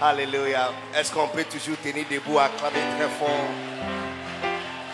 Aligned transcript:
Alléluia. 0.00 0.70
Est-ce 0.94 1.12
qu'on 1.12 1.26
peut 1.26 1.42
toujours 1.42 1.76
tenir 1.82 2.04
debout, 2.08 2.38
acclamer 2.38 2.84
très 2.96 3.08
fort? 3.18 3.48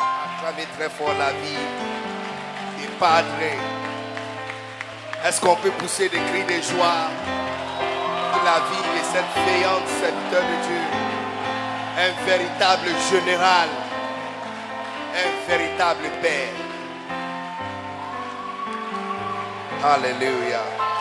Acclamer 0.01 0.67
très 0.79 0.89
fort 0.89 1.13
la 1.19 1.31
vie 1.33 2.81
du 2.81 2.89
Padre. 2.99 3.29
Est-ce 5.23 5.43
qu'on 5.43 5.57
peut 5.57 5.73
pousser 5.73 6.09
des 6.09 6.17
cris 6.17 6.45
de 6.45 6.63
joie 6.63 7.11
pour 8.33 8.45
la 8.45 8.61
vie 8.71 8.83
de 8.97 9.05
cette 9.13 9.45
veillante 9.45 9.87
serviteur 9.89 10.41
de 10.41 10.57
Dieu? 10.67 10.83
Un 11.99 12.25
véritable 12.25 12.89
général, 13.11 13.69
un 15.17 15.49
véritable 15.51 16.05
Père. 16.23 16.49
Alléluia. 19.85 20.23
Alléluia. 20.25 20.94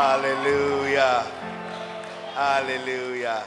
Alléluia. 0.00 1.24
Alléluia. 2.36 3.42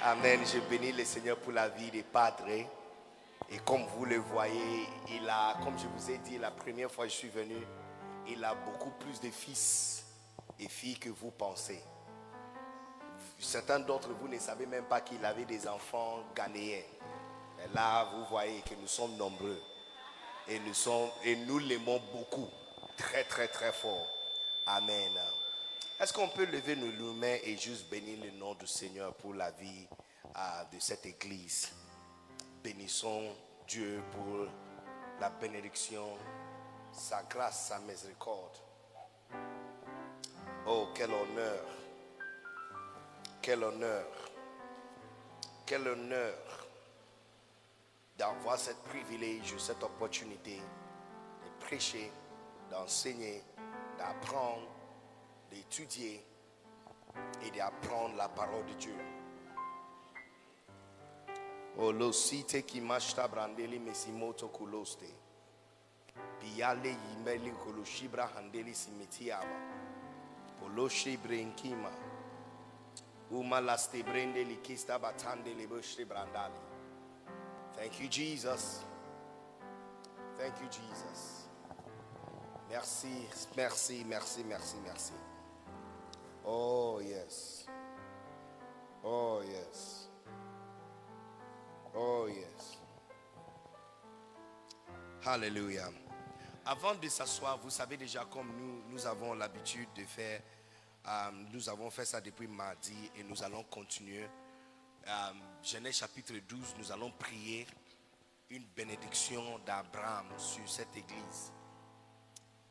Amen. 0.00 0.40
Je 0.46 0.60
bénis 0.60 0.92
le 0.92 1.04
Seigneur 1.04 1.38
pour 1.38 1.52
la 1.52 1.68
vie 1.68 1.90
des 1.90 2.04
padres. 2.04 2.46
Et 3.50 3.58
comme 3.64 3.84
vous 3.96 4.04
le 4.04 4.18
voyez, 4.18 4.86
il 5.10 5.28
a, 5.28 5.56
comme 5.64 5.76
je 5.76 5.88
vous 5.88 6.10
ai 6.12 6.18
dit 6.18 6.38
la 6.38 6.52
première 6.52 6.88
fois 6.88 7.06
que 7.06 7.10
je 7.10 7.16
suis 7.16 7.30
venu, 7.30 7.56
il 8.28 8.44
a 8.44 8.54
beaucoup 8.54 8.92
plus 8.92 9.20
de 9.20 9.28
fils 9.28 10.04
et 10.60 10.68
filles 10.68 11.00
que 11.00 11.08
vous 11.08 11.32
pensez. 11.32 11.82
Certains 13.40 13.80
d'entre 13.80 14.10
vous 14.20 14.28
ne 14.28 14.38
savez 14.38 14.66
même 14.66 14.84
pas 14.84 15.00
qu'il 15.00 15.24
avait 15.24 15.46
des 15.46 15.66
enfants 15.66 16.20
ghanéens. 16.36 16.84
Mais 17.58 17.66
là, 17.74 18.08
vous 18.14 18.24
voyez 18.26 18.60
que 18.60 18.74
nous 18.80 18.86
sommes 18.86 19.16
nombreux. 19.16 19.60
Et 20.46 20.60
nous, 20.60 20.74
sommes, 20.74 21.10
et 21.24 21.34
nous 21.34 21.58
l'aimons 21.58 22.00
beaucoup. 22.12 22.48
Très, 22.96 23.24
très, 23.24 23.48
très 23.48 23.72
fort. 23.72 24.06
Amen. 24.64 25.18
Est-ce 25.98 26.12
qu'on 26.12 26.28
peut 26.28 26.44
lever 26.44 26.76
nos 26.76 27.14
mains 27.14 27.38
et 27.42 27.56
juste 27.56 27.88
bénir 27.88 28.22
le 28.22 28.30
nom 28.32 28.54
du 28.54 28.66
Seigneur 28.66 29.14
pour 29.14 29.32
la 29.32 29.50
vie 29.52 29.88
ah, 30.34 30.66
de 30.70 30.78
cette 30.78 31.06
église? 31.06 31.72
Bénissons 32.62 33.34
Dieu 33.66 34.02
pour 34.12 34.46
la 35.18 35.30
bénédiction, 35.30 36.06
sa 36.92 37.22
grâce, 37.22 37.68
sa 37.68 37.78
miséricorde. 37.78 38.58
Oh, 40.66 40.88
quel 40.94 41.10
honneur, 41.10 41.64
quel 43.40 43.64
honneur, 43.64 44.06
quel 45.64 45.88
honneur 45.88 46.34
d'avoir 48.18 48.58
ce 48.58 48.72
privilège, 48.90 49.56
cette 49.56 49.82
opportunité 49.82 50.56
de 50.56 51.64
prêcher, 51.64 52.12
d'enseigner, 52.70 53.42
d'apprendre 53.96 54.75
d'étudier 55.56 56.24
et 57.42 57.50
d'apprendre 57.50 58.16
la 58.16 58.28
parole 58.28 58.64
de 58.66 58.74
Dieu. 58.74 58.98
Olosite 61.78 62.62
ki 62.64 62.80
mashta 62.80 63.26
brandeli 63.28 63.78
mesimoto 63.78 64.48
kuloste. 64.48 65.08
Biale 66.40 66.92
yimeli 66.92 67.52
koloshibra 67.64 68.28
handeli 68.34 68.74
simetiaba. 68.74 69.58
Poloshi 70.60 71.16
brenkima. 71.16 71.90
Uma 73.30 73.60
laste 73.60 74.02
brendeli 74.02 74.56
kista 74.62 74.98
batande 74.98 75.54
leboshte 75.54 76.04
brandali. 76.04 76.60
Thank 77.76 78.00
you, 78.00 78.08
Jesus. 78.08 78.80
Thank 80.38 80.60
you, 80.60 80.68
Jesus. 80.68 81.48
Merci, 82.70 83.28
merci, 83.56 84.04
merci, 84.04 84.44
merci, 84.44 84.76
merci. 84.84 85.25
Oh, 86.48 87.00
yes. 87.00 87.66
Oh, 89.02 89.42
yes. 89.42 90.06
Oh, 91.92 92.28
yes. 92.28 92.78
Hallelujah. 95.24 95.90
Avant 96.64 96.94
de 96.94 97.08
s'asseoir, 97.08 97.58
vous 97.58 97.70
savez 97.70 97.96
déjà 97.96 98.24
comme 98.26 98.52
nous, 98.56 98.82
nous 98.92 99.06
avons 99.06 99.34
l'habitude 99.34 99.88
de 99.96 100.04
faire, 100.04 100.40
euh, 101.08 101.30
nous 101.52 101.68
avons 101.68 101.90
fait 101.90 102.04
ça 102.04 102.20
depuis 102.20 102.46
mardi 102.46 103.10
et 103.16 103.24
nous 103.24 103.42
allons 103.42 103.64
continuer. 103.64 104.28
Euh, 105.08 105.32
Genèse 105.64 105.96
chapitre 105.96 106.34
12, 106.48 106.74
nous 106.78 106.92
allons 106.92 107.10
prier 107.10 107.66
une 108.50 108.64
bénédiction 108.76 109.58
d'Abraham 109.66 110.26
sur 110.36 110.68
cette 110.68 110.96
église. 110.96 111.52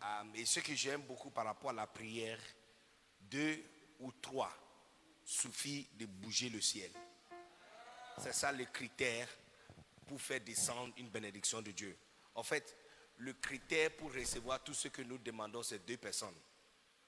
Euh, 0.01 0.23
et 0.35 0.45
ce 0.45 0.61
que 0.61 0.73
j'aime 0.75 1.01
beaucoup 1.01 1.29
par 1.29 1.43
rapport 1.45 1.71
à 1.71 1.73
la 1.73 1.87
prière, 1.87 2.39
deux 3.29 3.63
ou 3.99 4.11
trois 4.21 4.51
suffit 5.23 5.87
de 5.93 6.05
bouger 6.05 6.49
le 6.49 6.61
ciel. 6.61 6.91
C'est 8.17 8.33
ça 8.33 8.51
le 8.51 8.65
critère 8.65 9.27
pour 10.07 10.21
faire 10.21 10.41
descendre 10.41 10.93
une 10.97 11.09
bénédiction 11.09 11.61
de 11.61 11.71
Dieu. 11.71 11.97
En 12.35 12.43
fait, 12.43 12.75
le 13.17 13.33
critère 13.33 13.91
pour 13.95 14.13
recevoir 14.13 14.63
tout 14.63 14.73
ce 14.73 14.87
que 14.87 15.01
nous 15.01 15.17
demandons, 15.17 15.63
c'est 15.63 15.85
deux 15.85 15.97
personnes. 15.97 16.35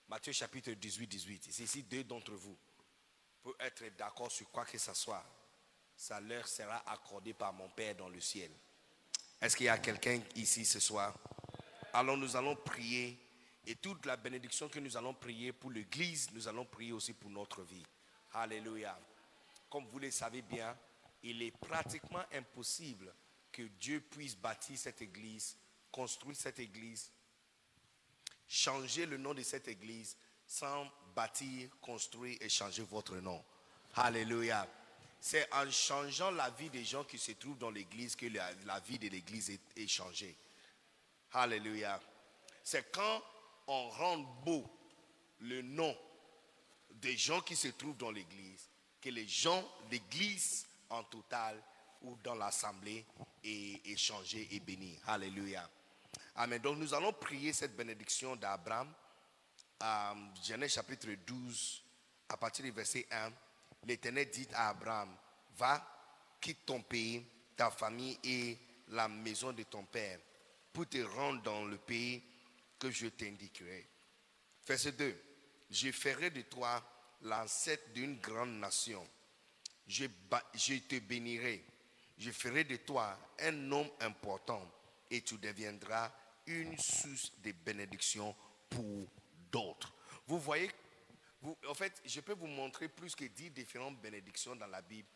Matthieu 0.09 0.31
chapitre 0.33 0.71
18, 0.71 1.07
18. 1.07 1.47
C'est 1.51 1.63
ici 1.63 1.83
deux 1.83 2.03
d'entre 2.03 2.31
vous 2.31 2.57
pour 3.43 3.55
être 3.59 3.83
d'accord 3.97 4.31
sur 4.31 4.49
quoi 4.49 4.65
que 4.65 4.77
ce 4.77 4.93
soit. 4.93 5.23
Ça 5.95 6.19
leur 6.19 6.47
sera 6.47 6.89
accordé 6.89 7.33
par 7.33 7.51
mon 7.53 7.69
Père 7.69 7.95
dans 7.95 8.09
le 8.09 8.21
ciel. 8.21 8.51
Est-ce 9.41 9.55
qu'il 9.55 9.65
y 9.65 9.69
a 9.69 9.77
quelqu'un 9.77 10.21
ici 10.35 10.65
ce 10.65 10.79
soir? 10.79 11.13
Alors 11.93 12.17
nous 12.17 12.35
allons 12.35 12.55
prier 12.55 13.17
et 13.67 13.75
toute 13.75 14.05
la 14.05 14.15
bénédiction 14.15 14.69
que 14.69 14.79
nous 14.79 14.95
allons 14.95 15.13
prier 15.13 15.51
pour 15.51 15.71
l'Église, 15.71 16.29
nous 16.31 16.47
allons 16.47 16.63
prier 16.63 16.93
aussi 16.93 17.11
pour 17.11 17.29
notre 17.29 17.63
vie. 17.63 17.85
Alléluia. 18.33 18.97
Comme 19.69 19.85
vous 19.87 19.99
le 19.99 20.09
savez 20.09 20.41
bien, 20.41 20.75
il 21.21 21.41
est 21.43 21.51
pratiquement 21.51 22.23
impossible 22.33 23.13
que 23.51 23.63
Dieu 23.63 23.99
puisse 23.99 24.37
bâtir 24.37 24.77
cette 24.77 25.01
Église, 25.01 25.57
construire 25.91 26.37
cette 26.37 26.59
Église, 26.59 27.11
changer 28.47 29.05
le 29.05 29.17
nom 29.17 29.33
de 29.33 29.43
cette 29.43 29.67
Église 29.67 30.15
sans 30.45 30.89
bâtir, 31.13 31.69
construire 31.81 32.37
et 32.39 32.47
changer 32.47 32.83
votre 32.83 33.17
nom. 33.17 33.43
Alléluia. 33.95 34.65
C'est 35.19 35.53
en 35.53 35.69
changeant 35.69 36.31
la 36.31 36.51
vie 36.51 36.69
des 36.69 36.85
gens 36.85 37.03
qui 37.03 37.17
se 37.17 37.33
trouvent 37.33 37.57
dans 37.57 37.71
l'Église 37.71 38.15
que 38.15 38.27
la, 38.27 38.79
vie 38.79 38.97
de 38.97 39.09
l'Église 39.09 39.49
est, 39.49 39.59
est 39.75 39.87
changée. 39.87 40.37
Alléluia. 41.33 41.99
C'est 42.63 42.89
quand 42.93 43.21
on 43.67 43.89
rend 43.89 44.17
beau 44.45 44.65
le 45.39 45.61
nom 45.61 45.95
des 46.89 47.15
gens 47.15 47.41
qui 47.41 47.55
se 47.55 47.67
trouvent 47.69 47.97
dans 47.97 48.11
l'église, 48.11 48.69
que 48.99 49.09
les 49.09 49.27
gens, 49.27 49.63
l'église 49.91 50.65
en 50.89 51.03
total 51.03 51.61
ou 52.01 52.17
dans 52.23 52.35
l'assemblée 52.35 53.05
est 53.43 53.97
changée 53.97 54.47
et 54.51 54.59
bénie. 54.59 54.97
Alléluia. 55.05 55.69
Amen. 56.35 56.61
Donc 56.61 56.77
nous 56.77 56.93
allons 56.93 57.13
prier 57.13 57.51
cette 57.51 57.75
bénédiction 57.75 58.35
d'Abraham. 58.35 58.93
Euh, 59.81 60.13
Genèse 60.43 60.73
chapitre 60.73 61.09
12, 61.25 61.83
à 62.29 62.37
partir 62.37 62.65
du 62.65 62.71
verset 62.71 63.07
1, 63.11 63.31
l'Éternel 63.85 64.29
dit 64.29 64.47
à 64.53 64.69
Abraham, 64.69 65.15
va, 65.55 65.83
quitte 66.39 66.65
ton 66.65 66.81
pays, 66.81 67.23
ta 67.55 67.71
famille 67.71 68.17
et 68.23 68.57
la 68.89 69.07
maison 69.07 69.51
de 69.51 69.63
ton 69.63 69.83
père, 69.85 70.19
pour 70.73 70.87
te 70.87 70.97
rendre 71.03 71.41
dans 71.41 71.65
le 71.65 71.77
pays 71.77 72.23
que 72.79 72.91
je 72.91 73.07
t'indiquerai. 73.07 73.87
Verset 74.67 74.91
2. 74.93 75.15
Je 75.69 75.91
ferai 75.91 76.29
de 76.29 76.41
toi 76.43 76.83
l'ancêtre 77.21 77.91
d'une 77.93 78.19
grande 78.19 78.59
nation. 78.59 79.07
Je, 79.87 80.05
te 80.05 80.99
bénirai. 80.99 81.63
Je 82.17 82.31
ferai 82.31 82.63
de 82.63 82.75
toi 82.77 83.17
un 83.39 83.71
homme 83.71 83.89
important 84.01 84.69
et 85.09 85.21
tu 85.21 85.37
deviendras 85.37 86.11
une 86.45 86.77
source 86.77 87.31
de 87.41 87.51
bénédiction 87.51 88.35
pour 88.69 89.07
d'autres. 89.51 89.93
Vous 90.27 90.39
voyez, 90.39 90.69
vous- 91.41 91.57
en 91.67 91.73
fait, 91.73 92.01
je 92.05 92.19
peux 92.21 92.33
vous 92.33 92.47
montrer 92.47 92.89
plus 92.89 93.15
que 93.15 93.25
10 93.25 93.51
différentes 93.51 93.99
bénédictions 94.01 94.55
dans 94.55 94.67
la 94.67 94.81
Bible. 94.81 95.07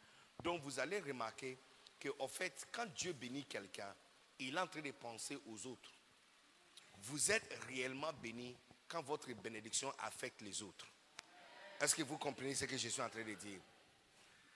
Donc 0.43 0.61
vous 0.61 0.79
allez 0.79 0.99
remarquer 0.99 1.57
que, 1.99 2.09
en 2.19 2.27
fait, 2.27 2.67
quand 2.71 2.85
Dieu 2.93 3.13
bénit 3.13 3.45
quelqu'un, 3.45 3.93
il 4.39 4.55
est 4.55 4.59
en 4.59 4.67
train 4.67 4.81
de 4.81 4.91
penser 4.91 5.37
aux 5.47 5.67
autres. 5.67 5.91
Vous 7.03 7.31
êtes 7.31 7.57
réellement 7.67 8.13
béni 8.13 8.55
quand 8.87 9.01
votre 9.01 9.31
bénédiction 9.33 9.91
affecte 9.99 10.41
les 10.41 10.61
autres. 10.61 10.85
Est-ce 11.79 11.95
que 11.95 12.03
vous 12.03 12.17
comprenez 12.17 12.53
ce 12.53 12.65
que 12.65 12.77
je 12.77 12.89
suis 12.89 13.01
en 13.01 13.09
train 13.09 13.23
de 13.23 13.33
dire? 13.33 13.59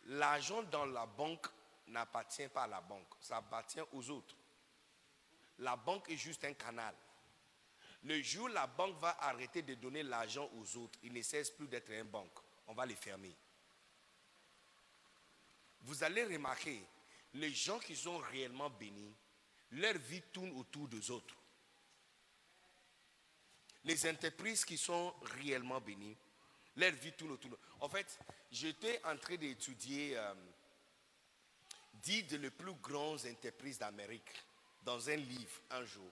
L'argent 0.08 0.62
dans 0.64 0.86
la 0.86 1.08
banque 1.08 1.48
n'appartient 1.88 2.48
pas 2.50 2.64
à 2.64 2.68
la 2.68 2.82
banque, 2.82 3.08
ça 3.20 3.38
appartient 3.38 3.82
aux 3.94 4.10
autres. 4.12 4.36
La 5.60 5.76
banque 5.76 6.10
est 6.12 6.18
juste 6.18 6.44
un 6.46 6.54
canal. 6.54 6.94
Le 8.04 8.22
jour 8.22 8.46
où 8.46 8.48
la 8.50 8.68
banque 8.68 9.00
va 9.00 9.18
arrêter 9.22 9.64
de 9.64 9.74
donner 9.74 10.04
l'argent 10.04 10.48
aux 10.56 10.78
autres, 10.78 11.00
il 11.02 11.14
ne 11.14 11.22
cesse 11.24 11.50
plus 11.50 11.68
d'être 11.68 11.90
une 11.90 12.04
banque. 12.04 12.38
On 12.68 12.74
va 12.76 12.86
les 12.86 12.96
fermer. 12.96 13.36
Vous 15.82 16.04
allez 16.04 16.26
remarquer, 16.26 16.86
les 17.34 17.52
gens 17.52 17.80
qui 17.80 17.96
sont 17.96 18.20
réellement 18.20 18.70
bénis, 18.70 19.16
leur 19.72 19.98
vie 19.98 20.22
tourne 20.32 20.52
autour 20.52 20.88
des 20.88 21.10
autres. 21.10 21.36
Les 23.86 24.10
entreprises 24.10 24.66
qui 24.66 24.78
sont 24.78 25.14
réellement 25.38 25.80
bénies, 25.80 26.18
leur 26.76 26.92
vie 26.92 27.14
tourne 27.14 27.32
autour. 27.32 27.58
En 27.80 27.88
fait, 27.88 28.20
j'étais 28.52 29.00
en 29.06 29.16
train 29.16 29.36
d'étudier 29.36 30.18
euh, 30.18 30.34
10 31.94 32.24
des 32.24 32.50
plus 32.50 32.74
grandes 32.74 33.22
entreprises 33.26 33.80
d'Amérique 33.80 34.32
dans 34.84 35.10
un 35.10 35.16
livre 35.16 35.62
un 35.72 35.86
jour. 35.86 36.12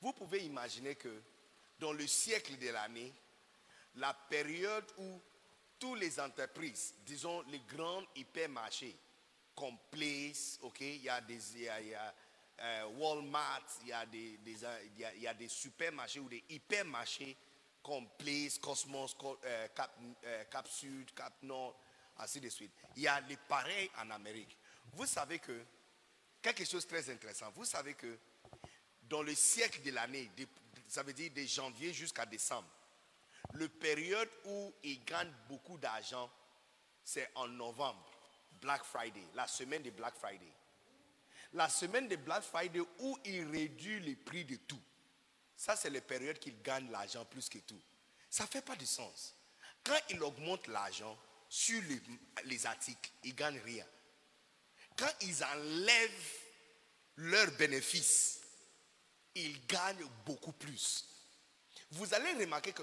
Vous 0.00 0.12
pouvez 0.12 0.44
imaginer 0.44 0.94
que 0.96 1.22
dans 1.78 1.92
le 1.92 2.06
siècle 2.06 2.58
de 2.58 2.68
l'année, 2.68 3.12
la 3.96 4.14
période 4.14 4.90
où 4.98 5.20
toutes 5.78 6.00
les 6.00 6.18
entreprises, 6.18 6.94
disons 7.04 7.42
les 7.48 7.60
grands 7.60 8.02
hypermarchés, 8.16 8.96
comme 9.54 9.76
Place, 9.90 10.58
ok, 10.62 10.80
il 10.80 11.02
y 11.02 11.08
a 11.08 11.20
des, 11.20 11.62
y 11.62 11.68
a, 11.68 12.14
Walmart, 12.96 13.66
il 13.82 13.88
y 13.88 13.92
a 15.26 15.34
des, 15.34 15.48
supermarchés 15.48 16.20
ou 16.20 16.28
des 16.28 16.44
hypermarchés 16.48 17.36
comme 17.82 18.08
Place, 18.16 18.58
Cosmos, 18.58 19.14
euh, 19.44 19.68
Cap, 19.74 19.98
euh, 20.24 20.44
Cap, 20.44 20.66
Sud, 20.66 21.12
Cap 21.14 21.34
Nord, 21.42 21.78
ainsi 22.16 22.40
de 22.40 22.48
suite. 22.48 22.72
Il 22.96 23.02
y 23.02 23.08
a 23.08 23.20
les 23.20 23.36
pareils 23.36 23.90
en 23.98 24.10
Amérique. 24.10 24.56
Vous 24.94 25.06
savez 25.06 25.38
que, 25.38 25.64
quelque 26.40 26.64
chose 26.64 26.84
de 26.84 26.88
très 26.88 27.10
intéressant, 27.10 27.50
vous 27.54 27.66
savez 27.66 27.94
que 27.94 28.18
dans 29.02 29.22
le 29.22 29.34
siècle 29.34 29.82
de 29.82 29.90
l'année, 29.90 30.30
ça 30.88 31.02
veut 31.02 31.12
dire 31.12 31.30
de 31.34 31.42
janvier 31.42 31.92
jusqu'à 31.92 32.24
décembre, 32.24 32.68
le 33.52 33.68
période 33.68 34.30
où 34.46 34.72
ils 34.82 35.04
gagnent 35.04 35.34
beaucoup 35.48 35.76
d'argent, 35.76 36.30
c'est 37.04 37.30
en 37.34 37.48
novembre, 37.48 38.10
Black 38.62 38.82
Friday, 38.84 39.24
la 39.34 39.46
semaine 39.46 39.82
de 39.82 39.90
Black 39.90 40.14
Friday. 40.14 40.52
La 41.54 41.68
semaine 41.68 42.08
de 42.08 42.16
Black 42.16 42.42
Friday 42.42 42.80
où 42.98 43.18
ils 43.24 43.44
réduisent 43.44 44.04
les 44.04 44.16
prix 44.16 44.44
de 44.44 44.56
tout. 44.56 44.80
Ça, 45.56 45.76
c'est 45.76 45.90
la 45.90 46.00
période 46.00 46.38
qu'ils 46.38 46.60
gagnent 46.62 46.90
l'argent 46.90 47.24
plus 47.24 47.48
que 47.48 47.58
tout. 47.58 47.80
Ça 48.28 48.44
ne 48.44 48.48
fait 48.48 48.62
pas 48.62 48.76
de 48.76 48.84
sens. 48.84 49.34
Quand 49.84 49.98
ils 50.10 50.22
augmentent 50.22 50.66
l'argent 50.66 51.16
sur 51.48 51.80
les, 51.82 52.00
les 52.44 52.66
articles, 52.66 53.10
ils 53.22 53.30
ne 53.30 53.36
gagnent 53.36 53.60
rien. 53.60 53.86
Quand 54.96 55.10
ils 55.22 55.44
enlèvent 55.44 56.38
leurs 57.16 57.50
bénéfices, 57.52 58.40
ils 59.34 59.64
gagnent 59.66 60.08
beaucoup 60.26 60.52
plus. 60.52 61.08
Vous 61.92 62.12
allez 62.14 62.32
remarquer 62.32 62.72
que, 62.72 62.82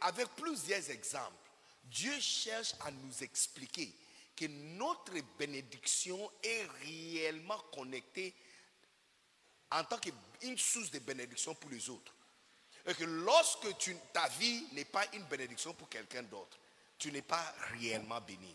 avec 0.00 0.28
plusieurs 0.36 0.90
exemples, 0.90 1.50
Dieu 1.84 2.18
cherche 2.20 2.74
à 2.80 2.90
nous 2.90 3.22
expliquer 3.22 3.92
que 4.36 4.46
notre 4.46 5.14
bénédiction 5.38 6.30
est 6.42 6.66
réellement 6.82 7.58
connectée 7.72 8.34
en 9.70 9.82
tant 9.84 9.98
qu'une 9.98 10.58
source 10.58 10.90
de 10.90 10.98
bénédiction 10.98 11.54
pour 11.54 11.70
les 11.70 11.88
autres. 11.88 12.14
Et 12.86 12.94
que 12.94 13.04
lorsque 13.04 13.66
ta 14.12 14.28
vie 14.28 14.66
n'est 14.72 14.84
pas 14.84 15.04
une 15.14 15.24
bénédiction 15.24 15.74
pour 15.74 15.88
quelqu'un 15.88 16.22
d'autre, 16.22 16.58
tu 16.98 17.10
n'es 17.10 17.22
pas 17.22 17.54
réellement 17.72 18.20
béni. 18.20 18.54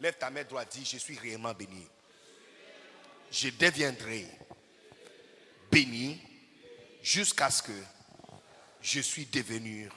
Lève 0.00 0.16
ta 0.16 0.30
main 0.30 0.44
droite, 0.44 0.68
dis, 0.72 0.84
je 0.84 0.98
suis 0.98 1.18
réellement 1.18 1.54
béni. 1.54 1.84
Je 3.30 3.48
deviendrai 3.50 4.26
béni 5.70 6.20
jusqu'à 7.02 7.50
ce 7.50 7.62
que 7.62 7.82
je 8.80 9.00
suis 9.00 9.26
devenu 9.26 9.90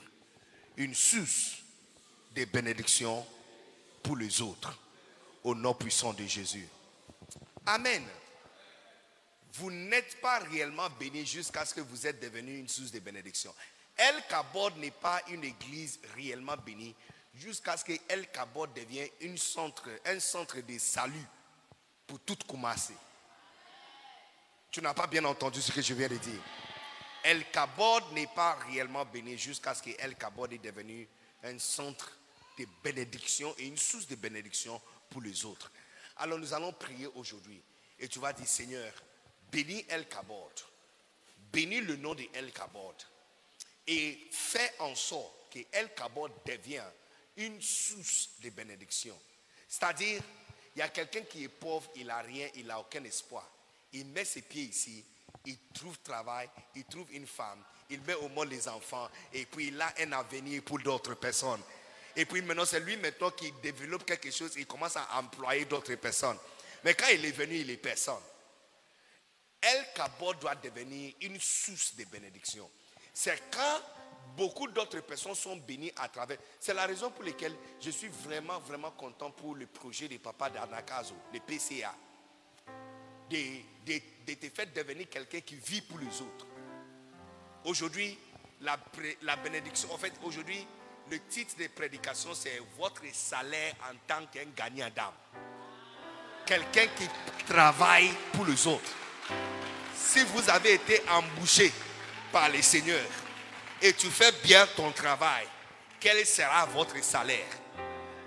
une 0.76 0.94
source 0.94 1.58
de 2.34 2.44
bénédiction 2.46 3.24
pour 4.02 4.16
les 4.16 4.40
autres. 4.40 4.76
Au 5.44 5.54
nom 5.54 5.74
puissant 5.74 6.12
de 6.12 6.24
Jésus. 6.24 6.68
Amen. 7.66 8.02
Vous 9.54 9.70
n'êtes 9.70 10.20
pas 10.20 10.38
réellement 10.38 10.88
béni 10.98 11.26
jusqu'à 11.26 11.64
ce 11.64 11.74
que 11.74 11.80
vous 11.80 12.06
êtes 12.06 12.20
devenu 12.20 12.58
une 12.58 12.68
source 12.68 12.90
de 12.90 13.00
bénédiction. 13.00 13.54
El 13.96 14.14
Kabod 14.28 14.76
n'est 14.78 14.90
pas 14.90 15.20
une 15.28 15.44
église 15.44 16.00
réellement 16.14 16.56
bénie 16.56 16.94
jusqu'à 17.34 17.76
ce 17.76 17.84
que 17.84 17.92
El 18.08 18.30
Kabod 18.30 18.72
devienne 18.72 19.08
une 19.20 19.36
centre, 19.36 19.88
un 20.06 20.20
centre 20.20 20.60
de 20.60 20.78
salut 20.78 21.26
pour 22.06 22.20
toute 22.20 22.44
Koumassi. 22.44 22.94
Tu 24.70 24.80
n'as 24.80 24.94
pas 24.94 25.06
bien 25.06 25.24
entendu 25.24 25.60
ce 25.60 25.70
que 25.70 25.82
je 25.82 25.92
viens 25.92 26.08
de 26.08 26.16
dire. 26.16 26.40
El 27.22 27.48
Kabod 27.50 28.04
n'est 28.12 28.26
pas 28.28 28.54
réellement 28.68 29.04
béni 29.04 29.36
jusqu'à 29.36 29.74
ce 29.74 29.82
que 29.82 29.90
El 29.98 30.16
Kabod 30.16 30.52
est 30.52 30.58
devenu 30.58 31.06
un 31.44 31.58
centre 31.58 32.18
de 32.58 32.66
bénédiction 32.82 33.54
et 33.58 33.66
une 33.66 33.76
source 33.76 34.06
de 34.06 34.14
bénédiction 34.14 34.80
les 35.20 35.44
autres. 35.44 35.70
Alors 36.16 36.38
nous 36.38 36.52
allons 36.54 36.72
prier 36.72 37.06
aujourd'hui. 37.14 37.62
Et 37.98 38.08
tu 38.08 38.18
vas 38.18 38.32
dire, 38.32 38.46
Seigneur, 38.46 38.92
bénis 39.50 39.84
El 39.88 40.08
Kabod. 40.08 40.52
Bénis 41.52 41.80
le 41.80 41.96
nom 41.96 42.14
de 42.14 42.24
El 42.32 42.52
Kabod. 42.52 42.96
Et 43.86 44.18
fais 44.30 44.74
en 44.78 44.94
sorte 44.94 45.50
que 45.52 45.60
El 45.72 45.92
Kabod 45.94 46.32
devienne 46.46 46.84
une 47.36 47.60
source 47.60 48.30
de 48.42 48.50
bénédiction. 48.50 49.18
C'est-à-dire, 49.68 50.22
il 50.74 50.78
y 50.78 50.82
a 50.82 50.88
quelqu'un 50.88 51.22
qui 51.22 51.44
est 51.44 51.48
pauvre, 51.48 51.90
il 51.96 52.06
n'a 52.06 52.20
rien, 52.20 52.48
il 52.54 52.66
n'a 52.66 52.80
aucun 52.80 53.04
espoir. 53.04 53.48
Il 53.92 54.06
met 54.06 54.24
ses 54.24 54.42
pieds 54.42 54.64
ici, 54.64 55.04
il 55.44 55.58
trouve 55.74 55.98
travail, 55.98 56.48
il 56.74 56.84
trouve 56.84 57.12
une 57.12 57.26
femme, 57.26 57.62
il 57.90 58.00
met 58.02 58.14
au 58.14 58.28
monde 58.28 58.48
les 58.48 58.68
enfants, 58.68 59.08
et 59.32 59.44
puis 59.46 59.68
il 59.68 59.80
a 59.80 59.92
un 59.98 60.12
avenir 60.12 60.62
pour 60.62 60.78
d'autres 60.78 61.14
personnes. 61.14 61.62
Et 62.16 62.26
puis 62.26 62.42
maintenant, 62.42 62.64
c'est 62.64 62.80
lui 62.80 62.96
maintenant 62.96 63.30
qui 63.30 63.52
développe 63.62 64.04
quelque 64.04 64.30
chose, 64.30 64.52
il 64.56 64.66
commence 64.66 64.96
à 64.96 65.08
employer 65.18 65.64
d'autres 65.64 65.94
personnes. 65.94 66.38
Mais 66.84 66.94
quand 66.94 67.06
il 67.12 67.24
est 67.24 67.32
venu, 67.32 67.56
il 67.56 67.70
est 67.70 67.76
personne. 67.76 68.20
El 69.60 69.86
Kabod 69.94 70.38
doit 70.40 70.56
devenir 70.56 71.14
une 71.20 71.40
source 71.40 71.94
de 71.94 72.04
bénédiction. 72.04 72.68
C'est 73.14 73.40
quand 73.50 73.80
beaucoup 74.36 74.66
d'autres 74.68 75.00
personnes 75.00 75.34
sont 75.34 75.56
bénies 75.56 75.92
à 75.96 76.08
travers. 76.08 76.38
C'est 76.58 76.74
la 76.74 76.86
raison 76.86 77.10
pour 77.10 77.24
laquelle 77.24 77.54
je 77.80 77.90
suis 77.90 78.08
vraiment, 78.08 78.58
vraiment 78.60 78.90
content 78.90 79.30
pour 79.30 79.54
le 79.54 79.66
projet 79.66 80.08
des 80.08 80.18
papas 80.18 80.50
d'Anakazo, 80.50 81.14
le 81.32 81.40
PCA. 81.40 81.94
De, 83.30 83.38
de, 83.86 84.34
te 84.34 84.48
faire 84.50 84.66
devenir 84.74 85.08
quelqu'un 85.08 85.40
qui 85.40 85.54
vit 85.54 85.80
pour 85.80 85.98
les 85.98 86.20
autres. 86.20 86.46
Aujourd'hui, 87.64 88.18
la 88.60 89.36
bénédiction, 89.36 89.90
en 89.92 89.96
fait, 89.96 90.12
aujourd'hui, 90.22 90.66
le 91.12 91.18
titre 91.28 91.56
de 91.58 91.66
prédication, 91.66 92.30
c'est 92.32 92.58
votre 92.78 93.02
salaire 93.12 93.74
en 93.82 93.94
tant 94.08 94.24
qu'un 94.28 94.46
gagnant 94.56 94.88
d'âme. 94.96 95.12
Quelqu'un 96.46 96.86
qui 96.96 97.06
travaille 97.46 98.08
pour 98.32 98.46
les 98.46 98.66
autres. 98.66 98.90
Si 99.94 100.24
vous 100.24 100.48
avez 100.48 100.72
été 100.72 101.02
embauché 101.10 101.70
par 102.32 102.48
les 102.48 102.62
seigneurs 102.62 103.04
et 103.82 103.92
tu 103.92 104.06
fais 104.06 104.32
bien 104.42 104.66
ton 104.74 104.90
travail, 104.90 105.46
quel 106.00 106.24
sera 106.24 106.64
votre 106.64 107.04
salaire? 107.04 107.44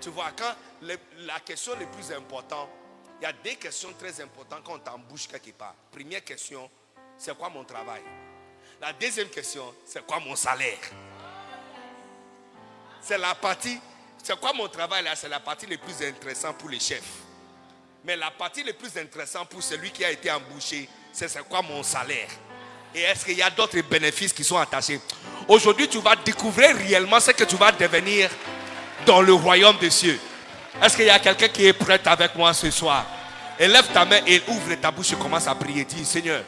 Tu 0.00 0.10
vois, 0.10 0.30
quand 0.36 0.54
la 0.82 1.40
question 1.40 1.72
la 1.80 1.86
plus 1.86 2.12
importante, 2.12 2.68
il 3.20 3.24
y 3.24 3.26
a 3.26 3.32
des 3.32 3.56
questions 3.56 3.92
très 3.98 4.20
importantes 4.20 4.62
quand 4.64 4.74
on 4.74 4.78
t'embauche 4.78 5.26
quelque 5.26 5.50
part. 5.50 5.74
Première 5.90 6.22
question, 6.22 6.70
c'est 7.18 7.36
quoi 7.36 7.48
mon 7.48 7.64
travail? 7.64 8.02
La 8.80 8.92
deuxième 8.92 9.28
question, 9.28 9.74
c'est 9.84 10.06
quoi 10.06 10.20
mon 10.20 10.36
salaire? 10.36 10.78
C'est 13.06 13.18
la 13.18 13.36
partie, 13.36 13.78
c'est 14.20 14.34
quoi 14.40 14.52
mon 14.52 14.66
travail 14.66 15.04
là? 15.04 15.14
C'est 15.14 15.28
la 15.28 15.38
partie 15.38 15.66
la 15.66 15.76
plus 15.78 16.04
intéressante 16.04 16.56
pour 16.56 16.68
les 16.68 16.80
chefs. 16.80 17.04
Mais 18.04 18.16
la 18.16 18.32
partie 18.32 18.64
la 18.64 18.72
plus 18.72 18.98
intéressante 19.00 19.48
pour 19.48 19.62
celui 19.62 19.92
qui 19.92 20.04
a 20.04 20.10
été 20.10 20.28
embauché, 20.28 20.88
c'est 21.12 21.28
c'est 21.28 21.48
quoi 21.48 21.62
mon 21.62 21.84
salaire? 21.84 22.28
Et 22.92 23.02
est-ce 23.02 23.24
qu'il 23.24 23.36
y 23.38 23.42
a 23.42 23.50
d'autres 23.50 23.80
bénéfices 23.82 24.32
qui 24.32 24.42
sont 24.42 24.56
attachés? 24.56 25.00
Aujourd'hui, 25.46 25.86
tu 25.86 26.00
vas 26.00 26.16
découvrir 26.16 26.74
réellement 26.74 27.20
ce 27.20 27.30
que 27.30 27.44
tu 27.44 27.54
vas 27.54 27.70
devenir 27.70 28.28
dans 29.06 29.20
le 29.20 29.34
royaume 29.34 29.78
des 29.78 29.90
cieux. 29.90 30.18
Est-ce 30.82 30.96
qu'il 30.96 31.06
y 31.06 31.10
a 31.10 31.20
quelqu'un 31.20 31.46
qui 31.46 31.64
est 31.64 31.74
prêt 31.74 32.00
avec 32.06 32.34
moi 32.34 32.52
ce 32.54 32.72
soir? 32.72 33.06
Élève 33.56 33.86
ta 33.92 34.04
main 34.04 34.18
et 34.26 34.42
ouvre 34.48 34.74
ta 34.74 34.90
bouche 34.90 35.12
et 35.12 35.16
commence 35.16 35.46
à 35.46 35.54
prier. 35.54 35.84
Dis, 35.84 36.04
Seigneur, 36.04 36.42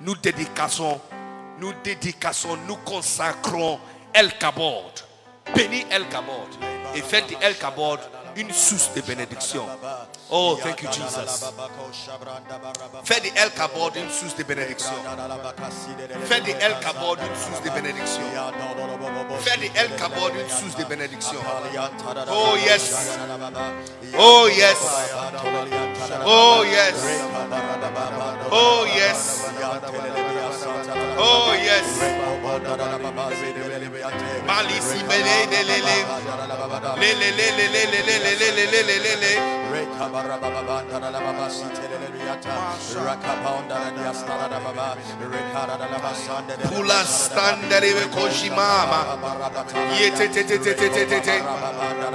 nous 0.00 0.16
dédicassons, 0.16 0.98
nous 1.58 1.74
dédicassons, 1.84 2.56
nous 2.66 2.76
consacrons 2.76 3.78
El 4.14 4.38
Kabod. 4.38 5.07
Bénis 5.54 5.86
El 5.90 6.06
Kabod. 6.08 6.48
Et 6.94 7.02
faites 7.02 7.36
El 7.40 7.56
Kabod 7.56 8.00
une 8.38 8.52
source 8.52 8.94
de 8.94 9.00
bénédiction. 9.00 9.66
Oh, 10.30 10.56
thank 10.62 10.82
you, 10.82 10.88
Jesus. 10.92 11.44
Fais 13.04 13.20
de 13.20 13.30
El 13.36 13.50
Kabod 13.50 13.96
une 13.96 14.10
source 14.10 14.36
de 14.36 14.44
bénédiction. 14.44 14.92
Fais 16.26 16.40
de 16.40 16.50
El 16.50 16.78
Kabod 16.80 17.18
une 17.18 17.36
source 17.36 17.62
de 17.64 17.70
bénédiction. 17.70 18.22
Fais 19.40 19.56
de 19.58 19.64
El 19.76 19.90
Kabod 19.96 20.32
une 20.34 20.48
source 20.48 20.76
de 20.76 20.84
bénédiction. 20.84 21.40
Oh, 22.30 22.56
yes. 22.64 23.18
Oh, 24.16 24.48
yes. 24.48 24.78
Oh, 26.24 26.64
yes. 26.64 26.94
Oh, 28.52 28.86
yes. 28.86 29.44
Oh, 31.18 31.54
yes. 31.54 31.86
Malisi 34.46 35.02
bele 35.08 35.46
de 35.50 35.60
le 35.66 35.78
le. 35.86 35.98
Le 36.98 38.27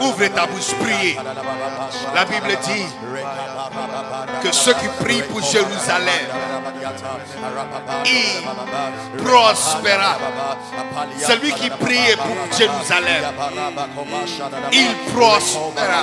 Ouvre 0.02 0.28
ta 0.28 0.46
bouche, 0.48 0.74
priez. 0.80 1.18
La 2.14 2.26
Bible 2.26 2.58
dit 2.64 2.86
que 4.42 4.52
ceux 4.52 4.74
qui 4.74 4.88
prient 5.04 5.24
pour 5.24 5.42
Jérusalem, 5.42 6.28
il 8.06 9.24
prospéra. 9.24 10.18
Celui 11.20 11.52
qui 11.54 11.70
prie 11.70 12.16
pour 12.18 12.58
Jérusalem, 12.58 13.24
il 14.72 14.96
prospéra. 15.14 16.03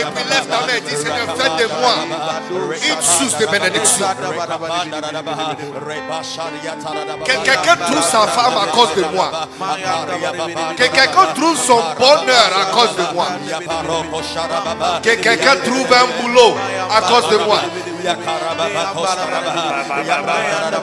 Et 0.01 0.03
puis 0.03 0.23
lève 0.29 0.47
ta 0.47 0.61
main 0.65 0.73
et 0.77 0.81
dis, 0.81 0.95
Seigneur, 0.95 1.27
fais 1.37 1.63
de 1.63 1.67
moi 1.79 1.93
une 2.49 3.01
source 3.01 3.37
de 3.37 3.45
bénédiction. 3.45 4.05
Que 7.23 7.45
quelqu'un 7.45 7.75
trouve 7.75 8.03
sa 8.03 8.25
femme 8.27 8.57
à 8.57 8.67
cause 8.75 8.95
de 8.95 9.03
moi. 9.13 9.31
Que 10.75 10.83
quelqu'un 10.83 11.25
trouve 11.35 11.57
son 11.57 11.81
bonheur 11.99 12.49
à 12.61 12.65
cause 12.73 12.95
de 12.95 13.13
moi. 13.13 13.27
Que 15.03 15.15
quelqu'un 15.15 15.55
trouve 15.57 15.93
un 15.93 16.21
boulot 16.21 16.55
à 16.89 17.01
cause 17.01 17.29
de 17.29 17.37
moi. 17.37 17.59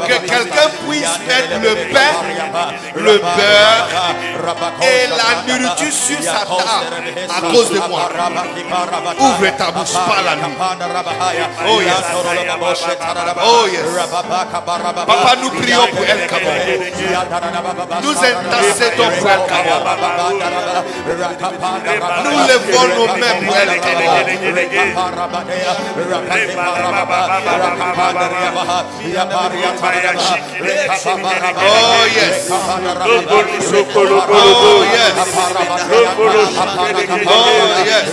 Que 0.06 0.18
quelqu'un 0.26 0.68
puisse 0.88 1.18
mettre 1.26 1.60
le 1.60 1.74
pain, 1.92 2.12
le 2.94 3.18
beurre 3.18 3.88
et 4.82 5.06
la 5.08 5.30
nourriture 5.46 5.92
sur 5.92 6.22
sa 6.22 6.44
table 6.46 6.62
à 7.36 7.40
cause 7.52 7.70
de 7.70 7.78
moi. 7.88 8.08
Ouvre 9.18 9.50
ta 9.56 9.70
bouche, 9.70 9.92
parle 9.92 10.28
à 10.28 10.36
nous. 10.36 10.54
Oh 11.68 11.80
yes. 11.80 12.04
Oh 13.44 13.66
yes. 13.66 13.82
Papa, 15.06 15.36
nous 15.42 15.50
prions 15.50 15.86
pour 15.88 16.04
El 16.04 16.26
Kabod. 16.26 16.52
Nous 18.02 18.16
intercédons 18.16 19.10
pour 19.18 19.28
El. 19.30 19.40
Nous 22.24 22.38
levons 22.48 22.88
nos 22.96 23.08
mains 23.18 23.36
pour 23.44 23.56
El. 23.56 23.68
Oh 31.60 32.06
yes. 32.14 32.50
Oh 32.50 34.82
yes. 34.92 35.16
Oh 37.24 37.82
yes. 37.86 38.08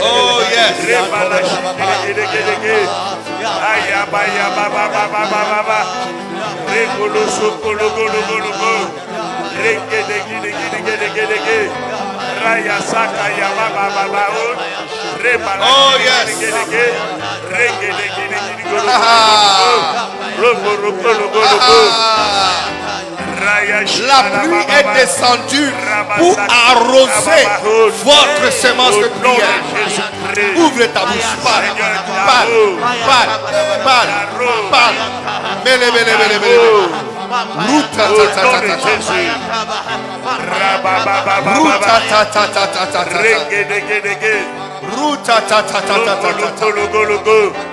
Oh 0.00 0.40
yes. 0.50 0.74
Oh, 15.20 15.92
La 24.06 24.22
pluie 24.40 24.64
est 24.78 24.86
descendue 24.94 25.72
pour 26.18 26.36
arroser 26.70 27.44
votre 28.04 28.52
semence 28.52 28.96
de 28.96 29.08
prière. 29.08 29.62
Ouvre 30.56 30.86
ta 30.86 31.00
bouche, 31.00 31.36
parle, 31.42 31.64
parle, 32.26 32.50
parle, 33.06 33.30
parle, 33.84 34.10
parle. 34.70 34.94
Mele, 35.64 35.90
mele, 35.92 36.12
mele, 36.18 36.38
mele. 36.38 36.58
Ruta, 37.68 38.04
ta, 42.08 42.24
ta, 42.24 42.44
ta, 42.46 42.66
ta, 42.66 42.86
ta. 42.86 43.04
Ta. 43.04 44.67
Ruta 44.82 45.40
ta 45.48 45.62
ta 45.62 45.80
ta 45.80 45.96
ta 46.04 46.14
ta 46.16 46.32
ta 46.32 46.50
ta. 46.50 47.68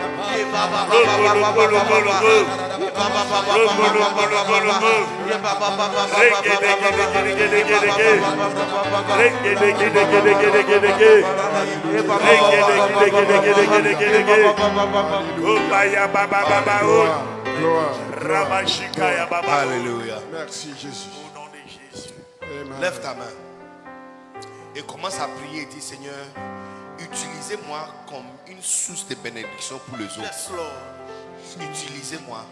Alléluia. 19.48 20.18
Merci 20.32 20.70
Jésus. 20.80 21.10
Au 21.20 21.40
nom 21.40 21.46
de 21.48 21.58
Jésus. 21.68 22.14
Lève 22.82 23.00
ta 23.02 23.14
main 23.14 23.24
et 24.76 24.82
commence 24.82 25.20
à 25.20 25.28
prier. 25.28 25.66
Dis 25.66 25.82
Seigneur 25.82 26.14
utilisez-moi 27.06 27.88
comme 28.08 28.26
une 28.48 28.62
source 28.62 29.08
de 29.08 29.16
bénédiction 29.16 29.80
pour 29.88 29.98
les 29.98 30.06
autres. 30.06 30.52
Utilisez-moi 31.60 32.46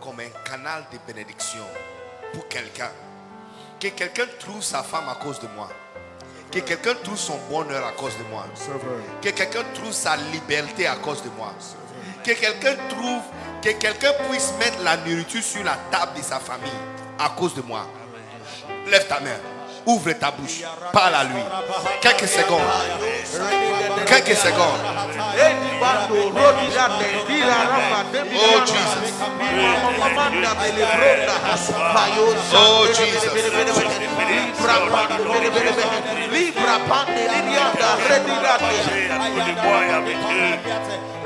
comme 0.00 0.20
un 0.20 0.48
canal 0.48 0.84
de 0.92 0.98
bénédiction 1.06 1.64
pour 2.32 2.46
quelqu'un. 2.48 2.90
Que 3.80 3.88
quelqu'un 3.88 4.26
trouve 4.38 4.62
sa 4.62 4.82
femme 4.82 5.08
à 5.08 5.14
cause 5.14 5.40
de 5.40 5.48
moi. 5.56 5.68
Que 6.50 6.60
quelqu'un 6.60 6.94
trouve 7.02 7.18
son 7.18 7.38
bonheur 7.50 7.84
à 7.86 7.92
cause 7.92 8.16
de 8.18 8.24
moi. 8.24 8.46
Que 9.22 9.30
quelqu'un 9.30 9.64
trouve 9.74 9.92
sa 9.92 10.16
liberté 10.16 10.86
à 10.86 10.96
cause 10.96 11.22
de 11.22 11.30
moi. 11.30 11.52
Que 12.22 12.32
quelqu'un 12.32 12.76
trouve, 12.88 13.22
que 13.62 13.70
quelqu'un 13.70 14.12
puisse 14.28 14.52
mettre 14.58 14.82
la 14.82 14.96
nourriture 14.98 15.42
sur 15.42 15.64
la 15.64 15.76
table 15.90 16.18
de 16.18 16.22
sa 16.22 16.38
famille 16.38 16.70
à 17.18 17.30
cause 17.30 17.54
de 17.54 17.62
moi. 17.62 17.86
Lève 18.86 19.06
ta 19.08 19.20
main. 19.20 19.53
Ouvre 19.86 20.12
ta 20.12 20.30
bouche. 20.30 20.62
Parle 20.92 21.14
à 21.14 21.24
lui. 21.24 21.42
Quelques 22.00 22.28
secondes. 22.28 22.60
Quelques 24.06 24.36
secondes. 24.36 24.80
Oh 28.36 28.60
Jesus. 28.66 29.12
Oh 32.54 32.86
Jesus. 32.94 33.34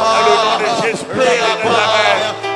Alléluia. 0.00 0.82
Jésus, 0.82 1.04
prie 1.04 1.20
à 1.20 2.44
la 2.44 2.49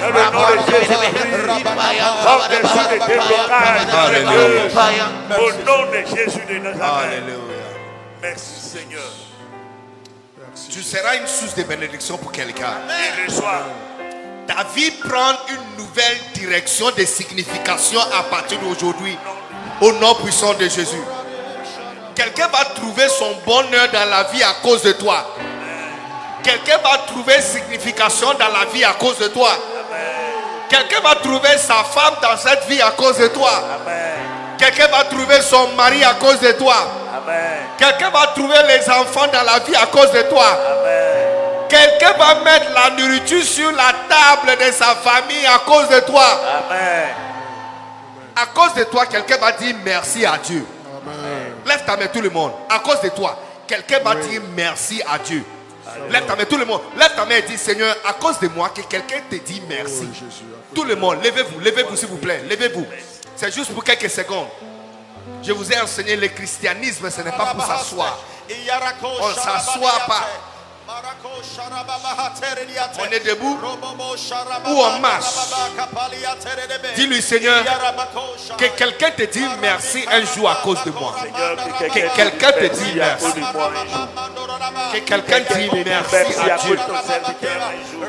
Dans 0.10 0.18
le 0.18 0.26
nom 0.32 0.46
de 0.50 0.60
Jésus 0.72 0.80
Christ 0.80 0.89
de 0.89 0.89
Nazareth. 0.89 0.89
Au 0.89 0.89
Dieu 0.89 0.89
des 0.89 0.89
cieux 0.89 0.89
et 0.89 0.89
de 0.89 0.89
la 0.89 0.89
terre. 0.89 0.89
Dans 0.89 0.89
Au 5.38 5.52
nom 5.66 5.92
de 5.92 6.16
Jésus 6.16 6.46
de 6.50 6.58
Nazareth. 6.60 7.24
Merci 8.22 8.60
Seigneur. 8.60 9.12
Tu 10.72 10.82
seras 10.84 11.16
une 11.16 11.28
source 11.28 11.56
de 11.56 11.64
bénédiction 11.64 12.18
pour 12.18 12.32
quelqu'un. 12.32 12.74
Ta 14.48 14.64
vie 14.76 14.92
prend 14.92 15.32
une 15.50 15.78
nouvelle 15.78 16.18
direction 16.34 16.92
de 16.98 17.06
signification 17.06 18.00
à 18.18 18.24
partir 18.24 18.60
d'aujourd'hui. 18.60 19.18
Au 19.82 19.92
nom 19.94 20.16
puissant 20.16 20.54
de 20.56 20.68
Jésus. 20.68 21.02
Quelqu'un 22.16 22.48
va 22.48 22.66
trouver 22.76 23.08
son 23.08 23.34
bonheur 23.46 23.90
dans 23.94 24.10
la 24.10 24.24
vie 24.24 24.44
à 24.44 24.54
cause 24.62 24.82
de 24.84 24.92
toi. 24.94 25.36
Quelqu'un 26.44 26.78
va 26.80 26.98
trouver 27.08 27.40
signification 27.42 28.34
dans 28.34 28.50
la 28.50 28.66
vie 28.74 28.84
à 28.84 28.94
cause 28.94 29.18
de 29.20 29.28
toi. 29.28 29.52
Quelqu'un 30.70 31.02
va 31.02 31.16
trouver 31.16 31.58
sa 31.58 31.84
femme 31.84 32.16
dans 32.22 32.38
cette 32.38 32.66
vie 32.68 32.82
à 32.82 32.92
cause 32.92 33.18
de 33.18 33.28
toi. 33.28 33.52
Quelqu'un 34.58 34.88
va 34.88 35.06
trouver 35.06 35.42
son 35.42 35.70
mari 35.70 36.04
à 36.04 36.14
cause 36.16 36.40
de 36.42 36.52
toi. 36.52 36.76
Amen. 37.16 37.60
Quelqu'un 37.78 38.10
va 38.10 38.28
trouver 38.28 38.58
les 38.68 38.90
enfants 38.90 39.28
dans 39.32 39.44
la 39.44 39.60
vie 39.60 39.76
à 39.76 39.86
cause 39.88 40.12
de 40.12 40.22
toi. 40.24 40.46
Amen. 40.46 41.68
Quelqu'un 41.70 42.14
va 42.18 42.36
mettre 42.44 42.74
la 42.74 42.90
nourriture 42.92 43.44
sur 43.44 43.72
la 43.72 43.94
table 44.10 44.58
de 44.60 44.72
sa 44.72 44.96
famille 44.96 45.46
à 45.46 45.60
cause 45.60 45.88
de 45.90 46.00
toi. 46.02 46.26
Amen. 46.68 47.10
À 48.36 48.46
cause 48.48 48.74
de 48.74 48.84
toi, 48.84 49.06
quelqu'un 49.06 49.38
va 49.38 49.52
dire 49.54 49.76
merci 49.84 50.26
à 50.26 50.38
Dieu. 50.38 50.66
Lève 51.66 51.86
ta 51.86 51.96
main 51.96 52.08
tout 52.08 52.22
le 52.22 52.30
monde. 52.30 52.52
À 52.70 52.80
cause 52.80 53.02
de 53.02 53.10
toi, 53.10 53.38
quelqu'un 53.68 54.00
va 54.00 54.16
dire 54.16 54.42
merci 54.56 55.02
à 55.10 55.18
Dieu. 55.20 55.44
Lève 56.10 56.26
ta 56.26 56.36
main 56.36 56.46
tout 56.46 56.58
le 56.58 56.66
monde. 56.66 56.82
Lève 56.98 57.16
ta 57.16 57.26
main 57.26 57.36
et 57.36 57.42
dis 57.44 57.58
Seigneur, 57.58 57.96
à 58.08 58.14
cause 58.14 58.40
de 58.40 58.48
moi, 58.50 58.70
que 58.70 58.82
quelqu'un 58.82 59.22
te 59.30 59.36
dit 59.36 59.62
merci. 59.68 60.08
Tout 60.74 60.84
le 60.84 60.96
monde, 60.96 61.18
levez-vous, 61.24 61.60
levez-vous 61.60 61.96
s'il 61.96 62.08
vous 62.08 62.18
plaît, 62.18 62.44
levez-vous. 62.50 62.86
C'est 63.36 63.54
juste 63.54 63.74
pour 63.74 63.84
quelques 63.84 64.10
secondes. 64.10 64.48
Je 65.42 65.52
vous 65.52 65.72
ai 65.72 65.80
enseigné 65.80 66.16
le 66.16 66.28
christianisme, 66.28 67.10
ce 67.10 67.22
n'est 67.22 67.32
pas 67.32 67.54
pour 67.54 67.66
s'asseoir. 67.66 68.20
On 69.04 69.30
ne 69.30 69.34
s'assoit 69.34 70.00
pas. 70.08 70.28
On 73.00 73.06
est 73.12 73.20
debout 73.26 73.60
ou 74.68 74.82
on 74.82 75.00
marche. 75.00 75.26
Dis-lui, 76.96 77.22
Seigneur, 77.22 77.64
que 78.58 78.66
quelqu'un 78.66 79.12
te 79.12 79.24
dise 79.24 79.50
merci 79.62 80.06
un 80.12 80.26
jour 80.26 80.50
à 80.50 80.56
cause 80.56 80.84
de 80.86 80.92
moi. 80.92 81.16
Que 81.80 82.16
quelqu'un 82.16 82.52
te 82.52 82.66
dise 82.66 83.02
à 83.02 83.18
merci. 83.20 83.26
cause 83.26 83.36
de 83.36 83.40
moi 83.42 83.72
un 83.76 83.86
jour. 83.86 84.08
Que 84.94 84.98
quelqu'un 85.00 85.40
dise 85.40 85.70
merci 85.86 86.16
à 86.16 86.54
à 86.54 86.58
cause 86.58 86.66
Dieu. 86.66 86.80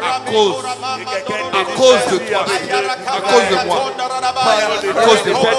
À 0.02 0.20
cause, 0.30 0.64
à 0.64 1.64
te 1.64 1.76
cause 1.76 2.04
de 2.12 2.18
toi. 2.18 2.40
à. 2.40 3.16
À 3.16 3.20
cause 3.20 3.48
de 3.50 3.56
moi. 3.66 3.78
À 4.88 5.02
cause 5.04 5.22
de 5.24 5.32
moi. 5.32 5.50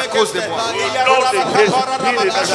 À 0.00 0.06
cause 0.08 0.32
de 0.32 0.40
moi. 0.48 0.60
Au 1.06 1.22
nom 1.22 1.30
de 2.14 2.30
Jésus-Christ 2.30 2.54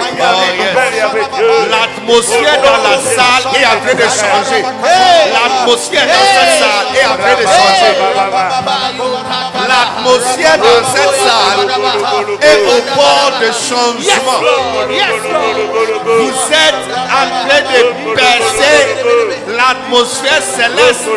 L'atmosphère 1.69 2.61
dans 2.61 2.79
la 2.83 2.97
salle 2.99 3.45
est 3.55 3.65
en 3.65 3.79
train 3.81 3.95
de 3.95 4.03
changer. 4.03 4.61
L'atmosphère 5.33 6.05
dans 6.05 6.25
cette 6.35 6.53
salle 6.59 6.87
est 6.95 7.05
en 7.05 7.17
train 7.17 7.35
de 7.35 7.45
changer. 7.47 7.93
L'atmosphère 9.67 10.57
dans 10.57 10.83
cette 10.93 11.15
salle 11.21 11.61
est 12.41 12.61
au 12.65 12.81
bord 12.95 13.31
de 13.41 13.49
changement. 13.51 14.39
Vous 16.05 16.35
êtes 16.51 16.83
en 17.09 17.25
train 17.47 17.61
de 17.61 17.81
percer 18.15 18.79
l'atmosphère 19.47 20.41
céleste 20.41 21.09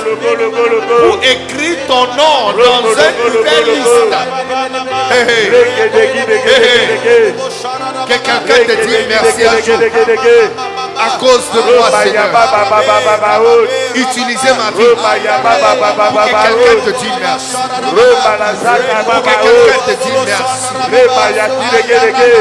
pour 0.88 1.16
écrire 1.23 1.79
ton 1.87 2.05
nom 2.14 2.53
dans 2.53 2.83
une 2.83 3.33
nouvelle 3.33 3.68
liste. 3.75 4.14
Hey, 5.11 5.23
hey. 5.29 5.55
Que 8.07 8.16
quelqu'un 8.18 8.64
te 8.66 8.74
dise 8.77 9.07
merci 9.09 9.43
à 10.97 11.19
cause 11.19 11.47
de 11.55 11.61
moi, 11.61 11.89
Seigneur. 12.05 12.27
Utilisez 13.95 14.53
ma 14.55 14.71
vie 14.77 14.95
pour 14.95 15.05
que 15.05 16.39
quelqu'un 16.39 16.77
te 16.85 16.91
dise 16.91 17.19
merci. 17.21 17.57
Pour 19.05 19.23
que 19.23 19.35
quelqu'un 19.35 19.81
te 19.87 19.93
dise 20.05 20.23
merci. 20.27 20.43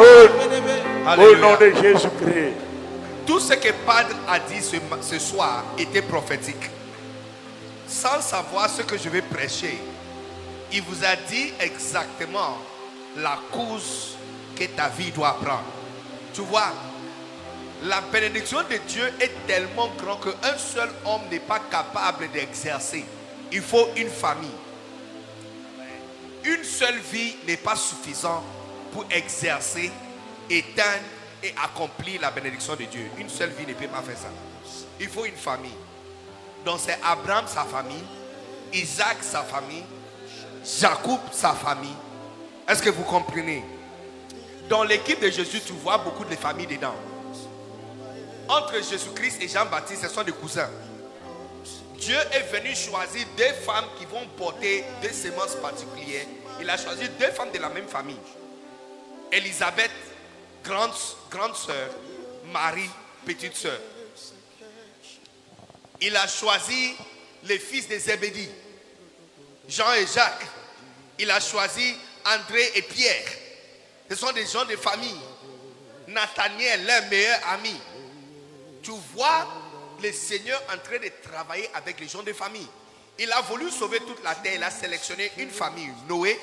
Oh. 0.00 0.42
Au 1.18 1.36
nom 1.36 1.56
de 1.58 1.72
Jésus-Christ. 1.82 2.71
Tout 3.26 3.38
ce 3.38 3.54
que 3.54 3.72
Padre 3.86 4.16
a 4.28 4.38
dit 4.40 4.60
ce, 4.62 5.18
soir 5.18 5.64
était 5.78 6.02
prophétique. 6.02 6.70
Sans 7.86 8.20
savoir 8.20 8.68
ce 8.68 8.82
que 8.82 8.98
je 8.98 9.08
vais 9.08 9.22
prêcher, 9.22 9.78
il 10.72 10.82
vous 10.82 11.04
a 11.04 11.14
dit 11.28 11.52
exactement 11.60 12.58
la 13.16 13.38
course 13.52 14.16
que 14.56 14.64
ta 14.64 14.88
vie 14.88 15.12
doit 15.12 15.38
prendre. 15.40 15.64
Tu 16.34 16.40
vois, 16.40 16.72
la 17.84 18.00
bénédiction 18.00 18.60
de 18.62 18.76
Dieu 18.88 19.12
est 19.20 19.46
tellement 19.46 19.90
grande 19.98 20.20
qu'un 20.22 20.58
seul 20.58 20.90
homme 21.04 21.22
n'est 21.30 21.38
pas 21.38 21.60
capable 21.70 22.30
d'exercer. 22.32 23.04
Il 23.52 23.60
faut 23.60 23.88
une 23.96 24.08
famille. 24.08 24.48
Une 26.44 26.64
seule 26.64 26.98
vie 26.98 27.36
n'est 27.46 27.56
pas 27.56 27.76
suffisante 27.76 28.42
pour 28.92 29.04
exercer, 29.10 29.92
éteindre 30.50 31.02
et 31.42 31.54
accomplir 31.62 32.20
la 32.20 32.30
bénédiction 32.30 32.74
de 32.74 32.84
Dieu. 32.84 33.10
Une 33.18 33.28
seule 33.28 33.50
vie 33.50 33.66
ne 33.66 33.74
peut 33.74 33.88
pas 33.88 34.02
faire 34.02 34.16
ça. 34.16 34.28
Il 35.00 35.08
faut 35.08 35.24
une 35.24 35.36
famille. 35.36 35.74
Donc 36.64 36.78
c'est 36.80 36.98
Abraham, 37.02 37.46
sa 37.46 37.64
famille, 37.64 38.04
Isaac 38.72 39.18
sa 39.22 39.42
famille, 39.42 39.84
Jacob 40.64 41.18
sa 41.32 41.52
famille. 41.52 41.94
Est-ce 42.68 42.82
que 42.82 42.90
vous 42.90 43.02
comprenez? 43.02 43.64
Dans 44.68 44.84
l'équipe 44.84 45.20
de 45.20 45.30
Jésus, 45.30 45.60
tu 45.66 45.72
vois 45.72 45.98
beaucoup 45.98 46.24
de 46.24 46.34
familles 46.36 46.68
dedans. 46.68 46.94
Entre 48.48 48.76
Jésus-Christ 48.76 49.42
et 49.42 49.48
Jean-Baptiste, 49.48 50.02
ce 50.02 50.08
sont 50.08 50.22
des 50.22 50.32
cousins. 50.32 50.70
Dieu 51.98 52.18
est 52.32 52.52
venu 52.52 52.74
choisir 52.74 53.26
deux 53.36 53.52
femmes 53.64 53.84
qui 53.98 54.04
vont 54.06 54.26
porter 54.36 54.84
des 55.02 55.12
semences 55.12 55.54
particulières. 55.56 56.26
Il 56.60 56.68
a 56.70 56.76
choisi 56.76 57.08
deux 57.18 57.30
femmes 57.30 57.50
de 57.52 57.58
la 57.58 57.68
même 57.68 57.86
famille. 57.86 58.18
Élisabeth, 59.30 59.90
grande, 60.62 60.92
grande 61.30 61.56
sœur, 61.56 61.90
Marie, 62.52 62.90
petite 63.24 63.56
sœur. 63.56 63.78
Il 66.00 66.16
a 66.16 66.26
choisi 66.26 66.94
les 67.44 67.58
fils 67.58 67.88
de 67.88 67.98
Zébédie, 67.98 68.48
Jean 69.68 69.92
et 69.94 70.06
Jacques. 70.06 70.46
Il 71.18 71.30
a 71.30 71.40
choisi 71.40 71.94
André 72.24 72.72
et 72.74 72.82
Pierre. 72.82 73.24
Ce 74.10 74.16
sont 74.16 74.32
des 74.32 74.46
gens 74.46 74.64
de 74.64 74.76
famille. 74.76 75.20
Nathaniel, 76.08 76.84
leur 76.84 77.06
meilleur 77.08 77.38
ami. 77.50 77.74
Tu 78.82 78.90
vois 79.14 79.46
le 80.02 80.12
Seigneur 80.12 80.60
en 80.72 80.78
train 80.78 80.98
de 80.98 81.10
travailler 81.22 81.70
avec 81.74 82.00
les 82.00 82.08
gens 82.08 82.22
de 82.22 82.32
famille. 82.32 82.66
Il 83.18 83.30
a 83.32 83.40
voulu 83.42 83.70
sauver 83.70 84.00
toute 84.00 84.22
la 84.24 84.34
terre. 84.34 84.54
Il 84.56 84.62
a 84.62 84.70
sélectionné 84.70 85.30
une 85.38 85.50
famille. 85.50 85.92
Noé, 86.08 86.38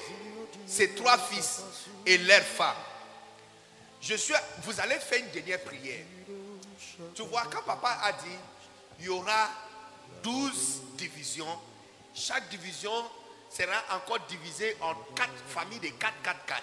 ses 0.66 0.92
trois 0.92 1.18
fils 1.18 1.62
et 2.06 2.18
leurs 2.20 2.42
femmes. 2.42 2.76
Je 4.02 4.16
suis, 4.16 4.34
vous 4.64 4.80
allez 4.80 4.96
faire 4.96 5.20
une 5.20 5.30
dernière 5.30 5.62
prière. 5.62 6.06
Tu 7.16 7.22
vois, 7.24 7.44
quand 7.52 7.62
papa 7.64 7.98
a 8.04 8.12
dit, 8.14 8.38
il 9.00 9.06
y 9.06 9.10
aura 9.10 9.50
12 10.24 10.82
divisions, 10.98 11.60
chaque 12.14 12.50
division 12.50 12.92
sera 13.50 13.96
encore 13.96 14.20
divisée 14.28 14.76
en 14.82 14.94
quatre 15.16 15.34
familles 15.48 15.80
de 15.80 15.90
4, 15.90 16.14
4, 16.24 16.46
4. 16.46 16.62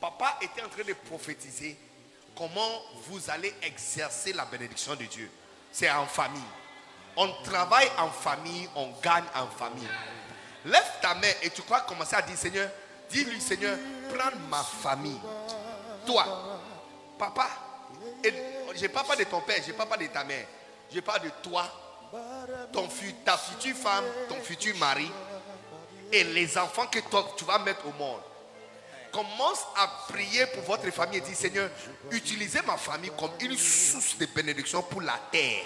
Papa 0.00 0.38
était 0.42 0.62
en 0.62 0.68
train 0.68 0.84
de 0.84 0.92
prophétiser 0.92 1.76
comment 2.36 2.82
vous 3.06 3.30
allez 3.30 3.54
exercer 3.62 4.32
la 4.32 4.44
bénédiction 4.44 4.94
de 4.94 5.04
Dieu. 5.04 5.30
C'est 5.72 5.90
en 5.90 6.06
famille. 6.06 6.42
On 7.16 7.32
travaille 7.44 7.90
en 7.98 8.10
famille, 8.10 8.68
on 8.74 8.90
gagne 9.02 9.24
en 9.34 9.46
famille. 9.46 9.88
Lève 10.66 10.92
ta 11.00 11.14
main 11.14 11.32
et 11.42 11.50
tu 11.50 11.62
crois 11.62 11.80
commencer 11.82 12.14
à 12.16 12.22
dire 12.22 12.36
Seigneur, 12.36 12.68
dis-lui 13.08 13.40
Seigneur, 13.40 13.78
prends 14.12 14.36
ma 14.50 14.62
famille. 14.62 15.20
Toi, 16.06 16.24
papa, 17.18 17.48
je 18.74 18.86
parle 18.86 19.06
pas 19.06 19.16
de 19.16 19.24
ton 19.24 19.40
père, 19.40 19.60
je 19.66 19.72
parle 19.72 19.88
pas 19.88 19.96
de 19.96 20.06
ta 20.06 20.24
mère, 20.24 20.46
je 20.92 21.00
parle 21.00 21.22
de 21.22 21.30
toi, 21.42 21.64
ton, 22.72 22.88
ta 23.24 23.36
future 23.36 23.76
femme, 23.76 24.04
ton 24.28 24.36
futur 24.36 24.76
mari 24.76 25.10
et 26.12 26.24
les 26.24 26.56
enfants 26.56 26.86
que 26.86 27.00
tu 27.36 27.44
vas 27.44 27.58
mettre 27.58 27.86
au 27.86 27.92
monde. 27.92 28.20
Commence 29.12 29.64
à 29.76 30.12
prier 30.12 30.44
pour 30.46 30.64
votre 30.64 30.90
famille 30.92 31.18
et 31.18 31.22
dis 31.22 31.34
Seigneur, 31.34 31.70
utilisez 32.10 32.60
ma 32.66 32.76
famille 32.76 33.10
comme 33.18 33.30
une 33.40 33.56
source 33.56 34.18
de 34.18 34.26
bénédiction 34.26 34.82
pour 34.82 35.00
la 35.00 35.18
terre. 35.32 35.64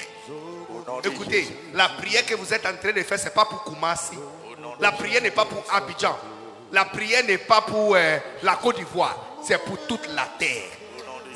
Écoutez, 1.03 1.49
la 1.75 1.89
prière 1.89 2.25
que 2.25 2.35
vous 2.35 2.55
êtes 2.55 2.65
en 2.65 2.77
train 2.77 2.93
de 2.93 3.03
faire, 3.03 3.19
ce 3.19 3.25
n'est 3.25 3.31
pas 3.31 3.47
pour 3.47 3.65
Koumassi. 3.65 4.17
La 4.79 4.93
prière 4.93 5.21
n'est 5.23 5.33
pas 5.33 5.47
pour 5.47 5.65
Abidjan. 5.73 6.17
La 6.71 6.85
prière 6.85 7.25
n'est 7.25 7.39
pas 7.39 7.63
pour 7.63 7.97
euh, 7.97 8.19
la 8.45 8.55
Côte 8.55 8.77
d'Ivoire. 8.77 9.30
C'est 9.43 9.59
pour 9.65 9.79
toute 9.87 10.07
la 10.15 10.27
terre. 10.39 10.69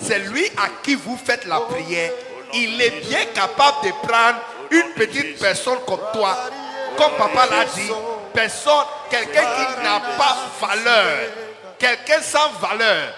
C'est 0.00 0.18
lui 0.18 0.44
à 0.56 0.68
qui 0.82 0.94
vous 0.94 1.16
faites 1.16 1.44
la 1.46 1.60
prière. 1.60 2.12
Il 2.52 2.80
est 2.80 3.06
bien 3.06 3.24
capable 3.34 3.86
de 3.86 3.90
prendre 4.06 4.38
une 4.70 4.92
petite 4.94 5.38
personne 5.38 5.78
comme 5.86 6.00
toi. 6.12 6.36
Comme 6.96 7.12
papa 7.16 7.46
l'a 7.50 7.64
dit, 7.64 7.90
personne, 8.32 8.84
quelqu'un 9.10 9.42
qui 9.42 9.82
n'a 9.82 10.00
pas 10.16 10.36
valeur, 10.60 11.30
quelqu'un 11.78 12.20
sans 12.22 12.50
valeur, 12.60 13.14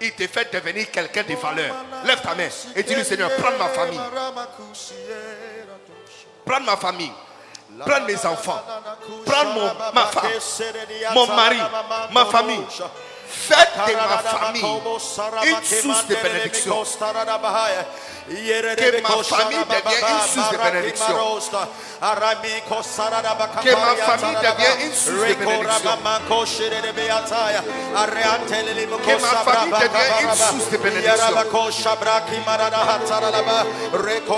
il 0.00 0.12
te 0.12 0.26
fait 0.26 0.52
devenir 0.52 0.90
quelqu'un 0.90 1.24
de 1.24 1.34
valeur. 1.34 1.74
Lève 2.04 2.20
ta 2.22 2.34
main 2.34 2.48
et 2.76 2.82
dis-lui 2.82 3.04
Seigneur, 3.04 3.30
prends 3.36 3.56
ma 3.58 3.68
famille. 3.68 4.00
Prends 6.44 6.60
ma 6.60 6.76
famille. 6.76 7.12
Prends 7.84 8.00
mes 8.06 8.26
enfants. 8.26 8.60
Prends 9.26 9.44
mon, 9.46 9.70
ma 9.92 10.06
femme, 10.06 10.30
mon 11.14 11.26
mari, 11.26 11.58
ma 12.12 12.24
famille. 12.26 12.64
Faites 13.30 13.76
de 13.86 13.92
ma 13.94 14.18
famille 14.18 14.62
une 15.44 15.62
source 15.64 16.06
de 16.06 16.14
bénédiction. 16.16 16.84
Que 18.28 19.00
ma 19.02 19.22
famille 19.24 19.64
devienne 19.64 20.08
une 20.08 20.28
source 20.28 20.50
de 20.50 20.56
bénédiction. 20.58 21.18
Que 23.62 23.74
ma 23.74 23.94
famille 23.94 24.32
devienne 24.42 24.80
une 24.80 24.94
source 24.94 25.24
de 25.26 25.34
bénédiction. 25.34 25.98
Que 29.08 29.20
ma 29.20 29.36
famille 29.44 29.72
devienne 29.72 30.20
une 30.22 30.34
source 30.34 30.70
de 30.70 30.76
bénédiction. 30.78 31.34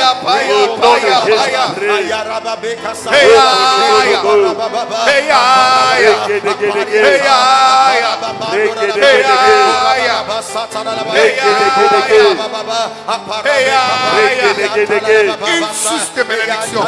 de 16.15 16.23
bénédiction. 16.23 16.81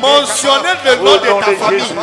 Mentionnez 0.00 0.76
le 0.84 0.96
nom 0.96 1.16
de 1.16 1.26
ta 1.26 1.52
famille. 1.64 1.94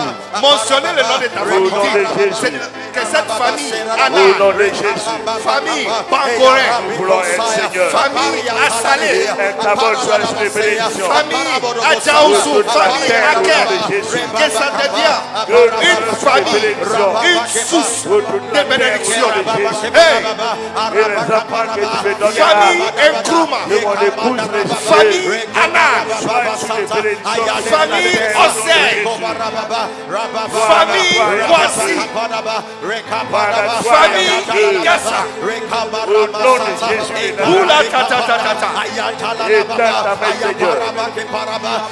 Mentionnez 0.42 0.94
le 0.96 1.04
nom 1.04 1.18
de 1.20 1.28
ta 1.28 1.40
famille. 1.40 2.60
Que 2.94 3.00
cette 3.00 3.32
famille, 3.32 3.74
Anna, 4.06 4.22
famille 5.44 5.88
famille 7.90 8.50
Assalé, 8.68 9.28
famille 10.62 11.52
Adjaousou, 11.92 12.64
famille 12.64 13.12
Aker, 13.32 13.68
que 13.90 14.48
ça 14.52 14.68
devient 14.82 15.20
une 15.82 16.16
famille, 16.16 16.76
une 17.24 17.48
source 17.48 18.06
de 18.06 18.62
bénédiction. 18.70 19.28
Hey. 19.94 20.26
Et 20.94 21.10
les 21.10 21.36
enfants 21.36 21.66
que 21.74 21.80
tu 21.80 21.86
me 22.08 22.14
donnes 22.20 22.32
Famille 22.32 22.84
Nkrumah. 23.12 23.66
de 23.70 23.78
mon 23.82 23.94
épouse 23.94 24.42
Famille 24.86 25.28
Michel. 25.28 25.48
Anna. 25.64 25.88
Sois 26.22 26.58
sous 26.58 26.78
les 26.78 26.86
bénédictions. 27.02 27.46
Famille 27.72 28.20
Osei. 28.36 28.94
Famille 30.68 31.20
Kwasi. 31.48 31.96
Famille 33.84 34.78
Ingassa. 34.78 35.22
Au 36.08 36.28
nom 36.28 36.56
de 36.56 36.72
Jésus 36.90 37.32
de 37.34 37.42
Oula 37.44 37.66
Nazareth. 37.66 37.92
tata 37.92 38.38
tata 38.38 38.68
main, 39.20 40.38
Seigneur. 40.42 40.78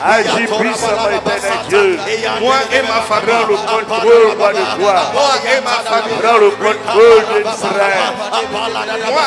Agis 0.03 0.47
puissamment, 0.60 1.10
éternel 1.10 1.60
Dieu. 1.69 1.99
Moi 2.39 2.55
et 2.71 2.82
ma 2.82 3.01
famille. 3.01 3.45
le 3.49 3.55
contrôle, 3.55 4.38
moi 4.38 4.53
de 4.53 4.63
toi. 4.79 4.95
Moi 5.13 5.34
et 5.45 5.62
ma 5.62 5.77
famille. 5.89 6.17
Prends 6.21 6.38
le 6.38 6.49
contrôle 6.51 7.23
d'Israël. 7.43 8.13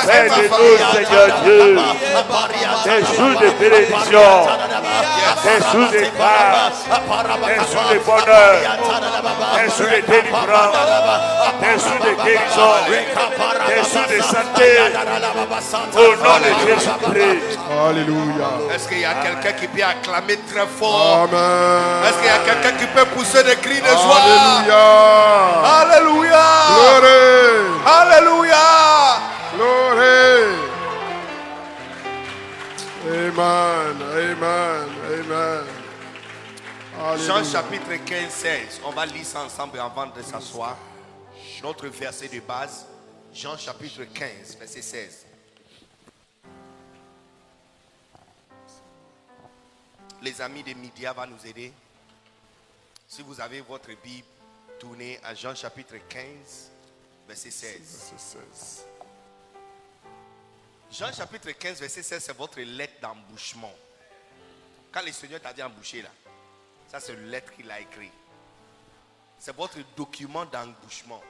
Fais 0.07 0.29
de 0.29 0.43
nous. 0.49 0.77
Seigneur 0.93 1.29
Dieu, 1.45 1.79
des 2.85 3.01
jours 3.17 3.41
de 3.41 3.49
bénédiction, 3.59 4.31
des 5.45 5.59
jours 5.71 5.91
de 5.91 6.05
grâce, 6.17 6.81
des 7.47 7.61
jours 7.73 7.89
de 7.91 7.99
bonheur, 8.07 8.55
des 9.55 9.69
jours 9.71 9.91
de 9.91 10.01
délivrance, 10.07 10.77
des 11.61 11.77
jours 11.79 12.01
de 12.05 12.13
guérison, 12.25 12.75
des 13.69 13.83
jours 13.91 14.09
de 14.09 14.19
santé. 14.23 14.71
Au 15.95 16.17
nom 16.17 16.37
de 16.39 16.51
Jésus-Christ. 16.67 17.59
Alléluia. 17.89 18.49
Est-ce 18.75 18.87
qu'il 18.89 19.01
y 19.01 19.05
a 19.05 19.15
quelqu'un 19.15 19.53
qui 19.53 19.67
peut 19.69 19.83
acclamer 19.83 20.39
très 20.53 20.67
fort? 20.67 21.29
Amen. 21.29 22.05
Est-ce 22.07 22.19
qu'il 22.19 22.27
y 22.27 22.29
a 22.31 22.39
quelqu'un 22.39 22.75
qui 22.79 22.87
peut 22.87 23.05
pousser 23.07 23.43
des 23.45 23.57
cris 23.57 23.81
de 23.81 23.87
joie? 23.87 24.21
Alléluia. 24.23 24.85
Alléluia 25.81 26.45
Glory. 26.73 27.23
Alléluia 27.87 28.67
Glory. 29.57 30.72
Amen. 33.13 34.01
Amen. 34.01 34.89
Amen. 35.13 35.67
Jean 37.19 37.45
chapitre 37.45 37.97
15, 38.07 38.31
16. 38.31 38.81
On 38.87 38.91
va 38.91 39.05
lire 39.05 39.27
ça 39.27 39.43
ensemble 39.45 39.79
avant 39.81 40.07
de 40.07 40.23
s'asseoir. 40.23 40.79
Notre 41.63 41.89
verset 41.89 42.29
de 42.29 42.41
base, 42.41 42.87
Jean 43.35 43.59
chapitre 43.59 44.05
15, 44.05 44.57
verset 44.59 44.81
16. 44.81 45.27
Les 50.23 50.41
amis 50.41 50.63
de 50.63 50.73
Média 50.73 51.13
vont 51.13 51.27
nous 51.27 51.47
aider. 51.47 51.71
Si 53.07 53.21
vous 53.21 53.39
avez 53.43 53.61
votre 53.61 53.91
Bible, 54.03 54.27
tournez 54.81 55.21
à 55.23 55.35
Jean 55.35 55.55
chapitre 55.55 55.97
15, 56.09 56.71
verset 57.29 57.51
16. 57.51 57.73
Verset 57.79 58.39
16. 58.39 58.92
Jean 60.93 61.11
chapitre 61.11 61.53
15, 61.53 61.81
verset 61.81 62.03
16, 62.03 62.23
c'est 62.23 62.37
votre 62.37 62.61
lettre 62.61 63.01
d'embouchement. 63.01 63.73
Quand 64.93 65.01
le 65.03 65.11
Seigneur 65.11 65.41
t'a 65.41 65.55
dit 65.55 65.63
emboucher 65.63 66.03
là, 66.03 66.11
ça 66.91 67.01
c'est 67.01 67.15
une 67.15 67.31
lettre 67.31 67.51
qu'il 67.57 67.71
a 67.71 67.81
écrit. 67.81 68.11
C'est 69.39 69.57
votre 69.57 69.79
document 69.97 70.45
d'embouchement. 70.45 71.23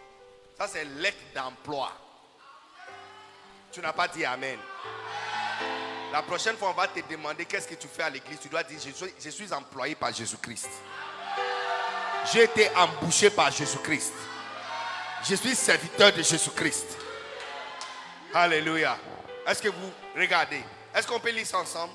Ça 0.59 0.67
c'est 0.67 0.85
lettre 0.85 1.23
d'emploi. 1.33 1.93
Tu 3.71 3.81
n'as 3.81 3.93
pas 3.93 4.09
dit 4.09 4.25
Amen. 4.25 4.59
La 6.11 6.23
prochaine 6.23 6.57
fois, 6.57 6.71
on 6.71 6.75
va 6.75 6.89
te 6.89 6.99
demander 7.09 7.45
qu'est-ce 7.45 7.69
que 7.69 7.77
tu 7.77 7.87
fais 7.87 8.03
à 8.03 8.11
l'église. 8.11 8.41
Tu 8.41 8.49
dois 8.49 8.65
dire, 8.65 8.79
je 8.85 8.91
suis, 8.91 9.15
je 9.19 9.31
suis 9.31 9.53
employé 9.53 9.95
par 9.95 10.13
Jésus-Christ. 10.13 10.69
J'ai 12.33 12.43
été 12.43 12.69
embouché 12.77 13.31
par 13.31 13.51
Jésus-Christ. 13.51 14.13
Je 15.25 15.37
suis 15.37 15.55
serviteur 15.55 16.13
de 16.13 16.21
Jésus-Christ. 16.21 16.99
Alléluia. 18.35 18.99
Est-ce 19.47 19.63
que 19.63 19.69
vous 19.69 19.91
regardez? 20.17 20.63
Est-ce 20.95 21.07
qu'on 21.07 21.21
peut 21.21 21.31
lire 21.31 21.47
ensemble? 21.55 21.93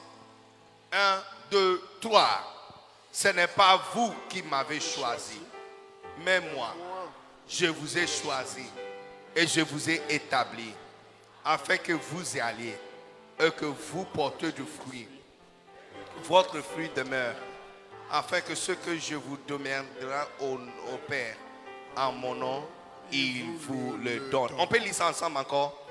Un, 0.91 1.21
deux, 1.51 1.81
trois. 2.01 2.41
Ce 3.11 3.29
n'est 3.29 3.47
pas 3.47 3.81
vous 3.93 4.13
qui 4.29 4.41
m'avez 4.43 4.79
choisi, 4.79 5.41
mais 6.23 6.39
moi. 6.39 6.75
Je 7.49 7.67
vous 7.67 7.97
ai 7.97 8.05
choisi 8.05 8.65
et 9.33 9.47
je 9.47 9.61
vous 9.61 9.89
ai 9.89 10.01
établi 10.09 10.73
afin 11.45 11.77
que 11.77 11.93
vous 11.93 12.35
y 12.35 12.41
alliez 12.41 12.77
et 13.39 13.51
que 13.51 13.65
vous 13.65 14.03
portez 14.03 14.51
du 14.51 14.65
fruit. 14.65 15.07
Votre 16.23 16.59
fruit 16.59 16.89
demeure 16.93 17.35
afin 18.11 18.41
que 18.41 18.53
ce 18.53 18.73
que 18.73 18.97
je 18.97 19.15
vous 19.15 19.37
demanderai 19.47 20.27
au, 20.41 20.55
au 20.55 20.97
Père 21.07 21.37
en 21.95 22.11
mon 22.11 22.35
nom, 22.35 22.67
il 23.13 23.55
vous 23.59 23.97
le 24.03 24.29
donne. 24.29 24.51
On 24.57 24.67
peut 24.67 24.79
lire 24.79 24.99
ensemble 25.01 25.37
encore? 25.37 25.86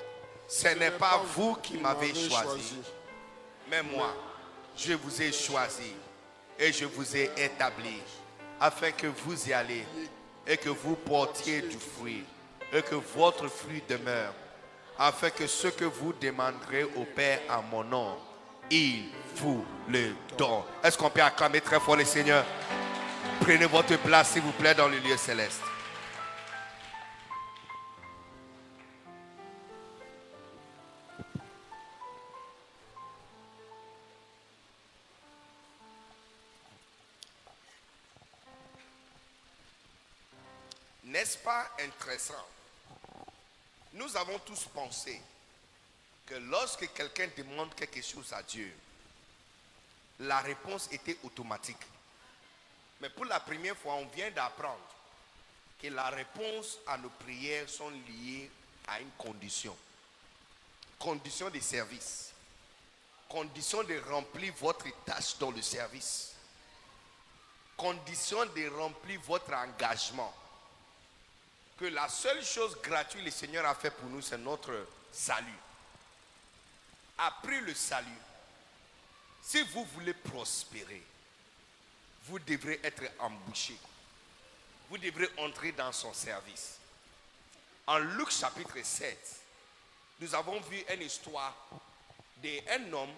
Ce 0.47 0.67
n'est 0.69 0.91
pas 0.91 1.21
vous 1.35 1.55
qui 1.55 1.77
m'avez 1.77 2.13
choisi, 2.13 2.77
mais 3.69 3.83
moi, 3.83 4.15
je 4.77 4.93
vous 4.93 5.21
ai 5.21 5.31
choisi 5.31 5.93
et 6.57 6.71
je 6.71 6.85
vous 6.85 7.17
ai 7.17 7.29
établi 7.37 8.01
afin 8.59 8.91
que 8.91 9.07
vous 9.07 9.49
y 9.49 9.53
allez 9.53 9.85
et 10.45 10.57
que 10.57 10.69
vous 10.69 10.95
portiez 10.95 11.61
du 11.61 11.77
fruit 11.77 12.23
et 12.71 12.81
que 12.81 12.95
votre 12.95 13.47
fruit 13.49 13.83
demeure 13.87 14.33
afin 14.97 15.29
que 15.29 15.47
ce 15.47 15.67
que 15.67 15.85
vous 15.85 16.13
demanderez 16.13 16.83
au 16.95 17.03
Père 17.03 17.41
en 17.49 17.61
mon 17.63 17.83
nom, 17.83 18.17
il 18.71 19.09
vous 19.35 19.63
le 19.87 20.13
donne. 20.37 20.63
Est-ce 20.83 20.97
qu'on 20.97 21.09
peut 21.09 21.21
acclamer 21.21 21.61
très 21.61 21.79
fort 21.79 21.95
le 21.95 22.05
Seigneur? 22.05 22.43
Prenez 23.41 23.65
votre 23.65 23.95
place, 23.97 24.31
s'il 24.31 24.41
vous 24.41 24.51
plaît, 24.53 24.73
dans 24.73 24.87
le 24.87 24.97
lieu 24.97 25.15
céleste. 25.17 25.61
N'est-ce 41.17 41.39
pas 41.39 41.67
intéressant? 41.79 42.45
Nous 43.93 44.15
avons 44.17 44.37
tous 44.37 44.65
pensé 44.65 45.19
que 46.27 46.35
lorsque 46.35 46.93
quelqu'un 46.93 47.27
demande 47.35 47.73
quelque 47.73 48.03
chose 48.03 48.31
à 48.33 48.43
Dieu, 48.43 48.71
la 50.19 50.37
réponse 50.41 50.87
était 50.91 51.17
automatique. 51.23 51.81
Mais 53.01 53.09
pour 53.09 53.25
la 53.25 53.39
première 53.39 53.75
fois, 53.75 53.95
on 53.95 54.05
vient 54.05 54.29
d'apprendre 54.29 54.77
que 55.81 55.87
la 55.87 56.07
réponse 56.09 56.77
à 56.85 56.99
nos 56.99 57.09
prières 57.09 57.67
sont 57.67 57.89
liées 57.89 58.51
à 58.87 58.99
une 59.01 59.09
condition. 59.17 59.75
Condition 60.99 61.49
de 61.49 61.59
service. 61.59 62.31
Condition 63.27 63.81
de 63.81 63.99
remplir 64.07 64.53
votre 64.59 64.85
tâche 65.03 65.35
dans 65.39 65.49
le 65.49 65.63
service. 65.63 66.33
Condition 67.75 68.45
de 68.45 68.69
remplir 68.69 69.19
votre 69.21 69.51
engagement. 69.51 70.31
Que 71.77 71.85
la 71.85 72.09
seule 72.09 72.43
chose 72.43 72.75
gratuite 72.81 73.23
le 73.25 73.31
Seigneur 73.31 73.65
a 73.65 73.75
fait 73.75 73.91
pour 73.91 74.09
nous, 74.09 74.21
c'est 74.21 74.37
notre 74.37 74.87
salut. 75.11 75.45
Après 77.19 77.61
le 77.61 77.73
salut, 77.73 78.07
si 79.43 79.61
vous 79.63 79.85
voulez 79.85 80.13
prospérer, 80.13 81.03
vous 82.25 82.39
devrez 82.39 82.79
être 82.83 83.03
embauché. 83.19 83.77
Vous 84.89 84.97
devrez 84.97 85.29
entrer 85.37 85.71
dans 85.71 85.91
son 85.91 86.13
service. 86.13 86.77
En 87.85 87.99
Luc 87.99 88.31
chapitre 88.31 88.81
7, 88.83 89.17
nous 90.19 90.33
avons 90.33 90.59
vu 90.61 90.83
une 90.93 91.01
histoire 91.03 91.55
d'un 92.37 92.93
homme 92.93 93.13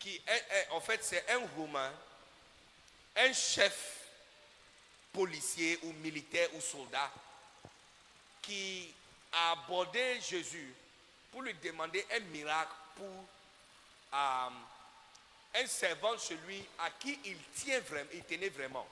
qui 0.00 0.16
est- 0.26 0.68
en 0.70 0.80
fait, 0.80 1.02
c'est 1.04 1.30
un 1.30 1.46
Romain, 1.56 1.92
un 3.16 3.32
chef 3.32 4.00
policier 5.14 5.78
ou 5.84 5.92
militaire 5.94 6.48
ou 6.54 6.60
soldat 6.60 7.10
qui 8.42 8.92
a 9.32 9.52
abordé 9.52 10.20
Jésus 10.20 10.74
pour 11.30 11.42
lui 11.42 11.54
demander 11.54 12.04
un 12.12 12.20
miracle 12.20 12.72
pour 12.96 13.24
euh, 14.12 14.48
un 15.54 15.66
servant 15.66 16.18
celui 16.18 16.62
à 16.80 16.90
qui 16.90 17.18
il 17.24 17.38
tient 17.54 17.80
vraiment, 17.80 18.10
il 18.12 18.22
tenait 18.24 18.48
vraiment. 18.48 18.86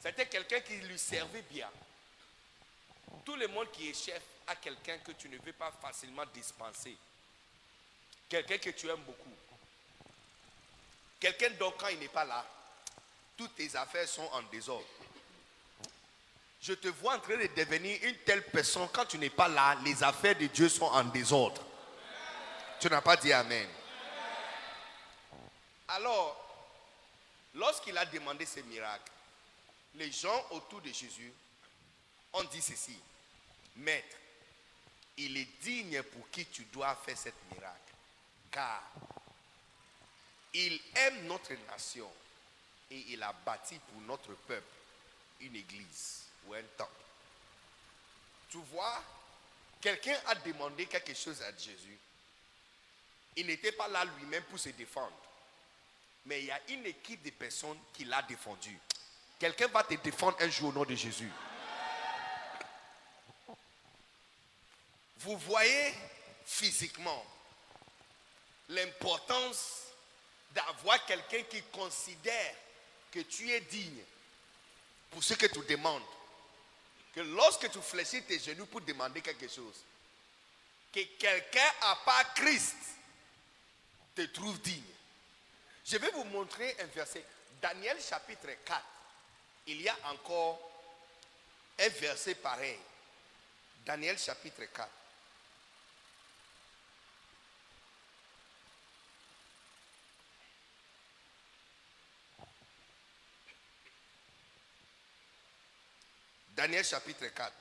C'était 0.00 0.26
quelqu'un 0.26 0.60
qui 0.60 0.76
lui 0.76 0.98
servait 0.98 1.44
bien. 1.50 1.68
Tout 3.24 3.36
le 3.36 3.48
monde 3.48 3.70
qui 3.72 3.90
est 3.90 3.94
chef 3.94 4.22
a 4.46 4.56
quelqu'un 4.56 4.98
que 4.98 5.12
tu 5.12 5.28
ne 5.28 5.38
veux 5.38 5.52
pas 5.52 5.72
facilement 5.82 6.24
dispenser. 6.32 6.96
Quelqu'un 8.28 8.58
que 8.58 8.70
tu 8.70 8.88
aimes 8.88 9.02
beaucoup. 9.02 9.32
Quelqu'un 11.18 11.50
donc 11.50 11.76
quand 11.78 11.88
il 11.88 11.98
n'est 11.98 12.08
pas 12.08 12.24
là, 12.24 12.46
toutes 13.38 13.54
tes 13.54 13.74
affaires 13.76 14.08
sont 14.08 14.28
en 14.32 14.42
désordre. 14.42 14.84
Je 16.60 16.72
te 16.74 16.88
vois 16.88 17.14
en 17.14 17.20
train 17.20 17.36
de 17.36 17.46
devenir 17.56 17.98
une 18.02 18.16
telle 18.18 18.42
personne, 18.42 18.88
quand 18.92 19.06
tu 19.06 19.16
n'es 19.16 19.30
pas 19.30 19.48
là, 19.48 19.78
les 19.84 20.02
affaires 20.02 20.36
de 20.36 20.46
Dieu 20.46 20.68
sont 20.68 20.86
en 20.86 21.04
désordre. 21.04 21.64
Tu 22.80 22.90
n'as 22.90 23.00
pas 23.00 23.16
dit 23.16 23.32
Amen. 23.32 23.68
Alors, 25.86 26.36
lorsqu'il 27.54 27.96
a 27.96 28.04
demandé 28.04 28.44
ce 28.44 28.60
miracle, 28.60 29.10
les 29.94 30.10
gens 30.10 30.46
autour 30.50 30.80
de 30.80 30.88
Jésus 30.92 31.32
ont 32.32 32.44
dit 32.44 32.60
ceci. 32.60 32.98
Maître, 33.76 34.16
il 35.16 35.36
est 35.36 35.48
digne 35.62 36.02
pour 36.02 36.28
qui 36.30 36.44
tu 36.46 36.64
dois 36.64 36.94
faire 37.06 37.16
cette 37.16 37.40
miracle. 37.52 37.94
Car 38.50 38.82
il 40.52 40.80
aime 40.96 41.26
notre 41.26 41.52
nation 41.70 42.10
et 42.90 43.04
il 43.08 43.22
a 43.22 43.32
bâti 43.32 43.78
pour 43.78 44.00
notre 44.02 44.34
peuple 44.34 44.66
une 45.40 45.56
église 45.56 46.24
ou 46.46 46.54
un 46.54 46.62
temple. 46.76 46.90
Tu 48.50 48.58
vois, 48.72 49.02
quelqu'un 49.80 50.16
a 50.26 50.34
demandé 50.36 50.86
quelque 50.86 51.14
chose 51.14 51.42
à 51.42 51.50
Jésus. 51.52 51.98
Il 53.36 53.46
n'était 53.46 53.72
pas 53.72 53.88
là 53.88 54.04
lui-même 54.04 54.42
pour 54.44 54.58
se 54.58 54.70
défendre. 54.70 55.16
Mais 56.26 56.40
il 56.40 56.46
y 56.46 56.50
a 56.50 56.60
une 56.68 56.86
équipe 56.86 57.22
de 57.22 57.30
personnes 57.30 57.78
qui 57.92 58.04
l'a 58.04 58.22
défendu. 58.22 58.76
Quelqu'un 59.38 59.68
va 59.68 59.84
te 59.84 59.94
défendre 59.94 60.36
un 60.40 60.48
jour 60.48 60.70
au 60.70 60.72
nom 60.72 60.84
de 60.84 60.94
Jésus. 60.94 61.30
Vous 65.18 65.36
voyez 65.38 65.94
physiquement 66.44 67.24
l'importance 68.68 69.84
d'avoir 70.50 71.04
quelqu'un 71.06 71.42
qui 71.44 71.62
considère 71.64 72.54
que 73.10 73.20
tu 73.20 73.50
es 73.50 73.60
digne 73.60 74.02
pour 75.10 75.22
ce 75.22 75.34
que 75.34 75.46
tu 75.46 75.60
demandes. 75.60 76.02
Que 77.14 77.20
lorsque 77.20 77.70
tu 77.70 77.80
fléchis 77.80 78.22
tes 78.22 78.38
genoux 78.38 78.66
pour 78.66 78.80
demander 78.82 79.20
quelque 79.20 79.48
chose, 79.48 79.82
que 80.92 81.00
quelqu'un 81.18 81.70
à 81.82 81.96
part 82.04 82.34
Christ 82.34 82.76
te 84.14 84.22
trouve 84.22 84.60
digne. 84.60 84.82
Je 85.84 85.96
vais 85.96 86.10
vous 86.10 86.24
montrer 86.24 86.76
un 86.80 86.86
verset. 86.86 87.24
Daniel 87.60 88.00
chapitre 88.00 88.48
4. 88.64 88.82
Il 89.68 89.82
y 89.82 89.88
a 89.88 89.96
encore 90.10 90.60
un 91.78 91.88
verset 91.88 92.34
pareil. 92.36 92.78
Daniel 93.84 94.18
chapitre 94.18 94.64
4. 94.64 94.88
Daniel 106.58 106.84
chapitre 106.84 107.28
4. 107.28 107.52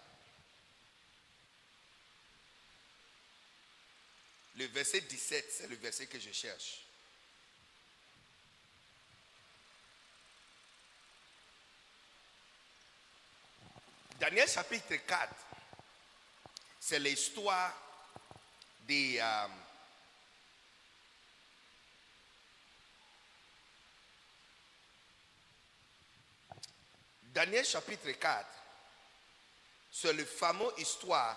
Le 4.56 4.66
verset 4.66 5.02
17, 5.02 5.52
c'est 5.52 5.68
le 5.68 5.76
verset 5.76 6.08
que 6.08 6.20
je 6.20 6.32
cherche. 6.32 6.82
Daniel 14.20 14.50
chapitre 14.50 14.96
4, 14.96 15.36
c'est 16.80 16.98
l'histoire 16.98 17.72
des... 18.88 19.20
euh, 19.22 19.48
Daniel 27.22 27.64
chapitre 27.64 28.10
4, 28.10 28.57
c'est 30.00 30.14
le 30.14 30.26
fameux 30.26 30.72
histoire 30.78 31.36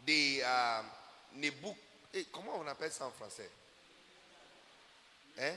des 0.00 0.42
euh, 0.42 0.82
eh, 2.14 2.24
Comment 2.32 2.56
on 2.58 2.66
appelle 2.66 2.90
ça 2.90 3.06
en 3.06 3.12
français? 3.12 3.48
Hein? 5.38 5.54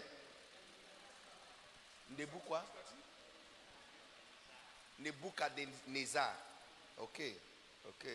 Nebuch 2.11 2.43
quoi? 2.45 2.63
Ok, 6.99 7.21
ok. 7.87 8.07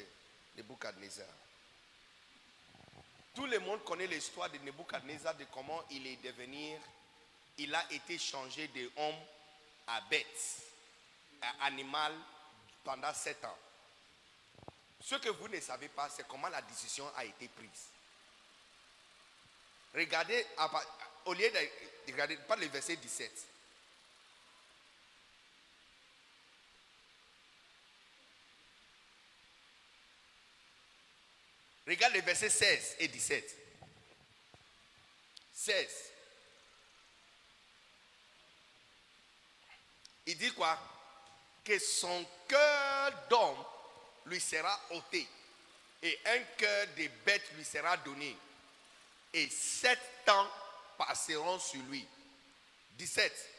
Nebuchadnezzar. 0.59 1.27
Tout 3.35 3.47
le 3.47 3.59
monde 3.59 3.83
connaît 3.83 4.07
l'histoire 4.07 4.49
de 4.49 4.59
Nebuchadnezzar, 4.59 5.35
de 5.35 5.45
comment 5.53 5.83
il 5.91 6.07
est 6.07 6.23
devenu, 6.23 6.77
il 7.59 7.75
a 7.75 7.85
été 7.91 8.17
changé 8.19 8.69
de 8.69 8.89
homme 8.97 9.19
à 9.89 10.01
bête, 10.03 10.63
à 11.43 11.65
animal 11.67 12.13
pendant 12.85 13.13
sept 13.13 13.45
ans. 13.45 13.59
Ce 15.05 15.17
que 15.17 15.29
vous 15.29 15.49
ne 15.49 15.61
savez 15.61 15.89
pas, 15.89 16.09
c'est 16.09 16.27
comment 16.27 16.49
la 16.49 16.63
décision 16.63 17.07
a 17.15 17.27
été 17.27 17.47
prise. 17.49 17.91
Regardez, 19.95 20.47
au 21.27 21.35
lieu 21.35 21.51
de 21.51 21.59
de 22.07 22.13
regarder, 22.13 22.37
pas 22.37 22.57
le 22.57 22.67
verset 22.67 22.97
17. 22.97 23.47
Regarde 31.87 32.15
les 32.15 32.21
versets 32.23 32.49
16 32.51 32.97
et 32.99 33.09
17. 33.09 33.57
16. 35.53 36.13
Il 40.27 40.39
dit 40.39 40.53
quoi? 40.55 40.79
Que 41.63 41.79
son 41.79 42.25
cœur 42.49 43.29
d'homme 43.29 43.65
lui 44.27 44.41
sera 44.41 44.81
ôté 44.91 45.27
et 46.05 46.21
un 46.27 46.39
cœur 46.59 46.87
de 46.99 47.09
bête 47.25 47.51
lui 47.57 47.65
sera 47.65 47.97
donné. 47.97 48.37
Et 49.33 49.49
sept 49.49 49.99
ans 50.29 50.49
passeront 50.99 51.59
sur 51.59 51.81
lui. 51.85 52.07
17. 52.93 53.51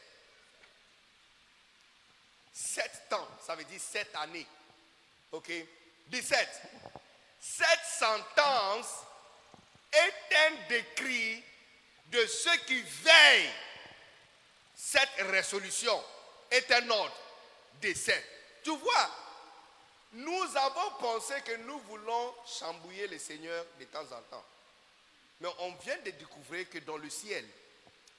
Sept 2.52 3.12
ans, 3.12 3.28
ça 3.44 3.56
veut 3.56 3.64
dire 3.64 3.80
sept 3.80 4.14
années. 4.14 4.46
Ok? 5.32 5.50
17. 6.06 6.62
Cette 7.40 7.84
sentence 7.98 9.02
est 9.92 10.36
un 10.36 10.68
décrit 10.68 11.42
de 12.06 12.26
ceux 12.26 12.56
qui 12.58 12.80
veillent. 12.80 13.50
Cette 14.74 15.14
résolution 15.18 16.02
est 16.50 16.70
un 16.70 16.88
ordre 16.90 17.16
d'essai. 17.80 18.24
Tu 18.62 18.70
vois, 18.70 19.25
nous 20.12 20.56
avons 20.56 20.90
pensé 20.98 21.34
que 21.42 21.56
nous 21.56 21.78
voulons 21.80 22.34
chambouiller 22.46 23.06
le 23.08 23.18
Seigneur 23.18 23.64
de 23.78 23.84
temps 23.86 24.04
en 24.04 24.22
temps. 24.30 24.44
Mais 25.40 25.48
on 25.60 25.74
vient 25.74 25.98
de 25.98 26.10
découvrir 26.12 26.68
que 26.70 26.78
dans 26.78 26.96
le 26.96 27.10
ciel, 27.10 27.44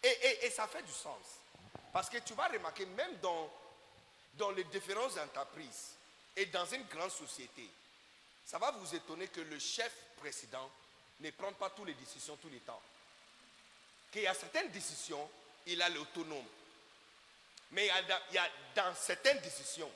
et, 0.03 0.49
ça 0.51 0.67
fait 0.67 0.83
du 0.83 0.91
sens. 0.91 1.25
Parce 1.91 2.09
que 2.09 2.17
tu 2.19 2.33
vas 2.33 2.47
remarquer, 2.47 2.85
même 2.85 3.17
dans, 3.17 4.51
les 4.51 4.63
différentes 4.65 5.17
entreprises 5.17 5.95
et 6.35 6.45
dans 6.47 6.65
une 6.65 6.83
grande 6.83 7.11
société, 7.11 7.67
ça 8.45 8.59
va 8.59 8.71
vous 8.71 8.95
étonner 8.95 9.27
que 9.27 9.41
le 9.41 9.57
chef 9.57 9.91
président 10.17 10.69
ne 11.19 11.31
prend 11.31 11.51
pas 11.53 11.71
toutes 11.71 11.87
les 11.87 11.95
décisions 11.95 12.37
tous 12.37 12.49
les 12.49 12.59
temps. 12.59 12.81
Qu'il 14.11 14.21
y 14.21 14.27
a 14.27 14.33
certaines 14.33 14.69
décisions, 14.69 15.27
il 15.65 15.81
a 15.81 15.89
l'autonome. 15.89 16.45
Mais 17.71 17.87
il 17.87 18.35
y 18.35 18.37
a 18.37 18.47
dans 18.75 18.93
certaines 18.95 19.39
décisions 19.39 19.91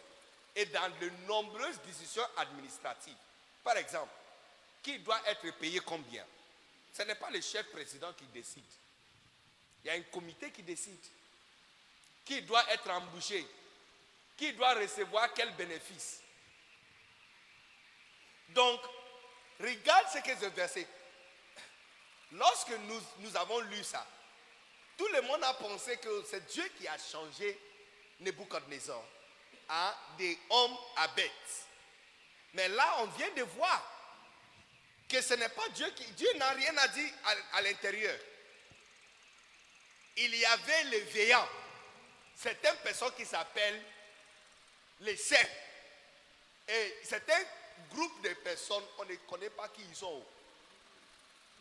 et 0.56 0.66
dans 0.66 0.90
de 1.00 1.10
nombreuses 1.28 1.80
décisions 1.86 2.26
administratives, 2.38 3.16
par 3.64 3.78
exemple, 3.78 4.12
qui 4.84 5.00
doit 5.00 5.22
être 5.28 5.50
payé 5.58 5.80
combien? 5.80 6.26
Ce 6.94 7.04
n'est 7.04 7.16
pas 7.16 7.30
le 7.30 7.40
chef 7.42 7.66
président 7.72 8.12
qui 8.14 8.26
décide. 8.26 8.64
Il 9.84 9.88
y 9.88 9.90
a 9.92 9.94
un 9.94 10.02
comité 10.04 10.52
qui 10.52 10.64
décide. 10.64 11.00
Qui 12.26 12.42
doit 12.42 12.70
être 12.72 12.90
embauché? 12.90 13.46
Qui 14.38 14.54
doit 14.54 14.74
recevoir 14.74 15.34
quel 15.34 15.52
bénéfice? 15.56 16.22
Donc, 18.50 18.82
regarde 19.60 20.08
ce 20.10 20.20
que 20.20 20.38
ce 20.38 20.50
verset. 20.50 20.88
Lorsque 22.34 22.72
nous, 22.72 23.02
nous 23.20 23.38
avons 23.38 23.60
lu 23.60 23.84
ça, 23.84 24.06
tout 24.98 25.08
le 25.08 25.22
monde 25.22 25.44
a 25.44 25.54
pensé 25.56 25.98
que 25.98 26.24
c'est 26.30 26.46
Dieu 26.52 26.64
qui 26.78 26.88
a 26.88 26.98
changé 26.98 27.60
Nebuchadnezzar 28.20 29.02
des 30.18 30.38
hommes 30.50 30.78
à 30.98 31.08
bêtes. 31.10 31.32
Mais 32.54 32.68
là, 32.70 32.98
on 33.00 33.06
vient 33.08 33.32
de 33.32 33.44
voir 33.44 33.92
que 35.08 35.22
ce 35.22 35.34
n'est 35.36 35.50
pas 35.50 35.68
Dieu 35.70 35.90
qui. 35.96 36.06
Dieu 36.12 36.28
n'a 36.36 36.50
rien 36.52 36.76
à 36.78 36.88
dire 36.90 37.12
à, 37.54 37.62
l'intérieur. 37.62 38.18
Il 40.17 40.36
y 40.36 40.46
avait 40.46 40.84
les 40.86 41.02
veillants. 41.02 41.48
C'est 42.36 42.58
une 42.65 42.78
personne 42.84 43.13
qui 43.15 43.26
s'appelle 43.26 43.82
les 45.02 45.15
saints. 45.15 45.38
Et 46.67 46.96
c'est 47.04 47.30
un 47.30 47.44
groupe 47.94 48.22
de 48.22 48.34
personnes, 48.36 48.84
on 49.00 49.06
ne 49.06 49.15
connaît 49.30 49.50
pas 49.50 49.69
qui 49.69 49.82
ils 49.90 49.96
sont. 49.96 50.24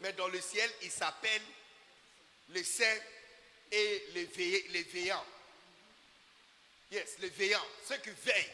Mais 0.00 0.12
dans 0.14 0.28
le 0.28 0.40
ciel, 0.40 0.70
ils 0.82 0.90
s'appellent 0.90 1.42
les 2.50 2.64
saints 2.64 3.00
et 3.70 4.06
les 4.12 4.82
veillants. 4.84 5.24
Yes, 6.90 7.18
les 7.20 7.28
veillants, 7.30 7.66
ceux 7.86 7.98
qui 7.98 8.10
veillent. 8.10 8.52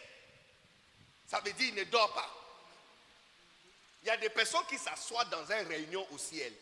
Ça 1.26 1.40
veut 1.40 1.52
dire 1.52 1.66
qu'ils 1.66 1.74
ne 1.74 1.84
dorment 1.84 2.12
pas. 2.12 2.32
Il 4.02 4.08
y 4.08 4.10
a 4.10 4.16
des 4.16 4.28
personnes 4.30 4.66
qui 4.68 4.78
s'assoient 4.78 5.24
dans 5.24 5.44
une 5.50 5.66
réunion 5.66 6.06
au 6.12 6.18
ciel 6.18 6.52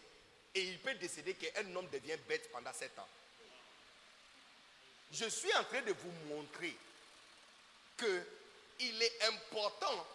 et 0.55 0.63
il 0.63 0.79
peut 0.79 0.95
décider 0.95 1.35
qu'un 1.35 1.75
homme 1.75 1.89
devient 1.89 2.17
bête 2.29 2.51
pendant 2.51 2.73
sept 2.73 2.99
ans. 2.99 3.09
Je 5.13 5.27
suis 5.27 5.53
en 5.55 5.65
train 5.65 5.83
de 5.83 5.93
vous 5.93 6.13
montrer 6.29 6.77
que 7.97 8.27
il 8.81 9.03
est 9.03 9.25
important 9.25 10.07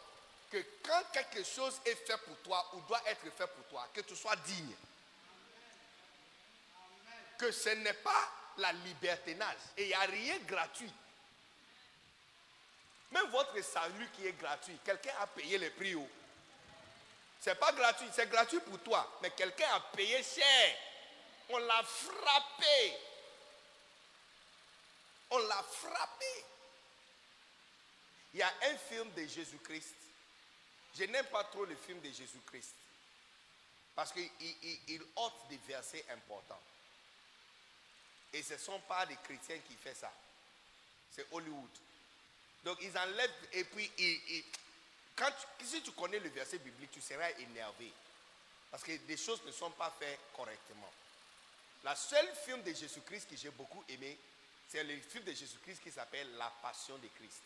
que 0.51 0.57
quand 0.83 1.03
quelque 1.13 1.43
chose 1.43 1.79
est 1.85 1.95
fait 1.95 2.17
pour 2.25 2.35
toi 2.37 2.69
ou 2.73 2.81
doit 2.81 3.01
être 3.05 3.21
fait 3.21 3.47
pour 3.47 3.65
toi, 3.69 3.87
que 3.93 4.01
tu 4.01 4.15
sois 4.15 4.35
digne. 4.37 4.75
Que 7.37 7.51
ce 7.51 7.69
n'est 7.69 7.93
pas 7.93 8.31
la 8.57 8.73
libertinage. 8.73 9.57
Et 9.77 9.83
il 9.83 9.87
n'y 9.87 9.93
a 9.93 9.99
rien 10.01 10.37
gratuit. 10.39 10.91
Même 13.11 13.27
votre 13.29 13.59
salut 13.63 14.07
qui 14.13 14.27
est 14.27 14.33
gratuit, 14.33 14.77
quelqu'un 14.83 15.13
a 15.19 15.27
payé 15.27 15.57
le 15.57 15.69
prix. 15.71 15.95
haut. 15.95 16.09
C'est 17.41 17.55
pas 17.55 17.71
gratuit, 17.71 18.07
c'est 18.13 18.29
gratuit 18.29 18.59
pour 18.59 18.79
toi. 18.79 19.17
Mais 19.21 19.31
quelqu'un 19.31 19.67
a 19.73 19.79
payé 19.79 20.21
cher. 20.23 20.77
On 21.49 21.57
l'a 21.57 21.83
frappé. 21.83 22.97
On 25.31 25.37
l'a 25.39 25.63
frappé. 25.63 26.45
Il 28.33 28.39
y 28.39 28.43
a 28.43 28.53
un 28.71 28.77
film 28.77 29.11
de 29.13 29.25
Jésus-Christ. 29.25 29.95
Je 30.95 31.03
n'aime 31.05 31.25
pas 31.27 31.43
trop 31.45 31.65
le 31.65 31.75
film 31.75 31.99
de 32.01 32.09
Jésus-Christ. 32.09 32.73
Parce 33.95 34.11
qu'il 34.11 34.29
il, 34.39 34.79
il 34.87 35.01
ôte 35.15 35.47
des 35.49 35.59
versets 35.67 36.05
importants. 36.11 36.61
Et 38.33 38.43
ce 38.43 38.53
ne 38.53 38.59
sont 38.59 38.79
pas 38.81 39.05
des 39.05 39.15
chrétiens 39.15 39.57
qui 39.67 39.75
font 39.75 39.95
ça. 39.99 40.11
C'est 41.11 41.25
Hollywood. 41.31 41.69
Donc 42.63 42.77
ils 42.81 42.97
enlèvent 42.97 43.47
et 43.53 43.63
puis 43.63 43.89
ils- 43.97 44.43
quand 45.15 45.31
si 45.63 45.81
tu 45.81 45.91
connais 45.91 46.19
le 46.19 46.29
verset 46.29 46.59
biblique, 46.59 46.91
tu 46.91 47.01
seras 47.01 47.29
énervé. 47.31 47.91
Parce 48.71 48.83
que 48.83 48.95
des 48.95 49.17
choses 49.17 49.43
ne 49.45 49.51
sont 49.51 49.71
pas 49.71 49.93
faites 49.99 50.19
correctement. 50.35 50.91
La 51.83 51.95
seule 51.95 52.33
film 52.45 52.61
de 52.63 52.73
Jésus-Christ 52.73 53.29
que 53.29 53.35
j'ai 53.35 53.49
beaucoup 53.51 53.83
aimé, 53.89 54.17
c'est 54.69 54.83
le 54.83 54.99
film 55.01 55.23
de 55.23 55.33
Jésus-Christ 55.33 55.81
qui 55.83 55.91
s'appelle 55.91 56.35
La 56.37 56.51
Passion 56.61 56.97
de 56.97 57.07
Christ. 57.07 57.41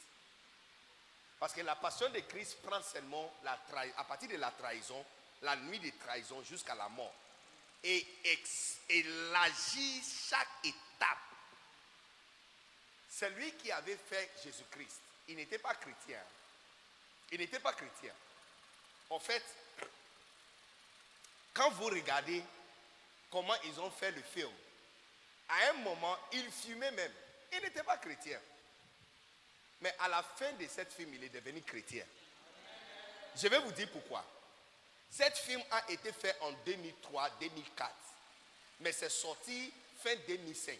Parce 1.40 1.54
que 1.54 1.62
la 1.62 1.76
passion 1.76 2.10
de 2.10 2.20
Christ 2.22 2.58
prend 2.64 2.82
seulement 2.82 3.34
la 3.44 3.60
à 3.98 4.04
partir 4.06 4.30
de 4.30 4.38
la 4.38 4.50
trahison, 4.52 5.06
la 5.42 5.58
nuit 5.58 5.80
de 5.80 5.92
trahison 6.00 6.42
jusqu'à 6.44 6.74
la 6.74 6.88
mort. 6.88 7.14
Et, 7.84 8.06
l'agit 9.34 10.02
chaque 10.30 10.48
étape. 10.64 11.18
Celui 13.20 13.52
qui 13.54 13.72
avait 13.72 13.98
fait 13.98 14.32
Jésus-Christ, 14.44 15.00
il 15.28 15.36
n'était 15.36 15.60
pas 15.60 15.76
chrétien. 15.76 16.20
Il 17.32 17.40
n'était 17.40 17.60
pas 17.60 17.74
chrétien. 17.74 18.12
En 19.10 19.20
fait, 19.20 19.44
quand 21.54 21.70
vous 21.72 21.86
regardez 21.86 22.44
comment 23.30 23.54
ils 23.66 23.80
ont 23.80 23.92
fait 23.92 24.12
le 24.12 24.22
film, 24.22 24.50
à 25.48 25.70
un 25.70 25.74
moment, 25.74 26.18
il 26.32 26.52
fumait 26.52 26.92
même. 26.92 27.14
Il 27.52 27.62
n'était 27.62 27.84
pas 27.84 27.98
chrétien. 27.98 28.40
Mais 29.82 29.94
à 30.00 30.08
la 30.08 30.24
fin 30.24 30.52
de 30.54 30.66
cette 30.68 30.92
film, 30.92 31.14
il 31.14 31.24
est 31.24 31.30
devenu 31.30 31.62
chrétien. 31.62 32.06
Je 33.36 33.48
vais 33.48 33.60
vous 33.60 33.72
dire 33.74 33.90
pourquoi. 33.92 34.26
Cette 35.12 35.38
film 35.38 35.62
a 35.70 35.92
été 35.92 36.12
fait 36.12 36.36
en 36.42 36.52
2003-2004. 36.66 37.90
Mais 38.80 38.92
c'est 38.92 39.10
sorti 39.10 39.72
fin 40.02 40.16
2005. 40.28 40.80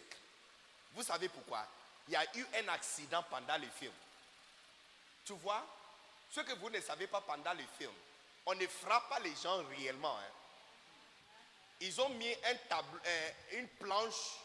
Vous 0.94 1.04
savez 1.04 1.28
pourquoi? 1.28 1.64
Il 2.08 2.12
y 2.12 2.16
a 2.16 2.24
eu 2.36 2.46
un 2.62 2.68
accident 2.68 3.22
pendant 3.30 3.56
le 3.56 3.68
film. 3.68 3.92
Tu 5.24 5.32
vois 5.34 5.64
Ce 6.30 6.40
que 6.40 6.52
vous 6.54 6.70
ne 6.70 6.80
savez 6.80 7.06
pas 7.06 7.20
pendant 7.22 7.54
le 7.54 7.64
film, 7.78 7.92
on 8.46 8.54
ne 8.54 8.66
frappe 8.66 9.08
pas 9.08 9.20
les 9.20 9.34
gens 9.36 9.62
réellement. 9.68 10.16
hein. 10.18 10.32
Ils 11.80 12.00
ont 12.00 12.08
mis 12.10 12.32
un 12.32 12.56
euh, 13.06 13.30
une 13.52 13.68
planche 13.68 14.36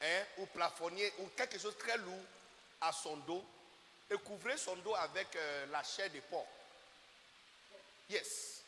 hein, 0.00 0.22
ou 0.38 0.46
plafonnier 0.46 1.12
ou 1.18 1.28
quelque 1.36 1.58
chose 1.58 1.74
de 1.74 1.80
très 1.80 1.96
lourd 1.98 2.24
à 2.80 2.92
son 2.92 3.16
dos 3.18 3.44
et 4.10 4.16
couvrir 4.18 4.58
son 4.58 4.76
dos 4.76 4.94
avec 4.94 5.34
euh, 5.34 5.66
la 5.66 5.82
chair 5.82 6.10
de 6.10 6.20
porc. 6.20 6.46
Yes. 8.10 8.62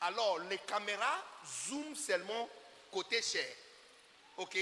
Alors, 0.00 0.38
les 0.40 0.58
caméras 0.58 1.22
zooment 1.66 1.94
seulement 1.94 2.48
côté 2.90 3.20
chair. 3.20 3.54
OK? 4.38 4.58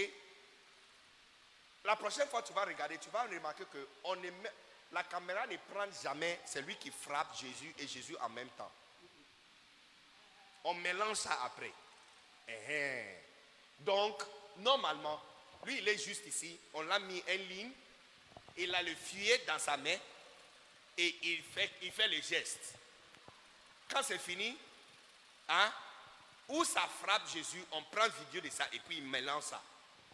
La 1.89 1.97
prochaine 1.97 2.29
fois 2.29 2.43
tu 2.43 2.53
vas 2.53 2.67
regarder, 2.67 2.99
tu 2.99 3.09
vas 3.09 3.23
remarquer 3.23 3.65
que 3.65 3.89
la 4.93 5.03
caméra 5.05 5.47
ne 5.47 5.57
prend 5.57 5.87
jamais 6.03 6.39
celui 6.45 6.77
qui 6.77 6.91
frappe 6.91 7.35
Jésus 7.35 7.75
et 7.79 7.89
Jésus 7.89 8.15
en 8.21 8.29
même 8.29 8.51
temps. 8.51 8.71
On 10.65 10.75
mélange 10.75 11.17
ça 11.17 11.41
après. 11.45 11.73
Eh, 12.47 12.53
eh. 12.69 13.17
Donc, 13.79 14.23
normalement, 14.59 15.19
lui, 15.65 15.79
il 15.79 15.89
est 15.89 15.97
juste 15.97 16.27
ici. 16.27 16.61
On 16.75 16.83
l'a 16.83 16.99
mis 16.99 17.23
en 17.27 17.37
ligne. 17.49 17.73
Il 18.59 18.75
a 18.75 18.83
le 18.83 18.95
fuyet 18.95 19.45
dans 19.47 19.59
sa 19.59 19.79
main. 19.79 19.97
Et 20.99 21.17
il 21.23 21.43
fait, 21.43 21.71
il 21.81 21.91
fait 21.91 22.09
le 22.09 22.21
geste. 22.21 22.75
Quand 23.89 24.03
c'est 24.03 24.19
fini, 24.19 24.55
hein, 25.49 25.73
où 26.49 26.63
ça 26.67 26.83
frappe 27.03 27.31
Jésus, 27.33 27.65
on 27.73 27.83
prend 27.85 28.07
vidéo 28.27 28.43
de 28.43 28.51
ça 28.51 28.67
et 28.75 28.79
puis 28.81 28.99
il 28.99 29.05
mélange 29.05 29.45
ça. 29.45 29.63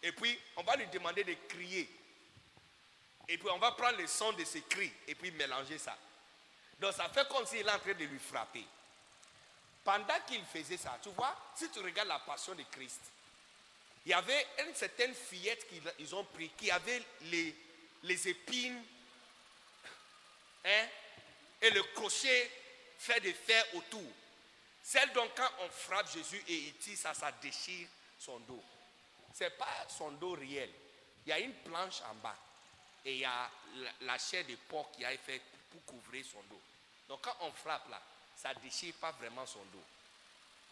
Et 0.05 0.12
puis, 0.12 0.38
on 0.57 0.62
va 0.62 0.76
lui 0.76 0.86
demander 0.88 1.24
de 1.24 1.34
crier. 1.48 1.88
Et 3.26 3.38
puis, 3.38 3.48
on 3.48 3.59
va 3.59 3.72
prendre 3.72 3.96
le 3.96 4.07
son 4.07 4.34
de 4.34 4.44
ses 4.44 4.61
cris 4.61 4.92
et 5.09 5.14
puis 5.14 5.30
mélanger 5.30 5.78
ça. 5.78 5.96
Donc, 6.78 6.92
ça 6.92 7.09
fait 7.09 7.26
comme 7.28 7.46
s'il 7.46 7.66
est 7.66 7.70
en 7.70 7.78
train 7.78 7.94
de 7.94 8.05
lui 8.05 8.18
frapper. 8.18 8.66
Pendant 9.82 10.20
qu'il 10.26 10.44
faisait 10.44 10.76
ça, 10.76 10.98
tu 11.02 11.09
vois, 11.09 11.34
si 11.55 11.70
tu 11.70 11.80
regardes 11.80 12.09
la 12.09 12.18
passion 12.18 12.55
de 12.55 12.62
Christ, 12.70 13.00
il 14.05 14.11
y 14.11 14.12
avait 14.12 14.46
une 14.66 14.74
certaine 14.74 15.14
fillette 15.14 15.66
qu'ils 15.68 16.14
ont 16.14 16.24
pris 16.24 16.50
qui 16.50 16.70
avait 16.70 17.02
les, 17.22 17.55
les 18.02 18.28
épines 18.28 18.82
hein, 20.66 20.86
et 21.62 21.70
le 21.70 21.82
crochet 21.94 22.50
fait 22.98 23.20
de 23.20 23.32
fer 23.32 23.64
autour. 23.72 24.12
Celle 24.82 25.11
dont 25.14 25.30
quand 25.34 25.48
on 25.61 25.68
frappe 25.70 26.12
Jésus 26.12 26.42
et 26.46 26.55
il 26.55 26.74
tire 26.74 26.98
ça, 26.98 27.14
ça 27.14 27.32
déchire 27.40 27.88
son 28.18 28.38
dos. 28.40 28.62
Ce 29.35 29.45
n'est 29.45 29.51
pas 29.51 29.87
son 29.89 30.12
dos 30.12 30.35
réel. 30.35 30.70
Il 31.26 31.30
y 31.30 31.32
a 31.32 31.41
une 31.41 31.55
planche 31.55 32.01
en 32.03 32.14
bas 32.14 32.37
et 33.05 33.14
il 33.14 33.18
y 33.18 33.24
a 33.24 33.51
la, 34.03 34.18
chair 34.18 34.47
de 34.47 34.55
porc 34.68 34.93
qui 34.93 35.05
a 35.05 35.12
été 35.12 35.22
faite 35.22 35.43
pour 35.70 35.85
couvrir 35.85 36.24
son 36.24 36.41
dos. 36.45 36.61
Donc 37.09 37.20
quand 37.22 37.37
on 37.41 37.53
frappe 37.53 37.89
là, 37.91 38.01
ça 38.37 38.55
ne 38.55 38.61
déchire 38.61 38.95
pas 38.95 39.11
vraiment 39.12 39.45
son 39.45 39.62
dos. 39.72 39.82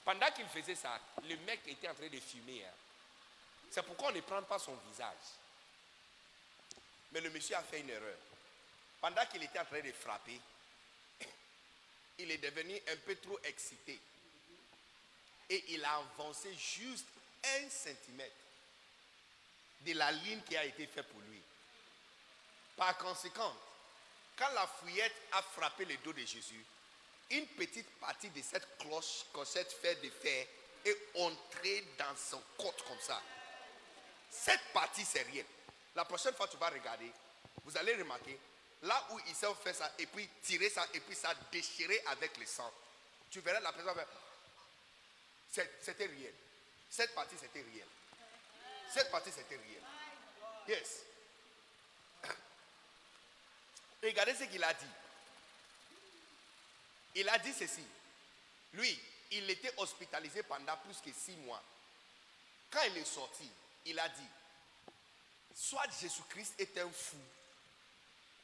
Pendant 0.04 0.30
qu'il 0.30 0.46
faisait 0.46 0.76
ça, 0.76 0.98
le 1.28 1.36
mec 1.38 1.60
était 1.66 1.88
en 1.88 1.94
train 1.94 2.08
de 2.08 2.20
fumer. 2.20 2.64
hein. 2.64 2.72
C'est 3.70 3.82
pourquoi 3.82 4.10
on 4.10 4.12
ne 4.12 4.20
prend 4.20 4.42
pas 4.42 4.58
son 4.58 4.74
visage. 4.88 5.16
Mais 7.12 7.20
le 7.20 7.30
monsieur 7.30 7.56
a 7.56 7.62
fait 7.62 7.80
une 7.80 7.90
erreur. 7.90 8.18
Pendant 9.00 9.26
qu'il 9.26 9.42
était 9.42 9.58
en 9.58 9.64
train 9.64 9.80
de 9.80 9.92
frapper, 9.92 10.40
il 12.18 12.30
est 12.30 12.38
devenu 12.38 12.76
un 12.88 12.96
peu 12.98 13.16
trop 13.16 13.38
excité. 13.44 13.98
Et 15.48 15.74
il 15.74 15.84
a 15.84 15.96
avancé 15.96 16.54
juste 16.54 17.06
un 17.44 17.68
centimètre 17.68 18.41
de 19.84 19.92
la 19.94 20.10
ligne 20.12 20.40
qui 20.42 20.56
a 20.56 20.64
été 20.64 20.86
faite 20.86 21.06
pour 21.08 21.20
lui. 21.20 21.40
Par 22.76 22.96
conséquent, 22.98 23.54
quand 24.36 24.50
la 24.54 24.66
fouillette 24.66 25.14
a 25.32 25.42
frappé 25.42 25.84
le 25.84 25.96
dos 25.98 26.12
de 26.12 26.20
Jésus, 26.20 26.64
une 27.30 27.46
petite 27.48 27.88
partie 28.00 28.30
de 28.30 28.42
cette 28.42 28.78
cloche, 28.78 29.24
clochette 29.32 29.72
fait 29.72 29.96
de 29.96 30.10
fer, 30.10 30.46
est 30.84 30.98
entrée 31.14 31.84
dans 31.98 32.16
son 32.16 32.42
côte 32.58 32.82
comme 32.86 33.00
ça. 33.00 33.20
Cette 34.30 34.72
partie, 34.72 35.04
c'est 35.04 35.22
rien. 35.22 35.44
La 35.94 36.04
prochaine 36.04 36.34
fois 36.34 36.48
tu 36.48 36.56
vas 36.56 36.70
regarder, 36.70 37.10
vous 37.64 37.76
allez 37.76 37.94
remarquer, 37.94 38.38
là 38.82 39.06
où 39.10 39.20
ils 39.26 39.46
ont 39.46 39.54
fait 39.54 39.74
ça, 39.74 39.92
et 39.98 40.06
puis 40.06 40.28
tiré 40.42 40.70
ça, 40.70 40.86
et 40.94 41.00
puis 41.00 41.14
ça 41.14 41.34
déchiré 41.50 42.02
avec 42.06 42.36
le 42.38 42.46
sang, 42.46 42.72
tu 43.30 43.40
verras 43.40 43.60
la 43.60 43.72
personne 43.72 44.04
C'était 45.80 46.06
réel. 46.06 46.34
Cette 46.90 47.14
partie, 47.14 47.36
c'était 47.40 47.62
réel. 47.62 47.86
Cette 48.93 49.11
partie, 49.11 49.30
c'était 49.32 49.57
réel. 49.57 49.82
Yes. 50.68 51.03
Regardez 54.03 54.34
ce 54.34 54.45
qu'il 54.45 54.62
a 54.62 54.74
dit. 54.74 54.86
Il 57.14 57.28
a 57.28 57.38
dit 57.38 57.53
ceci. 57.53 57.84
Lui, 58.74 58.99
il 59.30 59.49
était 59.49 59.72
hospitalisé 59.78 60.43
pendant 60.43 60.76
plus 60.78 61.01
que 61.01 61.11
six 61.18 61.36
mois. 61.36 61.62
Quand 62.70 62.82
il 62.90 62.99
est 62.99 63.05
sorti, 63.05 63.49
il 63.86 63.99
a 63.99 64.09
dit, 64.09 64.28
soit 65.55 65.86
Jésus-Christ 66.01 66.55
est 66.59 66.78
un 66.78 66.90
fou, 66.90 67.16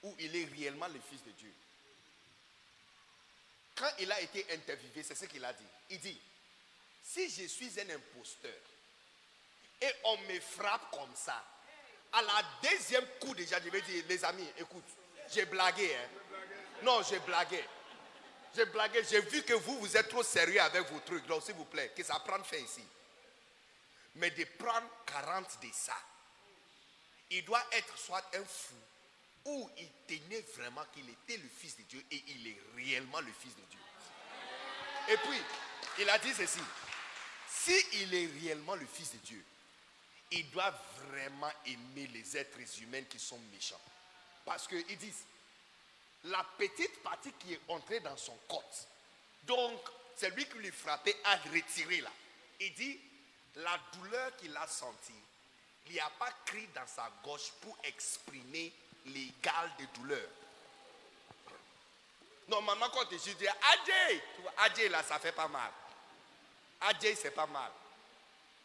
ou 0.03 0.15
il 0.19 0.35
est 0.35 0.45
réellement 0.47 0.89
le 0.89 1.01
Fils 1.01 1.23
de 1.25 1.31
Dieu. 1.33 1.53
Quand 3.75 3.91
il 3.99 4.11
a 4.11 4.21
été 4.21 4.51
interviewé, 4.53 5.03
c'est 5.03 5.15
ce 5.15 5.25
qu'il 5.27 5.45
a 5.45 5.53
dit. 5.53 5.65
Il 5.91 6.01
dit, 6.01 6.21
si 7.03 7.31
je 7.31 7.47
suis 7.47 7.81
un 7.81 7.91
imposteur 7.91 8.61
et 9.81 9.91
on 10.05 10.17
me 10.19 10.41
frappe 10.41 10.91
comme 10.91 11.15
ça, 11.15 11.43
à 12.13 12.23
la 12.23 12.43
deuxième 12.63 13.07
coup 13.21 13.35
déjà, 13.35 13.61
je 13.63 13.69
vais 13.69 13.81
dire, 13.83 14.05
les 14.09 14.25
amis, 14.25 14.49
écoute, 14.59 14.85
j'ai 15.33 15.45
blagué. 15.45 15.95
Hein? 15.95 16.09
Non, 16.83 17.03
j'ai 17.03 17.19
blagué. 17.21 17.63
J'ai 18.55 18.65
blagué. 18.67 19.03
J'ai 19.09 19.21
vu 19.21 19.43
que 19.43 19.53
vous, 19.55 19.79
vous 19.79 19.97
êtes 19.97 20.09
trop 20.09 20.23
sérieux 20.23 20.61
avec 20.61 20.91
vos 20.91 21.01
trucs. 21.01 21.27
Donc, 21.27 21.43
s'il 21.43 21.55
vous 21.55 21.65
plaît, 21.67 21.93
que 21.95 22.03
ça 22.03 22.19
prenne 22.21 22.45
fin 22.45 22.57
ici. 22.57 22.85
Mais 24.17 24.31
de 24.31 24.45
prendre 24.59 24.89
40 25.07 25.63
de 25.63 25.69
ça, 25.73 25.97
il 27.31 27.45
doit 27.45 27.65
être 27.73 27.97
soit 27.99 28.25
un 28.35 28.45
fou 28.45 28.75
ou 29.45 29.71
il 29.77 29.89
tenait 30.07 30.45
vraiment 30.57 30.85
qu'il 30.93 31.09
était 31.09 31.37
le 31.37 31.49
Fils 31.49 31.77
de 31.77 31.83
Dieu 31.83 32.03
et 32.11 32.23
il 32.27 32.49
est 32.49 32.59
réellement 32.75 33.21
le 33.21 33.33
Fils 33.33 33.55
de 33.55 33.63
Dieu. 33.71 33.81
Et 35.09 35.17
puis, 35.19 35.41
il 36.01 36.09
a 36.11 36.19
dit 36.19 36.33
ceci. 36.35 36.61
S'il 37.51 38.15
est 38.15 38.31
réellement 38.41 38.75
le 38.75 38.87
Fils 38.87 39.13
de 39.13 39.19
Dieu, 39.19 39.45
il 40.31 40.51
doit 40.51 40.73
vraiment 41.09 41.51
aimer 41.67 42.07
les 42.09 42.37
êtres 42.37 42.59
humains 42.83 43.05
qui 43.05 43.19
sont 43.19 43.39
méchants. 43.53 43.81
Parce 44.45 44.67
qu'ils 44.67 44.99
disent, 44.99 45.25
la 46.25 46.45
petite 46.57 47.03
partie 47.03 47.33
qui 47.39 47.55
est 47.55 47.61
entrée 47.69 48.01
dans 48.01 48.17
son 48.17 48.37
côte, 48.49 48.89
donc 49.45 49.81
c'est 50.17 50.35
lui 50.35 50.47
qui 50.47 50.59
lui 50.59 50.71
frappait 50.71 51.17
a 51.25 51.37
retiré 51.37 52.01
là. 52.01 52.11
Il 52.61 52.75
dit, 52.75 53.01
la 53.57 53.79
douleur 53.95 54.37
qu'il 54.37 54.57
a 54.57 54.67
sentie, 54.67 55.13
il 55.87 55.93
n'y 55.93 56.01
a 56.01 56.11
pas 56.19 56.31
cri 56.45 56.67
dans 56.75 56.87
sa 56.87 57.11
gauche 57.25 57.51
pour 57.61 57.77
exprimer 57.85 58.73
l'égal 59.07 59.71
de 59.79 59.87
douleur. 59.95 60.29
Normalement, 62.49 62.89
quand 62.91 63.05
tu 63.07 63.17
dis 63.17 63.49
Adjé, 63.49 64.23
Adjé 64.59 64.89
là, 64.89 65.03
ça 65.03 65.19
fait 65.19 65.33
pas 65.33 65.49
mal. 65.49 65.71
Adjé, 66.81 67.15
c'est 67.15 67.31
pas 67.31 67.47
mal. 67.47 67.71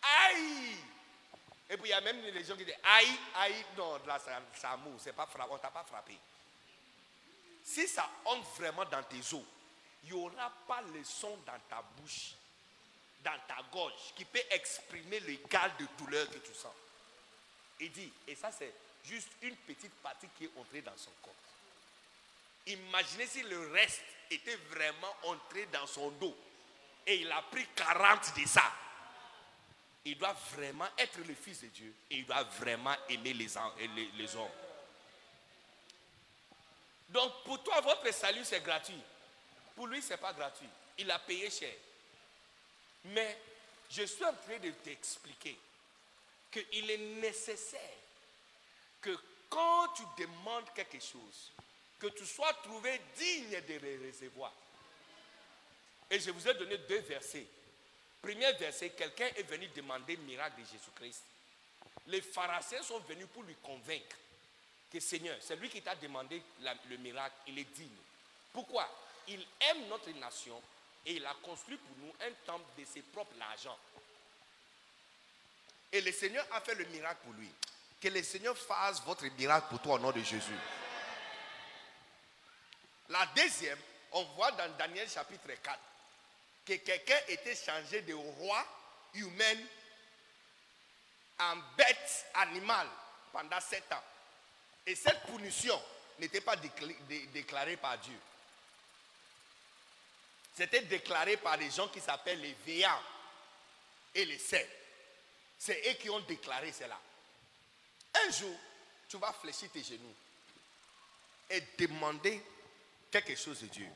Aïe! 0.02 0.78
Et 1.70 1.78
puis 1.78 1.90
il 1.90 1.92
y 1.92 1.94
a 1.94 2.02
même 2.02 2.22
les 2.22 2.44
gens 2.44 2.56
qui 2.56 2.66
disent 2.66 2.76
Aïe, 2.84 3.20
aïe, 3.36 3.66
non, 3.78 4.00
là, 4.06 4.20
ça, 4.20 4.42
ça 4.56 4.78
c'est 5.00 5.14
pas 5.14 5.28
on 5.50 5.58
t'a 5.58 5.72
pas 5.72 5.84
frappé. 5.84 6.18
Si 7.64 7.88
ça 7.88 8.10
entre 8.26 8.50
vraiment 8.52 8.86
dans 8.86 9.04
tes 9.04 9.20
os, 9.34 9.44
il 10.04 10.14
n'y 10.14 10.14
aura 10.14 10.52
pas 10.68 10.82
le 10.82 11.04
son 11.04 11.38
dans 11.46 11.60
ta 11.70 11.82
bouche, 11.98 12.34
dans 13.24 13.40
ta 13.48 13.58
gorge, 13.72 14.14
qui 14.16 14.26
peut 14.26 14.44
exprimer 14.52 15.20
l'égal 15.22 15.72
de 15.80 15.88
douleur 15.98 16.30
que 16.30 16.40
tu 16.40 16.54
sens. 16.54 16.74
Il 17.80 17.92
dit, 17.92 18.12
et 18.28 18.36
ça 18.36 18.52
c'est 18.52 18.74
juste 19.06 19.30
une 19.42 19.56
petite 19.56 19.94
partie 20.02 20.28
qui 20.38 20.46
est 20.46 20.52
entrée 20.58 20.82
dans 20.82 20.98
son 20.98 21.12
corps. 21.22 21.34
Imaginez 22.68 23.28
si 23.28 23.44
le 23.44 23.72
reste 23.72 24.04
était 24.30 24.56
vraiment 24.70 25.16
entré 25.24 25.66
dans 25.68 25.88
son 25.88 26.10
dos 26.12 26.36
et 27.06 27.16
il 27.16 27.32
a 27.32 27.42
pris 27.44 27.66
40 27.76 28.38
de 28.38 28.48
ça. 28.48 28.64
Il 30.06 30.18
doit 30.18 30.36
vraiment 30.52 30.88
être 30.98 31.20
le 31.20 31.34
Fils 31.34 31.62
de 31.62 31.68
Dieu 31.68 31.94
et 32.10 32.18
il 32.18 32.26
doit 32.26 32.44
vraiment 32.44 32.96
aimer 33.10 33.34
les, 33.34 33.48
les, 33.96 34.10
les 34.18 34.36
hommes. 34.36 34.50
Donc 37.10 37.44
pour 37.44 37.62
toi, 37.64 37.80
votre 37.82 38.12
salut, 38.14 38.44
c'est 38.44 38.62
gratuit. 38.62 39.00
Pour 39.76 39.88
lui, 39.88 40.02
ce 40.02 40.10
n'est 40.10 40.18
pas 40.18 40.34
gratuit. 40.34 40.68
Il 40.98 41.10
a 41.10 41.20
payé 41.20 41.50
cher. 41.50 41.74
Mais 43.06 43.38
je 43.90 44.04
suis 44.04 44.26
en 44.26 44.34
train 44.34 44.58
de 44.60 44.72
t'expliquer 44.72 45.58
qu'il 46.52 46.90
est 46.90 47.22
nécessaire 47.22 47.80
que 49.02 49.18
quand 49.50 49.90
tu 49.90 50.04
demandes 50.18 50.72
quelque 50.74 51.00
chose, 51.00 51.52
que 52.00 52.08
tu 52.08 52.26
sois 52.26 52.54
trouvé 52.64 53.00
digne 53.16 53.62
de 53.62 53.74
le 53.76 54.08
recevoir. 54.08 54.52
Et 56.10 56.20
je 56.20 56.32
vous 56.32 56.48
ai 56.48 56.54
donné 56.56 56.78
deux 56.80 57.00
versets. 57.00 57.46
Premier 58.24 58.54
verset, 58.54 58.92
quelqu'un 58.92 59.28
est 59.36 59.44
venu 59.44 59.68
demander 59.76 60.16
le 60.16 60.24
miracle 60.24 60.62
de 60.62 60.66
Jésus-Christ. 60.66 61.24
Les 62.08 62.22
pharisiens 62.22 62.82
sont 62.82 63.00
venus 63.00 63.28
pour 63.34 63.44
lui 63.44 63.56
convaincre 63.62 64.16
que 64.90 65.00
Seigneur, 65.02 65.36
c'est 65.42 65.58
lui 65.58 65.68
qui 65.68 65.82
t'a 65.82 65.96
demandé 65.96 66.42
le 66.90 66.98
miracle, 66.98 67.36
il 67.48 67.60
est 67.60 67.76
digne. 67.76 67.90
Pourquoi? 68.54 68.90
Il 69.28 69.46
aime 69.60 69.88
notre 69.90 70.10
nation 70.12 70.62
et 71.06 71.16
il 71.16 71.26
a 71.26 71.34
construit 71.44 71.76
pour 71.76 71.98
nous 71.98 72.14
un 72.26 72.32
temple 72.46 72.64
de 72.78 72.86
ses 72.86 73.02
propres 73.02 73.36
argent. 73.52 73.78
Et 75.92 76.00
le 76.00 76.12
Seigneur 76.14 76.48
a 76.54 76.62
fait 76.62 76.76
le 76.76 76.86
miracle 76.86 77.20
pour 77.26 77.34
lui. 77.34 77.50
Que 78.00 78.08
le 78.08 78.24
Seigneur 78.24 78.58
fasse 78.58 79.02
votre 79.04 79.26
miracle 79.38 79.68
pour 79.70 79.82
toi 79.82 79.96
au 79.96 80.00
nom 80.00 80.12
de 80.12 80.22
Jésus. 80.22 80.60
La 83.10 83.26
deuxième, 83.36 83.80
on 84.14 84.24
voit 84.36 84.52
dans 84.54 84.72
Daniel 84.78 85.10
chapitre 85.10 85.52
4 85.62 85.80
que 86.66 86.74
quelqu'un 86.74 87.20
était 87.28 87.56
changé 87.56 88.02
de 88.02 88.14
roi 88.14 88.66
humain 89.16 89.58
en 91.40 91.56
bête 91.78 92.26
animale 92.36 92.88
pendant 93.32 93.60
sept 93.60 93.92
ans. 93.92 94.04
Et 94.86 94.96
cette 94.96 95.24
punition 95.24 95.82
n'était 96.20 96.42
pas 96.42 96.56
déclarée 96.56 97.78
par 97.78 97.98
Dieu. 97.98 98.20
C'était 100.56 100.82
déclaré 100.82 101.38
par 101.38 101.58
des 101.58 101.72
gens 101.72 101.88
qui 101.88 102.00
s'appellent 102.00 102.42
les 102.42 102.56
veillants 102.66 103.02
et 104.14 104.26
les 104.26 104.38
saints. 104.38 104.58
C'est 105.58 105.82
eux 105.90 105.94
qui 105.94 106.10
ont 106.10 106.20
déclaré 106.22 106.72
cela. 106.72 107.00
Un 108.26 108.32
jour, 108.32 108.56
tu 109.10 109.18
vas 109.18 109.34
fléchir 109.34 109.70
tes 109.72 109.84
genoux 109.84 110.16
et 111.50 111.62
demander 111.78 112.42
quelque 113.10 113.36
chose 113.36 113.62
de 113.62 113.68
Dieu. 113.68 113.88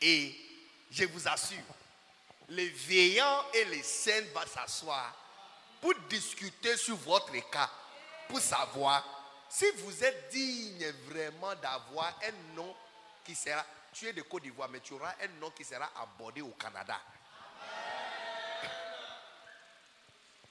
Et 0.00 0.49
je 0.90 1.04
vous 1.04 1.28
assure, 1.28 1.58
les 2.48 2.68
veillants 2.68 3.44
et 3.54 3.64
les 3.66 3.82
saints 3.82 4.24
vont 4.34 4.46
s'asseoir 4.46 5.14
pour 5.80 5.94
discuter 6.08 6.76
sur 6.76 6.96
votre 6.96 7.32
cas, 7.50 7.70
pour 8.28 8.40
savoir 8.40 9.04
si 9.48 9.68
vous 9.78 10.04
êtes 10.04 10.30
digne 10.30 10.92
vraiment 11.08 11.54
d'avoir 11.56 12.18
un 12.22 12.54
nom 12.54 12.74
qui 13.24 13.34
sera, 13.34 13.64
tu 13.92 14.06
es 14.06 14.12
de 14.12 14.22
Côte 14.22 14.42
d'Ivoire, 14.42 14.68
mais 14.68 14.80
tu 14.80 14.94
auras 14.94 15.14
un 15.22 15.40
nom 15.40 15.50
qui 15.50 15.64
sera 15.64 15.90
abordé 16.00 16.40
au 16.40 16.50
Canada. 16.50 17.00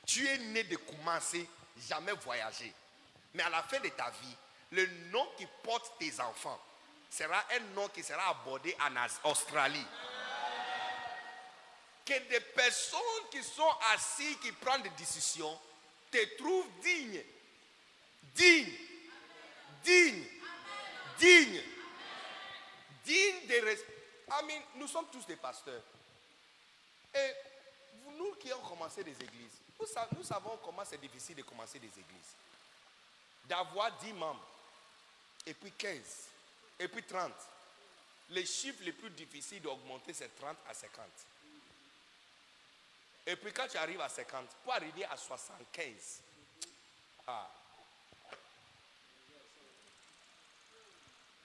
Tu 0.06 0.28
es 0.28 0.38
né 0.40 0.64
de 0.64 0.76
commencer, 0.76 1.48
jamais 1.88 2.14
voyager. 2.14 2.74
Mais 3.34 3.44
à 3.44 3.50
la 3.50 3.64
fin 3.64 3.80
de 3.80 3.90
ta 3.90 4.10
vie, 4.10 4.36
le 4.72 4.86
nom 5.12 5.28
qui 5.38 5.48
porte 5.64 5.98
tes 6.00 6.20
enfants 6.20 6.60
sera 7.10 7.44
un 7.56 7.60
nom 7.76 7.88
qui 7.90 8.04
sera 8.04 8.30
abordé 8.30 8.76
en 8.82 9.30
Australie. 9.30 9.86
Que 12.10 12.28
des 12.28 12.40
personnes 12.40 13.30
qui 13.30 13.44
sont 13.44 13.72
assises, 13.94 14.38
qui 14.42 14.52
prennent 14.54 14.82
des 14.82 14.90
décisions, 14.90 15.60
te 16.10 16.38
trouvent 16.38 16.66
digne. 16.82 17.22
Digne. 18.34 18.74
Digne. 19.84 20.26
Digne. 21.20 21.64
Digne 23.06 23.48
de 23.48 23.64
respect. 23.64 23.96
Nous 24.74 24.88
sommes 24.88 25.06
tous 25.12 25.24
des 25.28 25.36
pasteurs. 25.36 25.84
Et 27.14 27.32
nous 28.18 28.34
qui 28.40 28.52
avons 28.52 28.68
commencé 28.68 29.04
des 29.04 29.14
églises, 29.14 29.60
nous 30.18 30.24
savons 30.24 30.58
comment 30.66 30.84
c'est 30.86 31.00
difficile 31.00 31.36
de 31.36 31.44
commencer 31.44 31.78
des 31.78 31.88
églises. 31.88 32.34
D'avoir 33.46 33.92
10 34.00 34.14
membres, 34.14 34.48
et 35.46 35.54
puis 35.54 35.72
15, 35.74 36.00
et 36.80 36.88
puis 36.88 37.04
30. 37.04 37.32
Les 38.32 38.48
chiffres 38.48 38.82
les 38.82 38.94
plus 38.94 39.12
difficiles 39.12 39.62
d'augmenter, 39.62 40.14
c'est 40.14 40.36
30 40.40 40.58
à 40.68 40.74
50. 40.74 41.06
Et 43.26 43.36
puis 43.36 43.54
quand 43.54 43.68
tu 43.68 43.78
arrives 43.78 44.02
à 44.02 44.10
50, 44.10 44.48
pour 44.64 44.74
arriver 44.74 45.06
à 45.06 45.16
75, 45.16 46.22
ah. 47.28 47.48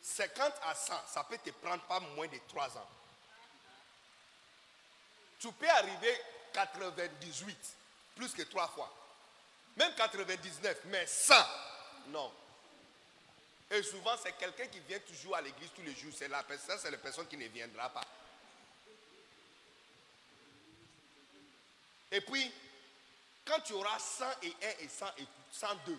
50 0.03 0.55
à 0.64 0.75
100, 0.75 0.95
ça 1.09 1.25
peut 1.25 1.39
te 1.39 1.51
prendre 1.51 1.83
pas 1.85 2.01
moins 2.01 2.29
de 2.29 2.39
3 2.49 2.79
ans. 2.79 2.89
Tu 5.41 5.51
peux 5.53 5.68
arriver 5.68 6.20
98, 6.53 7.59
plus 8.14 8.33
que 8.33 8.43
3 8.43 8.68
fois. 8.68 8.93
Même 9.77 9.95
99, 9.95 10.79
mais 10.85 11.07
100, 11.07 11.35
non. 12.09 12.33
Et 13.70 13.83
souvent, 13.83 14.16
c'est 14.22 14.33
quelqu'un 14.37 14.66
qui 14.66 14.79
vient 14.81 15.01
toujours 15.01 15.37
à 15.37 15.41
l'église 15.41 15.70
tous 15.75 15.83
les 15.83 15.95
jours. 15.95 16.12
C'est 16.16 16.29
la 16.29 16.43
personne, 16.45 16.79
c'est 16.79 16.91
la 16.91 16.99
personne 16.99 17.27
qui 17.27 17.37
ne 17.37 17.49
viendra 17.49 17.89
pas. 17.91 18.05
Et 22.15 22.21
puis, 22.21 22.51
quand 23.45 23.59
tu 23.61 23.73
auras 23.73 23.99
101 23.99 24.49
et 24.79 24.89
100 24.89 25.07
et 25.19 25.27
102, 25.51 25.99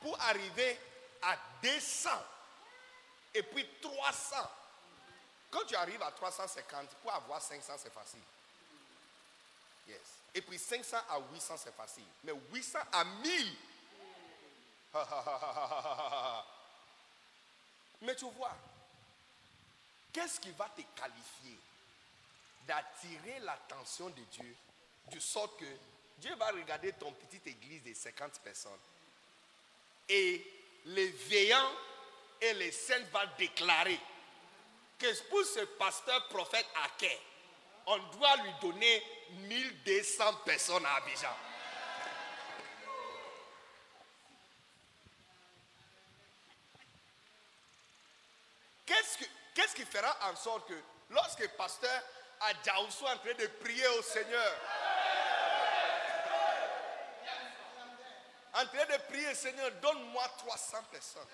pour 0.00 0.20
arriver 0.20 0.76
à 1.22 1.38
200 1.62 2.10
et 3.34 3.44
puis 3.44 3.64
300, 3.80 4.36
quand 5.52 5.64
tu 5.66 5.76
arrives 5.76 6.02
à 6.02 6.10
350, 6.10 6.88
pour 6.96 7.14
avoir 7.14 7.40
500, 7.40 7.74
c'est 7.78 7.92
facile. 7.92 8.18
Yes. 9.86 10.00
Et 10.34 10.42
puis 10.42 10.58
500 10.58 10.96
à 11.10 11.20
800, 11.32 11.54
c'est 11.58 11.76
facile. 11.76 12.02
Mais 12.24 12.32
800 12.52 12.80
à 12.90 13.04
1000, 13.04 13.56
Mais 18.02 18.16
tu 18.16 18.28
vois, 18.30 18.56
qu'est-ce 20.12 20.40
qui 20.40 20.50
va 20.50 20.68
te 20.70 20.82
qualifier 20.96 21.56
d'attirer 22.66 23.38
l'attention 23.40 24.10
de 24.10 24.22
Dieu 24.22 24.56
de 25.10 25.18
sorte 25.18 25.58
que 25.58 25.66
Dieu 26.18 26.34
va 26.36 26.50
regarder 26.50 26.92
ton 26.92 27.12
petite 27.12 27.46
église 27.46 27.82
de 27.82 27.94
50 27.94 28.40
personnes 28.40 28.72
et 30.08 30.44
les 30.86 31.08
veillants 31.08 31.72
et 32.40 32.54
les 32.54 32.72
saints 32.72 33.04
vont 33.12 33.20
déclarer 33.38 33.98
que 34.98 35.28
pour 35.28 35.44
ce 35.44 35.60
pasteur 35.60 36.28
prophète 36.28 36.66
Aké, 36.84 37.18
on 37.86 37.98
doit 37.98 38.36
lui 38.36 38.52
donner 38.60 39.02
1200 39.30 40.34
personnes 40.44 40.86
à 40.86 40.94
Abidjan. 40.96 41.36
Qu'est-ce 48.86 49.18
que 49.18 49.24
Qu'est-ce 49.54 49.74
qui 49.74 49.84
fera 49.84 50.16
en 50.30 50.36
sorte 50.36 50.68
que 50.68 50.74
lorsque 51.10 51.46
pasteur 51.56 52.02
Adjaoussou 52.40 53.06
est 53.06 53.10
en 53.10 53.18
train 53.18 53.34
de 53.34 53.46
prier 53.62 53.86
au 53.98 54.02
Seigneur, 54.02 54.56
en 58.54 58.66
train 58.66 58.84
de 58.84 59.02
prier, 59.08 59.34
Seigneur, 59.34 59.70
donne-moi 59.80 60.24
300 60.38 60.78
personnes. 60.90 61.28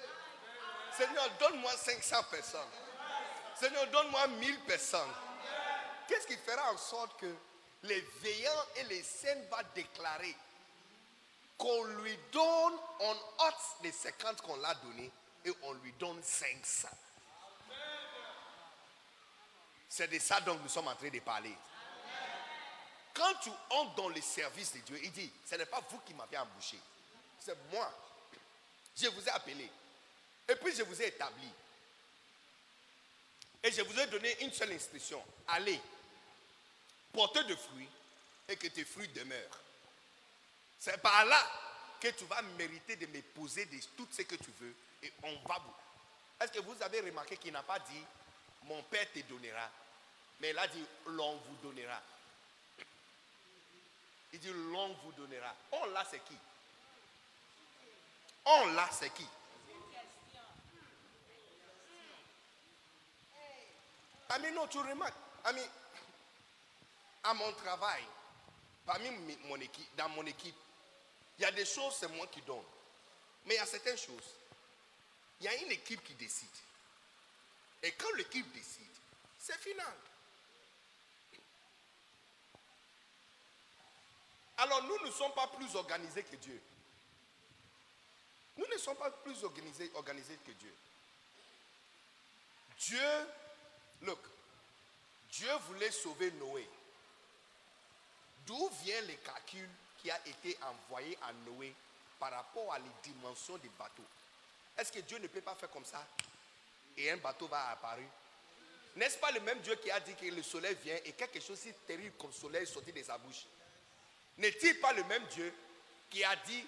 Seigneur, 0.96 1.28
donne-moi 1.38 1.72
500 1.76 2.22
personnes. 2.30 2.70
Seigneur, 3.58 3.86
donne-moi 3.88 4.26
1000 4.28 4.60
personnes. 4.60 5.14
Qu'est-ce 6.06 6.26
qui 6.26 6.36
fera 6.36 6.72
en 6.72 6.78
sorte 6.78 7.18
que 7.20 7.34
les 7.82 8.00
veillants 8.22 8.66
et 8.76 8.84
les 8.84 9.02
saints 9.02 9.40
vont 9.50 9.56
déclarer 9.74 10.34
qu'on 11.56 11.84
lui 11.84 12.16
donne, 12.32 12.74
on 13.00 13.10
ôte 13.10 13.54
les 13.82 13.92
50 13.92 14.40
qu'on 14.42 14.56
l'a 14.56 14.74
donné 14.74 15.10
et 15.44 15.52
on 15.64 15.72
lui 15.74 15.92
donne 15.94 16.22
500. 16.22 16.88
C'est 19.88 20.08
de 20.08 20.18
ça 20.18 20.40
dont 20.40 20.54
nous 20.54 20.68
sommes 20.68 20.86
en 20.86 20.94
train 20.94 21.08
de 21.08 21.18
parler. 21.20 21.54
Quand 23.12 23.34
tu 23.42 23.50
entres 23.70 23.94
dans 23.96 24.08
le 24.08 24.20
service 24.20 24.72
de 24.74 24.78
Dieu, 24.80 25.00
il 25.02 25.10
dit, 25.10 25.32
ce 25.44 25.56
n'est 25.56 25.66
pas 25.66 25.80
vous 25.90 25.98
qui 26.00 26.14
m'avez 26.14 26.38
embauché, 26.38 26.78
c'est 27.40 27.56
moi. 27.72 27.92
Je 28.96 29.08
vous 29.08 29.24
ai 29.24 29.30
appelé. 29.30 29.70
Et 30.48 30.56
puis 30.56 30.74
je 30.74 30.82
vous 30.82 31.00
ai 31.00 31.06
établi. 31.06 31.48
Et 33.62 33.72
je 33.72 33.82
vous 33.82 33.98
ai 33.98 34.06
donné 34.06 34.44
une 34.44 34.52
seule 34.52 34.72
instruction. 34.72 35.22
Allez, 35.48 35.80
portez 37.12 37.44
de 37.44 37.54
fruits 37.54 37.88
et 38.48 38.56
que 38.56 38.68
tes 38.68 38.84
fruits 38.84 39.08
demeurent. 39.08 39.60
C'est 40.78 41.00
par 41.02 41.24
là 41.24 41.44
que 42.00 42.08
tu 42.08 42.24
vas 42.24 42.40
mériter 42.56 42.96
de 42.96 43.06
me 43.06 43.20
poser 43.20 43.64
de 43.66 43.78
tout 43.96 44.06
ce 44.10 44.22
que 44.22 44.36
tu 44.36 44.50
veux 44.60 44.74
et 45.02 45.12
on 45.22 45.32
va 45.48 45.58
vous. 45.58 45.74
Est-ce 46.40 46.52
que 46.52 46.60
vous 46.60 46.80
avez 46.82 47.00
remarqué 47.00 47.36
qu'il 47.36 47.52
n'a 47.52 47.62
pas 47.62 47.78
dit 47.80 48.04
mon 48.64 48.82
père 48.84 49.10
te 49.12 49.20
donnera, 49.20 49.70
mais 50.40 50.50
il 50.50 50.58
a 50.58 50.66
dit 50.68 50.84
l'on 51.06 51.36
vous 51.36 51.56
donnera. 51.62 52.00
Il 54.32 54.38
dit 54.38 54.52
l'on 54.52 54.92
vous 54.94 55.12
donnera. 55.12 55.54
On 55.72 55.86
là 55.86 56.06
c'est 56.10 56.22
qui? 56.24 56.36
On 58.50 58.66
là 58.68 58.88
c'est 58.90 59.10
qui? 59.10 59.26
Ami, 64.30 64.50
non, 64.52 64.66
tu 64.66 64.78
remarques. 64.78 65.14
Ami, 65.44 65.62
à 67.24 67.34
mon 67.34 67.52
travail, 67.52 68.02
parmi 68.84 69.10
mon 69.44 69.56
équipe, 69.56 69.96
dans 69.96 70.08
mon 70.10 70.24
équipe, 70.26 70.54
il 71.38 71.42
y 71.42 71.44
a 71.44 71.52
des 71.52 71.64
choses, 71.64 71.96
c'est 71.98 72.08
moi 72.08 72.26
qui 72.26 72.40
donne. 72.42 72.64
Mais 73.46 73.54
il 73.54 73.58
y 73.58 73.60
a 73.60 73.66
certaines 73.66 73.96
choses. 73.96 74.34
Il 75.40 75.46
y 75.46 75.48
a 75.48 75.54
une 75.56 75.70
équipe 75.70 76.02
qui 76.04 76.14
décide. 76.14 76.48
Et 77.82 77.92
quand 77.92 78.12
l'équipe 78.16 78.50
décide, 78.52 78.84
c'est 79.38 79.58
final. 79.58 79.94
Alors 84.58 84.82
nous 84.84 85.06
ne 85.06 85.10
sommes 85.12 85.32
pas 85.32 85.46
plus 85.48 85.74
organisés 85.76 86.24
que 86.24 86.36
Dieu. 86.36 86.60
Nous 88.58 88.66
ne 88.66 88.78
sommes 88.78 88.96
pas 88.96 89.10
plus 89.10 89.42
organisés, 89.44 89.88
que 89.88 90.50
Dieu. 90.50 90.74
Dieu, 92.80 93.26
look, 94.02 94.18
Dieu 95.30 95.50
voulait 95.68 95.92
sauver 95.92 96.32
Noé. 96.32 96.68
D'où 98.46 98.68
vient 98.82 99.00
le 99.02 99.14
calcul 99.14 99.68
qui 100.02 100.10
a 100.10 100.18
été 100.26 100.58
envoyé 100.62 101.16
à 101.22 101.32
Noé 101.46 101.72
par 102.18 102.32
rapport 102.32 102.72
à 102.72 102.78
les 102.78 102.90
dimensions 103.04 103.56
des 103.58 103.70
bateaux? 103.78 104.02
Est-ce 104.76 104.90
que 104.90 105.00
Dieu 105.00 105.18
ne 105.18 105.28
peut 105.28 105.40
pas 105.40 105.54
faire 105.54 105.70
comme 105.70 105.84
ça 105.84 106.04
et 106.96 107.10
un 107.10 107.16
bateau 107.18 107.46
va 107.46 107.70
apparaître? 107.70 108.10
N'est-ce 108.96 109.18
pas 109.18 109.30
le 109.30 109.40
même 109.40 109.60
Dieu 109.60 109.76
qui 109.76 109.90
a 109.90 110.00
dit 110.00 110.14
que 110.14 110.26
le 110.26 110.42
soleil 110.42 110.76
vient 110.82 110.98
et 111.04 111.12
quelque 111.12 111.40
chose 111.40 111.58
si 111.58 111.72
terrible 111.86 112.16
comme 112.16 112.30
le 112.30 112.36
soleil 112.36 112.66
sortit 112.66 112.92
de 112.92 113.02
sa 113.02 113.18
bouche? 113.18 113.44
N'est-il 114.38 114.80
pas 114.80 114.92
le 114.92 115.04
même 115.04 115.24
Dieu 115.26 115.54
qui 116.10 116.24
a 116.24 116.34
dit 116.36 116.64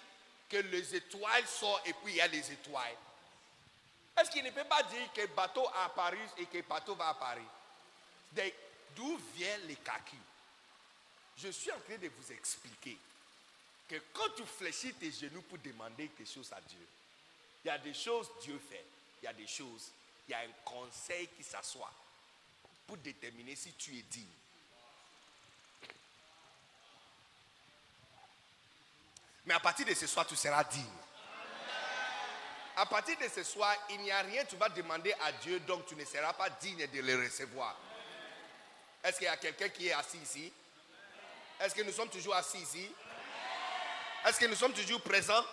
que 0.51 0.57
les 0.57 0.95
étoiles 0.95 1.47
sortent 1.47 1.87
et 1.87 1.93
puis 1.93 2.11
il 2.11 2.15
y 2.17 2.21
a 2.21 2.27
les 2.27 2.51
étoiles. 2.51 2.97
Est-ce 4.19 4.29
qu'il 4.29 4.43
ne 4.43 4.51
peut 4.51 4.65
pas 4.65 4.83
dire 4.83 5.11
que 5.13 5.25
bateau 5.27 5.65
a 5.69 5.85
apparu 5.85 6.19
et 6.37 6.45
que 6.45 6.61
bateau 6.63 6.93
va 6.95 7.09
apparaître 7.09 7.49
D'où 8.93 9.17
vient 9.33 9.57
les 9.59 9.77
calculs 9.77 10.19
Je 11.37 11.47
suis 11.47 11.71
en 11.71 11.79
train 11.79 11.97
de 11.97 12.09
vous 12.09 12.31
expliquer 12.33 12.97
que 13.87 13.95
quand 14.11 14.29
tu 14.35 14.43
fléchis 14.45 14.93
tes 14.95 15.11
genoux 15.11 15.41
pour 15.43 15.57
demander 15.59 16.09
quelque 16.09 16.29
chose 16.29 16.51
à 16.51 16.59
Dieu, 16.59 16.85
il 17.63 17.67
y 17.69 17.71
a 17.71 17.77
des 17.77 17.93
choses 17.93 18.29
Dieu 18.41 18.59
fait, 18.69 18.85
il 19.21 19.25
y 19.25 19.27
a 19.29 19.33
des 19.33 19.47
choses, 19.47 19.91
il 20.27 20.31
y 20.31 20.33
a 20.33 20.39
un 20.39 20.51
conseil 20.65 21.29
qui 21.37 21.43
s'assoit 21.43 21.91
pour 22.85 22.97
déterminer 22.97 23.55
si 23.55 23.71
tu 23.73 23.97
es 23.97 24.01
digne. 24.01 24.27
Mais 29.45 29.53
à 29.53 29.59
partir 29.59 29.85
de 29.85 29.93
ce 29.93 30.07
soir, 30.07 30.25
tu 30.27 30.35
seras 30.35 30.63
digne. 30.65 30.85
À 32.75 32.85
partir 32.85 33.17
de 33.17 33.27
ce 33.27 33.43
soir, 33.43 33.75
il 33.89 33.99
n'y 34.01 34.11
a 34.11 34.21
rien, 34.21 34.45
tu 34.45 34.55
vas 34.55 34.69
demander 34.69 35.13
à 35.21 35.31
Dieu, 35.33 35.59
donc 35.61 35.85
tu 35.85 35.95
ne 35.95 36.05
seras 36.05 36.33
pas 36.33 36.49
digne 36.49 36.87
de 36.87 37.01
le 37.01 37.23
recevoir. 37.23 37.75
Est-ce 39.03 39.17
qu'il 39.17 39.25
y 39.25 39.29
a 39.29 39.37
quelqu'un 39.37 39.69
qui 39.69 39.87
est 39.87 39.93
assis 39.93 40.17
ici? 40.17 40.53
Est-ce 41.59 41.75
que 41.75 41.81
nous 41.81 41.91
sommes 41.91 42.09
toujours 42.09 42.35
assis 42.35 42.59
ici? 42.59 42.91
Est-ce 44.25 44.39
que 44.39 44.45
nous 44.45 44.55
sommes 44.55 44.73
toujours 44.73 45.01
présents? 45.01 45.45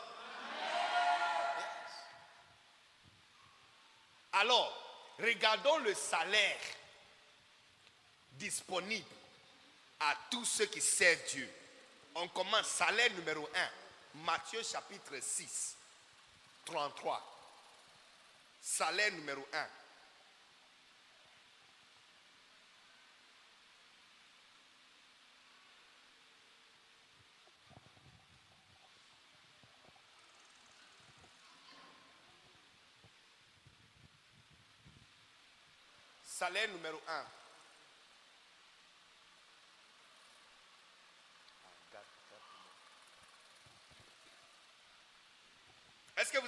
Alors, 4.33 5.15
regardons 5.19 5.79
le 5.79 5.95
salaire 5.95 6.61
disponible 8.33 9.05
à 10.01 10.15
tous 10.31 10.45
ceux 10.45 10.67
qui 10.67 10.81
servent 10.81 11.19
Dieu. 11.31 11.51
On 12.21 12.27
commence 12.29 12.67
salaire 12.67 13.13
numéro 13.13 13.49
1, 13.55 14.21
Matthieu 14.25 14.61
chapitre 14.65 15.21
6, 15.21 15.77
33. 16.65 17.23
Salaire 18.61 19.13
numéro 19.13 19.47
1. 19.53 19.67
Salaire 36.25 36.69
numéro 36.69 37.01
1. 37.07 37.48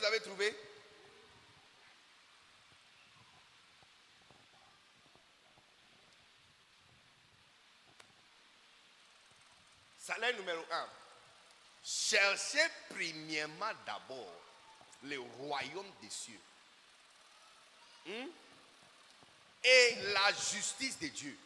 Vous 0.01 0.07
avez 0.07 0.21
trouvé? 0.21 0.57
Salaire 9.99 10.35
numéro 10.37 10.65
1. 10.71 10.89
Cherchez 11.85 12.67
premièrement 12.89 13.73
d'abord 13.87 14.41
le 15.03 15.21
royaume 15.21 15.91
des 16.01 16.09
cieux. 16.09 16.41
Hmm? 18.07 18.29
Et 19.63 19.97
la 20.15 20.33
justice 20.33 20.99
de 20.99 21.09
Dieu. 21.09 21.39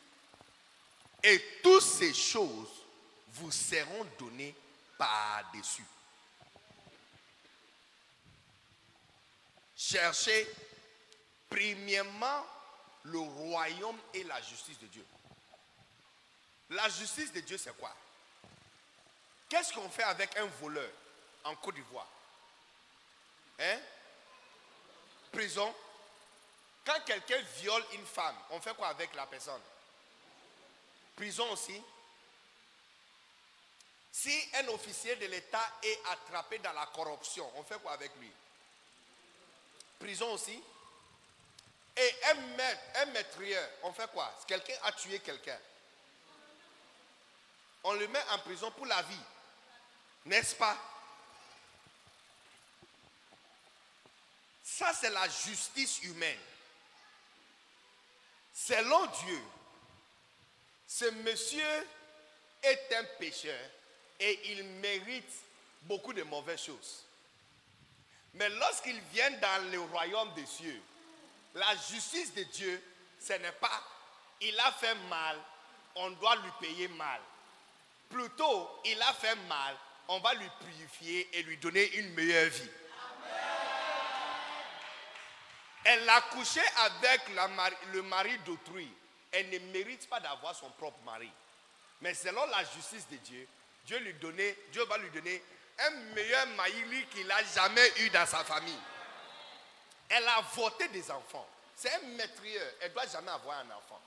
Et 1.24 1.61
toutes 1.62 1.82
ces 1.82 2.14
choses 2.14 2.84
vous 3.32 3.50
seront 3.50 4.05
données 4.18 4.55
par-dessus. 4.96 5.84
Cherchez 9.76 10.48
premièrement 11.48 12.46
le 13.04 13.18
royaume 13.18 13.98
et 14.14 14.24
la 14.24 14.40
justice 14.40 14.78
de 14.78 14.86
Dieu. 14.86 15.04
La 16.70 16.88
justice 16.88 17.32
de 17.32 17.40
Dieu, 17.40 17.58
c'est 17.58 17.76
quoi? 17.76 17.94
Qu'est-ce 19.48 19.72
qu'on 19.72 19.88
fait 19.90 20.04
avec 20.04 20.36
un 20.36 20.46
voleur 20.46 20.90
en 21.44 21.54
Côte 21.56 21.74
d'Ivoire? 21.74 22.08
Hein? 23.58 23.78
Prison. 25.30 25.74
Quand 26.84 27.00
quelqu'un 27.04 27.40
viole 27.58 27.84
une 27.92 28.06
femme, 28.06 28.36
on 28.50 28.60
fait 28.60 28.74
quoi 28.74 28.88
avec 28.88 29.14
la 29.14 29.26
personne? 29.26 29.60
Prison 31.16 31.50
aussi. 31.52 31.80
Si 34.12 34.48
un 34.54 34.68
officier 34.68 35.16
de 35.16 35.26
l'État 35.26 35.72
est 35.82 36.00
attrapé 36.10 36.58
dans 36.58 36.72
la 36.72 36.86
corruption, 36.86 37.50
on 37.56 37.64
fait 37.64 37.80
quoi 37.80 37.92
avec 37.92 38.14
lui? 38.16 38.30
Prison 40.05 40.32
aussi. 40.32 40.62
Et 41.96 42.14
un 42.30 42.34
maître, 42.34 42.82
un 42.96 43.07
maîtrieur, 43.07 43.70
on 43.84 43.92
fait 43.94 44.11
quoi? 44.12 44.38
Quelqu'un 44.46 44.74
a 44.82 44.92
tué 44.92 45.18
quelqu'un. 45.20 45.59
On 47.84 47.94
le 47.94 48.07
met 48.09 48.22
en 48.32 48.38
prison 48.40 48.70
pour 48.72 48.84
la 48.84 49.00
vie. 49.00 49.24
N'est-ce 50.26 50.57
pas? 50.57 50.76
Ça, 54.62 54.92
c'est 54.92 55.09
la 55.09 55.26
justice 55.26 56.02
humaine. 56.02 56.40
selon 58.52 59.07
Dieu, 59.07 59.42
ce 60.86 61.07
monsieur 61.07 61.88
est 62.62 62.94
un 62.94 63.05
pécheur 63.18 63.70
et 64.20 64.52
il 64.52 64.64
mérite 64.64 65.32
beaucoup 65.82 66.12
de 66.12 66.22
mauvaises 66.24 66.62
choses. 66.62 67.05
Mais 68.35 68.49
lorsqu'il 68.49 69.01
vient 69.12 69.30
dans 69.30 69.70
le 69.70 69.80
royaume 69.80 70.32
des 70.35 70.47
cieux, 70.47 70.80
la 71.55 71.74
justice 71.76 72.35
de 72.35 72.43
Dieu, 72.45 72.82
ce 73.20 73.32
n'est 73.35 73.53
pas 73.53 73.82
il 74.41 74.59
a 74.61 74.72
fait 74.72 74.95
mal, 75.09 75.39
on 75.97 76.11
doit 76.11 76.37
lui 76.37 76.51
payer 76.61 76.89
mal. 76.89 77.20
Plutôt, 78.11 78.68
il 78.85 79.01
a 79.03 79.12
fait 79.12 79.37
mal, 79.49 79.76
on 80.09 80.20
va 80.20 80.35
lui 80.35 80.49
purifier 80.61 81.28
et 81.32 81.43
lui 81.43 81.57
donner 81.57 81.85
une 81.97 82.12
meilleure 82.14 82.51
vie. 82.51 82.70
Elle 85.85 86.09
a 86.09 86.20
couché 86.22 86.61
avec 86.78 87.20
le 87.93 88.03
mari 88.03 88.39
d'autrui. 88.47 88.91
Elle 89.32 89.51
ne 89.51 89.59
mérite 89.72 90.09
pas 90.09 90.20
d'avoir 90.20 90.55
son 90.55 90.70
propre 90.70 91.01
mari. 91.05 91.30
Mais 92.01 92.14
selon 92.14 92.45
la 92.47 92.64
justice 92.64 93.07
de 93.09 93.16
Dieu, 93.16 93.47
Dieu, 93.87 93.99
lui 93.99 94.14
donner, 94.14 94.57
Dieu 94.72 94.85
va 94.85 94.99
lui 94.99 95.11
donner 95.11 95.43
un 95.78 95.91
meilleur 96.14 96.47
mari 96.49 97.07
qu'il 97.11 97.26
n'a 97.26 97.43
jamais 97.43 97.93
eu 98.01 98.11
dans 98.11 98.26
sa 98.26 98.45
famille. 98.45 98.78
Elle 100.09 100.26
a 100.26 100.41
voté 100.55 100.89
des 100.89 101.11
enfants. 101.11 101.47
C'est 101.76 101.93
un 101.93 102.07
maîtrieur. 102.16 102.66
Elle 102.80 102.91
ne 102.91 102.95
doit 102.95 103.07
jamais 103.07 103.30
avoir 103.30 103.59
un 103.59 103.70
enfant. 103.70 104.01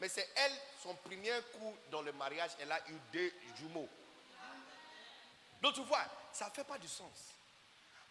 Mais 0.00 0.08
c'est 0.08 0.28
elle, 0.36 0.52
son 0.82 0.94
premier 0.94 1.32
coup 1.52 1.74
dans 1.90 2.02
le 2.02 2.12
mariage, 2.12 2.50
elle 2.60 2.70
a 2.70 2.80
eu 2.88 2.94
deux 3.12 3.32
jumeaux. 3.58 3.88
Donc 5.60 5.74
tu 5.74 5.82
vois, 5.82 6.04
ça 6.32 6.46
ne 6.46 6.50
fait 6.50 6.64
pas 6.64 6.78
du 6.78 6.86
sens. 6.86 7.34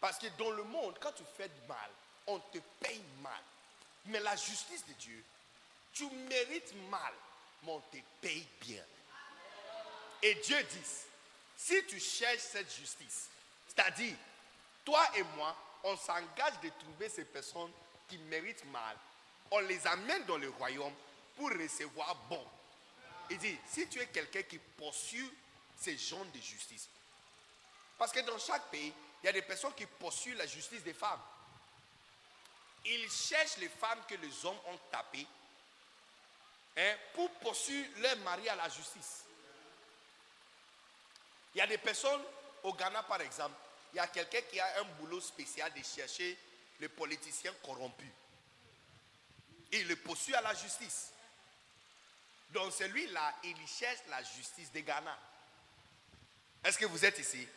Parce 0.01 0.17
que 0.17 0.27
dans 0.37 0.51
le 0.51 0.63
monde, 0.63 0.97
quand 0.99 1.13
tu 1.13 1.23
fais 1.37 1.47
du 1.47 1.61
mal, 1.67 1.89
on 2.27 2.39
te 2.39 2.57
paye 2.81 3.01
mal. 3.21 3.41
Mais 4.05 4.19
la 4.19 4.35
justice 4.35 4.85
de 4.85 4.93
Dieu, 4.93 5.23
tu 5.93 6.09
mérites 6.09 6.73
mal, 6.89 7.13
mais 7.63 7.71
on 7.71 7.79
te 7.79 7.97
paye 8.21 8.45
bien. 8.61 8.83
Et 10.21 10.35
Dieu 10.35 10.61
dit, 10.63 10.87
si 11.57 11.85
tu 11.85 11.99
cherches 11.99 12.39
cette 12.39 12.73
justice, 12.73 13.27
c'est-à-dire, 13.67 14.15
toi 14.83 15.03
et 15.15 15.23
moi, 15.35 15.55
on 15.83 15.95
s'engage 15.97 16.59
de 16.63 16.69
trouver 16.69 17.09
ces 17.09 17.25
personnes 17.25 17.71
qui 18.07 18.17
méritent 18.17 18.65
mal, 18.65 18.95
on 19.51 19.59
les 19.59 19.85
amène 19.87 20.25
dans 20.25 20.37
le 20.37 20.49
royaume 20.49 20.93
pour 21.35 21.49
recevoir 21.49 22.15
bon. 22.29 22.43
Il 23.29 23.37
dit, 23.37 23.57
si 23.67 23.87
tu 23.87 23.99
es 23.99 24.07
quelqu'un 24.07 24.43
qui 24.43 24.57
poursuit 24.57 25.31
ces 25.79 25.97
gens 25.97 26.23
de 26.25 26.39
justice, 26.39 26.87
parce 27.97 28.11
que 28.11 28.19
dans 28.21 28.39
chaque 28.39 28.69
pays, 28.69 28.93
il 29.21 29.25
y 29.25 29.29
a 29.29 29.33
des 29.33 29.41
personnes 29.41 29.73
qui 29.73 29.85
poursuivent 29.85 30.37
la 30.37 30.47
justice 30.47 30.83
des 30.83 30.93
femmes. 30.93 31.19
Ils 32.85 33.11
cherchent 33.11 33.57
les 33.57 33.69
femmes 33.69 33.99
que 34.07 34.15
les 34.15 34.45
hommes 34.45 34.59
ont 34.67 34.79
tapées 34.91 35.27
hein, 36.77 36.95
pour 37.13 37.29
poursuivre 37.31 37.89
leur 37.99 38.17
mari 38.17 38.47
à 38.47 38.55
la 38.55 38.69
justice. 38.69 39.23
Il 41.57 41.61
y 41.61 41.63
a 41.63 41.65
des 41.65 41.79
personnes, 41.79 42.21
au 42.61 42.71
Ghana 42.71 43.01
par 43.01 43.19
exemple, 43.19 43.55
il 43.91 43.97
y 43.97 43.99
a 43.99 44.05
quelqu'un 44.05 44.41
qui 44.41 44.59
a 44.59 44.79
un 44.79 44.83
boulot 44.99 45.19
spécial 45.19 45.73
de 45.73 45.81
chercher 45.81 46.37
les 46.79 46.87
politiciens 46.87 47.51
corrompus. 47.65 48.11
Il 49.71 49.87
le 49.87 49.95
poursuit 49.95 50.35
à 50.35 50.41
la 50.41 50.53
justice. 50.53 51.13
Donc 52.51 52.71
celui-là, 52.73 53.33
il 53.43 53.55
cherche 53.67 54.01
la 54.07 54.21
justice 54.21 54.71
des 54.71 54.83
Ghana. 54.83 55.17
Est-ce 56.63 56.77
que 56.77 56.85
vous 56.85 57.03
êtes 57.03 57.17
ici? 57.17 57.47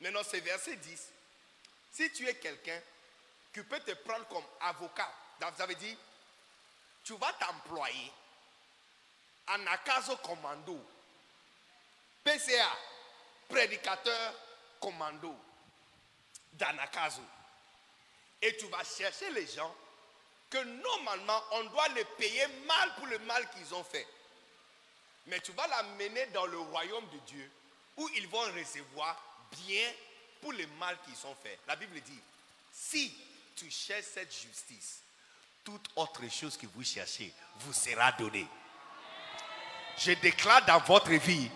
Maintenant, 0.00 0.24
c'est 0.28 0.40
verset 0.40 0.74
10. 0.74 1.08
Si 1.92 2.10
tu 2.14 2.26
es 2.26 2.34
quelqu'un 2.34 2.80
qui 3.54 3.62
peut 3.62 3.78
te 3.78 3.92
prendre 3.92 4.26
comme 4.26 4.44
avocat, 4.62 5.08
ça 5.56 5.66
veut 5.66 5.76
dire, 5.76 5.96
tu 7.04 7.14
vas 7.14 7.32
t'employer 7.34 8.10
en 9.46 9.64
Akazo 9.68 10.16
Commando, 10.16 10.84
PCA, 12.24 12.78
prédicateur 13.48 14.34
commando, 14.80 15.34
d'Anakazo. 16.52 17.22
Et 18.40 18.56
tu 18.56 18.66
vas 18.66 18.84
chercher 18.84 19.30
les 19.30 19.46
gens 19.46 19.74
que 20.50 20.58
normalement 20.58 21.42
on 21.52 21.64
doit 21.64 21.88
les 21.88 22.04
payer 22.04 22.46
mal 22.66 22.94
pour 22.96 23.06
le 23.06 23.18
mal 23.20 23.48
qu'ils 23.50 23.74
ont 23.74 23.84
fait. 23.84 24.06
Mais 25.26 25.40
tu 25.40 25.52
vas 25.52 25.66
l'amener 25.68 26.26
dans 26.26 26.46
le 26.46 26.58
royaume 26.58 27.08
de 27.10 27.18
Dieu 27.26 27.50
où 27.96 28.08
ils 28.16 28.28
vont 28.28 28.40
recevoir 28.40 29.16
bien 29.66 29.88
pour 30.40 30.52
le 30.52 30.66
mal 30.78 30.98
qu'ils 31.04 31.26
ont 31.26 31.36
fait. 31.42 31.58
La 31.68 31.76
Bible 31.76 32.00
dit, 32.00 32.20
si 32.72 33.14
tu 33.54 33.70
cherches 33.70 34.06
cette 34.14 34.32
justice, 34.34 35.02
toute 35.64 35.88
autre 35.94 36.28
chose 36.28 36.56
que 36.56 36.66
vous 36.66 36.82
cherchez 36.82 37.32
vous 37.60 37.72
sera 37.72 38.10
donnée. 38.12 38.46
Je 39.98 40.12
déclare 40.12 40.64
dans 40.64 40.80
votre 40.80 41.12
vie 41.12 41.50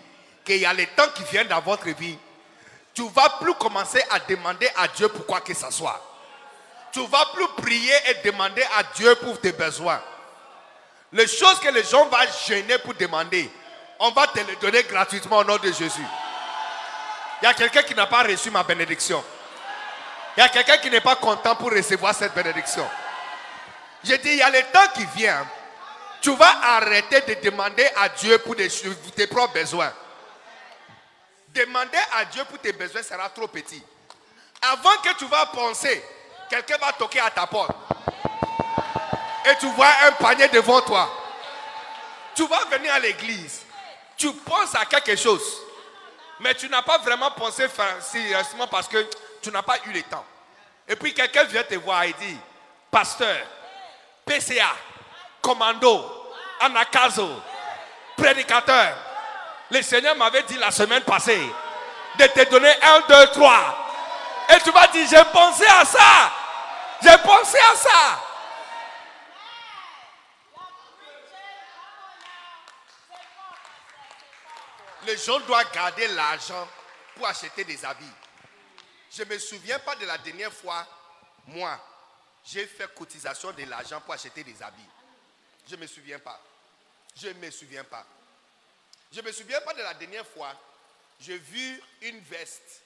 qu'il 0.47 0.61
y 0.61 0.65
a 0.65 0.73
les 0.73 0.87
temps 0.87 1.09
qui 1.13 1.23
viennent 1.25 1.49
dans 1.49 1.59
votre 1.59 1.89
vie. 1.89 2.17
Tu 2.93 3.03
ne 3.03 3.09
vas 3.09 3.29
plus 3.41 3.53
commencer 3.55 4.01
à 4.09 4.19
demander 4.19 4.69
à 4.77 4.87
Dieu 4.87 5.09
pour 5.09 5.25
quoi 5.25 5.41
que 5.41 5.53
ce 5.53 5.69
soit. 5.69 6.01
Tu 6.91 6.99
ne 6.99 7.07
vas 7.07 7.25
plus 7.33 7.47
prier 7.61 7.93
et 8.07 8.27
demander 8.27 8.63
à 8.77 8.83
Dieu 8.95 9.13
pour 9.15 9.39
tes 9.39 9.51
besoins. 9.51 10.01
Les 11.11 11.27
choses 11.27 11.59
que 11.59 11.69
les 11.69 11.83
gens 11.83 12.05
vont 12.05 12.17
gêner 12.47 12.77
pour 12.79 12.93
demander, 12.93 13.51
on 13.99 14.11
va 14.11 14.27
te 14.27 14.39
les 14.39 14.55
donner 14.55 14.83
gratuitement 14.83 15.39
au 15.39 15.43
nom 15.43 15.57
de 15.57 15.67
Jésus. 15.67 16.05
Il 17.41 17.45
y 17.45 17.47
a 17.47 17.53
quelqu'un 17.53 17.83
qui 17.83 17.93
n'a 17.93 18.07
pas 18.07 18.23
reçu 18.23 18.49
ma 18.49 18.63
bénédiction. 18.63 19.23
Il 20.35 20.39
y 20.39 20.43
a 20.43 20.49
quelqu'un 20.49 20.77
qui 20.77 20.89
n'est 20.89 21.01
pas 21.01 21.17
content 21.17 21.55
pour 21.55 21.71
recevoir 21.71 22.15
cette 22.15 22.33
bénédiction. 22.33 22.87
Je 24.03 24.15
dis, 24.15 24.29
il 24.29 24.37
y 24.37 24.41
a 24.41 24.49
le 24.49 24.61
temps 24.71 24.91
qui 24.95 25.05
vient. 25.15 25.45
Tu 26.21 26.33
vas 26.35 26.55
arrêter 26.63 27.21
de 27.21 27.49
demander 27.49 27.87
à 27.97 28.09
Dieu 28.09 28.37
pour 28.39 28.55
tes 28.55 29.27
propres 29.27 29.53
besoins. 29.53 29.91
Demander 31.57 31.97
à 32.13 32.25
Dieu 32.25 32.45
pour 32.45 32.59
tes 32.59 32.71
besoins 32.71 33.01
sera 33.01 33.29
trop 33.29 33.47
petit. 33.47 33.81
Avant 34.61 34.95
que 34.97 35.11
tu 35.17 35.25
vas 35.25 35.47
penser, 35.47 36.03
quelqu'un 36.47 36.77
va 36.77 36.93
toquer 36.93 37.19
à 37.19 37.31
ta 37.31 37.47
porte. 37.47 37.75
Et 39.43 39.55
tu 39.59 39.65
vois 39.71 39.89
un 40.05 40.11
panier 40.11 40.47
devant 40.49 40.81
toi. 40.81 41.09
Tu 42.35 42.45
vas 42.45 42.63
venir 42.65 42.93
à 42.93 42.99
l'église. 42.99 43.63
Tu 44.15 44.31
penses 44.33 44.75
à 44.75 44.85
quelque 44.85 45.15
chose. 45.15 45.41
Mais 46.41 46.53
tu 46.53 46.69
n'as 46.69 46.83
pas 46.83 46.99
vraiment 46.99 47.31
pensé 47.31 47.65
sérieusement 48.01 48.67
parce 48.67 48.87
que 48.87 49.09
tu 49.41 49.49
n'as 49.49 49.63
pas 49.63 49.79
eu 49.87 49.91
le 49.93 50.03
temps. 50.03 50.25
Et 50.87 50.95
puis 50.95 51.11
quelqu'un 51.11 51.45
vient 51.45 51.63
te 51.63 51.73
voir 51.73 52.03
et 52.03 52.13
dit, 52.13 52.37
pasteur, 52.91 53.35
PCA, 54.23 54.75
commando, 55.41 56.05
anakazo, 56.59 57.41
prédicateur. 58.15 59.06
Le 59.71 59.81
Seigneur 59.81 60.15
m'avait 60.15 60.43
dit 60.43 60.57
la 60.57 60.71
semaine 60.71 61.03
passée 61.03 61.41
de 62.17 62.25
te 62.25 62.49
donner 62.49 62.73
un, 62.81 63.01
deux, 63.07 63.27
trois. 63.27 63.77
Et 64.49 64.59
tu 64.61 64.71
vas 64.71 64.87
dire, 64.87 65.07
j'ai 65.09 65.23
pensé 65.31 65.65
à 65.65 65.85
ça. 65.85 66.31
J'ai 67.01 67.17
pensé 67.19 67.57
à 67.57 67.75
ça. 67.75 68.21
les 75.07 75.17
gens 75.17 75.39
doivent 75.39 75.71
garder 75.71 76.07
l'argent 76.09 76.67
pour 77.15 77.25
acheter 77.27 77.63
des 77.63 77.83
habits. 77.83 78.05
Je 79.09 79.23
ne 79.23 79.29
me 79.29 79.39
souviens 79.39 79.79
pas 79.79 79.95
de 79.95 80.05
la 80.05 80.17
dernière 80.17 80.53
fois, 80.53 80.85
moi, 81.47 81.79
j'ai 82.45 82.67
fait 82.67 82.93
cotisation 82.93 83.51
de 83.53 83.63
l'argent 83.63 84.01
pour 84.01 84.13
acheter 84.13 84.43
des 84.43 84.61
habits. 84.61 84.89
Je 85.67 85.75
ne 85.75 85.81
me 85.81 85.87
souviens 85.87 86.19
pas. 86.19 86.39
Je 87.15 87.29
ne 87.29 87.33
me 87.33 87.49
souviens 87.49 87.85
pas. 87.85 88.05
Je 89.11 89.21
ne 89.21 89.25
me 89.25 89.31
souviens 89.31 89.61
pas 89.61 89.73
de 89.73 89.81
la 89.81 89.93
dernière 89.93 90.27
fois, 90.27 90.53
j'ai 91.19 91.37
vu 91.37 91.81
une 92.01 92.19
veste, 92.19 92.81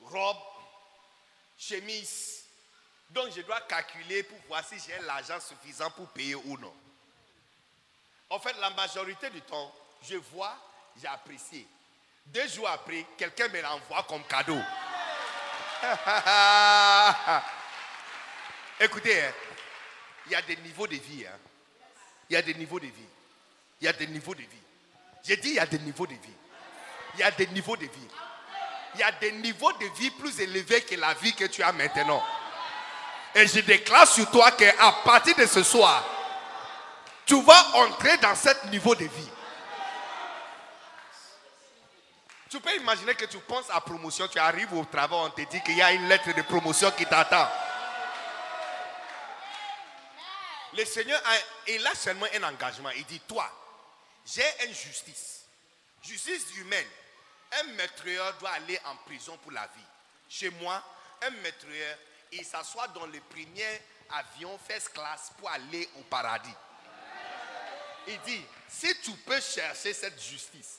robe, 0.00 0.36
chemise. 1.58 2.44
Donc 3.10 3.30
je 3.34 3.40
dois 3.42 3.60
calculer 3.62 4.22
pour 4.24 4.38
voir 4.48 4.64
si 4.66 4.76
j'ai 4.78 4.98
l'argent 5.04 5.38
suffisant 5.40 5.90
pour 5.90 6.08
payer 6.08 6.34
ou 6.34 6.58
non. 6.58 6.74
En 8.28 8.40
fait, 8.40 8.54
la 8.60 8.70
majorité 8.70 9.30
du 9.30 9.40
temps, 9.42 9.72
je 10.02 10.16
vois 10.16 10.56
j'ai 11.00 11.08
apprécié. 11.08 11.66
Deux 12.26 12.48
jours 12.48 12.68
après, 12.68 13.06
quelqu'un 13.16 13.48
me 13.48 13.60
l'envoie 13.60 14.02
comme 14.04 14.24
cadeau. 14.24 14.58
Écoutez, 18.80 19.22
hein, 19.22 19.32
il 20.26 20.32
y 20.32 20.34
a 20.34 20.42
des 20.42 20.56
niveaux 20.56 20.86
de 20.86 20.96
vie. 20.96 21.26
Hein. 21.26 21.38
Il 22.28 22.32
y 22.34 22.36
a 22.36 22.42
des 22.42 22.54
niveaux 22.54 22.80
de 22.80 22.86
vie. 22.86 23.08
Il 23.80 23.84
y 23.84 23.88
a 23.88 23.92
des 23.92 24.06
niveaux 24.06 24.34
de 24.34 24.40
vie. 24.40 24.65
J'ai 25.26 25.36
dit 25.36 25.48
il 25.50 25.54
y 25.54 25.58
a 25.58 25.66
des 25.66 25.78
niveaux 25.78 26.06
de 26.06 26.12
vie. 26.12 26.36
Il 27.14 27.20
y 27.20 27.22
a 27.22 27.30
des 27.30 27.46
niveaux 27.48 27.76
de 27.76 27.84
vie. 27.84 28.08
Il 28.94 29.00
y 29.00 29.02
a 29.02 29.12
des 29.12 29.32
niveaux 29.32 29.72
de 29.72 29.86
vie 29.98 30.10
plus 30.10 30.40
élevés 30.40 30.82
que 30.82 30.94
la 30.94 31.14
vie 31.14 31.34
que 31.34 31.44
tu 31.44 31.62
as 31.62 31.72
maintenant. 31.72 32.22
Et 33.34 33.46
je 33.46 33.60
déclare 33.60 34.06
sur 34.06 34.30
toi 34.30 34.50
qu'à 34.52 34.92
partir 35.04 35.34
de 35.36 35.46
ce 35.46 35.62
soir, 35.62 36.04
tu 37.26 37.40
vas 37.42 37.66
entrer 37.74 38.16
dans 38.18 38.34
ce 38.34 38.66
niveau 38.68 38.94
de 38.94 39.04
vie. 39.04 39.30
Tu 42.48 42.60
peux 42.60 42.74
imaginer 42.76 43.14
que 43.14 43.24
tu 43.26 43.38
penses 43.38 43.66
à 43.70 43.80
promotion, 43.80 44.28
tu 44.28 44.38
arrives 44.38 44.72
au 44.72 44.84
travail, 44.84 45.18
on 45.24 45.30
te 45.30 45.42
dit 45.42 45.60
qu'il 45.62 45.76
y 45.76 45.82
a 45.82 45.92
une 45.92 46.08
lettre 46.08 46.32
de 46.34 46.42
promotion 46.42 46.90
qui 46.92 47.04
t'attend. 47.04 47.48
le 50.76 50.84
Seigneur, 50.84 51.20
a, 51.24 51.70
il 51.70 51.86
a 51.86 51.94
seulement 51.94 52.26
un 52.34 52.42
engagement. 52.42 52.90
Il 52.96 53.04
dit, 53.06 53.20
toi, 53.20 53.50
j'ai 54.26 54.66
une 54.66 54.74
justice. 54.74 55.44
Justice 56.02 56.56
humaine. 56.56 56.86
Un 57.52 57.62
maîtreur 57.74 58.36
doit 58.38 58.50
aller 58.50 58.78
en 58.84 58.96
prison 58.96 59.38
pour 59.38 59.52
la 59.52 59.66
vie. 59.68 59.84
Chez 60.28 60.50
moi, 60.50 60.82
un 61.22 61.30
maîtreur, 61.30 61.98
il 62.32 62.44
s'assoit 62.44 62.88
dans 62.88 63.06
le 63.06 63.20
premier 63.20 63.80
avion 64.10 64.58
first 64.58 64.90
class 64.92 65.30
pour 65.38 65.48
aller 65.50 65.88
au 65.96 66.02
paradis. 66.02 66.54
Il 68.08 68.20
dit, 68.22 68.42
si 68.68 68.88
tu 69.00 69.12
peux 69.12 69.40
chercher 69.40 69.92
cette 69.92 70.20
justice, 70.20 70.78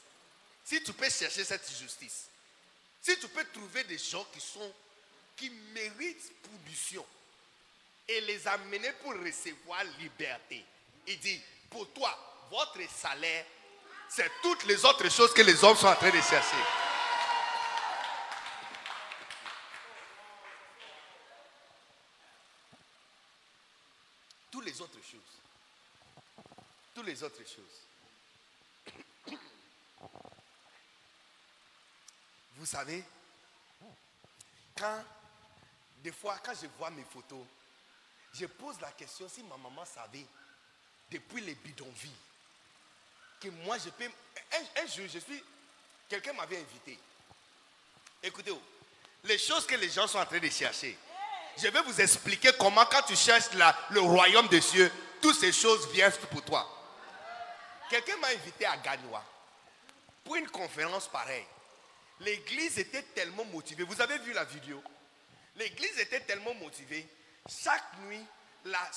si 0.63 0.83
tu 0.83 0.93
peux 0.93 1.09
chercher 1.09 1.43
cette 1.43 1.69
justice, 1.69 2.27
si 3.01 3.17
tu 3.17 3.27
peux 3.29 3.45
trouver 3.45 3.83
des 3.85 3.97
gens 3.97 4.25
qui 4.33 4.41
sont, 4.41 4.73
qui 5.35 5.49
méritent 5.49 6.31
punition 6.43 7.05
et 8.07 8.21
les 8.21 8.47
amener 8.47 8.91
pour 9.03 9.13
recevoir 9.13 9.83
liberté, 9.99 10.65
il 11.05 11.19
dit, 11.19 11.41
pour 11.69 11.91
toi, 11.93 12.36
votre 12.49 12.89
salaire, 12.89 13.45
c'est 14.09 14.31
toutes 14.41 14.63
les 14.65 14.83
autres 14.85 15.09
choses 15.09 15.33
que 15.33 15.41
les 15.41 15.63
hommes 15.63 15.75
sont 15.75 15.87
en 15.87 15.95
train 15.95 16.09
de 16.09 16.21
chercher. 16.21 16.55
Toutes 24.51 24.65
les 24.65 24.81
autres 24.81 24.99
choses. 25.03 25.21
Toutes 26.95 27.05
les 27.05 27.21
autres 27.23 27.43
choses. 27.43 27.87
Vous 32.55 32.65
savez, 32.65 33.03
quand, 34.75 35.03
des 36.03 36.11
fois, 36.11 36.37
quand 36.43 36.53
je 36.59 36.67
vois 36.77 36.89
mes 36.89 37.03
photos, 37.03 37.45
je 38.33 38.45
pose 38.45 38.79
la 38.81 38.91
question 38.91 39.29
si 39.29 39.43
ma 39.43 39.57
maman 39.57 39.85
savait, 39.85 40.25
depuis 41.11 41.41
les 41.41 41.55
bidonvilles, 41.55 42.11
que 43.39 43.49
moi 43.49 43.77
je 43.77 43.89
peux. 43.89 44.09
Un, 44.53 44.87
jour, 44.87 45.05
je 45.13 45.19
suis. 45.19 45.43
Quelqu'un 46.09 46.33
m'avait 46.33 46.57
invité. 46.57 46.97
Écoutez, 48.23 48.51
oh, 48.51 48.61
les 49.23 49.37
choses 49.37 49.65
que 49.65 49.75
les 49.75 49.89
gens 49.89 50.07
sont 50.07 50.19
en 50.19 50.25
train 50.25 50.39
de 50.39 50.49
chercher. 50.49 50.97
Je 51.57 51.67
vais 51.67 51.81
vous 51.81 51.99
expliquer 51.99 52.51
comment, 52.57 52.85
quand 52.85 53.01
tu 53.03 53.15
cherches 53.15 53.49
le 53.89 53.99
royaume 53.99 54.47
des 54.47 54.61
cieux, 54.61 54.91
toutes 55.21 55.39
ces 55.39 55.51
choses 55.51 55.87
viennent 55.89 56.11
pour 56.31 56.43
toi. 56.43 56.67
Quelqu'un 57.89 58.17
m'a 58.17 58.27
invité 58.27 58.65
à 58.65 58.77
Gagnoa 58.77 59.23
pour 60.23 60.35
une 60.35 60.49
conférence 60.49 61.07
pareille. 61.07 61.45
L'église 62.19 62.77
était 62.79 63.01
tellement 63.01 63.45
motivée. 63.45 63.83
Vous 63.83 64.01
avez 64.01 64.17
vu 64.19 64.33
la 64.33 64.43
vidéo? 64.43 64.81
L'église 65.55 65.97
était 65.99 66.19
tellement 66.21 66.53
motivée. 66.55 67.07
Chaque 67.47 67.97
nuit, 68.01 68.23
la- 68.65 68.91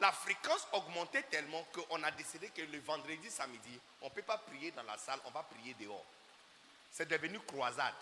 la 0.00 0.12
fréquence 0.12 0.66
augmentait 0.72 1.22
tellement 1.24 1.62
qu'on 1.72 2.02
a 2.02 2.10
décidé 2.12 2.48
que 2.48 2.62
le 2.62 2.78
vendredi, 2.80 3.30
samedi, 3.30 3.78
on 4.00 4.06
ne 4.06 4.10
peut 4.10 4.22
pas 4.22 4.38
prier 4.38 4.70
dans 4.70 4.82
la 4.84 4.96
salle, 4.96 5.20
on 5.26 5.30
va 5.30 5.42
prier 5.42 5.74
dehors. 5.74 6.04
C'est 6.90 7.06
devenu 7.06 7.38
croisade. 7.40 7.94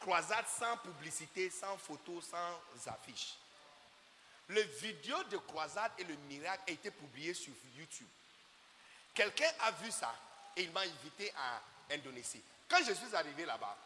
Croisade 0.00 0.46
sans 0.48 0.76
publicité, 0.78 1.50
sans 1.50 1.76
photos, 1.76 2.24
sans 2.24 2.90
affiches. 2.90 3.34
Le 4.48 4.62
vidéo 4.62 5.22
de 5.24 5.36
croisade 5.36 5.92
et 5.98 6.04
le 6.04 6.14
miracle 6.28 6.62
a 6.66 6.70
été 6.72 6.90
publié 6.90 7.34
sur 7.34 7.52
YouTube. 7.76 8.08
Quelqu'un 9.14 9.50
a 9.60 9.70
vu 9.72 9.90
ça 9.90 10.14
et 10.56 10.62
il 10.62 10.72
m'a 10.72 10.80
invité 10.80 11.32
à 11.36 11.94
Indonésie. 11.94 12.42
Quand 12.68 12.82
je 12.86 12.92
suis 12.94 13.14
arrivé 13.14 13.44
là-bas, 13.44 13.76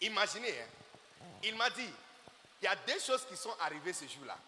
imaginez, 0.00 0.60
hein, 0.62 0.66
il 1.42 1.54
m'a 1.54 1.68
dit, 1.70 1.90
il 2.60 2.64
y 2.64 2.68
a 2.68 2.74
des 2.74 2.98
choses 3.00 3.26
qui 3.26 3.36
sont 3.36 3.54
arrivées 3.60 3.92
ce 3.92 4.06
jour-là. 4.06 4.38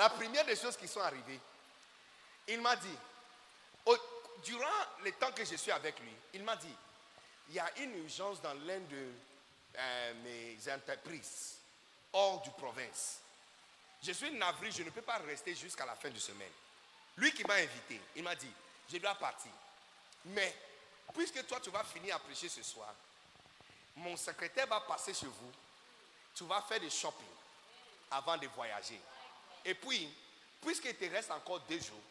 La 0.00 0.08
première 0.08 0.46
des 0.46 0.56
choses 0.56 0.78
qui 0.78 0.88
sont 0.88 1.00
arrivées, 1.00 1.38
il 2.48 2.58
m'a 2.62 2.74
dit, 2.74 2.96
durant 4.42 4.66
le 5.04 5.12
temps 5.12 5.30
que 5.32 5.44
je 5.44 5.56
suis 5.56 5.70
avec 5.70 6.00
lui, 6.00 6.10
il 6.32 6.42
m'a 6.42 6.56
dit, 6.56 6.74
il 7.50 7.56
y 7.56 7.58
a 7.58 7.70
une 7.80 8.02
urgence 8.02 8.40
dans 8.40 8.54
l'un 8.54 8.78
de 8.78 9.12
euh, 9.76 10.14
mes 10.24 10.72
entreprises 10.72 11.56
hors 12.14 12.40
du 12.40 12.48
province. 12.52 13.18
Je 14.02 14.12
suis 14.12 14.30
navré, 14.30 14.70
je 14.70 14.84
ne 14.84 14.88
peux 14.88 15.02
pas 15.02 15.18
rester 15.18 15.54
jusqu'à 15.54 15.84
la 15.84 15.94
fin 15.94 16.08
de 16.08 16.18
semaine. 16.18 16.48
Lui 17.18 17.34
qui 17.34 17.44
m'a 17.44 17.56
invité, 17.56 18.00
il 18.16 18.22
m'a 18.22 18.34
dit, 18.34 18.50
je 18.90 18.96
dois 18.96 19.16
partir. 19.16 19.52
Mais, 20.24 20.56
puisque 21.12 21.46
toi 21.46 21.60
tu 21.60 21.68
vas 21.68 21.84
finir 21.84 22.16
à 22.16 22.20
prêcher 22.20 22.48
ce 22.48 22.62
soir, 22.62 22.94
mon 23.96 24.16
secrétaire 24.16 24.66
va 24.66 24.80
passer 24.80 25.12
chez 25.12 25.26
vous, 25.26 25.52
tu 26.34 26.44
vas 26.44 26.62
faire 26.62 26.80
des 26.80 26.88
shopping 26.88 27.26
avant 28.10 28.38
de 28.38 28.46
voyager. 28.46 28.98
Et 29.64 29.74
puis, 29.74 30.08
puisqu'il 30.60 30.94
te 30.94 31.04
reste 31.04 31.30
encore 31.30 31.60
deux 31.60 31.80
jours, 31.80 32.02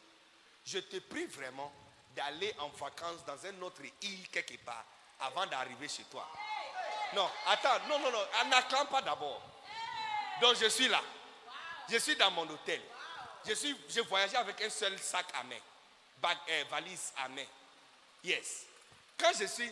je 0.65 0.79
te 0.79 0.97
prie 0.97 1.25
vraiment 1.25 1.71
d'aller 2.15 2.53
en 2.59 2.69
vacances 2.69 3.23
dans 3.25 3.37
une 3.45 3.61
autre 3.63 3.81
île 4.01 4.29
quelque 4.29 4.57
part 4.57 4.85
avant 5.21 5.45
d'arriver 5.45 5.87
chez 5.87 6.03
toi. 6.03 6.27
Non, 7.13 7.29
attends, 7.47 7.79
non, 7.87 7.99
non, 7.99 8.11
non, 8.11 8.49
n'acclame 8.49 8.87
pas 8.87 9.01
d'abord. 9.01 9.41
Donc 10.41 10.55
je 10.55 10.67
suis 10.67 10.87
là. 10.87 11.01
Je 11.89 11.97
suis 11.97 12.15
dans 12.15 12.31
mon 12.31 12.47
hôtel. 12.47 12.81
Je 13.45 13.53
suis, 13.53 13.75
voyagé 14.07 14.35
avec 14.35 14.61
un 14.61 14.69
seul 14.69 14.97
sac 14.99 15.25
à 15.33 15.43
main, 15.43 15.59
bag, 16.17 16.37
euh, 16.49 16.63
valise 16.69 17.13
à 17.17 17.29
main. 17.29 17.45
Yes. 18.23 18.65
Quand 19.17 19.31
je 19.39 19.45
suis, 19.45 19.71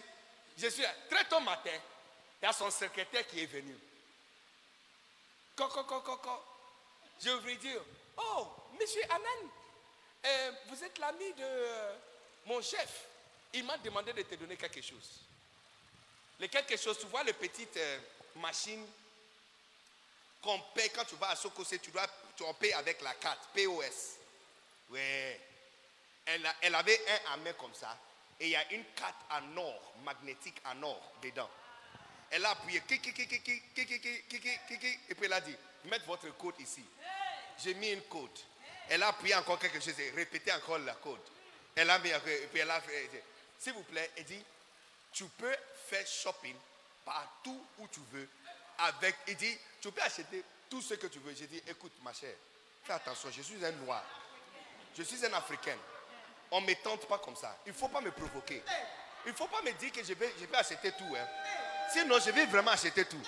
je 0.58 0.68
suis 0.68 0.84
très 1.10 1.26
tôt 1.26 1.40
matin, 1.42 1.78
il 2.42 2.46
y 2.46 2.48
a 2.48 2.54
son 2.54 2.72
secrétaire 2.72 3.28
qui 3.28 3.42
est 3.42 3.46
venu. 3.46 3.78
Coco, 5.56 5.84
coco, 5.84 6.18
coco. 6.18 6.44
Je 7.24 7.30
voulais 7.30 7.56
dire, 7.56 7.82
oh, 8.18 8.48
monsieur 8.80 9.02
Anan, 9.10 9.50
euh, 10.26 10.52
vous 10.68 10.84
êtes 10.84 10.98
l'ami 11.00 11.34
de 11.34 11.44
euh, 11.44 11.96
mon 12.46 12.62
chef. 12.62 13.06
Il 13.54 13.64
m'a 13.64 13.78
demandé 13.78 14.14
de 14.14 14.22
te 14.24 14.36
donner 14.36 14.58
quelque 14.58 14.82
chose. 14.82 15.22
Quelque 16.40 16.78
chose, 16.78 17.00
tu 17.00 17.08
vois 17.08 17.24
les 17.24 17.34
petites 17.34 17.78
euh, 17.78 18.00
machines 18.36 18.86
qu'on 20.42 20.60
paye 20.76 20.92
quand 20.92 21.06
tu 21.06 21.16
vas 21.16 21.30
à 21.30 21.36
Sokosé, 21.36 21.80
tu 21.80 21.92
dois 21.92 22.06
tu 22.36 22.44
avec 22.74 23.02
la 23.02 23.14
carte, 23.16 23.50
POS. 23.54 24.18
Ouais. 24.90 25.42
Elle, 26.26 26.48
elle 26.62 26.76
avait 26.76 27.00
un 27.26 27.34
à 27.34 27.38
main 27.38 27.54
comme 27.54 27.74
ça. 27.74 27.98
Et 28.40 28.46
il 28.46 28.52
y 28.52 28.56
a 28.56 28.72
une 28.74 28.86
carte 28.96 29.16
en 29.32 29.58
or, 29.58 29.94
magnétique 30.04 30.62
en 30.66 30.84
or 30.84 31.02
dedans. 31.22 31.50
Elle 32.32 32.46
a 32.46 32.52
appuyé. 32.52 32.80
Et 32.80 32.82
puis 35.16 35.26
elle 35.26 35.34
a 35.34 35.42
dit, 35.42 35.56
mettez 35.86 36.06
votre 36.06 36.30
côte 36.38 36.60
ici. 36.60 36.84
J'ai 37.64 37.74
mis 37.74 37.92
une 37.92 38.04
côte. 38.04 38.46
Elle 38.90 39.04
a 39.04 39.10
appuyé 39.10 39.36
encore 39.36 39.60
quelque 39.60 39.80
chose. 39.80 39.94
Répétez 40.16 40.52
encore 40.54 40.80
la 40.80 40.96
côte. 40.96 41.32
Elle 41.76 41.90
a 41.90 42.00
mis. 42.00 42.10
Et 42.10 42.48
puis 42.52 42.60
elle 42.60 42.72
a 42.72 42.82
fait. 42.82 43.10
S'il 43.60 43.74
vous 43.74 43.84
plaît, 43.84 44.12
elle 44.16 44.26
dit, 44.26 44.44
tu 45.12 45.26
peux 45.26 45.56
faire 45.90 46.06
shopping 46.06 46.56
partout 47.04 47.66
où 47.80 47.88
tu 47.88 48.00
veux. 48.12 48.30
Avec, 48.80 49.16
il 49.28 49.36
dit, 49.36 49.58
tu 49.82 49.92
peux 49.92 50.02
acheter 50.02 50.44
tout 50.70 50.82
ce 50.82 50.94
que 50.94 51.08
tu 51.08 51.20
veux. 51.20 51.34
J'ai 51.34 51.48
dit, 51.48 51.62
écoute 51.68 51.94
ma 52.04 52.14
chère, 52.14 52.36
fais 52.84 52.94
attention, 52.94 53.32
je 53.32 53.42
suis 53.42 53.64
un 53.66 53.72
noir. 53.72 54.04
Je 54.96 55.04
suis 55.04 55.26
un 55.26 55.34
africain. 55.34 55.78
On 56.52 56.62
ne 56.62 56.68
me 56.68 56.76
tente 56.76 57.08
pas 57.08 57.18
comme 57.20 57.36
ça. 57.36 57.58
Il 57.66 57.72
ne 57.72 57.78
faut 57.78 57.88
pas 57.88 58.02
me 58.02 58.12
provoquer. 58.12 58.62
Il 59.26 59.32
ne 59.32 59.38
faut 59.38 59.48
pas 59.48 59.62
me 59.62 59.72
dire 59.74 59.92
que 59.92 60.04
je 60.04 60.14
vais, 60.14 60.34
je 60.40 60.46
vais 60.46 60.58
acheter 60.58 60.92
tout. 60.92 61.16
Hein. 61.16 61.28
Sinon, 61.92 62.20
je 62.20 62.32
vais 62.32 62.46
vraiment 62.46 62.72
acheter 62.72 63.06
tout. 63.06 63.22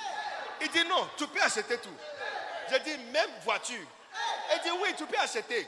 Il 0.62 0.70
dit 0.70 0.84
non, 0.86 1.10
tu 1.18 1.28
peux 1.28 1.42
acheter 1.42 1.78
tout. 1.78 1.96
Je 2.72 2.78
dis 2.78 2.98
même 3.12 3.30
voiture. 3.44 3.88
Il 4.56 4.62
dit 4.62 4.78
oui, 4.82 4.94
tu 4.98 5.06
peux 5.06 5.18
acheter. 5.18 5.68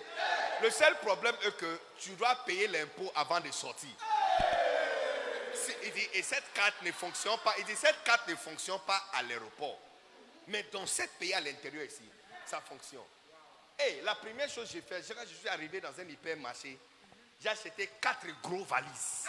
Le 0.62 0.70
seul 0.70 0.96
problème 0.98 1.36
est 1.44 1.58
que 1.58 1.80
tu 2.00 2.12
dois 2.12 2.36
payer 2.46 2.68
l'impôt 2.68 3.12
avant 3.16 3.39
de 3.39 3.52
sortir. 3.52 3.89
Il 5.84 5.92
dit, 5.94 6.10
et 6.14 6.22
cette 6.22 6.52
carte 6.54 6.82
ne 6.84 6.92
fonctionne 6.92 7.38
pas. 7.44 7.56
Il 7.58 7.66
dit, 7.66 7.76
cette 7.76 8.04
carte 8.04 8.28
ne 8.28 8.36
fonctionne 8.36 8.80
pas 8.86 9.04
à 9.14 9.24
l'aéroport. 9.24 9.80
Mais 10.48 10.64
dans 10.72 10.86
cette 10.86 11.12
pays 11.14 11.34
à 11.34 11.39
l'intérieur 11.39 11.86
ici, 11.86 12.04
ça 12.46 12.62
fonctionne. 12.62 13.02
Et 13.80 14.02
la 14.02 14.16
première 14.16 14.50
chose 14.50 14.68
que 14.68 14.74
j'ai 14.74 14.82
fait, 14.82 15.04
quand 15.14 15.22
je 15.28 15.36
suis 15.36 15.50
arrivé 15.50 15.82
dans 15.82 15.98
un 16.00 16.08
hypermarché, 16.08 16.78
j'ai 17.39 17.50
acheté 17.50 17.89
quatre 18.00 18.28
gros 18.44 18.64
valises. 18.66 19.26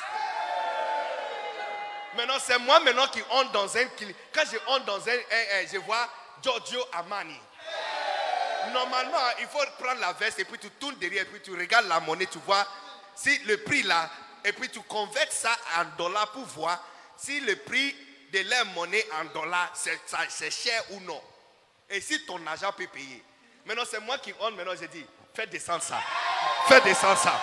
Maintenant, 2.17 2.39
c'est 2.45 2.59
moi 2.59 2.81
maintenant 2.81 3.07
qui 3.09 3.23
entre 3.31 3.53
dans 3.53 3.77
un. 3.77 3.85
Quand 4.33 4.43
je 4.51 4.59
entre 4.67 4.85
dans 4.85 5.09
un. 5.09 5.17
je 5.73 5.79
vois 5.79 6.09
Giorgio 6.43 6.85
Armani. 6.93 7.39
Normalement, 8.73 9.19
il 9.41 9.47
faut 9.47 9.59
prendre 9.79 10.01
la 10.01 10.13
veste 10.13 10.39
et 10.39 10.45
puis 10.45 10.59
tu 10.59 10.71
tournes 10.71 10.97
derrière 10.97 11.23
et 11.23 11.27
puis 11.27 11.41
tu 11.41 11.53
regardes 11.53 11.87
la 11.89 12.01
monnaie, 12.01 12.27
tu 12.27 12.39
vois 12.39 12.65
si 13.15 13.39
le 13.41 13.59
prix 13.59 13.83
là, 13.83 14.09
et 14.45 14.53
puis 14.53 14.69
tu 14.69 14.81
convertes 14.81 15.33
ça 15.33 15.51
en 15.79 15.85
dollars 15.97 16.31
pour 16.33 16.45
voir 16.45 16.79
si 17.17 17.41
le 17.41 17.57
prix 17.57 17.95
de 18.33 18.39
leur 18.49 18.65
monnaie 18.67 19.05
en 19.21 19.25
dollars, 19.27 19.71
c'est 19.75 20.51
cher 20.51 20.83
ou 20.91 21.01
non. 21.01 21.21
Et 21.91 22.01
si 22.01 22.25
ton 22.25 22.41
agent 22.47 22.73
peut 22.73 22.87
payer. 22.87 23.23
Maintenant, 23.67 23.85
c'est 23.89 24.01
moi 24.01 24.19
qui 24.19 24.33
entre, 24.41 24.53
maintenant 24.53 24.75
je 24.81 24.87
dis, 24.87 25.05
fais 25.35 25.47
descendre 25.47 25.83
ça. 25.83 26.01
Fais 26.67 26.81
descendre 26.81 27.19
ça. 27.19 27.41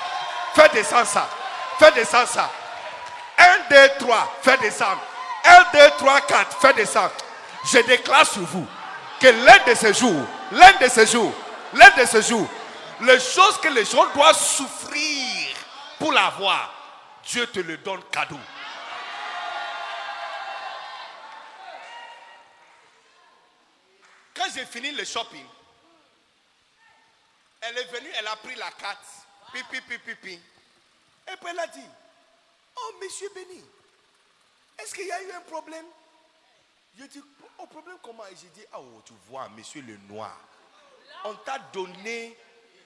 Fais 0.55 0.69
descendre 0.69 1.07
ça. 1.07 1.29
Fais 1.77 1.91
descendre 1.91 2.27
ça. 2.27 2.51
1, 3.39 3.57
2, 3.69 3.89
3, 3.99 4.39
fais 4.41 4.57
descendre. 4.57 5.01
1, 5.45 5.63
2, 5.73 5.79
3, 5.97 6.21
4, 6.21 6.61
fais 6.61 6.73
descendre. 6.73 7.13
Je 7.71 7.79
déclare 7.79 8.25
sur 8.25 8.41
vous 8.41 8.67
que 9.19 9.27
l'un 9.27 9.71
de 9.71 9.75
ces 9.75 9.93
jours, 9.93 10.25
l'un 10.51 10.71
de 10.73 10.87
ces 10.87 11.07
jours, 11.07 11.33
l'un 11.73 11.89
de 11.91 12.05
ces 12.05 12.21
jours, 12.21 12.47
Les 13.01 13.19
choses 13.19 13.57
que 13.61 13.69
les 13.69 13.85
gens 13.85 14.05
doivent 14.13 14.37
souffrir 14.37 15.55
pour 15.97 16.11
l'avoir, 16.11 16.73
Dieu 17.23 17.47
te 17.47 17.59
le 17.59 17.77
donne 17.77 18.03
cadeau. 18.11 18.39
Quand 24.35 24.45
j'ai 24.53 24.65
fini 24.65 24.91
le 24.91 25.05
shopping, 25.05 25.45
elle 27.61 27.77
est 27.77 27.91
venue, 27.91 28.09
elle 28.17 28.27
a 28.27 28.35
pris 28.37 28.55
la 28.55 28.71
carte. 28.71 29.05
Pipi, 29.53 29.81
pipi, 29.81 30.15
pipi. 30.15 30.33
Et 30.33 31.35
puis 31.37 31.49
elle 31.49 31.59
a 31.59 31.67
dit, 31.67 31.89
oh 32.81 32.93
monsieur 33.01 33.29
Béni, 33.29 33.63
est-ce 34.77 34.93
qu'il 34.93 35.07
y 35.07 35.11
a 35.11 35.21
eu 35.23 35.31
un 35.31 35.41
problème? 35.41 35.85
Je 36.97 37.05
dis, 37.05 37.23
oh 37.59 37.65
problème 37.67 37.97
comment? 38.01 38.23
J'ai 38.29 38.49
dit, 38.49 38.65
oh 38.77 39.01
tu 39.05 39.13
vois, 39.27 39.49
monsieur 39.49 39.81
le 39.81 39.97
noir, 40.13 40.37
on 41.25 41.35
t'a 41.35 41.59
donné 41.73 42.37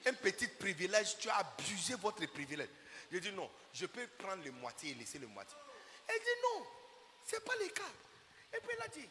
un 0.06 0.12
petit 0.14 0.48
privilège, 0.48 1.18
tu 1.18 1.28
as 1.28 1.36
abusé 1.36 1.94
votre 1.94 2.24
privilège. 2.26 2.68
Je 3.10 3.18
dis 3.18 3.32
non, 3.32 3.50
je 3.72 3.86
peux 3.86 4.06
prendre 4.18 4.44
le 4.44 4.50
moitié 4.52 4.90
et 4.90 4.94
laisser 4.94 5.18
le 5.18 5.26
moitié. 5.28 5.56
Elle 6.08 6.18
dit 6.18 6.40
non, 6.42 6.66
ce 7.26 7.36
n'est 7.36 7.40
pas 7.42 7.54
le 7.60 7.68
cas. 7.68 7.82
Et 8.52 8.60
puis 8.60 8.70
elle 8.76 8.82
a 8.82 8.88
dit, 8.88 9.08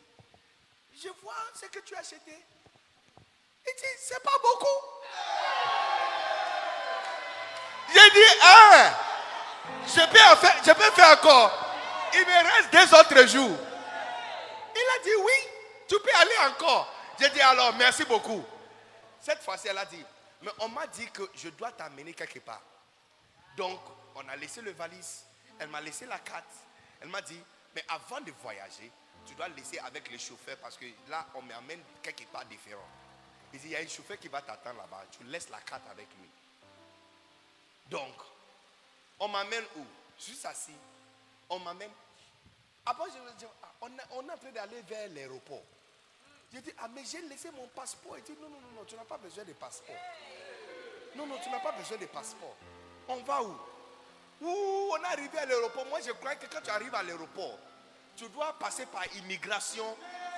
je 1.01 1.09
vois 1.21 1.35
ce 1.59 1.65
que 1.67 1.79
tu 1.79 1.95
as 1.95 1.99
acheté. 1.99 2.37
Il 3.65 3.73
dit, 3.75 3.87
c'est 3.97 4.21
pas 4.21 4.37
beaucoup. 4.41 4.67
J'ai 7.93 8.09
dit, 8.11 8.39
hein, 8.41 8.93
je 9.87 10.73
peux, 10.73 10.91
faire 10.91 11.17
encore. 11.17 11.51
Il 12.13 12.21
me 12.21 12.55
reste 12.55 12.71
deux 12.71 12.99
autres 12.99 13.27
jours. 13.27 13.57
Il 14.75 14.99
a 14.99 15.03
dit, 15.03 15.15
oui, 15.23 15.49
tu 15.87 15.99
peux 15.99 16.15
aller 16.15 16.51
encore. 16.51 16.91
J'ai 17.19 17.29
dit, 17.29 17.41
alors, 17.41 17.73
merci 17.75 18.03
beaucoup. 18.05 18.43
Cette 19.21 19.41
fois-ci, 19.41 19.67
elle 19.67 19.77
a 19.77 19.85
dit, 19.85 20.03
mais 20.41 20.51
on 20.59 20.69
m'a 20.69 20.87
dit 20.87 21.09
que 21.11 21.29
je 21.35 21.49
dois 21.49 21.71
t'amener 21.71 22.13
quelque 22.13 22.39
part. 22.39 22.61
Donc, 23.55 23.79
on 24.15 24.27
a 24.27 24.35
laissé 24.35 24.61
le 24.61 24.71
valise. 24.71 25.23
Elle 25.59 25.69
m'a 25.69 25.81
laissé 25.81 26.05
la 26.05 26.19
carte. 26.19 26.43
Elle 27.01 27.09
m'a 27.09 27.21
dit, 27.21 27.39
mais 27.75 27.83
avant 27.87 28.21
de 28.21 28.31
voyager, 28.41 28.91
tu 29.25 29.35
dois 29.35 29.47
laisser 29.49 29.79
avec 29.79 30.11
le 30.11 30.17
chauffeur 30.17 30.57
parce 30.57 30.77
que 30.77 30.85
là, 31.09 31.25
on 31.35 31.41
m'amène 31.41 31.81
quelque 32.01 32.25
part 32.25 32.45
différent. 32.45 32.87
Il 33.53 33.59
dit, 33.59 33.67
il 33.67 33.71
y 33.71 33.75
a 33.75 33.79
un 33.79 33.87
chauffeur 33.87 34.17
qui 34.19 34.27
va 34.27 34.41
t'attendre 34.41 34.77
là-bas. 34.79 35.03
Tu 35.11 35.23
laisses 35.25 35.49
la 35.49 35.59
carte 35.59 35.83
avec 35.91 36.07
lui. 36.19 36.29
Donc, 37.89 38.13
on 39.19 39.27
m'amène 39.27 39.63
où? 39.77 39.85
Suis 40.17 40.39
assis. 40.45 40.75
On 41.49 41.59
m'amène. 41.59 41.91
Après, 42.85 43.05
je 43.07 43.37
dis, 43.37 43.45
ah, 43.63 43.67
on, 43.81 43.87
est, 43.87 44.31
en 44.31 44.37
train 44.37 44.51
d'aller 44.51 44.81
vers 44.87 45.09
l'aéroport. 45.09 45.63
J'ai 46.53 46.61
dit, 46.61 46.71
ah, 46.79 46.87
mais 46.93 47.03
j'ai 47.05 47.21
laissé 47.21 47.49
mon 47.51 47.67
passeport. 47.67 48.17
Il 48.17 48.23
dit, 48.23 48.39
non, 48.41 48.49
non, 48.49 48.59
non, 48.59 48.79
non, 48.79 48.85
tu 48.85 48.95
n'as 48.95 49.05
pas 49.05 49.17
besoin 49.17 49.43
de 49.43 49.53
passeport. 49.53 49.95
Non, 51.15 51.25
non, 51.25 51.35
tu 51.41 51.49
n'as 51.49 51.59
pas 51.59 51.71
besoin 51.71 51.97
de 51.97 52.05
passeport. 52.05 52.55
On 53.07 53.17
va 53.17 53.43
où? 53.43 53.55
Où 54.41 54.91
on 54.91 54.97
est 54.97 55.05
arrivé 55.05 55.37
à 55.37 55.45
l'aéroport. 55.45 55.85
Moi, 55.85 55.99
je 56.05 56.11
crois 56.11 56.35
que 56.35 56.45
quand 56.47 56.61
tu 56.61 56.69
arrives 56.69 56.93
à 56.93 57.03
l'aéroport, 57.03 57.57
tu 58.15 58.27
dois 58.29 58.53
passer 58.59 58.85
par 58.87 59.03
immigration. 59.15 59.85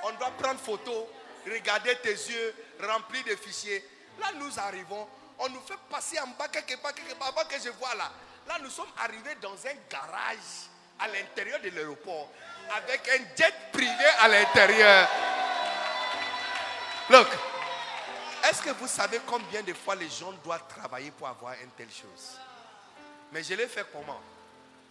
On 0.03 0.11
doit 0.13 0.31
prendre 0.31 0.59
photo, 0.59 1.09
regarder 1.45 1.95
tes 1.97 2.11
yeux 2.11 2.55
remplis 2.83 3.23
de 3.23 3.35
fichiers. 3.35 3.83
Là, 4.19 4.27
nous 4.35 4.59
arrivons. 4.59 5.07
On 5.39 5.49
nous 5.49 5.61
fait 5.61 5.77
passer 5.89 6.19
en 6.19 6.27
bas 6.27 6.47
quelque 6.47 6.79
part, 6.81 6.93
quelque 6.93 7.15
part, 7.15 7.29
avant 7.29 7.47
que 7.47 7.59
je 7.59 7.69
vois 7.69 7.95
là. 7.95 8.11
Là, 8.47 8.57
nous 8.61 8.69
sommes 8.69 8.91
arrivés 9.03 9.35
dans 9.41 9.53
un 9.53 9.75
garage 9.89 10.69
à 10.99 11.07
l'intérieur 11.07 11.59
de 11.61 11.69
l'aéroport 11.69 12.29
avec 12.75 13.07
un 13.09 13.35
jet 13.35 13.53
privé 13.71 14.05
à 14.19 14.27
l'intérieur. 14.27 15.07
Look, 17.09 17.27
est-ce 18.47 18.61
que 18.61 18.69
vous 18.71 18.87
savez 18.87 19.19
combien 19.25 19.61
de 19.61 19.73
fois 19.73 19.95
les 19.95 20.09
gens 20.09 20.31
doivent 20.43 20.67
travailler 20.67 21.11
pour 21.11 21.27
avoir 21.27 21.53
une 21.61 21.69
telle 21.71 21.89
chose? 21.89 22.37
Mais 23.31 23.43
je 23.43 23.53
l'ai 23.55 23.67
fait 23.67 23.85
comment? 23.91 24.21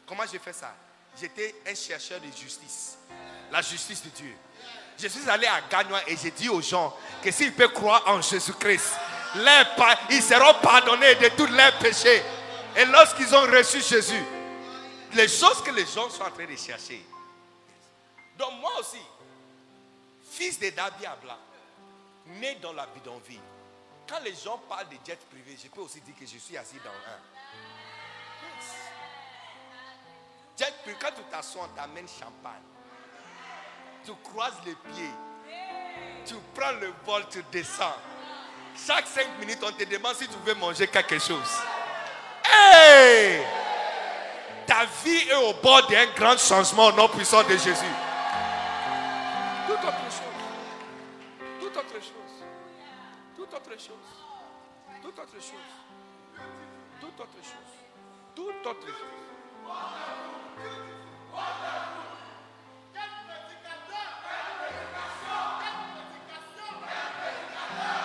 Comment 0.06 0.24
j'ai 0.30 0.38
fait 0.38 0.52
ça? 0.52 0.74
J'étais 1.18 1.54
un 1.66 1.74
chercheur 1.74 2.20
de 2.20 2.26
justice. 2.36 2.98
La 3.50 3.62
justice 3.62 4.02
de 4.02 4.10
Dieu. 4.10 4.36
Je 4.98 5.08
suis 5.08 5.28
allé 5.28 5.46
à 5.46 5.60
Gagnois 5.70 6.00
et 6.08 6.16
j'ai 6.16 6.30
dit 6.32 6.48
aux 6.48 6.60
gens 6.60 6.96
que 7.22 7.30
s'ils 7.30 7.52
peuvent 7.52 7.72
croire 7.72 8.02
en 8.06 8.20
Jésus-Christ, 8.20 8.92
ils 10.10 10.22
seront 10.22 10.54
pardonnés 10.54 11.14
de 11.16 11.28
tous 11.30 11.46
leurs 11.46 11.78
péchés. 11.78 12.22
Et 12.76 12.84
lorsqu'ils 12.86 13.34
ont 13.34 13.42
reçu 13.42 13.80
Jésus, 13.80 14.24
les 15.14 15.28
choses 15.28 15.62
que 15.62 15.70
les 15.70 15.86
gens 15.86 16.10
sont 16.10 16.22
en 16.22 16.30
train 16.30 16.46
de 16.46 16.56
chercher. 16.56 17.04
Donc 18.36 18.52
moi 18.60 18.72
aussi, 18.80 19.02
fils 20.30 20.58
de 20.58 20.70
Dabiabla, 20.70 21.38
né 22.26 22.56
dans 22.56 22.72
la 22.72 22.86
bidonville, 22.86 23.40
quand 24.08 24.20
les 24.24 24.34
gens 24.34 24.58
parlent 24.68 24.88
de 24.88 24.96
jet 25.06 25.18
privé, 25.30 25.56
je 25.62 25.68
peux 25.68 25.80
aussi 25.80 26.00
dire 26.00 26.14
que 26.18 26.26
je 26.26 26.38
suis 26.38 26.56
assis 26.56 26.76
dans 26.84 26.90
un. 26.90 27.20
Jet 30.58 30.74
privé, 30.82 30.96
quand 31.00 31.12
tu 31.14 31.22
t'assois, 31.30 31.68
on 31.70 31.76
t'amène 31.76 32.08
champagne. 32.08 32.62
Tu 34.04 34.12
croises 34.22 34.54
les 34.66 34.74
pieds. 34.74 35.10
Tu 36.26 36.34
prends 36.54 36.72
le 36.72 36.92
vol, 37.06 37.24
tu 37.30 37.42
descends. 37.50 37.96
Chaque 38.86 39.06
cinq 39.06 39.38
minutes, 39.38 39.60
on 39.62 39.72
te 39.72 39.84
demande 39.84 40.16
si 40.16 40.26
tu 40.26 40.36
veux 40.44 40.54
manger 40.54 40.88
quelque 40.88 41.18
chose. 41.18 41.60
Hey! 42.44 43.42
Ta 44.66 44.86
vie 45.04 45.28
est 45.28 45.34
au 45.34 45.52
bord 45.62 45.86
d'un 45.88 46.06
grand 46.16 46.38
changement 46.38 46.86
au 46.86 46.92
nom 46.92 47.08
puissant 47.08 47.42
de 47.42 47.50
Jésus. 47.50 47.94
Tout 49.66 49.72
autre 49.72 50.04
chose. 50.10 50.24
Tout 51.60 51.66
autre 51.66 51.94
chose. 51.94 52.44
Tout 53.36 53.42
autre 53.42 53.78
chose. 53.78 53.88
Tout 55.02 55.08
autre 55.08 55.34
chose. 55.34 55.74
Tout 57.00 57.06
autre 57.18 57.40
chose. 57.42 57.74
Tout 58.34 58.68
autre 58.68 58.86
chose. 58.86 59.24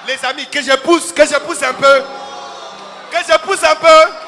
Les 0.08 0.26
amis, 0.26 0.48
que 0.48 0.62
je 0.62 0.76
pousse, 0.78 1.12
que 1.12 1.24
je 1.24 1.36
pousse 1.40 1.62
un 1.62 1.74
peu. 1.74 2.04
Que 3.12 3.18
je 3.18 3.38
pousse 3.40 3.64
un 3.64 3.76
peu. 3.76 4.19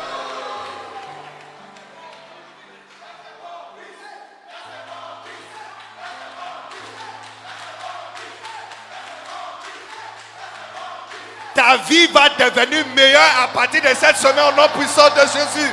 Vie 11.91 12.07
va 12.07 12.29
devenir 12.29 12.87
meilleure 12.95 13.41
à 13.41 13.47
partir 13.49 13.81
de 13.81 13.87
cette 13.89 14.15
semaine 14.15 14.45
au 14.47 14.51
nom 14.53 14.67
puissant 14.69 15.09
de 15.09 15.21
Jésus. 15.21 15.71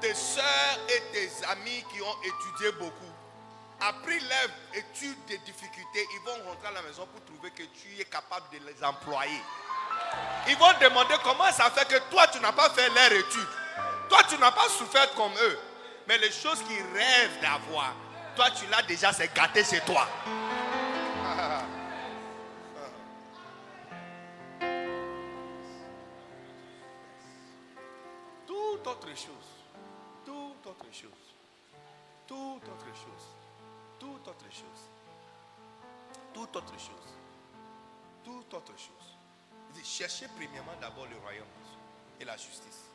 Tes 0.00 0.14
soeurs 0.14 0.78
et 0.88 1.00
tes 1.12 1.30
amis 1.46 1.84
qui 1.92 2.02
ont 2.02 2.16
étudié 2.22 2.72
beaucoup, 2.78 3.12
après 3.80 4.18
leur 4.18 4.48
étude 4.74 5.16
des 5.26 5.38
difficultés, 5.38 6.06
ils 6.14 6.20
vont 6.26 6.50
rentrer 6.50 6.68
à 6.68 6.72
la 6.72 6.82
maison 6.82 7.06
pour 7.06 7.24
trouver 7.24 7.50
que 7.50 7.62
tu 7.62 8.00
es 8.00 8.04
capable 8.04 8.46
de 8.52 8.58
les 8.66 8.84
employer. 8.84 9.40
Ils 10.48 10.56
vont 10.56 10.72
demander 10.80 11.14
comment 11.22 11.50
ça 11.52 11.70
fait 11.70 11.86
que 11.88 11.98
toi, 12.10 12.26
tu 12.28 12.40
n'as 12.40 12.52
pas 12.52 12.70
fait 12.70 12.88
leur 12.90 13.12
étude. 13.12 13.48
Toi, 14.08 14.18
tu 14.28 14.36
n'as 14.38 14.52
pas 14.52 14.68
souffert 14.68 15.12
comme 15.14 15.32
eux. 15.32 15.58
Mais 16.08 16.18
les 16.18 16.30
choses 16.30 16.62
qu'ils 16.62 16.84
rêvent 16.94 17.40
d'avoir, 17.40 17.94
toi, 18.36 18.46
tu 18.50 18.66
l'as 18.66 18.82
déjà, 18.82 19.12
c'est 19.12 19.32
gâté 19.34 19.64
chez 19.64 19.80
toi. 19.80 20.06
Chose. 34.56 34.90
Tout 36.32 36.56
autre 36.56 36.78
chose. 36.78 37.14
Tout 38.24 38.54
autre 38.54 38.76
chose. 38.76 39.16
Cherchez 39.84 40.26
premièrement 40.36 40.74
d'abord 40.80 41.06
le 41.06 41.16
royaume 41.18 41.46
et 42.20 42.24
la 42.24 42.36
justice. 42.36 42.90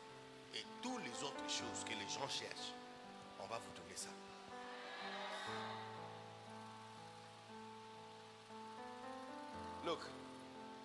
Et 0.54 0.64
toutes 0.82 1.02
les 1.04 1.22
autres 1.24 1.48
choses 1.48 1.84
que 1.84 1.94
les 1.94 2.08
gens 2.08 2.28
cherchent, 2.28 2.74
on 3.40 3.46
va 3.46 3.58
vous 3.58 3.72
donner 3.80 3.96
ça. 3.96 4.10
Look, 9.86 10.00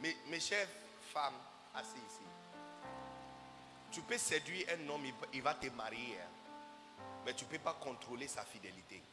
mes, 0.01 0.39
chères 0.39 0.67
femmes 1.13 1.39
assises 1.75 1.95
ici, 1.97 2.21
tu 3.91 4.01
peux 4.01 4.17
séduire 4.17 4.67
un 4.69 4.89
homme, 4.89 5.05
il, 5.05 5.13
il 5.33 5.41
va 5.41 5.53
te 5.53 5.67
marier, 5.67 6.17
hein. 6.19 6.29
mais 7.25 7.33
tu 7.33 7.45
ne 7.45 7.49
peux 7.49 7.59
pas 7.59 7.73
contrôler 7.73 8.27
sa 8.27 8.43
fidélité 8.43 9.03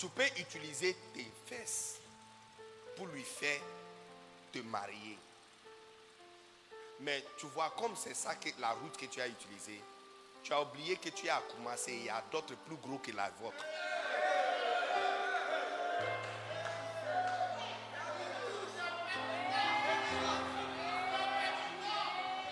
tu 0.00 0.08
peux 0.08 0.24
utiliser 0.38 0.96
tes 1.12 1.30
fesses 1.44 2.00
pour 2.96 3.06
lui 3.08 3.22
faire 3.22 3.60
te 4.50 4.58
marier. 4.60 5.18
Mais 7.00 7.22
tu 7.36 7.44
vois, 7.48 7.70
comme 7.78 7.94
c'est 7.96 8.14
ça 8.14 8.34
que 8.36 8.48
la 8.60 8.70
route 8.70 8.96
que 8.96 9.04
tu 9.04 9.20
as 9.20 9.28
utilisée, 9.28 9.82
tu 10.42 10.54
as 10.54 10.62
oublié 10.62 10.96
que 10.96 11.10
tu 11.10 11.28
as 11.28 11.42
commencé. 11.54 11.92
Il 11.92 12.04
y 12.04 12.08
a 12.08 12.24
d'autres 12.32 12.54
plus 12.54 12.76
gros 12.76 12.96
que 12.96 13.12
la 13.12 13.28
vôtre. 13.28 13.62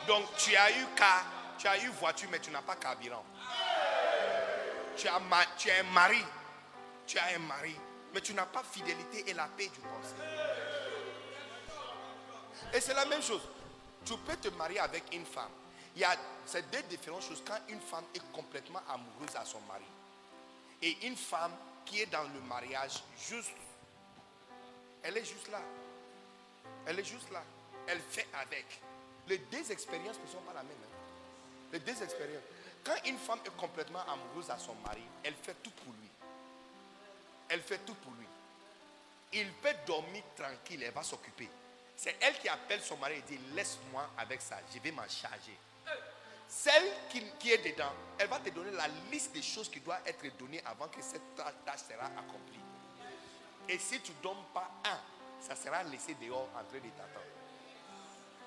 Donc 0.07 0.27
tu 0.37 0.55
as 0.55 0.71
eu 0.71 0.87
car, 0.95 1.25
tu 1.59 1.67
as 1.67 1.79
eu 1.83 1.89
voiture, 1.89 2.29
mais 2.31 2.41
tu 2.41 2.51
n'as 2.51 2.63
pas 2.63 2.77
carburant. 2.77 3.25
Tu 4.99 5.09
as, 5.09 5.21
tu 5.57 5.71
un 5.71 5.83
mari, 5.85 6.23
tu 7.09 7.19
as 7.19 7.35
un 7.35 7.39
mari, 7.41 7.75
mais 8.15 8.21
tu 8.21 8.35
n'as 8.35 8.47
pas 8.47 8.63
fidélité 8.63 9.29
et 9.29 9.35
la 9.35 9.47
paix 9.47 9.67
du 9.67 9.81
pensée. 9.81 10.15
Et 12.75 12.81
c'est 12.81 12.95
la 12.95 13.07
même 13.07 13.23
chose. 13.23 13.43
Tu 14.05 14.17
peux 14.19 14.37
te 14.37 14.49
marier 14.49 14.79
avec 14.79 15.05
une 15.15 15.25
femme. 15.25 15.51
Il 15.97 16.03
y 16.03 16.05
a 16.05 16.15
ces 16.47 16.63
deux 16.63 16.83
différentes 16.83 17.23
choses 17.23 17.43
quand 17.47 17.59
une 17.69 17.81
femme 17.81 18.05
est 18.15 18.23
complètement 18.33 18.81
amoureuse 18.89 19.35
à 19.35 19.45
son 19.45 19.61
mari. 19.63 19.85
Et 20.83 21.07
une 21.07 21.17
femme 21.17 21.53
qui 21.85 22.03
est 22.03 22.07
dans 22.07 22.23
le 22.23 22.41
mariage 22.43 23.03
juste. 23.27 23.51
Elle 25.03 25.17
est 25.17 25.25
juste 25.25 25.49
là. 25.51 25.61
Elle 26.87 26.99
est 27.01 27.05
juste 27.05 27.31
là. 27.33 27.43
Elle 27.87 28.01
fait 28.01 28.29
avec. 28.35 28.67
Les 29.27 29.39
deux 29.39 29.73
expériences 29.73 30.17
ne 30.25 30.31
sont 30.31 30.41
pas 30.41 30.53
la 30.55 30.63
même. 30.63 30.73
hein. 30.73 30.97
Les 31.73 31.79
deux 31.81 32.03
expériences. 32.03 32.43
Quand 32.85 32.95
une 33.07 33.19
femme 33.19 33.41
est 33.45 33.57
complètement 33.57 34.01
amoureuse 34.09 34.51
à 34.51 34.59
son 34.59 34.75
mari, 34.87 35.03
elle 35.23 35.35
fait 35.35 35.57
tout 35.63 35.71
pour 35.71 35.93
lui. 35.95 36.08
Elle 37.49 37.63
fait 37.63 37.79
tout 37.79 37.95
pour 37.95 38.13
lui. 38.13 38.27
Il 39.33 39.51
peut 39.55 39.75
dormir 39.87 40.23
tranquille, 40.37 40.83
elle 40.83 40.93
va 40.93 41.03
s'occuper. 41.03 41.49
C'est 41.97 42.17
elle 42.21 42.39
qui 42.39 42.49
appelle 42.49 42.81
son 42.81 42.97
mari 42.97 43.15
et 43.15 43.23
dit 43.23 43.39
Laisse-moi 43.55 44.09
avec 44.17 44.41
ça, 44.41 44.59
je 44.73 44.79
vais 44.79 44.93
m'en 44.93 45.09
charger. 45.09 45.57
Celle 46.49 46.91
qui, 47.11 47.23
qui 47.39 47.53
est 47.53 47.73
dedans, 47.73 47.93
elle 48.19 48.29
va 48.29 48.39
te 48.39 48.49
donner 48.51 48.71
la 48.71 48.89
liste 49.11 49.33
des 49.33 49.43
choses 49.43 49.69
qui 49.69 49.81
doivent 49.81 50.01
être 50.07 50.25
données 50.39 50.63
avant 50.65 50.89
que 50.89 51.03
cette 51.03 51.35
tâche 51.37 51.81
sera 51.91 52.07
accomplie. 52.07 52.61
Et 53.69 53.79
si 53.79 54.01
tu 54.01 54.13
ne 54.13 54.23
donnes 54.23 54.45
pas 54.55 54.71
un, 54.85 54.99
ça 55.41 55.55
sera 55.55 55.83
laissé 55.85 56.15
dehors 56.15 56.49
en 56.55 56.65
train 56.65 56.79
de 56.79 56.89
t'attendre. 56.91 57.27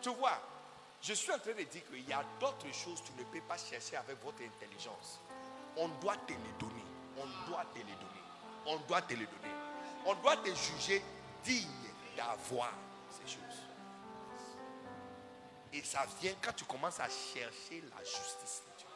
Tu 0.02 0.10
vois, 0.10 0.42
je 1.02 1.14
suis 1.14 1.32
en 1.32 1.40
train 1.40 1.54
de 1.54 1.64
dire 1.64 1.84
qu'il 1.88 2.08
y 2.08 2.14
a 2.14 2.24
d'autres 2.40 2.72
choses 2.74 3.02
que 3.02 3.08
tu 3.08 3.14
ne 3.14 3.24
peux 3.26 3.42
pas 3.42 3.58
chercher 3.58 3.98
avec 3.98 4.22
votre 4.24 4.42
intelligence. 4.42 5.20
On 5.78 5.88
doit 6.00 6.18
te 6.28 6.34
les 6.34 6.54
donner. 6.60 6.86
On 7.18 7.50
doit 7.50 7.66
te 7.74 7.78
les 7.78 7.84
donner. 7.84 8.11
On 8.66 8.78
doit 8.88 9.02
te 9.02 9.14
les 9.14 9.26
donner. 9.26 9.54
On 10.06 10.14
doit 10.16 10.38
te 10.38 10.50
juger 10.50 11.04
digne 11.44 11.68
d'avoir 12.16 12.72
ces 13.10 13.34
choses. 13.34 13.62
Et 15.74 15.82
ça 15.84 16.06
vient 16.22 16.34
quand 16.42 16.54
tu 16.54 16.66
commences 16.66 17.00
à 17.00 17.08
chercher 17.08 17.84
la 17.90 18.04
justice 18.04 18.62
de 18.66 18.78
Dieu. 18.78 18.88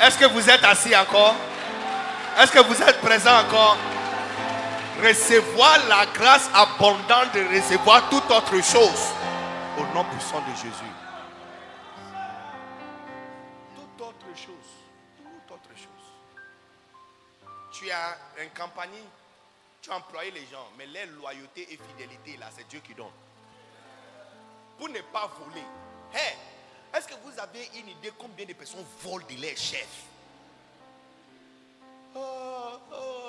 Est-ce 0.00 0.18
que 0.18 0.24
vous 0.26 0.48
êtes 0.50 0.64
assis 0.64 0.96
encore? 0.96 1.34
Est-ce 2.38 2.52
que 2.52 2.60
vous 2.60 2.82
êtes 2.82 3.00
présent 3.00 3.38
encore? 3.40 3.76
Recevoir 5.02 5.88
la 5.88 6.06
grâce 6.06 6.48
abondante 6.54 7.34
de 7.34 7.56
recevoir 7.56 8.08
toute 8.08 8.30
autre 8.30 8.62
chose 8.62 9.12
au 9.76 9.94
nom 9.94 10.04
puissant 10.04 10.40
de 10.40 10.54
Jésus. 10.54 10.92
Toute 13.74 14.00
autre 14.00 14.26
chose. 14.36 14.70
Toute 15.16 15.50
autre 15.50 15.74
chose. 15.74 16.06
Tu 17.72 17.90
as 17.90 18.16
une 18.44 18.50
compagnie, 18.50 19.04
tu 19.80 19.90
as 19.90 19.96
employé 19.96 20.30
les 20.30 20.46
gens, 20.46 20.68
mais 20.78 20.86
les 20.86 21.06
loyauté 21.06 21.62
et 21.72 21.78
fidélité, 21.88 22.36
là, 22.38 22.46
c'est 22.56 22.68
Dieu 22.68 22.78
qui 22.78 22.94
donne. 22.94 23.06
Pour 24.78 24.88
ne 24.88 25.00
pas 25.00 25.28
voler. 25.44 25.66
Est-ce 26.94 27.08
que 27.08 27.14
vous 27.24 27.40
avez 27.40 27.70
une 27.74 27.88
idée 27.88 28.12
combien 28.16 28.46
de 28.46 28.52
personnes 28.52 28.84
volent 29.02 29.26
de 29.28 29.42
leurs 29.42 29.56
chefs? 29.56 30.04
Ah, 32.14 32.78
ah. 32.92 33.21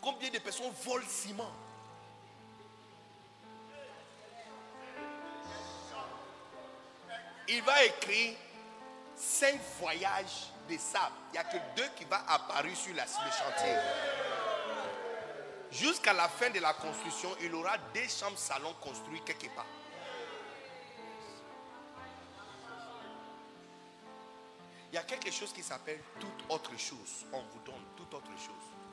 Combien 0.00 0.30
de 0.30 0.38
personnes 0.38 0.72
volent 0.84 1.06
ciment? 1.08 1.50
Il 7.48 7.62
va 7.62 7.84
écrire 7.84 8.36
cinq 9.14 9.60
voyages 9.80 10.50
de 10.68 10.76
sable. 10.76 11.14
Il 11.28 11.32
n'y 11.32 11.38
a 11.38 11.44
que 11.44 11.56
deux 11.76 11.88
qui 11.96 12.04
vont 12.04 12.16
apparaître 12.26 12.76
sur 12.76 12.92
le 12.92 13.00
chantier. 13.00 13.76
Jusqu'à 15.70 16.12
la 16.12 16.28
fin 16.28 16.50
de 16.50 16.58
la 16.60 16.72
construction, 16.74 17.30
il 17.40 17.54
aura 17.54 17.76
des 17.92 18.08
chambres 18.08 18.38
salons 18.38 18.74
construites 18.80 19.24
quelque 19.24 19.54
part. 19.54 19.66
Il 24.90 24.94
y 24.94 24.98
a 24.98 25.02
quelque 25.02 25.30
chose 25.30 25.52
qui 25.52 25.62
s'appelle 25.62 26.00
toute 26.18 26.50
autre 26.50 26.76
chose. 26.78 27.26
On 27.32 27.42
vous 27.42 27.60
donne 27.64 27.84
toute 27.96 28.14
autre 28.14 28.30
chose. 28.38 28.85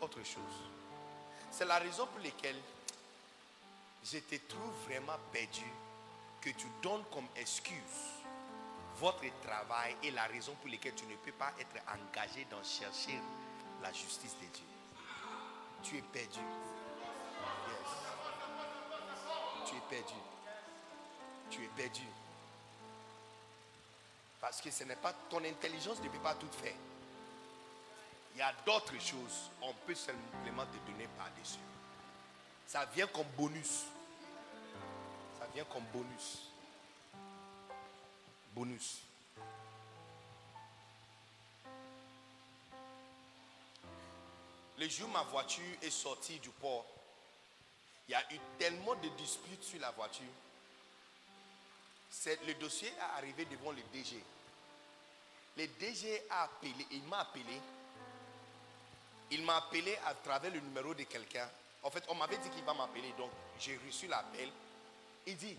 Autre 0.00 0.22
chose. 0.22 0.56
C'est 1.50 1.64
la 1.64 1.78
raison 1.78 2.06
pour 2.06 2.22
laquelle 2.22 2.60
je 4.04 4.18
te 4.18 4.36
trouve 4.48 4.72
vraiment 4.86 5.18
perdu 5.32 5.64
que 6.40 6.50
tu 6.50 6.66
donnes 6.82 7.04
comme 7.12 7.26
excuse 7.36 8.16
votre 8.98 9.24
travail 9.42 9.94
et 10.02 10.10
la 10.10 10.24
raison 10.24 10.54
pour 10.60 10.70
laquelle 10.70 10.94
tu 10.94 11.04
ne 11.06 11.16
peux 11.16 11.32
pas 11.32 11.52
être 11.58 11.76
engagé 11.88 12.46
dans 12.50 12.62
chercher 12.62 13.18
la 13.82 13.92
justice 13.92 14.34
de 14.40 14.46
Dieu. 14.46 14.64
Tu 15.82 15.98
es 15.98 16.02
perdu. 16.02 16.40
Tu 19.66 19.74
es 19.74 19.80
perdu. 19.88 20.14
Tu 21.50 21.64
es 21.64 21.68
perdu. 21.76 22.06
Parce 24.40 24.60
que 24.60 24.70
ce 24.70 24.84
n'est 24.84 24.96
pas 24.96 25.12
ton 25.28 25.44
intelligence 25.44 26.00
ne 26.02 26.08
peut 26.08 26.18
pas 26.18 26.34
tout 26.34 26.50
faire. 26.62 26.74
Il 28.36 28.40
y 28.40 28.42
a 28.42 28.52
d'autres 28.66 29.00
choses, 29.00 29.50
on 29.62 29.72
peut 29.86 29.94
simplement 29.94 30.66
te 30.66 30.90
donner 30.90 31.08
par-dessus. 31.16 31.58
Ça 32.66 32.84
vient 32.94 33.06
comme 33.06 33.26
bonus. 33.34 33.84
Ça 35.38 35.46
vient 35.54 35.64
comme 35.64 35.84
bonus. 35.90 36.50
Bonus. 38.54 38.98
Le 44.78 44.86
jour 44.86 45.08
où 45.08 45.12
ma 45.12 45.22
voiture 45.22 45.64
est 45.80 45.88
sortie 45.88 46.38
du 46.38 46.50
port, 46.50 46.84
il 48.06 48.12
y 48.12 48.14
a 48.16 48.34
eu 48.34 48.38
tellement 48.58 48.96
de 48.96 49.08
disputes 49.16 49.64
sur 49.64 49.80
la 49.80 49.92
voiture. 49.92 50.26
Le 52.46 52.52
dossier 52.60 52.88
est 52.88 53.16
arrivé 53.16 53.46
devant 53.46 53.72
le 53.72 53.80
DG. 53.94 54.22
Le 55.56 55.66
DG 55.80 56.22
a 56.28 56.42
appelé, 56.42 56.86
il 56.90 57.02
m'a 57.04 57.20
appelé. 57.20 57.62
Il 59.30 59.44
m'a 59.44 59.56
appelé 59.56 59.98
à 60.06 60.14
travers 60.14 60.52
le 60.52 60.60
numéro 60.60 60.94
de 60.94 61.02
quelqu'un. 61.02 61.48
En 61.82 61.90
fait, 61.90 62.04
on 62.08 62.14
m'avait 62.14 62.38
dit 62.38 62.48
qu'il 62.50 62.64
va 62.64 62.74
m'appeler, 62.74 63.12
donc 63.18 63.30
j'ai 63.58 63.78
reçu 63.86 64.06
l'appel. 64.06 64.50
Il 65.26 65.36
dit, 65.36 65.56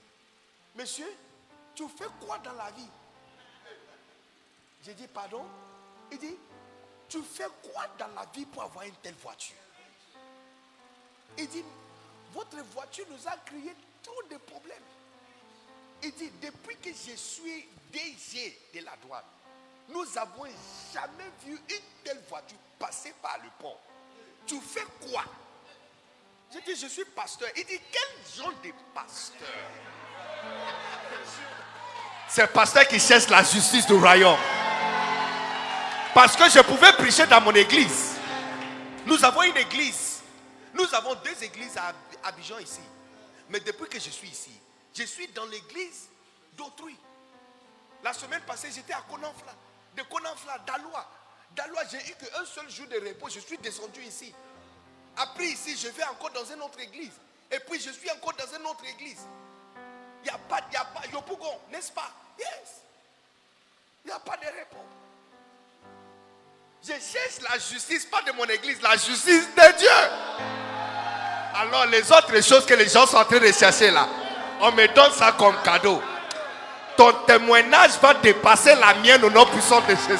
monsieur, 0.76 1.12
tu 1.76 1.88
fais 1.90 2.08
quoi 2.20 2.38
dans 2.40 2.54
la 2.54 2.72
vie? 2.72 2.90
J'ai 4.84 4.94
dit, 4.94 5.08
pardon? 5.08 5.46
Il 6.12 6.18
dit, 6.18 6.38
tu 7.10 7.22
fais 7.22 7.48
quoi 7.72 7.88
dans 8.00 8.08
la 8.16 8.26
vie 8.34 8.46
pour 8.46 8.64
avoir 8.64 8.86
une 8.86 8.96
telle 8.96 9.16
voiture? 9.16 9.56
Il 11.38 11.48
dit, 11.50 11.64
votre 12.34 12.58
voiture 12.74 13.06
nous 13.10 13.28
a 13.28 13.38
créé 13.38 13.76
trop 14.02 14.24
de 14.30 14.38
problèmes. 14.38 14.84
Il 16.04 16.14
dit, 16.14 16.32
depuis 16.42 16.78
que 16.78 16.90
je 16.90 17.16
suis 17.16 17.68
DG 17.92 18.60
de 18.74 18.80
la 18.82 18.96
douane, 18.98 19.24
nous 19.90 20.06
n'avons 20.16 20.46
jamais 20.94 21.32
vu 21.46 21.54
une 21.54 21.84
telle 22.04 22.22
voiture 22.30 22.58
passer 22.80 23.14
par 23.22 23.38
le 23.44 23.50
pont. 23.60 23.76
Tu 24.46 24.60
fais 24.62 24.86
quoi? 25.10 25.24
J'ai 26.52 26.62
dit, 26.62 26.80
je 26.80 26.88
suis 26.88 27.06
pasteur. 27.06 27.50
Il 27.56 27.66
dit, 27.66 27.80
quel 27.92 28.36
genre 28.44 28.54
de 28.64 28.72
pasteur? 28.94 29.48
C'est 32.30 32.48
pasteur 32.48 32.88
qui 32.88 33.00
cherche 33.00 33.28
la 33.30 33.44
justice 33.44 33.86
du 33.88 33.94
royaume. 33.94 34.38
Parce 36.14 36.36
que 36.36 36.50
je 36.50 36.60
pouvais 36.60 36.92
prêcher 36.94 37.26
dans 37.28 37.42
mon 37.42 37.54
église. 37.54 38.16
Nous 39.06 39.24
avons 39.24 39.44
une 39.44 39.58
église. 39.58 40.22
Nous 40.74 40.94
avons 40.94 41.16
deux 41.16 41.44
églises 41.44 41.78
à 41.78 41.88
Ab- 41.88 41.96
Abidjan 42.24 42.60
ici. 42.60 42.82
Mais 43.50 43.60
depuis 43.60 43.88
que 43.88 44.00
je 44.00 44.10
suis 44.10 44.28
ici, 44.28 44.52
je 44.94 45.04
suis 45.04 45.28
dans 45.30 45.46
l'église 45.46 46.08
d'autrui. 46.54 46.96
La 48.04 48.14
semaine 48.14 48.42
passée, 48.42 48.70
j'étais 48.74 48.94
à 48.94 49.02
Konanfla. 49.10 49.54
De 49.98 50.04
Konanfla, 50.04 50.60
d'Alois. 50.60 51.06
D'Alois, 51.56 51.82
j'ai 51.92 51.98
eu 51.98 52.16
qu'un 52.16 52.46
seul 52.46 52.70
jour 52.70 52.86
de 52.88 53.00
repos. 53.08 53.30
Je 53.30 53.40
suis 53.40 53.58
descendu 53.58 54.02
ici. 54.02 54.34
Après 55.18 55.46
ici, 55.46 55.76
je 55.76 55.88
vais 55.90 56.04
encore 56.04 56.30
dans 56.30 56.46
une 56.46 56.62
autre 56.62 56.80
église. 56.80 57.14
Et 57.52 57.60
puis 57.60 57.80
je 57.80 57.90
suis 57.90 58.12
encore 58.12 58.34
dans 58.34 58.56
une 58.56 58.66
autre 58.68 58.86
église. 58.86 59.22
Il 60.24 60.26
n'y 60.26 60.30
a 60.30 60.38
pas, 60.38 60.60
il 60.68 60.72
n'y 60.72 60.78
a 60.78 60.86
pas, 60.86 61.02
n'est-ce 61.72 61.92
pas? 61.92 62.12
Yes. 62.38 62.48
Il 64.06 64.10
n'y 64.10 64.14
a 64.14 64.20
pas 64.20 64.38
de 64.38 64.46
repos. 64.46 64.86
Je 66.84 66.94
cherche 66.94 67.42
la 67.50 67.58
justice, 67.58 68.06
pas 68.06 68.22
de 68.22 68.32
mon 68.34 68.46
église, 68.46 68.80
la 68.82 68.96
justice 68.98 69.48
de 69.56 69.78
Dieu. 69.78 69.90
Alors 71.56 71.88
les 71.88 72.12
autres 72.12 72.40
choses 72.44 72.66
que 72.68 72.76
les 72.76 72.88
gens 72.88 73.08
sont 73.08 73.18
en 73.18 73.26
train 73.26 73.40
de 73.40 73.52
chercher 73.52 73.90
là, 73.90 74.08
on 74.62 74.72
me 74.74 74.88
donne 74.94 75.12
ça 75.14 75.32
comme 75.32 75.60
cadeau. 75.64 76.02
Ton 76.98 77.14
témoignage 77.26 78.00
va 78.02 78.16
dépasser 78.16 78.76
la 78.76 78.96
mienne 78.96 79.24
au 79.24 79.30
nom 79.30 79.46
puissant 79.46 79.80
de 79.82 79.90
Jésus. 79.96 80.18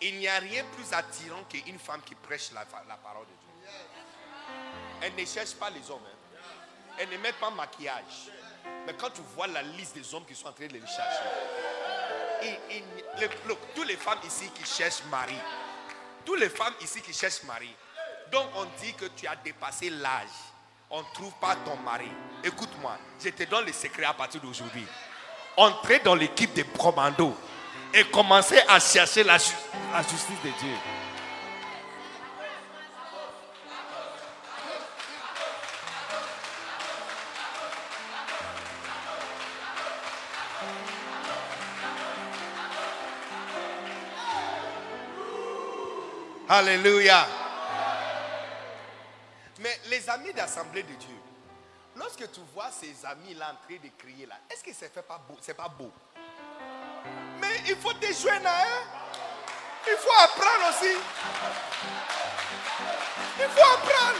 Il 0.00 0.18
n'y 0.18 0.28
a 0.28 0.38
rien 0.38 0.64
plus 0.74 0.92
attirant 0.92 1.42
qu'une 1.48 1.78
femme 1.78 2.00
qui 2.04 2.14
prêche 2.14 2.50
la, 2.54 2.64
parole 2.64 3.26
de 3.26 3.32
Dieu. 3.32 3.70
Elle 5.02 5.14
ne 5.14 5.26
cherche 5.26 5.54
pas 5.54 5.70
les 5.70 5.90
hommes. 5.90 6.00
hein. 6.06 6.38
Elle 6.98 7.10
ne 7.10 7.18
met 7.18 7.32
pas 7.32 7.50
maquillage. 7.50 8.30
Mais 8.86 8.94
quand 8.94 9.10
tu 9.10 9.20
vois 9.34 9.46
la 9.46 9.62
liste 9.62 9.94
des 9.94 10.14
hommes 10.14 10.24
qui 10.24 10.34
sont 10.34 10.48
en 10.48 10.52
train 10.52 10.66
de 10.66 10.72
les 10.72 10.80
chercher, 10.80 11.24
toutes 13.74 13.86
les 13.88 13.96
femmes 13.96 14.18
ici 14.24 14.48
qui 14.54 14.64
cherchent 14.64 15.04
mari, 15.10 15.36
toutes 16.24 16.40
les 16.40 16.48
femmes 16.48 16.74
ici 16.80 17.02
qui 17.02 17.12
cherchent 17.12 17.42
mari, 17.42 17.74
donc 18.30 18.46
on 18.56 18.64
dit 18.82 18.94
que 18.94 19.06
tu 19.16 19.26
as 19.26 19.36
dépassé 19.36 19.90
l'âge, 19.90 20.28
on 20.90 20.98
ne 21.00 21.06
trouve 21.14 21.32
pas 21.40 21.56
ton 21.56 21.76
mari. 21.76 22.10
Écoute-moi, 22.44 22.96
je 23.22 23.30
te 23.30 23.44
donne 23.44 23.66
le 23.66 23.72
secret 23.72 24.04
à 24.04 24.14
partir 24.14 24.40
d'aujourd'hui. 24.40 24.86
Entrez 25.56 26.00
dans 26.00 26.14
l'équipe 26.14 26.52
des 26.54 26.64
commandos 26.64 27.34
et 27.92 28.04
commencez 28.04 28.60
à 28.68 28.78
chercher 28.80 29.24
la, 29.24 29.38
la 29.92 30.02
justice 30.02 30.42
de 30.44 30.50
Dieu. 30.60 30.74
Alléluia. 46.50 47.37
Mais 49.58 49.76
les 49.86 50.08
amis 50.08 50.32
d'Assemblée 50.32 50.84
de 50.84 50.94
Dieu, 50.94 51.16
lorsque 51.96 52.30
tu 52.30 52.40
vois 52.54 52.70
ces 52.70 53.04
amis-là 53.04 53.52
en 53.52 53.66
train 53.66 53.76
de 53.82 53.90
crier 53.98 54.26
là, 54.26 54.36
est-ce 54.50 54.62
que 54.62 54.70
c'est 54.72 54.92
pas 55.02 55.18
beau? 55.28 55.36
C'est 55.40 55.54
pas 55.54 55.68
beau. 55.68 55.90
Mais 57.40 57.62
il 57.66 57.76
faut 57.76 57.92
te 57.94 58.06
joindre, 58.12 58.46
hein? 58.46 58.82
Il 59.86 59.96
faut 59.96 60.12
apprendre 60.22 60.68
aussi. 60.70 60.96
Il 63.40 63.48
faut 63.48 63.60
apprendre. 63.60 64.18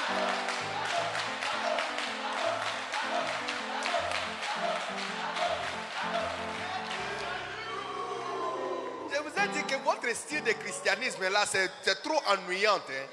Je 9.12 9.18
vous 9.22 9.38
ai 9.38 9.48
dit 9.48 9.64
que 9.64 9.76
votre 9.84 10.16
style 10.16 10.42
de 10.42 10.52
christianisme 10.52 11.28
là, 11.28 11.44
c'est 11.46 12.02
trop 12.02 12.20
ennuyant. 12.26 12.76
Hein? 12.76 13.06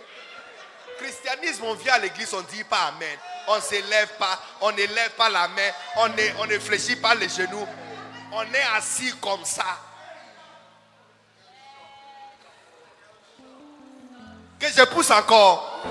Christianisme, 0.98 1.64
on 1.66 1.74
vient 1.76 1.94
à 1.94 2.00
l'église, 2.00 2.34
on 2.34 2.42
ne 2.42 2.48
dit 2.48 2.64
pas 2.64 2.88
Amen. 2.88 3.18
On 3.48 3.56
ne 3.58 3.62
s'élève 3.62 4.10
pas, 4.18 4.40
on 4.62 4.72
ne 4.72 4.78
lève 4.78 5.12
pas 5.18 5.30
la 5.30 5.48
main, 5.48 5.72
on 5.98 6.08
ne, 6.08 6.40
on 6.40 6.46
ne 6.48 6.58
fléchit 6.60 6.96
pas 6.96 7.14
les 7.16 7.30
genoux. 7.30 7.68
On 8.32 8.42
est 8.42 8.76
assis 8.76 9.14
comme 9.22 9.46
ça. 9.46 9.66
Que 14.60 14.68
je 14.68 14.84
pousse 14.86 15.12
encore. 15.12 15.84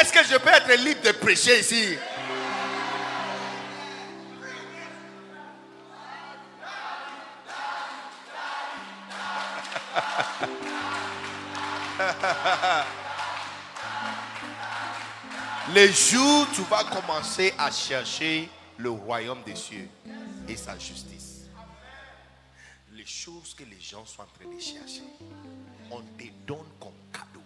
Est-ce 0.00 0.12
que 0.12 0.24
je 0.24 0.36
peux 0.36 0.50
être 0.50 0.72
libre 0.74 1.02
de 1.02 1.12
prêcher 1.12 1.60
ici? 1.60 1.98
Les 15.72 15.92
jours 15.92 16.48
tu 16.52 16.62
vas 16.62 16.82
commencer 16.82 17.54
à 17.56 17.70
chercher 17.70 18.48
le 18.76 18.90
royaume 18.90 19.40
des 19.44 19.54
cieux 19.54 19.88
et 20.48 20.56
sa 20.56 20.76
justice. 20.76 21.42
Les 22.90 23.06
choses 23.06 23.54
que 23.54 23.62
les 23.62 23.80
gens 23.80 24.04
sont 24.04 24.22
en 24.22 24.26
train 24.26 24.52
de 24.52 24.60
chercher, 24.60 25.04
on 25.90 26.00
te 26.00 26.24
donne 26.44 26.66
comme 26.80 26.94
cadeau. 27.12 27.40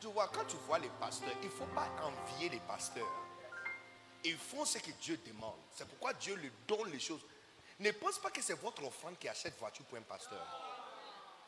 Tu 0.00 0.08
vois, 0.08 0.28
quand 0.28 0.44
tu 0.48 0.56
vois 0.66 0.80
les 0.80 0.90
pasteurs, 1.00 1.30
il 1.42 1.46
ne 1.46 1.52
faut 1.52 1.66
pas 1.66 1.88
envier 2.02 2.48
les 2.48 2.60
pasteurs. 2.60 3.04
Ils 4.24 4.36
font 4.36 4.64
ce 4.64 4.78
que 4.78 4.90
Dieu 5.00 5.20
demande. 5.24 5.54
C'est 5.72 5.86
pourquoi 5.86 6.14
Dieu 6.14 6.34
lui 6.34 6.50
donne 6.66 6.90
les 6.90 7.00
choses. 7.00 7.20
Ne 7.78 7.92
pense 7.92 8.18
pas 8.18 8.30
que 8.30 8.42
c'est 8.42 8.60
votre 8.60 8.84
offrande 8.84 9.18
qui 9.18 9.28
achète 9.28 9.56
voiture 9.60 9.84
pour 9.84 9.98
un 9.98 10.02
pasteur. 10.02 10.44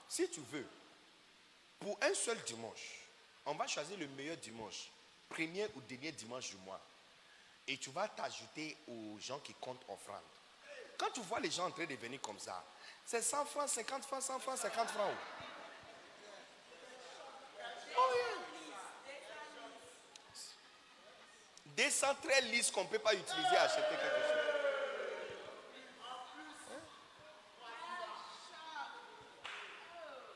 Si 0.08 0.28
tu 0.30 0.40
veux, 0.52 0.66
pour 1.80 1.98
un 2.02 2.14
seul 2.14 2.38
dimanche, 2.44 3.00
on 3.46 3.54
va 3.54 3.66
choisir 3.66 3.98
le 3.98 4.06
meilleur 4.08 4.36
dimanche, 4.36 4.90
premier 5.28 5.66
ou 5.74 5.80
dernier 5.82 6.12
dimanche 6.12 6.50
du 6.50 6.56
mois. 6.58 6.80
Et 7.66 7.76
tu 7.76 7.90
vas 7.90 8.08
t'ajouter 8.08 8.76
aux 8.88 9.18
gens 9.18 9.38
qui 9.40 9.54
comptent 9.54 9.84
offrande. 9.88 10.22
Quand 10.96 11.10
tu 11.10 11.20
vois 11.20 11.40
les 11.40 11.50
gens 11.50 11.66
en 11.66 11.70
train 11.70 11.84
de 11.86 11.94
venir 11.94 12.20
comme 12.20 12.38
ça, 12.38 12.64
c'est 13.04 13.22
100 13.22 13.44
francs, 13.44 13.68
50 13.68 14.04
francs, 14.04 14.22
100 14.22 14.38
francs, 14.40 14.58
50 14.58 14.88
francs. 14.88 15.14
Oh, 17.96 18.10
yeah. 18.14 18.38
Des 21.76 21.90
cents 21.90 22.14
très 22.16 22.40
lisses 22.42 22.70
qu'on 22.72 22.84
ne 22.84 22.88
peut 22.88 22.98
pas 22.98 23.14
utiliser 23.14 23.56
à 23.56 23.62
acheter 23.62 23.82
quelque 23.82 24.02
chose. 24.02 24.44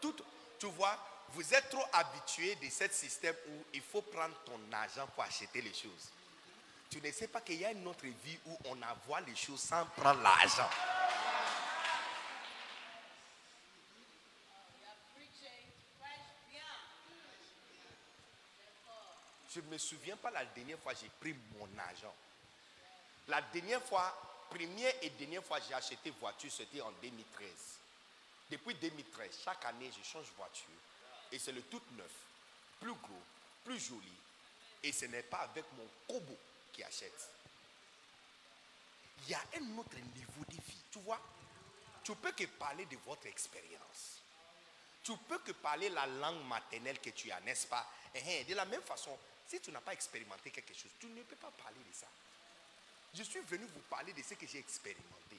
Tout, 0.00 0.16
tu 0.58 0.66
vois, 0.66 0.96
vous 1.34 1.54
êtes 1.54 1.70
trop 1.70 1.84
habitué 1.92 2.54
de 2.56 2.68
ce 2.68 2.88
système 2.88 3.34
où 3.48 3.64
il 3.72 3.80
faut 3.80 4.02
prendre 4.02 4.34
ton 4.44 4.60
argent 4.72 5.06
pour 5.14 5.24
acheter 5.24 5.62
les 5.62 5.72
choses. 5.72 6.10
Tu 6.90 7.00
ne 7.00 7.10
sais 7.10 7.28
pas 7.28 7.40
qu'il 7.40 7.60
y 7.60 7.64
a 7.64 7.72
une 7.72 7.86
autre 7.86 8.04
vie 8.04 8.38
où 8.46 8.58
on 8.66 8.82
envoie 8.82 9.20
les 9.22 9.34
choses 9.34 9.60
sans 9.60 9.84
prendre 9.86 10.20
l'argent. 10.20 10.68
Je 19.54 19.60
ne 19.60 19.66
me 19.66 19.78
souviens 19.78 20.16
pas 20.16 20.30
la 20.30 20.44
dernière 20.46 20.78
fois 20.78 20.92
j'ai 20.94 21.10
pris 21.20 21.34
mon 21.58 21.68
argent. 21.78 22.14
La 23.28 23.40
dernière 23.40 23.82
fois, 23.82 24.14
première 24.50 24.92
et 25.02 25.10
dernière 25.10 25.44
fois 25.44 25.58
j'ai 25.66 25.74
acheté 25.74 26.10
voiture, 26.20 26.50
c'était 26.50 26.80
en 26.80 26.90
2013. 27.02 27.48
Depuis 28.50 28.74
2013, 28.74 29.30
chaque 29.44 29.64
année, 29.64 29.90
je 29.96 30.06
change 30.06 30.26
voiture. 30.36 30.66
Et 31.32 31.38
c'est 31.38 31.52
le 31.52 31.62
tout 31.62 31.82
neuf, 31.96 32.12
plus 32.80 32.94
gros, 32.94 33.22
plus 33.64 33.78
joli. 33.80 34.12
Et 34.82 34.92
ce 34.92 35.06
n'est 35.06 35.22
pas 35.22 35.38
avec 35.38 35.64
mon 35.76 35.86
kobo 36.06 36.36
qui 36.72 36.82
achète. 36.82 37.28
Il 39.24 39.30
y 39.30 39.34
a 39.34 39.40
un 39.56 39.78
autre 39.78 39.96
niveau 39.96 40.44
de 40.48 40.54
vie. 40.54 40.82
Tu 40.90 40.98
vois, 41.00 41.20
tu 42.02 42.14
peux 42.16 42.32
que 42.32 42.44
parler 42.44 42.84
de 42.86 42.96
votre 43.06 43.26
expérience. 43.26 44.20
Tu 45.04 45.16
peux 45.28 45.38
que 45.38 45.52
parler 45.52 45.88
la 45.88 46.06
langue 46.06 46.44
maternelle 46.46 47.00
que 47.00 47.10
tu 47.10 47.30
as, 47.30 47.40
n'est-ce 47.40 47.66
pas? 47.66 47.86
Eh, 48.14 48.20
eh, 48.26 48.44
De 48.44 48.54
la 48.54 48.64
même 48.64 48.82
façon, 48.82 49.16
si 49.48 49.60
tu 49.60 49.70
n'as 49.70 49.80
pas 49.80 49.92
expérimenté 49.92 50.50
quelque 50.50 50.74
chose, 50.74 50.90
tu 51.00 51.06
ne 51.06 51.22
peux 51.22 51.36
pas 51.36 51.50
parler 51.50 51.78
de 51.78 51.94
ça. 51.94 52.06
Je 53.14 53.22
suis 53.22 53.40
venu 53.40 53.64
vous 53.66 53.80
parler 53.90 54.12
de 54.12 54.22
ce 54.22 54.34
que 54.34 54.46
j'ai 54.46 54.58
expérimenté. 54.58 55.36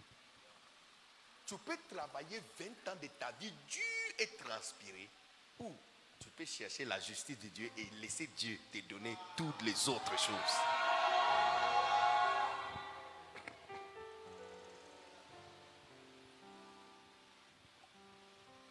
Tu 1.45 1.57
peux 1.57 1.77
travailler 1.93 2.41
20 2.59 2.91
ans 2.91 2.95
de 3.01 3.07
ta 3.19 3.31
vie 3.33 3.51
dur 3.69 4.13
et 4.19 4.27
transpirer. 4.27 5.09
Ou 5.59 5.75
tu 6.19 6.29
peux 6.29 6.45
chercher 6.45 6.85
la 6.85 6.99
justice 6.99 7.37
de 7.39 7.47
Dieu 7.47 7.71
et 7.77 7.87
laisser 8.01 8.27
Dieu 8.37 8.57
te 8.71 8.79
donner 8.79 9.15
toutes 9.35 9.61
les 9.61 9.89
autres 9.89 10.17
choses. 10.17 10.57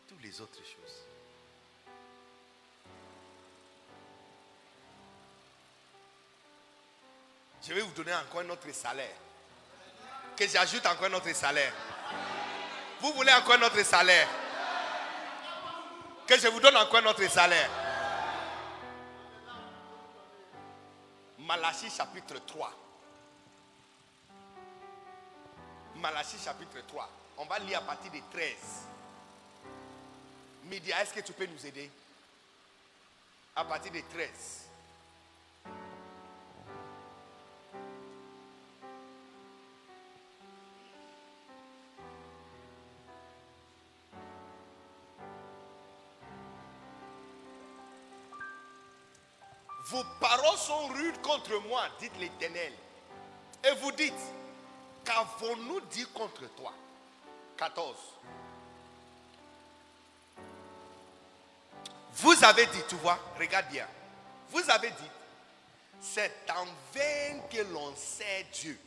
Toutes 0.08 0.22
les 0.22 0.40
autres 0.40 0.64
choses. 0.64 1.06
Je 7.64 7.72
vais 7.72 7.80
vous 7.80 7.92
donner 7.92 8.14
encore 8.14 8.40
un 8.40 8.50
autre 8.50 8.72
salaire. 8.72 9.14
Que 10.36 10.48
j'ajoute 10.48 10.84
encore 10.86 11.04
un 11.06 11.12
autre 11.12 11.34
salaire. 11.34 11.72
Vous 13.00 13.12
voulez 13.12 13.32
encore 13.32 13.54
un 13.54 13.62
autre 13.62 13.84
salaire 13.84 14.28
Que 16.26 16.38
je 16.38 16.48
vous 16.48 16.60
donne 16.60 16.76
encore 16.76 17.00
un 17.00 17.06
autre 17.06 17.28
salaire. 17.28 17.68
Malachie 21.38 21.90
chapitre 21.90 22.38
3. 22.46 22.72
Malachie 25.96 26.38
chapitre 26.38 26.78
3. 26.86 27.08
On 27.38 27.44
va 27.44 27.58
lire 27.58 27.78
à 27.78 27.82
partir 27.82 28.10
de 28.12 28.20
13. 28.32 28.54
Média, 30.64 31.02
est-ce 31.02 31.12
que 31.12 31.20
tu 31.20 31.32
peux 31.32 31.46
nous 31.46 31.66
aider? 31.66 31.90
À 33.56 33.64
partir 33.64 33.92
de 33.92 34.00
13. 34.00 34.71
Vos 49.92 50.04
paroles 50.18 50.56
sont 50.56 50.86
rudes 50.86 51.20
contre 51.20 51.60
moi, 51.68 51.82
dites 52.00 52.16
l'Éternel. 52.18 52.72
Et 53.62 53.74
vous 53.82 53.92
dites, 53.92 54.14
qu'avons-nous 55.04 55.80
dit 55.82 56.06
contre 56.14 56.48
toi? 56.56 56.72
14. 57.58 57.94
Vous 62.14 62.44
avez 62.44 62.64
dit, 62.66 62.82
tu 62.88 62.94
vois, 62.94 63.18
regarde 63.38 63.68
bien. 63.68 63.86
Vous 64.48 64.62
avez 64.70 64.88
dit, 64.88 65.10
c'est 66.00 66.32
en 66.56 66.64
vain 66.94 67.40
que 67.50 67.60
l'on 67.70 67.94
sait 67.94 68.46
Dieu. 68.50 68.80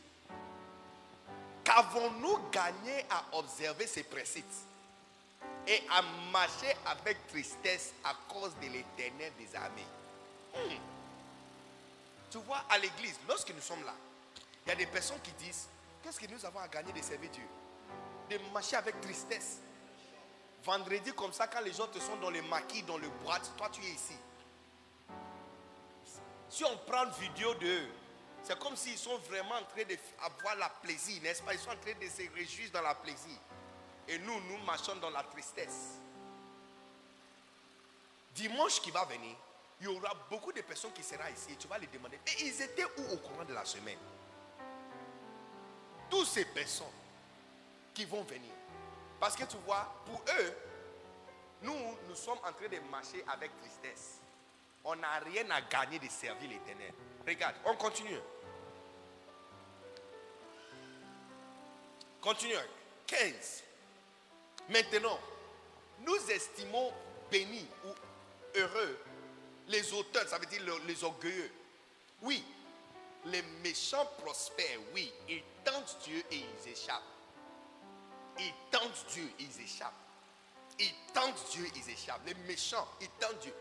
Qu'avons-nous 1.62 2.50
gagné 2.50 3.06
à 3.10 3.38
observer 3.38 3.86
ses 3.86 4.02
préceptes 4.02 4.66
et 5.68 5.84
à 5.88 6.02
marcher 6.32 6.74
avec 6.84 7.28
tristesse 7.28 7.92
à 8.02 8.12
cause 8.28 8.56
de 8.56 8.66
l'éternel 8.66 9.32
des 9.38 9.54
armées? 9.54 9.86
Hmm. 10.52 10.95
Tu 12.30 12.38
vois, 12.38 12.64
à 12.68 12.78
l'église, 12.78 13.18
lorsque 13.28 13.52
nous 13.54 13.60
sommes 13.60 13.84
là, 13.84 13.94
il 14.64 14.70
y 14.70 14.72
a 14.72 14.76
des 14.76 14.86
personnes 14.86 15.20
qui 15.22 15.32
disent 15.32 15.68
Qu'est-ce 16.06 16.20
que 16.20 16.26
nous 16.30 16.44
avons 16.46 16.60
à 16.60 16.68
gagner 16.68 16.92
de 16.92 17.02
servir 17.02 17.30
Dieu? 17.30 17.42
De 18.30 18.38
marcher 18.52 18.76
avec 18.76 19.00
tristesse. 19.00 19.58
Vendredi, 20.62 21.12
comme 21.12 21.32
ça, 21.32 21.48
quand 21.48 21.60
les 21.60 21.72
gens 21.72 21.88
te 21.88 21.98
sont 21.98 22.16
dans 22.16 22.30
les 22.30 22.42
maquis, 22.42 22.84
dans 22.84 22.98
le 22.98 23.08
boîte, 23.24 23.50
toi 23.56 23.68
tu 23.72 23.82
es 23.84 23.90
ici. 23.90 24.16
Si 26.48 26.64
on 26.64 26.76
prend 26.86 27.06
une 27.06 27.10
vidéo 27.12 27.54
d'eux, 27.54 27.88
c'est 28.44 28.56
comme 28.60 28.76
s'ils 28.76 28.98
sont 28.98 29.18
vraiment 29.18 29.56
en 29.56 29.64
train 29.64 29.82
d'avoir 29.82 30.54
la 30.54 30.68
plaisir, 30.68 31.20
n'est-ce 31.22 31.42
pas? 31.42 31.54
Ils 31.54 31.58
sont 31.58 31.70
en 31.70 31.76
train 31.76 31.94
de 32.00 32.08
se 32.08 32.22
réjouir 32.32 32.70
dans 32.72 32.82
la 32.82 32.94
plaisir. 32.94 33.38
Et 34.06 34.18
nous, 34.18 34.40
nous 34.42 34.58
marchons 34.64 34.94
dans 34.96 35.10
la 35.10 35.24
tristesse. 35.24 35.98
Dimanche 38.32 38.80
qui 38.80 38.92
va 38.92 39.04
venir, 39.06 39.34
il 39.80 39.86
y 39.86 39.88
aura 39.88 40.12
beaucoup 40.30 40.52
de 40.52 40.62
personnes 40.62 40.92
qui 40.92 41.02
seront 41.02 41.22
ici 41.32 41.52
et 41.52 41.56
tu 41.56 41.68
vas 41.68 41.78
les 41.78 41.86
demander, 41.86 42.18
mais 42.24 42.32
ils 42.40 42.62
étaient 42.62 42.84
où 42.84 43.12
au 43.12 43.16
courant 43.18 43.44
de 43.44 43.52
la 43.52 43.64
semaine? 43.64 43.98
Toutes 46.08 46.26
ces 46.26 46.44
personnes 46.46 46.86
qui 47.92 48.04
vont 48.04 48.22
venir. 48.22 48.52
Parce 49.18 49.36
que 49.36 49.44
tu 49.44 49.56
vois, 49.66 50.02
pour 50.06 50.22
eux, 50.38 50.54
nous, 51.62 51.74
nous 52.08 52.14
sommes 52.14 52.38
en 52.38 52.52
train 52.52 52.68
de 52.68 52.78
marcher 52.90 53.24
avec 53.28 53.50
tristesse. 53.60 54.20
On 54.84 54.94
n'a 54.96 55.18
rien 55.18 55.50
à 55.50 55.60
gagner 55.62 55.98
de 55.98 56.08
servir 56.08 56.48
l'éternel. 56.48 56.92
Regarde, 57.26 57.56
on 57.64 57.74
continue. 57.74 58.20
Continue. 62.20 62.54
15. 63.06 63.64
Maintenant, 64.68 65.18
nous 66.00 66.30
estimons 66.30 66.92
bénis 67.30 67.68
ou 67.84 68.58
heureux 68.58 68.98
les 69.68 69.92
auteurs, 69.92 70.28
ça 70.28 70.38
veut 70.38 70.46
dire 70.46 70.62
les 70.86 71.04
orgueilleux. 71.04 71.52
Oui, 72.22 72.44
les 73.26 73.42
méchants 73.62 74.06
prospèrent, 74.18 74.78
oui, 74.94 75.12
ils 75.28 75.42
tentent 75.64 75.98
Dieu 76.04 76.22
et 76.30 76.36
ils 76.36 76.70
échappent. 76.70 77.02
Ils 78.38 78.52
tentent 78.70 79.06
Dieu, 79.08 79.28
ils 79.38 79.60
échappent. 79.60 79.92
Ils 80.78 80.92
tentent 81.12 81.50
Dieu, 81.50 81.66
ils 81.74 81.90
échappent. 81.90 82.20
Les 82.26 82.34
méchants, 82.46 82.86
ils 83.00 83.08
tentent 83.18 83.38
Dieu. 83.40 83.54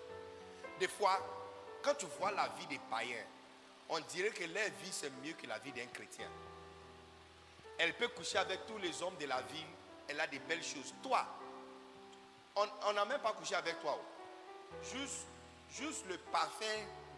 Des 0.80 0.88
fois, 0.88 1.20
quand 1.82 1.96
tu 1.96 2.06
vois 2.20 2.32
la 2.32 2.48
vie 2.60 2.68
des 2.68 2.80
païens, 2.90 3.24
on 3.90 4.00
dirait 4.02 4.32
que 4.32 4.44
leur 4.44 4.66
vie 4.82 4.92
c'est 4.92 5.12
mieux 5.24 5.34
que 5.34 5.48
la 5.48 5.60
vie 5.60 5.72
d'un 5.72 5.86
chrétien. 5.88 6.30
Elle 7.78 7.94
peut 7.96 8.08
coucher 8.10 8.38
avec 8.38 8.66
tous 8.66 8.78
les 8.78 9.02
hommes 9.02 9.18
de 9.18 9.26
la 9.26 9.42
ville, 9.42 9.68
elle 10.08 10.20
a 10.20 10.28
des 10.28 10.40
belles 10.40 10.64
choses. 10.64 10.94
Toi, 11.04 11.26
on 12.56 12.94
n'a 12.94 13.06
même 13.06 13.22
pas 13.22 13.34
couché 13.34 13.56
avec 13.56 13.80
toi. 13.82 14.00
Juste, 14.84 15.28
juste 15.72 16.06
le 16.08 16.18
parfum 16.18 16.66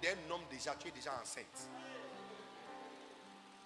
d'un 0.02 0.32
homme 0.32 0.46
déjà, 0.50 0.76
tu 0.76 0.88
es 0.88 0.92
déjà 0.92 1.14
enceinte. 1.22 1.70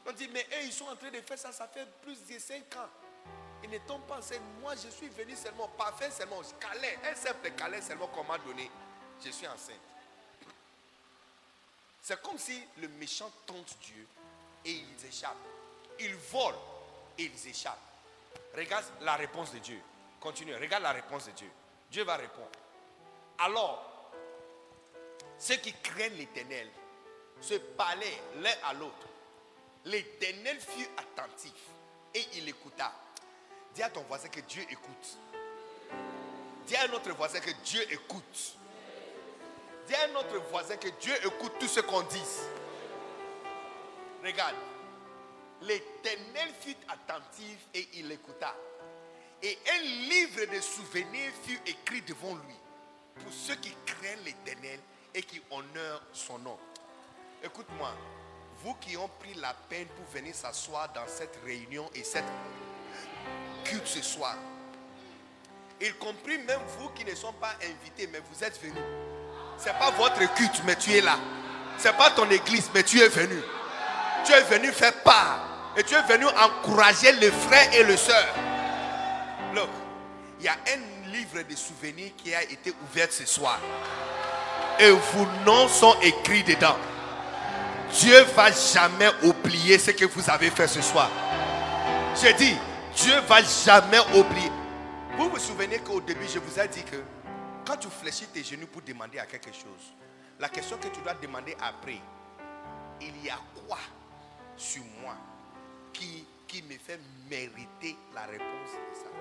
On 0.05 0.11
dit, 0.13 0.27
mais 0.29 0.47
eux, 0.53 0.63
ils 0.63 0.73
sont 0.73 0.85
en 0.85 0.95
train 0.95 1.11
de 1.11 1.21
faire 1.21 1.37
ça, 1.37 1.51
ça 1.51 1.67
fait 1.67 1.87
plus 2.01 2.25
de 2.25 2.39
5 2.39 2.75
ans. 2.77 2.89
Ils 3.63 3.69
ne 3.69 3.77
tombent 3.79 4.05
pas 4.07 4.17
enceintes. 4.17 4.41
Moi, 4.59 4.73
je 4.75 4.89
suis 4.89 5.09
venu 5.09 5.35
seulement, 5.35 5.67
parfait 5.69 6.09
seulement, 6.09 6.41
calais, 6.59 6.97
un 7.05 7.15
simple 7.15 7.51
calais 7.51 7.81
seulement 7.81 8.07
qu'on 8.07 8.23
m'a 8.23 8.37
donné. 8.39 8.69
Je 9.23 9.29
suis 9.29 9.47
enceinte. 9.47 9.75
C'est 12.01 12.19
comme 12.23 12.39
si 12.39 12.63
le 12.77 12.87
méchant 12.87 13.31
tente 13.45 13.77
Dieu 13.83 14.07
et 14.65 14.71
ils 14.71 15.05
échappent. 15.05 15.35
Ils 15.99 16.15
volent 16.15 16.57
et 17.17 17.25
ils 17.25 17.47
échappent. 17.47 17.77
Regarde 18.55 18.85
la 19.01 19.15
réponse 19.15 19.53
de 19.53 19.59
Dieu. 19.59 19.79
Continue, 20.19 20.55
regarde 20.55 20.83
la 20.83 20.93
réponse 20.93 21.27
de 21.27 21.31
Dieu. 21.31 21.51
Dieu 21.91 22.03
va 22.03 22.15
répondre. 22.15 22.49
Alors, 23.37 23.90
ceux 25.41 25.55
qui 25.55 25.73
craignent 25.73 26.17
l'éternel 26.17 26.67
se 27.41 27.55
parlaient 27.55 28.21
l'un 28.41 28.53
à 28.63 28.73
l'autre. 28.73 29.07
L'éternel 29.85 30.59
fut 30.59 30.87
attentif 30.95 31.51
et 32.13 32.23
il 32.35 32.47
écouta. 32.47 32.93
Dis 33.73 33.81
à 33.81 33.89
ton 33.89 34.03
voisin 34.03 34.29
que 34.29 34.41
Dieu 34.41 34.61
écoute. 34.69 35.17
Dis 36.67 36.75
à 36.75 36.87
notre 36.89 37.11
voisin 37.15 37.39
que 37.39 37.49
Dieu 37.63 37.81
écoute. 37.91 38.55
Dis 39.87 39.95
à 39.95 40.07
notre 40.09 40.37
voisin 40.51 40.77
que 40.77 40.89
Dieu 40.99 41.15
écoute 41.25 41.53
tout 41.59 41.67
ce 41.67 41.79
qu'on 41.79 42.03
dit. 42.03 42.21
Regarde. 44.23 44.55
L'éternel 45.63 46.53
fut 46.59 46.77
attentif 46.87 47.57
et 47.73 47.87
il 47.95 48.11
écouta. 48.11 48.55
Et 49.41 49.57
un 49.73 49.81
livre 49.81 50.53
de 50.53 50.61
souvenirs 50.61 51.31
fut 51.43 51.59
écrit 51.65 52.03
devant 52.03 52.35
lui 52.35 52.55
pour 53.15 53.33
ceux 53.33 53.55
qui 53.55 53.75
craignent 53.87 54.23
l'éternel 54.23 54.79
et 55.13 55.23
qui 55.23 55.41
honorent 55.49 56.01
son 56.13 56.39
nom. 56.39 56.57
Écoute-moi, 57.43 57.93
vous 58.63 58.75
qui 58.75 58.95
ont 58.97 59.09
pris 59.19 59.33
la 59.35 59.53
peine 59.69 59.87
pour 59.87 60.05
venir 60.13 60.35
s'asseoir 60.35 60.91
dans 60.93 61.07
cette 61.07 61.37
réunion 61.43 61.89
et 61.95 62.03
cette 62.03 62.25
culte 63.63 63.87
ce 63.87 64.01
soir, 64.01 64.35
y 65.79 65.91
compris 65.93 66.37
même 66.37 66.59
vous 66.77 66.89
qui 66.89 67.03
ne 67.03 67.15
sont 67.15 67.33
pas 67.33 67.53
invités, 67.63 68.07
mais 68.11 68.19
vous 68.31 68.43
êtes 68.43 68.61
venus. 68.61 68.83
Ce 69.57 69.65
n'est 69.65 69.77
pas 69.79 69.91
votre 69.91 70.19
culte, 70.35 70.61
mais 70.65 70.75
tu 70.75 70.91
es 70.91 71.01
là. 71.01 71.17
Ce 71.77 71.87
n'est 71.87 71.97
pas 71.97 72.11
ton 72.11 72.29
église, 72.29 72.69
mais 72.73 72.83
tu 72.83 72.99
es 72.99 73.07
venu. 73.07 73.41
Tu 74.23 74.31
es 74.31 74.41
venu 74.43 74.71
faire 74.71 74.93
part. 75.03 75.47
Et 75.75 75.83
tu 75.83 75.95
es 75.95 76.01
venu 76.03 76.25
encourager 76.27 77.11
les 77.13 77.31
frères 77.31 77.73
et 77.73 77.83
les 77.83 77.97
sœurs. 77.97 78.35
Look, 79.55 79.69
il 80.39 80.45
y 80.45 80.47
a 80.47 80.53
un 80.53 81.09
livre 81.11 81.41
de 81.41 81.55
souvenirs 81.55 82.11
qui 82.17 82.33
a 82.33 82.43
été 82.43 82.73
ouvert 82.83 83.11
ce 83.11 83.25
soir. 83.25 83.59
Et 84.81 84.89
vos 84.89 85.27
noms 85.45 85.67
sont 85.67 85.95
écrits 86.01 86.43
dedans. 86.43 86.75
Dieu 87.93 88.19
va 88.35 88.51
jamais 88.51 89.11
oublier 89.21 89.77
ce 89.77 89.91
que 89.91 90.05
vous 90.05 90.27
avez 90.27 90.49
fait 90.49 90.67
ce 90.67 90.81
soir. 90.81 91.07
J'ai 92.19 92.33
dit, 92.33 92.55
Dieu 92.95 93.19
va 93.27 93.43
jamais 93.43 93.99
oublier. 94.15 94.51
Vous 95.17 95.29
vous 95.29 95.37
souvenez 95.37 95.77
qu'au 95.79 96.01
début, 96.01 96.27
je 96.27 96.39
vous 96.39 96.59
ai 96.59 96.67
dit 96.67 96.83
que 96.83 96.95
quand 97.63 97.77
tu 97.77 97.89
fléchis 97.89 98.25
tes 98.33 98.43
genoux 98.43 98.65
pour 98.67 98.81
demander 98.81 99.19
à 99.19 99.25
quelque 99.27 99.53
chose, 99.53 99.93
la 100.39 100.49
question 100.49 100.77
que 100.77 100.87
tu 100.87 100.99
dois 101.01 101.13
demander 101.21 101.55
après, 101.61 102.01
il 103.01 103.23
y 103.23 103.29
a 103.29 103.37
quoi 103.67 103.77
sur 104.57 104.83
moi 105.03 105.15
qui, 105.93 106.25
qui 106.47 106.63
me 106.63 106.77
fait 106.79 106.99
mériter 107.29 107.95
la 108.15 108.21
réponse 108.21 108.71
de 108.71 108.95
ça? 108.95 109.11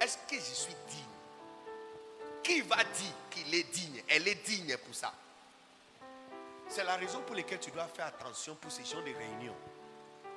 Est-ce 0.00 0.16
que 0.16 0.36
je 0.36 0.54
suis 0.54 0.76
digne? 0.88 1.07
Qui 2.48 2.62
va 2.62 2.76
dire 2.76 3.12
qu'il 3.30 3.54
est 3.54 3.64
digne 3.64 4.02
Elle 4.08 4.26
est 4.26 4.46
digne 4.46 4.74
pour 4.78 4.94
ça. 4.94 5.12
C'est 6.66 6.82
la 6.82 6.96
raison 6.96 7.20
pour 7.20 7.36
laquelle 7.36 7.60
tu 7.60 7.70
dois 7.70 7.86
faire 7.88 8.06
attention 8.06 8.54
pour 8.54 8.72
ces 8.72 8.86
gens 8.86 9.02
de 9.02 9.14
réunion. 9.14 9.54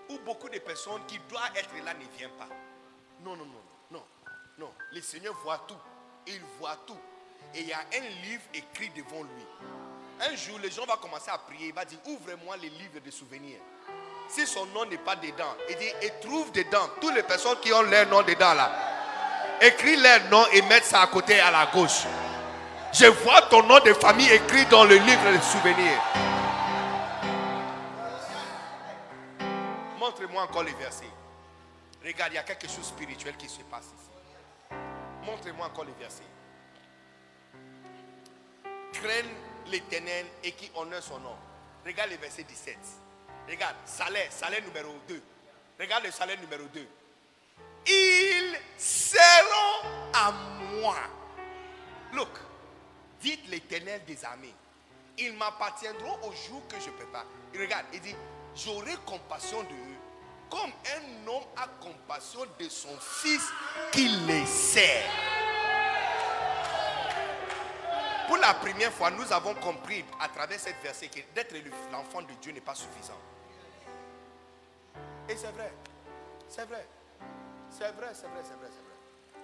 Où 0.09 0.19
beaucoup 0.19 0.49
de 0.49 0.59
personnes 0.59 1.05
qui 1.07 1.17
doivent 1.29 1.55
être 1.55 1.69
là 1.85 1.93
ne 1.93 2.17
viennent 2.17 2.31
pas. 2.31 2.49
Non, 3.23 3.37
non, 3.37 3.45
non, 3.45 3.61
non, 3.91 4.03
non. 4.57 4.73
Le 4.91 4.99
Seigneur 4.99 5.33
voit 5.41 5.63
tout. 5.65 5.77
Il 6.27 6.41
voit 6.59 6.77
tout. 6.85 6.97
Et 7.55 7.61
il 7.61 7.67
y 7.67 7.73
a 7.73 7.79
un 7.79 8.09
livre 8.23 8.43
écrit 8.53 8.89
devant 8.89 9.23
lui. 9.23 9.45
Un 10.19 10.35
jour, 10.35 10.59
les 10.59 10.69
gens 10.69 10.85
vont 10.85 10.97
commencer 10.97 11.31
à 11.31 11.37
prier. 11.37 11.67
Il 11.67 11.73
va 11.73 11.85
dire, 11.85 11.99
ouvre-moi 12.07 12.57
les 12.57 12.69
livres 12.71 12.99
de 12.99 13.09
souvenirs. 13.09 13.59
Si 14.27 14.45
son 14.45 14.65
nom 14.67 14.83
n'est 14.83 14.97
pas 14.97 15.15
dedans, 15.15 15.55
il 15.69 15.77
dit, 15.77 15.93
et 16.01 16.11
trouve 16.21 16.51
dedans 16.51 16.89
toutes 16.99 17.15
les 17.15 17.23
personnes 17.23 17.57
qui 17.61 17.71
ont 17.71 17.83
leur 17.83 18.05
nom 18.07 18.21
dedans 18.21 18.53
là. 18.53 18.90
Écris 19.61 19.95
leur 19.95 20.27
nom 20.31 20.43
et 20.51 20.63
mets 20.63 20.81
ça 20.81 21.03
à 21.03 21.07
côté 21.07 21.39
à 21.39 21.51
la 21.51 21.67
gauche. 21.67 22.05
Je 22.91 23.05
vois 23.05 23.43
ton 23.43 23.61
nom 23.61 23.79
de 23.79 23.93
famille 23.93 24.29
écrit 24.31 24.65
dans 24.65 24.83
le 24.85 24.95
livre 24.95 25.31
de 25.31 25.39
souvenirs. 25.39 26.01
Montre-moi 29.99 30.41
encore 30.41 30.63
les 30.63 30.73
versets. 30.73 31.05
Regarde, 32.03 32.31
il 32.33 32.35
y 32.35 32.39
a 32.39 32.43
quelque 32.43 32.67
chose 32.67 32.79
de 32.79 32.83
spirituel 32.83 33.37
qui 33.37 33.47
se 33.47 33.61
passe 33.61 33.85
ici. 33.85 34.75
Montre-moi 35.23 35.67
encore 35.67 35.85
les 35.85 35.93
versets. 35.93 36.23
Craigne 38.93 39.29
l'éternel 39.67 40.25
et 40.43 40.53
qui 40.53 40.71
honore 40.73 41.03
son 41.03 41.19
nom. 41.19 41.35
Regarde 41.85 42.09
le 42.09 42.17
verset 42.17 42.43
17. 42.43 42.77
Regarde, 43.47 43.75
salaire, 43.85 44.31
salaire 44.31 44.63
numéro 44.63 44.95
2. 45.07 45.21
Regarde 45.79 46.05
le 46.05 46.11
salaire 46.11 46.39
numéro 46.39 46.63
2. 46.73 46.87
Ils 47.87 48.57
seront 48.77 49.89
à 50.13 50.31
moi. 50.31 50.95
Look, 52.13 52.29
dites 53.19 53.47
l'éternel 53.49 54.01
des 54.05 54.23
armées. 54.25 54.53
ils 55.17 55.33
m'appartiendront 55.33 56.17
au 56.23 56.31
jour 56.31 56.61
que 56.67 56.79
je 56.79 56.89
prépare. 56.89 57.25
Il 57.53 57.61
regarde, 57.61 57.85
il 57.93 58.01
dit, 58.01 58.15
j'aurai 58.55 58.95
compassion 59.05 59.61
de 59.63 59.69
eux, 59.69 59.97
comme 60.49 60.71
un 60.71 61.27
homme 61.27 61.43
a 61.57 61.67
compassion 61.79 62.41
de 62.59 62.69
son 62.69 62.97
fils 62.99 63.47
qui 63.91 64.07
les 64.07 64.45
sert. 64.45 65.09
Pour 68.27 68.37
la 68.37 68.53
première 68.53 68.93
fois, 68.93 69.11
nous 69.11 69.31
avons 69.33 69.53
compris 69.55 70.05
à 70.19 70.29
travers 70.29 70.59
cette 70.59 70.81
verset 70.81 71.07
que 71.07 71.19
d'être 71.35 71.53
l'enfant 71.91 72.21
de 72.21 72.33
Dieu 72.41 72.53
n'est 72.53 72.61
pas 72.61 72.75
suffisant. 72.75 73.19
Et 75.27 75.35
c'est 75.35 75.51
vrai. 75.51 75.73
C'est 76.47 76.65
vrai. 76.65 76.87
C'est 77.71 77.91
vrai, 77.91 78.13
c'est 78.13 78.27
vrai, 78.27 78.41
c'est 78.43 78.55
vrai, 78.55 78.69
c'est 78.69 78.83
vrai. 78.83 79.43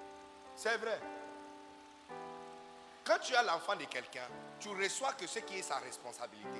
C'est 0.55 0.77
vrai. 0.77 0.99
Quand 3.05 3.19
tu 3.19 3.33
as 3.35 3.43
l'enfant 3.43 3.75
de 3.75 3.85
quelqu'un, 3.85 4.27
tu 4.59 4.69
reçois 4.69 5.13
que 5.13 5.25
ce 5.25 5.39
qui 5.39 5.59
est 5.59 5.61
sa 5.61 5.77
responsabilité. 5.77 6.59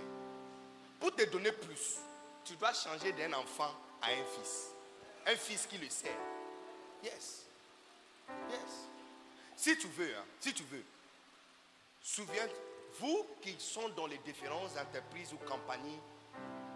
Pour 0.99 1.14
te 1.14 1.23
donner 1.26 1.52
plus, 1.52 1.98
tu 2.45 2.56
dois 2.56 2.73
changer 2.73 3.11
d'un 3.11 3.34
enfant 3.34 3.72
à 4.02 4.07
un 4.07 4.23
fils. 4.35 4.68
Un 5.26 5.35
fils 5.35 5.68
qui 5.68 5.77
le 5.77 5.89
sert. 5.89 6.18
Yes. 7.03 7.45
Yes. 8.49 8.88
Si 9.56 9.77
tu 9.77 9.88
veux, 9.88 10.15
hein, 10.15 10.23
si 10.39 10.53
tu 10.53 10.64
veux, 10.64 10.84
souviens-vous 12.02 13.26
qui 13.41 13.56
sont 13.60 13.89
dans 13.89 14.07
les 14.07 14.18
différentes 14.19 14.72
entreprises 14.77 15.34
ou 15.34 15.38
compagnies 15.38 15.99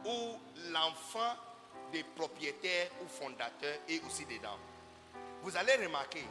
où 0.06 0.38
l'enfant 0.72 1.36
des 1.92 2.04
propriétaires 2.04 2.90
ou 3.04 3.08
fondateurs 3.08 3.78
est 3.88 4.04
aussi 4.06 4.26
dedans. 4.26 4.58
Vous 5.44 5.56
allez 5.58 5.76
remarquer 5.76 6.24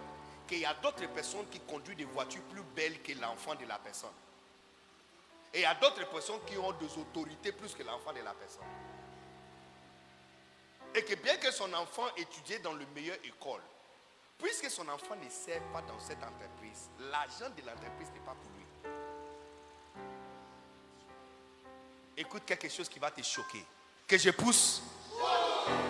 qu'il 0.47 0.59
y 0.59 0.65
a 0.65 0.74
d'autres 0.74 1.07
personnes 1.09 1.47
qui 1.51 1.61
conduisent 1.61 1.97
des 1.97 2.05
voitures 2.05 2.43
plus 2.43 2.62
belles 2.62 3.03
que 3.03 3.12
l'enfant 3.20 3.55
de 3.55 3.65
la 3.66 3.78
personne. 3.78 4.11
Et 5.53 5.59
il 5.59 5.62
y 5.62 5.66
a 5.66 5.74
d'autres 5.74 6.09
personnes 6.09 6.41
qui 6.47 6.57
ont 6.57 6.73
des 6.73 6.99
autorités 6.99 7.53
plus 7.53 7.74
que 7.74 7.82
l'enfant 7.82 8.12
de 8.12 8.20
la 8.20 8.32
personne. 8.35 8.62
Et 10.95 11.05
que 11.05 11.15
bien 11.15 11.37
que 11.37 11.51
son 11.51 11.73
enfant 11.73 12.07
étudie 12.16 12.59
dans 12.61 12.73
le 12.73 12.85
meilleur 12.95 13.16
école, 13.24 13.62
puisque 14.39 14.70
son 14.70 14.89
enfant 14.89 15.16
ne 15.16 15.28
sert 15.28 15.62
pas 15.73 15.82
dans 15.82 15.99
cette 15.99 16.23
entreprise, 16.23 16.89
l'argent 17.11 17.51
de 17.57 17.66
l'entreprise 17.66 18.09
n'est 18.15 18.20
pas 18.20 18.35
pour 18.35 18.51
lui. 18.57 18.66
Écoute 22.16 22.43
quelque 22.45 22.69
chose 22.69 22.89
qui 22.89 22.99
va 22.99 23.11
te 23.11 23.23
choquer. 23.23 23.65
Que 24.07 24.19
je 24.19 24.31
pousse, 24.31 24.82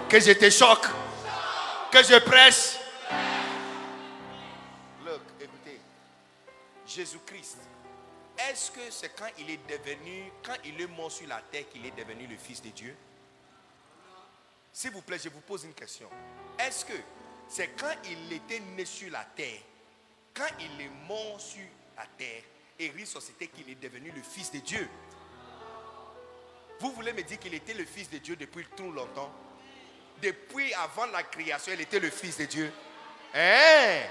que 0.09 0.21
je 0.21 0.33
te 0.33 0.51
choque, 0.51 0.87
que 1.91 2.03
je 2.03 2.19
prêche. 2.19 2.80
Jésus-Christ, 6.91 7.59
est-ce 8.37 8.71
que 8.73 8.91
c'est 8.91 9.15
quand 9.17 9.29
il 9.39 9.51
est 9.51 9.61
devenu, 9.69 10.33
quand 10.43 10.57
il 10.65 10.81
est 10.81 10.87
mort 10.87 11.13
sur 11.13 11.29
la 11.29 11.41
terre 11.41 11.69
qu'il 11.69 11.87
est 11.87 11.97
devenu 11.97 12.27
le 12.27 12.37
Fils 12.37 12.61
de 12.61 12.71
Dieu? 12.71 12.97
S'il 14.73 14.91
vous 14.91 15.03
plaît, 15.03 15.19
je 15.23 15.29
vous 15.29 15.41
pose 15.41 15.65
une 15.65 15.75
question. 15.75 16.09
Est-ce 16.59 16.85
que 16.85 16.93
c'est 17.49 17.69
quand 17.79 17.95
il 18.05 18.33
était 18.33 18.61
né 18.61 18.85
sur 18.85 19.11
la 19.11 19.25
terre, 19.25 19.61
quand 20.35 20.49
il 20.59 20.81
est 20.81 20.91
mort 21.07 21.41
sur 21.41 21.67
la 21.97 22.07
terre 22.19 22.43
et 22.79 22.91
ressuscité 22.91 23.49
qu'il 23.49 23.69
est 23.71 23.81
devenu 23.81 24.11
le 24.11 24.23
Fils 24.23 24.51
de 24.51 24.59
Dieu? 24.59 24.89
Vous 26.81 26.93
voulez 26.93 27.13
me 27.13 27.23
dire 27.23 27.39
qu'il 27.39 27.55
était 27.55 27.75
le 27.75 27.85
Fils 27.85 28.09
de 28.11 28.19
Dieu 28.19 28.37
depuis 28.37 28.67
tout 28.77 28.91
longtemps? 28.91 29.33
Depuis 30.23 30.73
avant 30.75 31.07
la 31.07 31.23
création, 31.23 31.73
il 31.73 31.81
était 31.81 32.01
le 32.01 32.11
Fils 32.11 32.39
de 32.39 32.47
Dieu? 32.47 32.73
Hein 33.35 34.03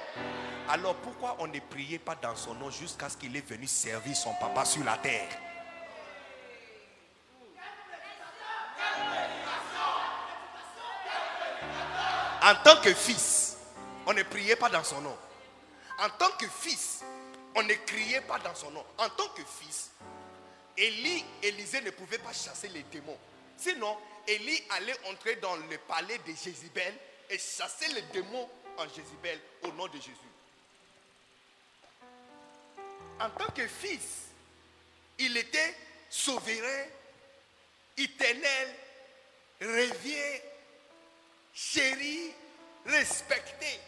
Alors 0.69 0.95
pourquoi 0.95 1.35
on 1.39 1.47
ne 1.47 1.59
priait 1.59 1.99
pas 1.99 2.15
dans 2.15 2.35
son 2.35 2.53
nom 2.55 2.69
jusqu'à 2.69 3.09
ce 3.09 3.17
qu'il 3.17 3.35
est 3.35 3.47
venu 3.47 3.67
servir 3.67 4.15
son 4.15 4.33
papa 4.35 4.63
sur 4.65 4.83
la 4.83 4.97
terre? 4.97 5.29
En 12.41 12.55
tant 12.63 12.81
que 12.81 12.93
fils, 12.93 13.57
on 14.05 14.13
ne 14.13 14.23
priait 14.23 14.55
pas 14.55 14.69
dans 14.69 14.83
son 14.83 15.01
nom. 15.01 15.17
En 15.99 16.09
tant 16.17 16.31
que 16.39 16.47
fils, 16.47 17.03
on 17.55 17.63
ne 17.63 17.73
criait 17.73 18.21
pas 18.21 18.39
dans 18.39 18.55
son 18.55 18.71
nom. 18.71 18.83
En 18.97 19.09
tant 19.09 19.27
que 19.35 19.43
fils, 19.43 19.91
Élie, 20.77 21.25
Élisée 21.43 21.81
ne 21.81 21.89
pouvait 21.91 22.19
pas 22.19 22.31
chasser 22.31 22.69
les 22.69 22.83
démons. 22.83 23.17
Sinon, 23.57 23.97
Élie 24.25 24.63
allait 24.69 24.95
entrer 25.11 25.35
dans 25.35 25.57
le 25.57 25.77
palais 25.79 26.17
de 26.19 26.31
Jézibel 26.31 26.93
et 27.29 27.37
chasser 27.37 27.89
les 27.93 28.03
démons 28.13 28.49
en 28.79 28.87
Jézibel 28.87 29.39
au 29.63 29.71
nom 29.73 29.87
de 29.87 29.97
Jésus. 29.97 30.15
En 33.19 33.29
tant 33.31 33.51
que 33.53 33.67
fils, 33.67 34.29
il 35.17 35.35
était 35.35 35.75
souverain, 36.09 36.85
éternel, 37.97 38.75
rêvier, 39.59 40.41
chéri, 41.53 42.31
respecté. 42.85 43.79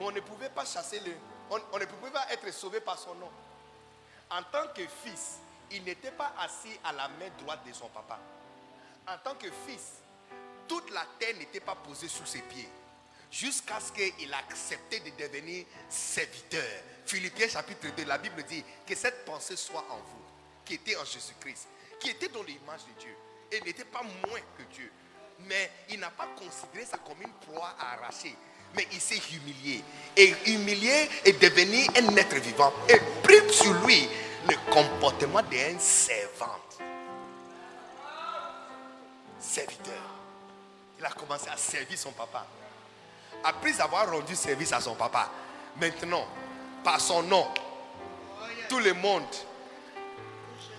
On 0.00 0.10
ne 0.10 0.20
pouvait 0.20 0.50
pas 0.50 0.64
chasser 0.64 1.00
le. 1.00 1.12
On, 1.50 1.60
on 1.72 1.78
ne 1.78 1.84
pouvait 1.84 2.10
pas 2.10 2.26
être 2.30 2.52
sauvé 2.52 2.80
par 2.80 2.98
son 2.98 3.14
nom. 3.14 3.30
En 4.30 4.42
tant 4.42 4.66
que 4.74 4.82
fils, 5.04 5.38
il 5.70 5.84
n'était 5.84 6.10
pas 6.10 6.34
assis 6.38 6.78
à 6.84 6.92
la 6.92 7.08
main 7.08 7.30
droite 7.38 7.60
de 7.66 7.72
son 7.72 7.88
papa. 7.88 8.18
En 9.06 9.16
tant 9.18 9.34
que 9.36 9.50
fils, 9.66 10.00
toute 10.66 10.90
la 10.90 11.06
terre 11.18 11.36
n'était 11.36 11.60
pas 11.60 11.74
posée 11.74 12.08
sous 12.08 12.26
ses 12.26 12.42
pieds. 12.42 12.68
Jusqu'à 13.30 13.78
ce 13.80 13.92
qu'il 13.92 14.32
accepte 14.32 15.04
de 15.04 15.22
devenir 15.22 15.66
serviteur. 15.88 16.64
Philippiens 17.04 17.48
chapitre 17.48 17.88
2, 17.96 18.04
la 18.04 18.18
Bible 18.18 18.42
dit 18.44 18.64
que 18.86 18.94
cette 18.94 19.24
pensée 19.24 19.56
soit 19.56 19.84
en 19.90 19.96
vous, 19.96 20.24
qui 20.64 20.74
était 20.74 20.96
en 20.96 21.04
Jésus-Christ, 21.04 21.68
qui 22.00 22.10
était 22.10 22.28
dans 22.28 22.42
l'image 22.42 22.84
de 22.86 23.00
Dieu, 23.00 23.14
et 23.52 23.60
n'était 23.62 23.84
pas 23.84 24.02
moins 24.02 24.40
que 24.56 24.62
Dieu. 24.74 24.90
Mais 25.40 25.70
il 25.90 26.00
n'a 26.00 26.10
pas 26.10 26.28
considéré 26.36 26.84
ça 26.84 26.98
comme 26.98 27.20
une 27.22 27.32
proie 27.32 27.74
à 27.78 27.94
arracher. 27.94 28.34
Mais 28.74 28.86
il 28.92 29.00
s'est 29.00 29.20
humilié. 29.32 29.82
Et 30.16 30.34
humilié 30.46 31.08
est 31.24 31.40
devenu 31.40 31.86
un 31.96 32.16
être 32.16 32.36
vivant. 32.36 32.72
Et 32.88 32.98
pris 33.22 33.52
sur 33.52 33.72
lui 33.84 34.08
le 34.48 34.72
comportement 34.72 35.42
d'un 35.42 35.78
servant. 35.78 36.58
Serviteur. 39.38 40.02
Il 40.98 41.04
a 41.04 41.10
commencé 41.10 41.48
à 41.48 41.56
servir 41.56 41.96
son 41.96 42.12
papa. 42.12 42.46
Après 43.44 43.80
avoir 43.80 44.10
rendu 44.10 44.34
service 44.34 44.72
à 44.72 44.80
son 44.80 44.94
papa, 44.94 45.30
maintenant, 45.80 46.26
par 46.82 47.00
son 47.00 47.22
nom, 47.22 47.46
tout 48.68 48.78
le 48.78 48.94
monde, 48.94 49.24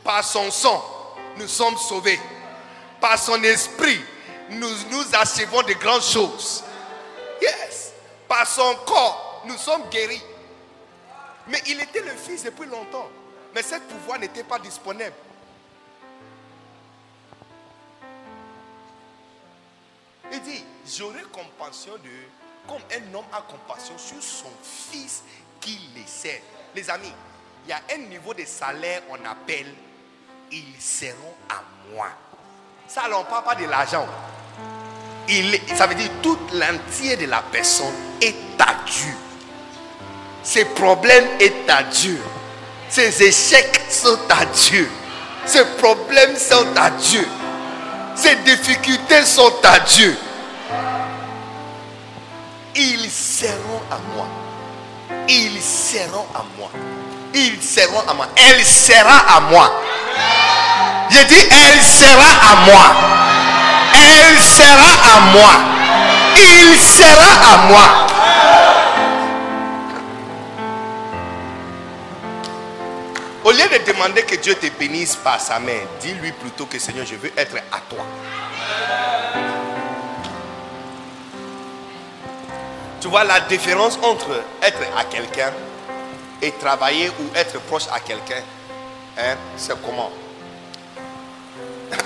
par 0.03 0.23
son 0.23 0.51
sang, 0.51 0.83
nous 1.37 1.47
sommes 1.47 1.77
sauvés. 1.77 2.19
Par 2.99 3.17
son 3.17 3.41
esprit, 3.43 3.99
nous 4.49 4.69
nous 4.91 5.15
achevons 5.15 5.61
de 5.63 5.73
grandes 5.73 6.03
choses. 6.03 6.63
Yes. 7.41 7.93
Par 8.27 8.45
son 8.45 8.75
corps, 8.85 9.43
nous 9.45 9.57
sommes 9.57 9.89
guéris. 9.89 10.21
Mais 11.47 11.61
il 11.67 11.79
était 11.81 12.01
le 12.01 12.11
fils 12.11 12.43
depuis 12.43 12.67
longtemps. 12.67 13.09
Mais 13.55 13.63
ce 13.63 13.75
pouvoir 13.75 14.19
n'était 14.19 14.43
pas 14.43 14.59
disponible. 14.59 15.13
Il 20.31 20.41
dit, 20.41 20.63
j'aurai 20.85 21.23
compassion 21.31 21.93
de 21.93 22.09
comme 22.69 22.77
un 22.91 23.15
homme 23.15 23.25
a 23.33 23.41
compassion 23.41 23.95
sur 23.97 24.21
son 24.21 24.51
fils 24.63 25.23
qui 25.59 25.79
les 25.95 26.05
sert. 26.05 26.39
Les 26.75 26.87
amis, 26.89 27.11
il 27.65 27.69
y 27.69 27.73
a 27.73 27.81
un 27.95 28.09
niveau 28.09 28.33
de 28.35 28.45
salaire, 28.45 29.01
on 29.09 29.15
appelle, 29.25 29.73
ils 30.51 30.79
seront 30.79 31.33
à 31.49 31.63
moi. 31.91 32.09
Ça, 32.87 33.01
on 33.11 33.19
ne 33.19 33.23
parle 33.25 33.43
pas 33.43 33.55
de 33.55 33.65
l'argent. 33.65 34.05
Ça 35.75 35.87
veut 35.87 35.95
dire 35.95 36.11
tout 36.21 36.37
l'entier 36.53 37.17
de 37.17 37.25
la 37.25 37.41
personne 37.51 37.93
est 38.21 38.35
à 38.59 38.75
Dieu. 38.85 39.13
Ses 40.43 40.65
problèmes 40.65 41.27
est 41.39 41.69
à 41.69 41.83
Dieu. 41.83 42.19
Ses 42.89 43.23
échecs 43.23 43.81
sont 43.89 44.19
à 44.29 44.45
Dieu. 44.45 44.89
Ses 45.45 45.65
problèmes 45.77 46.35
sont 46.35 46.75
à 46.75 46.91
Dieu. 46.91 47.27
Ses 48.15 48.35
difficultés 48.37 49.23
sont 49.25 49.53
à 49.63 49.79
Dieu. 49.79 50.15
Ils 52.75 53.09
seront 53.09 53.81
à 53.91 53.97
moi. 54.15 54.27
Ils 55.27 55.61
seront 55.61 56.25
à 56.35 56.43
moi. 56.57 56.69
Ils 57.33 57.61
seront 57.61 58.07
à 58.07 58.13
moi. 58.13 58.27
Elle 58.35 58.63
sera 58.63 59.35
à 59.35 59.39
moi. 59.41 59.71
Je 61.09 61.19
dis, 61.25 61.47
elle 61.49 61.81
sera 61.81 62.51
à 62.51 62.55
moi. 62.65 62.95
Elle 63.93 64.41
sera 64.41 65.15
à 65.15 65.19
moi. 65.31 65.51
Il 66.35 66.79
sera 66.79 67.53
à 67.53 67.57
moi. 67.67 68.07
Au 73.43 73.51
lieu 73.51 73.63
de 73.67 73.91
demander 73.91 74.21
que 74.23 74.35
Dieu 74.35 74.53
te 74.53 74.67
bénisse 74.77 75.15
par 75.15 75.39
sa 75.39 75.59
main, 75.59 75.79
dis-lui 76.01 76.31
plutôt 76.33 76.65
que 76.67 76.77
Seigneur, 76.77 77.05
je 77.05 77.15
veux 77.15 77.31
être 77.35 77.55
à 77.71 77.79
toi. 77.89 78.05
Tu 83.01 83.07
vois 83.07 83.23
la 83.23 83.39
différence 83.41 83.97
entre 84.03 84.43
être 84.61 84.81
à 84.97 85.05
quelqu'un 85.05 85.53
et 86.41 86.51
travailler 86.51 87.09
ou 87.09 87.35
être 87.35 87.59
proche 87.61 87.87
à 87.93 87.99
quelqu'un. 87.99 88.41
Hein, 89.17 89.35
c'est 89.55 89.79
comment? 89.81 90.11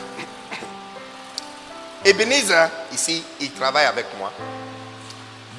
Ebenezer, 2.06 2.70
ici, 2.91 3.24
il 3.40 3.52
travaille 3.52 3.86
avec 3.86 4.06
moi. 4.20 4.32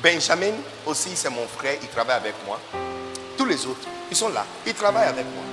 Benjamin, 0.02 0.52
aussi, 0.86 1.16
c'est 1.16 1.30
mon 1.30 1.48
frère, 1.48 1.78
il 1.82 1.88
travaille 1.88 2.16
avec 2.16 2.34
moi. 2.46 2.60
Tous 3.36 3.44
les 3.44 3.66
autres, 3.66 3.88
ils 4.10 4.16
sont 4.16 4.28
là, 4.28 4.44
ils 4.66 4.74
travaillent 4.74 5.08
avec 5.08 5.24
moi. 5.24 5.44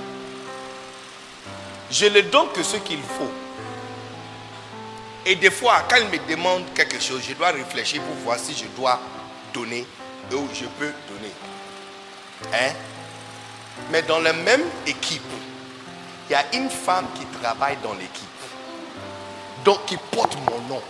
Je 1.90 2.06
ne 2.06 2.20
donne 2.20 2.48
que 2.54 2.62
ce 2.62 2.76
qu'il 2.76 3.02
faut. 3.02 3.30
Et 5.26 5.34
des 5.36 5.50
fois, 5.50 5.82
quand 5.88 5.96
il 5.96 6.06
me 6.08 6.18
demande 6.28 6.64
quelque 6.74 7.00
chose, 7.00 7.22
je 7.28 7.34
dois 7.34 7.50
réfléchir 7.50 8.02
pour 8.02 8.14
voir 8.16 8.38
si 8.38 8.54
je 8.54 8.66
dois 8.76 9.00
donner 9.52 9.86
ou 10.32 10.48
je 10.54 10.64
peux 10.78 10.92
donner. 11.08 11.32
Hein? 12.52 12.72
Mais 13.90 14.02
dans 14.02 14.20
la 14.20 14.32
même 14.32 14.62
équipe, 14.86 15.22
il 16.28 16.32
y 16.32 16.34
a 16.34 16.44
une 16.54 16.70
femme 16.70 17.06
qui 17.14 17.24
travaille 17.40 17.76
dans 17.82 17.94
l'équipe. 17.94 18.28
Donc 19.64 19.84
qui 19.86 19.96
porte 19.96 20.36
mon 20.50 20.74
nom. 20.74 20.82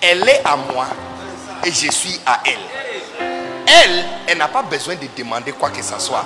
Elle 0.00 0.28
est 0.28 0.42
à 0.44 0.56
moi 0.56 0.86
et 1.64 1.70
je 1.70 1.90
suis 1.90 2.20
à 2.26 2.40
elle. 2.44 3.26
Elle, 3.66 4.04
elle 4.28 4.38
n'a 4.38 4.48
pas 4.48 4.62
besoin 4.62 4.94
de 4.94 5.06
demander 5.16 5.52
quoi 5.52 5.70
que 5.70 5.82
ce 5.82 5.98
soit. 5.98 6.24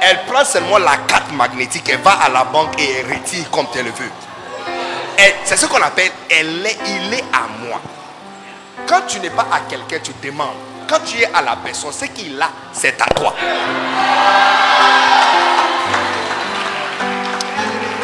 Elle 0.00 0.24
prend 0.26 0.44
seulement 0.44 0.78
la 0.78 0.96
carte 0.98 1.32
magnétique, 1.32 1.88
elle 1.88 2.00
va 2.00 2.12
à 2.12 2.28
la 2.28 2.44
banque 2.44 2.80
et 2.80 2.90
elle 2.98 3.12
retire 3.12 3.50
comme 3.50 3.66
elle 3.74 3.86
veut. 3.86 4.10
C'est 5.44 5.56
ce 5.56 5.66
qu'on 5.66 5.80
appelle, 5.82 6.10
elle 6.30 6.64
est, 6.66 6.76
il 6.86 7.14
est 7.14 7.24
à 7.32 7.46
moi. 7.64 7.80
Quand 8.88 9.02
tu 9.06 9.20
n'es 9.20 9.28
pas 9.28 9.46
à 9.52 9.60
quelqu'un, 9.68 9.98
tu 10.02 10.12
demandes. 10.26 10.56
Quand 10.88 11.00
tu 11.04 11.18
es 11.20 11.26
à 11.26 11.42
la 11.42 11.56
personne, 11.56 11.92
ce 11.92 12.06
qu'il 12.06 12.40
a, 12.40 12.48
c'est 12.72 12.98
à 13.02 13.04
toi. 13.14 13.34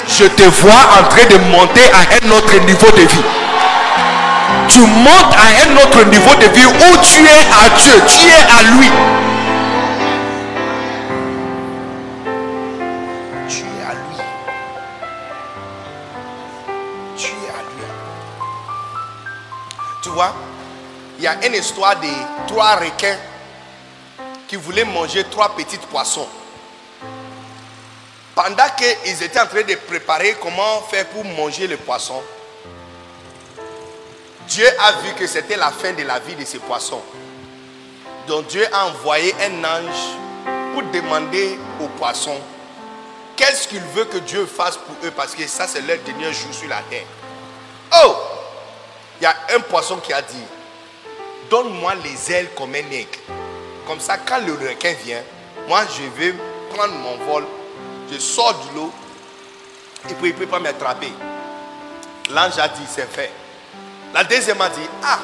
Je 0.06 0.26
te 0.26 0.42
vois 0.42 0.82
en 1.00 1.08
train 1.08 1.24
de 1.24 1.38
monter 1.50 1.90
à 1.90 2.00
un 2.00 2.30
autre 2.32 2.54
niveau 2.66 2.90
de 2.90 3.00
vie. 3.00 3.24
Tu 4.68 4.80
montes 4.80 5.34
à 5.38 5.46
un 5.64 5.76
autre 5.82 6.04
niveau 6.04 6.34
de 6.34 6.48
vie 6.52 6.66
où 6.66 6.96
tu 7.02 7.24
es 7.24 7.46
à 7.50 7.70
Dieu, 7.80 7.94
tu 8.06 8.20
es 8.28 8.42
à 8.42 8.62
lui. 8.74 8.90
Tu 13.48 13.62
es 13.62 13.84
à 13.88 13.94
lui. 13.94 14.18
Tu 20.02 20.10
vois, 20.10 20.34
il 21.24 21.26
y 21.26 21.28
a 21.30 21.46
une 21.46 21.54
histoire 21.54 21.98
de 22.00 22.06
trois 22.46 22.76
requins 22.76 23.16
qui 24.46 24.56
voulaient 24.56 24.84
manger 24.84 25.24
trois 25.24 25.56
petites 25.56 25.86
poissons. 25.86 26.28
Pendant 28.34 28.68
qu'ils 28.76 29.22
étaient 29.22 29.40
en 29.40 29.46
train 29.46 29.62
de 29.62 29.74
préparer 29.74 30.36
comment 30.42 30.82
faire 30.82 31.06
pour 31.06 31.24
manger 31.24 31.66
le 31.66 31.78
poisson, 31.78 32.22
Dieu 34.48 34.66
a 34.78 34.92
vu 35.00 35.14
que 35.14 35.26
c'était 35.26 35.56
la 35.56 35.70
fin 35.70 35.94
de 35.94 36.02
la 36.02 36.18
vie 36.18 36.34
de 36.34 36.44
ces 36.44 36.58
poissons. 36.58 37.00
Donc 38.28 38.48
Dieu 38.48 38.66
a 38.70 38.88
envoyé 38.88 39.34
un 39.40 39.64
ange 39.64 40.18
pour 40.74 40.82
demander 40.92 41.58
aux 41.80 41.88
poissons 41.88 42.38
qu'est-ce 43.34 43.66
qu'il 43.66 43.80
veut 43.94 44.04
que 44.04 44.18
Dieu 44.18 44.44
fasse 44.44 44.76
pour 44.76 44.94
eux 45.08 45.10
parce 45.12 45.34
que 45.34 45.46
ça 45.46 45.66
c'est 45.66 45.80
leur 45.80 45.96
dernier 46.00 46.34
jour 46.34 46.52
sur 46.52 46.68
la 46.68 46.82
terre. 46.90 47.06
Oh 48.04 48.14
Il 49.22 49.24
y 49.24 49.26
a 49.26 49.34
un 49.56 49.60
poisson 49.60 49.96
qui 49.96 50.12
a 50.12 50.20
dit 50.20 50.36
Donne-moi 51.50 51.94
les 52.02 52.32
ailes 52.32 52.48
comme 52.56 52.74
un 52.74 52.90
aigle. 52.90 53.18
Comme 53.86 54.00
ça, 54.00 54.18
quand 54.18 54.38
le 54.38 54.52
requin 54.52 54.94
vient, 55.04 55.22
moi 55.68 55.82
je 55.96 56.20
vais 56.20 56.34
prendre 56.74 56.94
mon 56.94 57.16
vol, 57.24 57.44
je 58.10 58.18
sors 58.18 58.54
de 58.54 58.76
l'eau 58.76 58.92
et 60.08 60.14
puis 60.14 60.30
il 60.30 60.34
ne 60.34 60.38
peut 60.38 60.46
pas 60.46 60.58
m'attraper. 60.58 61.12
L'ange 62.30 62.58
a 62.58 62.68
dit 62.68 62.82
C'est 62.88 63.10
fait. 63.10 63.30
La 64.14 64.22
deuxième 64.22 64.60
a 64.60 64.68
dit, 64.68 64.88
ah, 65.02 65.18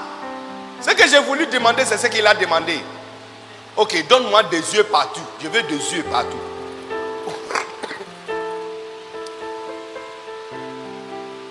ce 0.80 0.90
que 0.90 1.08
j'ai 1.08 1.20
voulu 1.20 1.46
demander, 1.46 1.84
c'est 1.84 1.96
ce 1.96 2.08
qu'il 2.08 2.26
a 2.26 2.34
demandé. 2.34 2.80
Ok, 3.76 4.04
donne-moi 4.08 4.42
des 4.44 4.74
yeux 4.74 4.82
partout. 4.82 5.20
Je 5.40 5.46
veux 5.46 5.62
des 5.62 5.94
yeux 5.94 6.02
partout. 6.10 6.36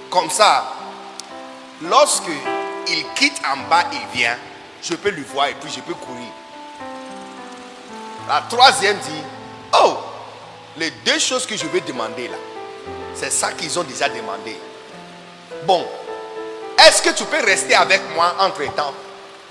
Comme 0.10 0.30
ça, 0.30 0.74
lorsque 1.82 2.30
il 2.90 3.06
quitte 3.16 3.40
en 3.50 3.70
bas, 3.70 3.86
il 3.94 4.20
vient, 4.20 4.36
je 4.82 4.96
peux 4.96 5.10
lui 5.10 5.24
voir 5.24 5.48
et 5.48 5.56
puis 5.56 5.72
je 5.72 5.82
peux 5.82 5.94
courir. 5.94 6.30
La 8.28 8.44
troisième 8.50 8.98
dit, 8.98 9.24
oh, 9.82 9.98
les 10.78 10.92
deux 11.06 11.20
choses 11.20 11.46
que 11.46 11.58
je 11.58 11.66
veux 11.66 11.82
demander 11.82 12.28
là, 12.28 12.38
c'est 13.16 13.32
ça 13.32 13.52
qu'ils 13.52 13.78
ont 13.80 13.84
déjà 13.84 14.08
demandé. 14.08 14.58
Bon, 15.66 15.86
est-ce 16.78 17.02
que 17.02 17.10
tu 17.10 17.26
peux 17.26 17.44
rester 17.44 17.76
avec 17.76 18.02
moi 18.16 18.36
entre 18.40 18.64
temps 18.76 18.94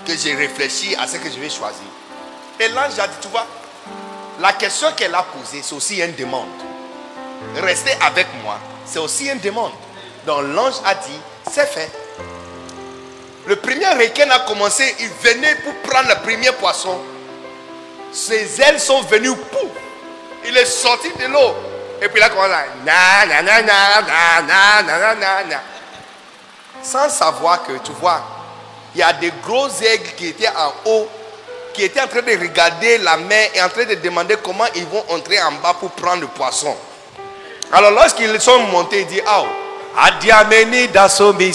que 0.05 0.15
j'ai 0.15 0.33
réfléchi 0.33 0.95
à 0.95 1.07
ce 1.07 1.17
que 1.17 1.29
je 1.29 1.39
vais 1.39 1.49
choisir? 1.49 1.85
Et 2.59 2.67
l'ange 2.69 2.97
a 2.99 3.07
dit, 3.07 3.17
tu 3.21 3.27
vois, 3.27 3.45
la 4.39 4.53
question 4.53 4.87
qu'elle 4.95 5.13
a 5.13 5.23
posée, 5.23 5.61
c'est 5.61 5.75
aussi 5.75 6.01
une 6.01 6.15
demande. 6.15 6.47
Rester 7.55 7.91
avec 8.01 8.27
moi, 8.43 8.57
c'est 8.85 8.99
aussi 8.99 9.27
une 9.27 9.39
demande. 9.39 9.71
Donc 10.25 10.43
l'ange 10.53 10.75
a 10.85 10.95
dit, 10.95 11.19
c'est 11.51 11.67
fait 11.67 11.91
le 13.49 13.55
premier 13.55 13.87
requin 13.87 14.29
a 14.29 14.41
commencé, 14.41 14.95
il 14.99 15.09
venait 15.23 15.55
pour 15.55 15.73
prendre 15.89 16.07
le 16.07 16.15
premier 16.21 16.51
poisson. 16.51 16.99
Ses 18.11 18.61
ailes 18.61 18.79
sont 18.79 19.01
venues, 19.01 19.35
pour. 19.35 19.71
Il 20.45 20.55
est 20.55 20.65
sorti 20.65 21.09
de 21.19 21.25
l'eau. 21.25 21.55
Et 21.99 22.09
puis 22.09 22.19
là, 22.19 22.29
commence 22.29 22.45
à. 22.45 22.65
Na, 22.85 23.41
na, 23.41 23.61
na, 23.63 25.61
Sans 26.83 27.09
savoir 27.09 27.63
que, 27.63 27.71
tu 27.83 27.91
vois, 27.99 28.21
il 28.93 28.99
y 28.99 29.03
a 29.03 29.13
des 29.13 29.33
gros 29.43 29.67
aigles 29.81 30.11
qui 30.15 30.27
étaient 30.27 30.47
en 30.49 30.71
haut, 30.85 31.07
qui 31.73 31.85
étaient 31.85 32.01
en 32.01 32.07
train 32.07 32.21
de 32.21 32.39
regarder 32.39 32.99
la 32.99 33.17
mer 33.17 33.49
et 33.55 33.63
en 33.63 33.69
train 33.69 33.85
de 33.85 33.95
demander 33.95 34.35
comment 34.43 34.65
ils 34.75 34.85
vont 34.85 35.03
entrer 35.09 35.41
en 35.41 35.53
bas 35.53 35.73
pour 35.79 35.89
prendre 35.93 36.21
le 36.21 36.27
poisson. 36.27 36.77
Alors 37.71 37.89
lorsqu'ils 37.89 38.39
sont 38.39 38.59
montés, 38.59 39.01
ils 39.01 39.07
disent 39.07 39.23
Ah, 39.25 39.41
oh, 39.41 39.47
Adiameni 39.97 40.87
Dasomi 40.89 41.51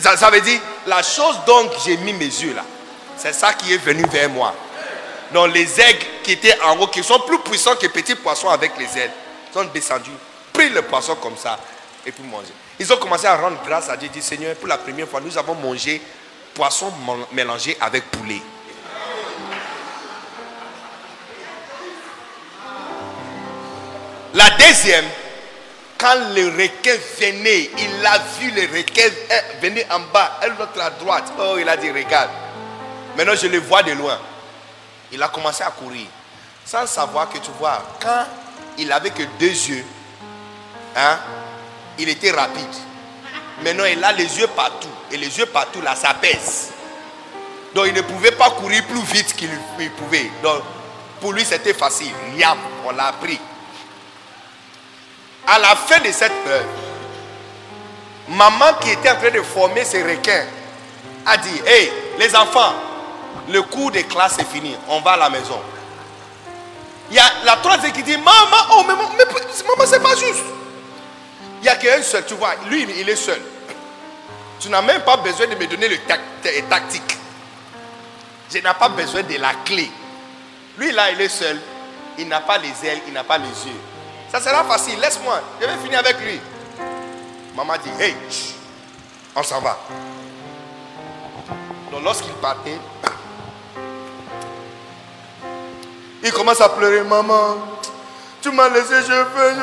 ça, 0.00 0.16
ça 0.16 0.30
veut 0.30 0.40
dire, 0.40 0.60
la 0.86 1.02
chose 1.02 1.38
dont 1.46 1.70
j'ai 1.84 1.96
mis 1.98 2.12
mes 2.12 2.26
yeux 2.26 2.54
là, 2.54 2.64
c'est 3.16 3.32
ça 3.32 3.52
qui 3.52 3.72
est 3.72 3.78
venu 3.78 4.04
vers 4.10 4.28
moi. 4.28 4.54
Donc 5.32 5.54
les 5.54 5.80
aigles 5.80 6.04
qui 6.22 6.32
étaient 6.32 6.60
en 6.62 6.78
haut, 6.78 6.86
qui 6.86 7.02
sont 7.02 7.20
plus 7.20 7.38
puissants 7.38 7.76
que 7.76 7.86
petits 7.86 8.14
poissons 8.14 8.48
avec 8.48 8.72
les 8.78 8.98
ailes, 8.98 9.12
sont 9.52 9.64
descendus, 9.72 10.10
pris 10.52 10.68
le 10.68 10.82
poisson 10.82 11.14
comme 11.16 11.36
ça 11.36 11.58
et 12.06 12.12
puis 12.12 12.24
manger. 12.24 12.52
Ils 12.78 12.92
ont 12.92 12.96
commencé 12.96 13.26
à 13.26 13.36
rendre 13.36 13.58
grâce 13.66 13.88
à 13.88 13.96
Dieu, 13.96 14.08
dit 14.08 14.22
Seigneur, 14.22 14.54
pour 14.56 14.68
la 14.68 14.78
première 14.78 15.08
fois, 15.08 15.20
nous 15.20 15.36
avons 15.38 15.54
mangé 15.54 16.00
poisson 16.54 16.92
mélangé 17.32 17.76
avec 17.80 18.10
poulet. 18.10 18.42
La 24.34 24.48
deuxième, 24.50 25.04
quand 25.98 26.14
le 26.34 26.46
requin 26.48 26.96
venait, 27.20 27.70
il 27.78 28.06
a 28.06 28.18
vu 28.38 28.50
le 28.50 28.62
requin 28.76 29.02
venir 29.60 29.84
en 29.90 30.00
bas, 30.12 30.40
l'autre 30.58 30.80
à 30.80 30.90
droite. 30.90 31.32
Oh, 31.38 31.56
il 31.60 31.68
a 31.68 31.76
dit, 31.76 31.90
regarde. 31.90 32.30
Maintenant, 33.16 33.34
je 33.34 33.46
le 33.46 33.58
vois 33.58 33.82
de 33.82 33.92
loin. 33.92 34.18
Il 35.12 35.22
a 35.22 35.28
commencé 35.28 35.62
à 35.62 35.70
courir. 35.70 36.06
Sans 36.64 36.86
savoir 36.86 37.28
que 37.28 37.38
tu 37.38 37.50
vois, 37.58 37.82
quand 38.00 38.24
il 38.78 38.90
avait 38.90 39.10
que 39.10 39.22
deux 39.38 39.46
yeux, 39.46 39.84
hein, 40.96 41.18
il 41.98 42.08
était 42.08 42.30
rapide. 42.30 42.64
Maintenant, 43.62 43.84
il 43.84 44.02
a 44.02 44.12
les 44.12 44.38
yeux 44.38 44.46
partout. 44.48 44.88
Et 45.10 45.18
les 45.18 45.38
yeux 45.38 45.46
partout, 45.46 45.82
là, 45.82 45.94
ça 45.94 46.14
pèse. 46.14 46.70
Donc, 47.74 47.86
il 47.88 47.94
ne 47.94 48.00
pouvait 48.00 48.32
pas 48.32 48.50
courir 48.50 48.82
plus 48.86 49.02
vite 49.02 49.34
qu'il 49.36 49.50
pouvait. 49.98 50.30
Donc, 50.42 50.62
pour 51.20 51.32
lui, 51.32 51.44
c'était 51.44 51.74
facile. 51.74 52.12
Yam, 52.34 52.58
on 52.86 52.92
l'a 52.92 53.12
pris. 53.20 53.38
À 55.46 55.58
la 55.58 55.74
fin 55.74 56.00
de 56.00 56.12
cette 56.12 56.44
peur, 56.44 56.62
maman 58.28 58.74
qui 58.80 58.90
était 58.90 59.10
en 59.10 59.16
train 59.16 59.30
de 59.30 59.42
former 59.42 59.84
ses 59.84 60.02
requins 60.02 60.44
a 61.26 61.36
dit, 61.36 61.60
hé, 61.66 61.92
les 62.18 62.34
enfants, 62.36 62.74
le 63.48 63.62
cours 63.62 63.90
de 63.90 64.00
classe 64.02 64.38
est 64.38 64.44
fini, 64.50 64.76
on 64.88 65.00
va 65.00 65.12
à 65.12 65.16
la 65.16 65.30
maison. 65.30 65.60
Il 67.10 67.16
y 67.16 67.18
a 67.18 67.30
la 67.44 67.56
troisième 67.56 67.92
qui 67.92 68.02
dit, 68.02 68.16
maman, 68.16 68.32
oh, 68.72 68.84
mais, 68.86 68.94
mais 68.94 69.24
maman, 69.24 69.84
c'est 69.86 70.02
pas 70.02 70.14
juste. 70.14 70.44
Il 71.60 71.64
n'y 71.64 71.68
a 71.68 71.76
qu'un 71.76 72.02
seul, 72.02 72.24
tu 72.24 72.34
vois, 72.34 72.54
lui, 72.68 72.86
il 72.98 73.08
est 73.08 73.16
seul. 73.16 73.40
Tu 74.58 74.68
n'as 74.68 74.82
même 74.82 75.02
pas 75.02 75.16
besoin 75.16 75.46
de 75.46 75.54
me 75.56 75.66
donner 75.66 75.88
le 75.88 75.98
tactique. 76.68 77.18
Je 78.50 78.58
n'ai 78.58 78.62
pas 78.62 78.88
besoin 78.88 79.22
de 79.22 79.36
la 79.36 79.52
clé. 79.64 79.90
Lui, 80.78 80.92
là, 80.92 81.10
il 81.10 81.20
est 81.20 81.28
seul. 81.28 81.60
Il 82.18 82.28
n'a 82.28 82.40
pas 82.40 82.58
les 82.58 82.88
ailes, 82.88 83.00
il 83.06 83.12
n'a 83.12 83.24
pas 83.24 83.38
les 83.38 83.44
yeux. 83.44 83.80
Ça 84.32 84.40
sera 84.40 84.64
facile, 84.64 84.98
laisse-moi. 84.98 85.40
Je 85.60 85.66
vais 85.66 85.76
finir 85.76 85.98
avec 85.98 86.18
lui. 86.20 86.40
Maman 87.54 87.74
dit, 87.84 88.02
hey, 88.02 88.16
on 89.36 89.42
s'en 89.42 89.60
va. 89.60 89.78
Donc 91.92 92.02
lorsqu'il 92.02 92.32
partait, 92.34 92.78
Il 96.24 96.32
commence 96.32 96.60
à 96.60 96.68
pleurer, 96.68 97.02
maman, 97.02 97.56
tu 98.40 98.52
m'as 98.52 98.68
laissé, 98.68 98.94
je 99.00 99.06
fais, 99.06 99.54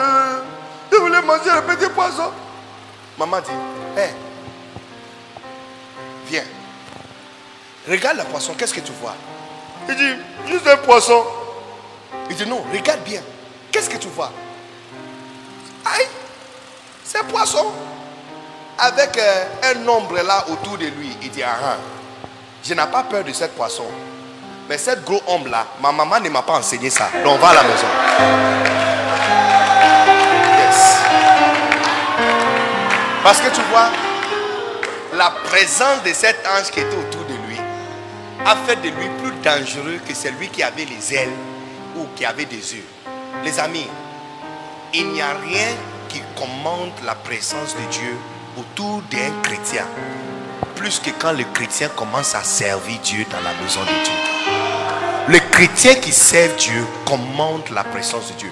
je, 0.91 0.97
voulais 0.97 1.21
manger 1.21 1.51
le 1.55 1.61
petit 1.61 1.89
poisson. 1.89 2.31
Maman 3.17 3.39
dit, 3.39 3.51
hé, 3.97 4.09
viens. 6.27 6.43
Regarde 7.87 8.17
le 8.17 8.23
poisson, 8.25 8.53
qu'est-ce 8.57 8.73
que 8.73 8.81
tu 8.81 8.91
vois? 8.91 9.15
Il 9.87 9.95
dit, 9.95 10.15
juste 10.47 10.67
un 10.67 10.77
poisson. 10.77 11.23
Il 12.29 12.35
dit, 12.35 12.45
non, 12.45 12.61
regarde 12.73 13.01
bien. 13.03 13.21
Qu'est-ce 13.71 13.89
que 13.89 13.97
tu 13.97 14.09
vois? 14.09 14.31
Aïe, 15.95 16.07
c'est 17.03 17.25
poisson. 17.27 17.65
Avec 18.77 19.17
euh, 19.17 19.45
un 19.75 19.87
ombre 19.87 20.21
là 20.21 20.45
autour 20.49 20.77
de 20.77 20.85
lui. 20.85 21.15
Il 21.21 21.31
dit, 21.31 21.43
ah, 21.43 21.57
ah, 21.63 21.75
je 22.63 22.73
n'ai 22.73 22.85
pas 22.85 23.03
peur 23.03 23.23
de 23.23 23.33
cette 23.33 23.55
poisson. 23.55 23.85
Mais 24.69 24.77
cette 24.77 25.03
gros 25.03 25.21
ombre 25.27 25.49
là, 25.49 25.65
ma 25.81 25.91
maman 25.91 26.19
ne 26.19 26.29
m'a 26.29 26.43
pas 26.43 26.53
enseigné 26.53 26.89
ça. 26.89 27.09
Donc 27.23 27.35
on 27.35 27.37
va 27.37 27.49
à 27.49 27.53
la 27.55 27.63
maison. 27.63 27.87
Yes. 30.59 30.97
Parce 33.23 33.41
que 33.41 33.49
tu 33.49 33.61
vois, 33.71 33.89
la 35.13 35.31
présence 35.45 36.03
de 36.03 36.13
cet 36.13 36.45
ange 36.47 36.69
qui 36.71 36.81
était 36.81 36.95
autour 36.95 37.25
de 37.25 37.33
lui 37.47 37.59
a 38.45 38.55
fait 38.55 38.75
de 38.75 38.89
lui 38.89 39.09
plus 39.21 39.33
dangereux 39.43 39.99
que 40.07 40.13
celui 40.13 40.49
qui 40.49 40.61
avait 40.61 40.85
les 40.85 41.15
ailes 41.15 41.33
ou 41.97 42.05
qui 42.15 42.23
avait 42.23 42.45
des 42.45 42.75
yeux. 42.75 42.85
Les 43.43 43.59
amis, 43.59 43.87
il 44.93 45.09
n'y 45.09 45.21
a 45.21 45.33
rien 45.33 45.67
qui 46.07 46.21
commande 46.35 46.91
la 47.05 47.15
présence 47.15 47.75
de 47.75 47.91
Dieu 47.91 48.17
autour 48.57 49.01
d'un 49.11 49.31
chrétien 49.43 49.85
plus 50.79 50.99
que 50.99 51.09
quand 51.19 51.33
le 51.33 51.43
chrétien 51.43 51.89
commence 51.89 52.35
à 52.35 52.43
servir 52.43 52.99
Dieu 53.03 53.25
dans 53.29 53.41
la 53.41 53.53
maison 53.61 53.81
de 53.81 54.03
Dieu. 54.05 54.13
Le 55.27 55.39
chrétien 55.51 55.95
qui 55.95 56.13
sert 56.13 56.55
Dieu 56.55 56.87
commande 57.05 57.69
la 57.71 57.83
présence 57.83 58.29
de 58.29 58.33
Dieu. 58.35 58.51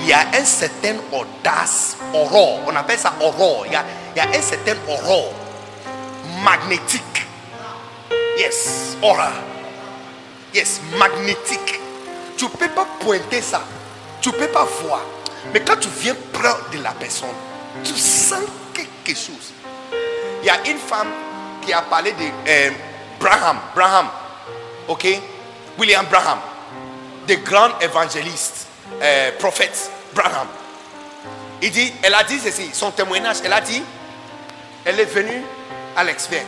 Il 0.00 0.06
y 0.06 0.12
a 0.12 0.20
un 0.38 0.44
certain 0.44 0.96
audace, 1.10 1.96
aurore, 2.12 2.60
on 2.66 2.76
appelle 2.76 2.98
ça 2.98 3.14
aurore. 3.22 3.64
Il 3.66 3.72
y 3.72 3.74
a, 3.74 3.84
il 4.14 4.18
y 4.18 4.20
a 4.20 4.38
un 4.38 4.42
certain 4.42 4.74
aurore 4.86 5.32
magnétique. 6.44 7.26
Yes, 8.36 8.98
aura. 9.00 9.32
Yes, 10.54 10.82
magnétique. 10.98 11.80
Tu 12.36 12.44
ne 12.44 12.50
peux 12.50 12.68
pas 12.68 12.86
pointer 13.00 13.40
ça. 13.40 13.62
Tu 14.20 14.28
ne 14.28 14.34
peux 14.34 14.48
pas 14.48 14.68
voir. 14.84 15.00
Mais 15.52 15.60
quand 15.60 15.76
tu 15.76 15.88
viens 16.00 16.16
près 16.32 16.54
de 16.72 16.82
la 16.82 16.92
personne, 16.92 17.28
tu 17.84 17.94
sens 17.96 18.42
quelque 18.72 19.18
chose. 19.18 19.52
Il 20.42 20.46
y 20.46 20.50
a 20.50 20.66
une 20.68 20.78
femme 20.78 21.08
qui 21.62 21.72
a 21.72 21.82
parlé 21.82 22.12
de 22.12 22.24
euh, 22.48 22.70
Braham. 23.18 23.58
Braham. 23.74 24.08
Ok? 24.88 25.06
William 25.78 26.06
Braham. 26.06 26.38
The 27.26 27.42
grand 27.42 27.78
évangéliste, 27.80 28.66
euh, 29.02 29.32
prophète 29.38 29.90
Braham. 30.14 30.46
Il 31.60 31.70
dit, 31.70 31.92
elle 32.02 32.14
a 32.14 32.22
dit 32.22 32.38
ceci, 32.38 32.70
son 32.72 32.90
témoignage, 32.90 33.38
elle 33.44 33.52
a 33.52 33.60
dit, 33.60 33.82
elle 34.84 35.00
est 35.00 35.06
venue, 35.06 35.42
Alex, 35.96 36.28
viens. 36.30 36.44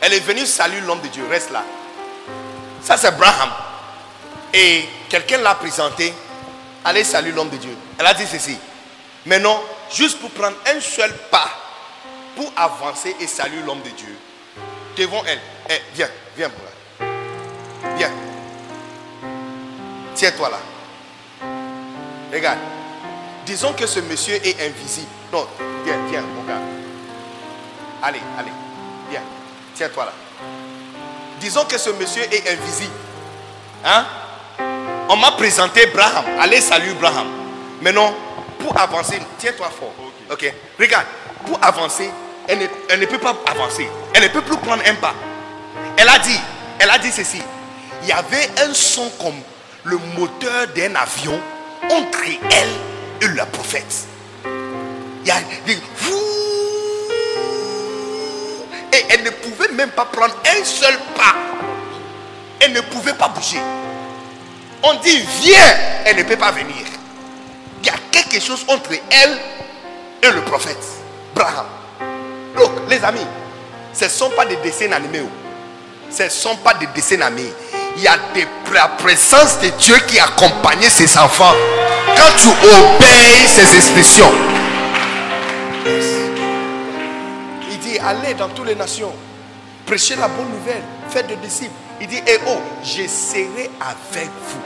Elle 0.00 0.12
est 0.12 0.20
venue 0.20 0.46
saluer 0.46 0.80
l'homme 0.82 1.00
de 1.00 1.08
Dieu, 1.08 1.26
reste 1.28 1.50
là. 1.50 1.64
Ça 2.82 2.96
c'est 2.96 3.16
Braham. 3.16 3.50
Et 4.52 4.84
quelqu'un 5.08 5.38
l'a 5.38 5.54
présenté, 5.54 6.12
allez 6.86 7.04
saluer 7.04 7.32
l'homme 7.32 7.50
de 7.50 7.56
Dieu. 7.56 7.76
Elle 7.98 8.06
a 8.06 8.14
dit 8.14 8.26
ceci. 8.26 8.56
Maintenant, 9.26 9.60
juste 9.92 10.20
pour 10.20 10.30
prendre 10.30 10.56
un 10.74 10.80
seul 10.80 11.12
pas, 11.30 11.50
pour 12.36 12.50
avancer 12.56 13.14
et 13.20 13.26
saluer 13.26 13.60
l'homme 13.66 13.82
de 13.82 13.90
Dieu, 13.90 14.16
devant 14.96 15.22
elle. 15.26 15.40
Eh, 15.68 15.82
viens, 15.94 16.08
viens 16.36 16.48
pour 16.48 16.62
là. 16.64 17.96
Viens. 17.96 18.10
Tiens-toi 20.14 20.48
là. 20.48 20.58
Regarde. 22.32 22.58
Disons 23.44 23.72
que 23.72 23.86
ce 23.86 24.00
monsieur 24.00 24.34
est 24.34 24.60
invisible. 24.66 25.08
Non, 25.32 25.46
viens, 25.84 25.98
viens, 26.08 26.22
mon 26.22 26.42
gars. 26.44 26.60
Allez, 28.02 28.20
allez. 28.38 28.52
Viens. 29.10 29.22
Tiens-toi 29.74 30.04
là. 30.04 30.12
Disons 31.40 31.64
que 31.64 31.78
ce 31.78 31.90
monsieur 31.90 32.22
est 32.22 32.48
invisible. 32.50 32.94
Hein? 33.84 34.06
On 35.08 35.16
m'a 35.16 35.32
présenté 35.32 35.86
Braham. 35.86 36.24
Allez, 36.40 36.60
salut 36.60 36.92
Braham. 36.94 37.26
Maintenant, 37.80 38.12
pour 38.58 38.78
avancer, 38.78 39.18
tiens-toi 39.38 39.70
fort. 39.78 39.94
Ok. 40.30 40.52
Regarde, 40.78 41.06
pour 41.46 41.58
avancer, 41.62 42.10
elle 42.48 42.58
ne, 42.58 42.66
elle 42.88 43.00
ne 43.00 43.06
peut 43.06 43.18
pas 43.18 43.36
avancer. 43.46 43.88
Elle 44.14 44.24
ne 44.24 44.28
peut 44.28 44.42
plus 44.42 44.56
prendre 44.56 44.82
un 44.86 44.94
pas. 44.94 45.14
Elle 45.96 46.08
a 46.08 46.18
dit, 46.18 46.40
elle 46.78 46.90
a 46.90 46.98
dit 46.98 47.12
ceci. 47.12 47.40
Il 48.02 48.08
y 48.08 48.12
avait 48.12 48.50
un 48.64 48.74
son 48.74 49.08
comme 49.20 49.40
le 49.84 49.98
moteur 50.16 50.66
d'un 50.74 50.94
avion 50.96 51.40
entre 51.90 52.24
elle 52.50 52.68
et 53.22 53.32
le 53.32 53.44
prophète. 53.52 54.06
Il 54.44 55.28
y 55.28 55.30
a 55.30 55.36
des 55.66 55.78
et 58.92 59.04
elle 59.10 59.24
ne 59.24 59.30
pouvait 59.30 59.72
même 59.72 59.90
pas 59.90 60.06
prendre 60.06 60.34
un 60.46 60.64
seul 60.64 60.94
pas. 61.16 61.34
Elle 62.60 62.72
ne 62.72 62.80
pouvait 62.80 63.12
pas 63.12 63.28
bouger. 63.28 63.60
On 64.82 64.94
dit 65.02 65.18
viens, 65.42 65.74
elle 66.04 66.16
ne 66.16 66.22
peut 66.22 66.36
pas 66.36 66.52
venir. 66.52 66.84
Il 67.82 67.86
y 67.86 67.90
a 67.90 67.94
quelque 68.10 68.40
chose 68.40 68.64
entre 68.68 68.90
elle 69.10 69.38
et 70.22 70.30
le 70.30 70.42
prophète. 70.42 70.78
Braham. 71.34 71.66
Look, 72.56 72.70
les 72.88 73.02
amis, 73.04 73.26
ce 73.92 74.04
ne 74.04 74.10
sont 74.10 74.30
pas 74.30 74.44
des 74.46 74.56
dessins 74.56 74.92
animés. 74.92 75.22
oh. 75.24 75.28
Ce 76.10 76.24
ne 76.24 76.28
sont 76.28 76.56
pas 76.56 76.74
des 76.74 76.86
dessins 76.94 77.20
animés. 77.20 77.52
Il 77.96 78.02
y 78.02 78.08
a 78.08 78.16
la 78.72 78.88
présence 78.88 79.58
de 79.60 79.68
Dieu 79.70 79.96
qui 80.06 80.18
accompagne 80.20 80.82
ses 80.82 81.16
enfants. 81.18 81.54
Quand 82.16 82.30
tu 82.36 82.48
obéis 82.48 83.48
ses 83.48 83.76
expressions. 83.76 84.32
Il 87.70 87.78
dit, 87.78 87.98
allez 87.98 88.34
dans 88.34 88.48
toutes 88.48 88.66
les 88.66 88.74
nations. 88.74 89.12
Prêchez 89.86 90.16
la 90.16 90.28
bonne 90.28 90.50
nouvelle. 90.50 90.82
Faites 91.08 91.26
des 91.26 91.36
disciples. 91.36 91.72
Il 92.00 92.06
dit, 92.08 92.22
eh 92.26 92.38
oh, 92.46 92.58
je 92.82 93.06
serai 93.06 93.70
avec 93.80 94.28
vous 94.28 94.60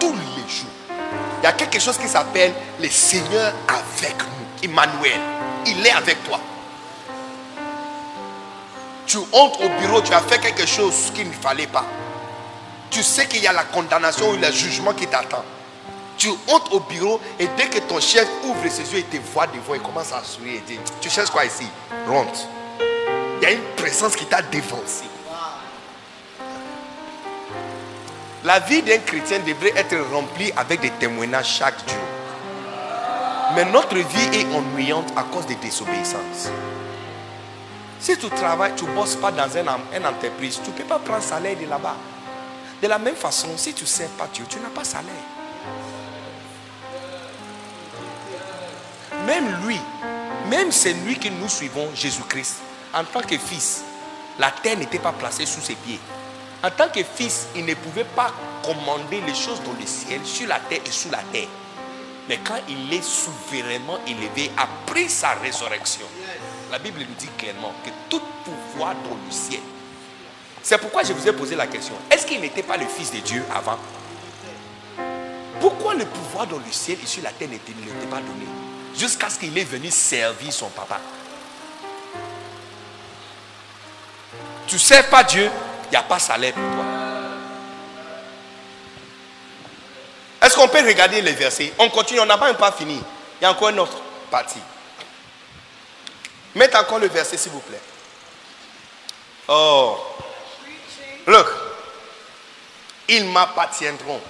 tous 0.00 0.12
les 0.12 0.52
jours. 0.52 0.70
Il 1.40 1.44
y 1.44 1.46
a 1.46 1.52
quelque 1.52 1.78
chose 1.78 1.98
qui 1.98 2.08
s'appelle 2.08 2.52
le 2.80 2.88
Seigneur 2.88 3.52
avec 3.68 4.16
nous. 4.18 4.46
Emmanuel. 4.62 5.20
Il 5.66 5.86
est 5.86 5.92
avec 5.92 6.22
toi. 6.24 6.40
Tu 9.06 9.18
entres 9.32 9.60
au 9.60 9.68
bureau, 9.80 10.00
tu 10.00 10.12
as 10.12 10.20
fait 10.20 10.40
quelque 10.40 10.66
chose 10.66 11.12
qu'il 11.14 11.28
ne 11.28 11.32
fallait 11.32 11.66
pas. 11.66 11.84
Tu 12.90 13.02
sais 13.02 13.26
qu'il 13.26 13.42
y 13.42 13.46
a 13.46 13.52
la 13.52 13.64
condamnation 13.64 14.30
ou 14.30 14.36
le 14.36 14.50
jugement 14.50 14.92
qui 14.92 15.06
t'attend. 15.06 15.44
Tu 16.18 16.30
entres 16.48 16.72
au 16.72 16.80
bureau 16.80 17.20
et 17.38 17.46
dès 17.56 17.66
que 17.66 17.78
ton 17.80 18.00
chef 18.00 18.26
ouvre 18.44 18.68
ses 18.68 18.90
yeux 18.92 19.00
et 19.00 19.02
te 19.02 19.18
voit 19.32 19.46
devant, 19.46 19.74
il 19.74 19.80
commence 19.80 20.12
à 20.12 20.22
sourire 20.24 20.54
et 20.56 20.72
dit 20.72 20.78
Tu 21.00 21.10
cherches 21.10 21.30
quoi 21.30 21.44
ici? 21.44 21.66
Rentre. 22.08 22.40
Il 22.80 23.42
y 23.42 23.46
a 23.46 23.52
une 23.52 23.74
présence 23.76 24.16
qui 24.16 24.24
t'a 24.24 24.40
défoncé. 24.42 25.04
La 28.46 28.60
vie 28.60 28.80
d'un 28.80 28.98
chrétien 28.98 29.40
devrait 29.40 29.72
être 29.74 29.96
remplie 30.12 30.52
avec 30.56 30.80
des 30.80 30.90
témoignages 30.90 31.56
chaque 31.58 31.80
jour. 31.80 31.98
Mais 33.56 33.64
notre 33.64 33.96
vie 33.96 34.38
est 34.38 34.46
ennuyante 34.54 35.12
à 35.16 35.24
cause 35.24 35.46
des 35.46 35.56
désobéissances. 35.56 36.50
Si 37.98 38.16
tu 38.16 38.28
travailles, 38.28 38.74
tu 38.76 38.84
ne 38.84 38.94
bosses 38.94 39.16
pas 39.16 39.32
dans 39.32 39.48
une, 39.48 39.68
entreprise, 40.06 40.60
tu 40.62 40.70
ne 40.70 40.76
peux 40.76 40.84
pas 40.84 41.00
prendre 41.00 41.24
salaire 41.24 41.56
de 41.60 41.66
là-bas. 41.66 41.96
De 42.80 42.86
la 42.86 42.98
même 43.00 43.16
façon, 43.16 43.48
si 43.56 43.74
tu 43.74 43.82
ne 43.82 43.88
sers 43.88 44.10
pas 44.10 44.28
Dieu, 44.32 44.44
tu 44.48 44.60
n'as 44.60 44.68
pas 44.68 44.84
salaire. 44.84 45.10
Même 49.26 49.56
lui, 49.66 49.80
même 50.48 50.70
c'est 50.70 50.92
lui 50.92 51.18
que 51.18 51.30
nous 51.30 51.48
suivons, 51.48 51.88
Jésus-Christ, 51.96 52.58
en 52.94 53.02
tant 53.02 53.22
que 53.22 53.38
fils, 53.38 53.82
la 54.38 54.52
terre 54.52 54.78
n'était 54.78 55.00
pas 55.00 55.10
placée 55.10 55.46
sous 55.46 55.60
ses 55.60 55.74
pieds. 55.74 55.98
En 56.62 56.70
tant 56.70 56.88
que 56.88 57.02
fils, 57.02 57.48
il 57.54 57.64
ne 57.64 57.74
pouvait 57.74 58.04
pas 58.04 58.32
commander 58.64 59.20
les 59.20 59.34
choses 59.34 59.62
dans 59.62 59.74
le 59.78 59.86
ciel, 59.86 60.20
sur 60.24 60.48
la 60.48 60.58
terre 60.58 60.80
et 60.84 60.90
sous 60.90 61.10
la 61.10 61.22
terre. 61.32 61.48
Mais 62.28 62.38
quand 62.38 62.58
il 62.68 62.92
est 62.92 63.04
souverainement 63.04 63.98
élevé, 64.06 64.50
après 64.56 65.08
sa 65.08 65.34
résurrection, 65.34 66.06
la 66.70 66.78
Bible 66.78 67.00
nous 67.00 67.14
dit 67.14 67.28
clairement 67.38 67.72
que 67.84 67.90
tout 68.08 68.22
pouvoir 68.44 68.94
dans 68.94 69.14
le 69.14 69.30
ciel. 69.30 69.60
C'est 70.62 70.78
pourquoi 70.78 71.04
je 71.04 71.12
vous 71.12 71.28
ai 71.28 71.32
posé 71.32 71.54
la 71.54 71.68
question. 71.68 71.94
Est-ce 72.10 72.26
qu'il 72.26 72.40
n'était 72.40 72.64
pas 72.64 72.76
le 72.76 72.86
Fils 72.86 73.12
de 73.12 73.18
Dieu 73.18 73.44
avant? 73.54 73.78
Pourquoi 75.60 75.94
le 75.94 76.04
pouvoir 76.04 76.46
dans 76.48 76.58
le 76.58 76.72
ciel 76.72 76.98
et 77.02 77.06
sur 77.06 77.22
la 77.22 77.30
terre 77.30 77.48
n'était 77.48 77.72
pas 78.10 78.16
donné? 78.16 78.46
Jusqu'à 78.98 79.30
ce 79.30 79.38
qu'il 79.38 79.56
est 79.56 79.64
venu 79.64 79.90
servir 79.90 80.52
son 80.52 80.68
papa. 80.70 80.98
Tu 84.66 84.74
ne 84.74 85.02
pas 85.10 85.22
Dieu, 85.22 85.48
il 85.86 85.90
n'y 85.90 85.96
a 85.96 86.02
pas 86.02 86.18
salaire 86.18 86.52
pour 86.52 86.62
toi. 86.62 86.84
Est-ce 90.42 90.54
qu'on 90.54 90.68
peut 90.68 90.86
regarder 90.86 91.20
les 91.22 91.32
versets? 91.32 91.72
On 91.78 91.88
continue, 91.88 92.20
on 92.20 92.26
n'a 92.26 92.38
pas 92.38 92.52
pas 92.54 92.72
fini. 92.72 93.02
Il 93.40 93.44
y 93.44 93.46
a 93.46 93.50
encore 93.50 93.70
une 93.70 93.80
autre 93.80 93.98
partie. 94.30 94.60
Mettez 96.54 96.76
encore 96.76 96.98
le 96.98 97.08
verset, 97.08 97.36
s'il 97.36 97.52
vous 97.52 97.60
plaît. 97.60 97.80
Oh. 99.48 99.98
Look. 101.26 101.46
Ils 103.08 103.24
m'appartiendront. 103.24 104.20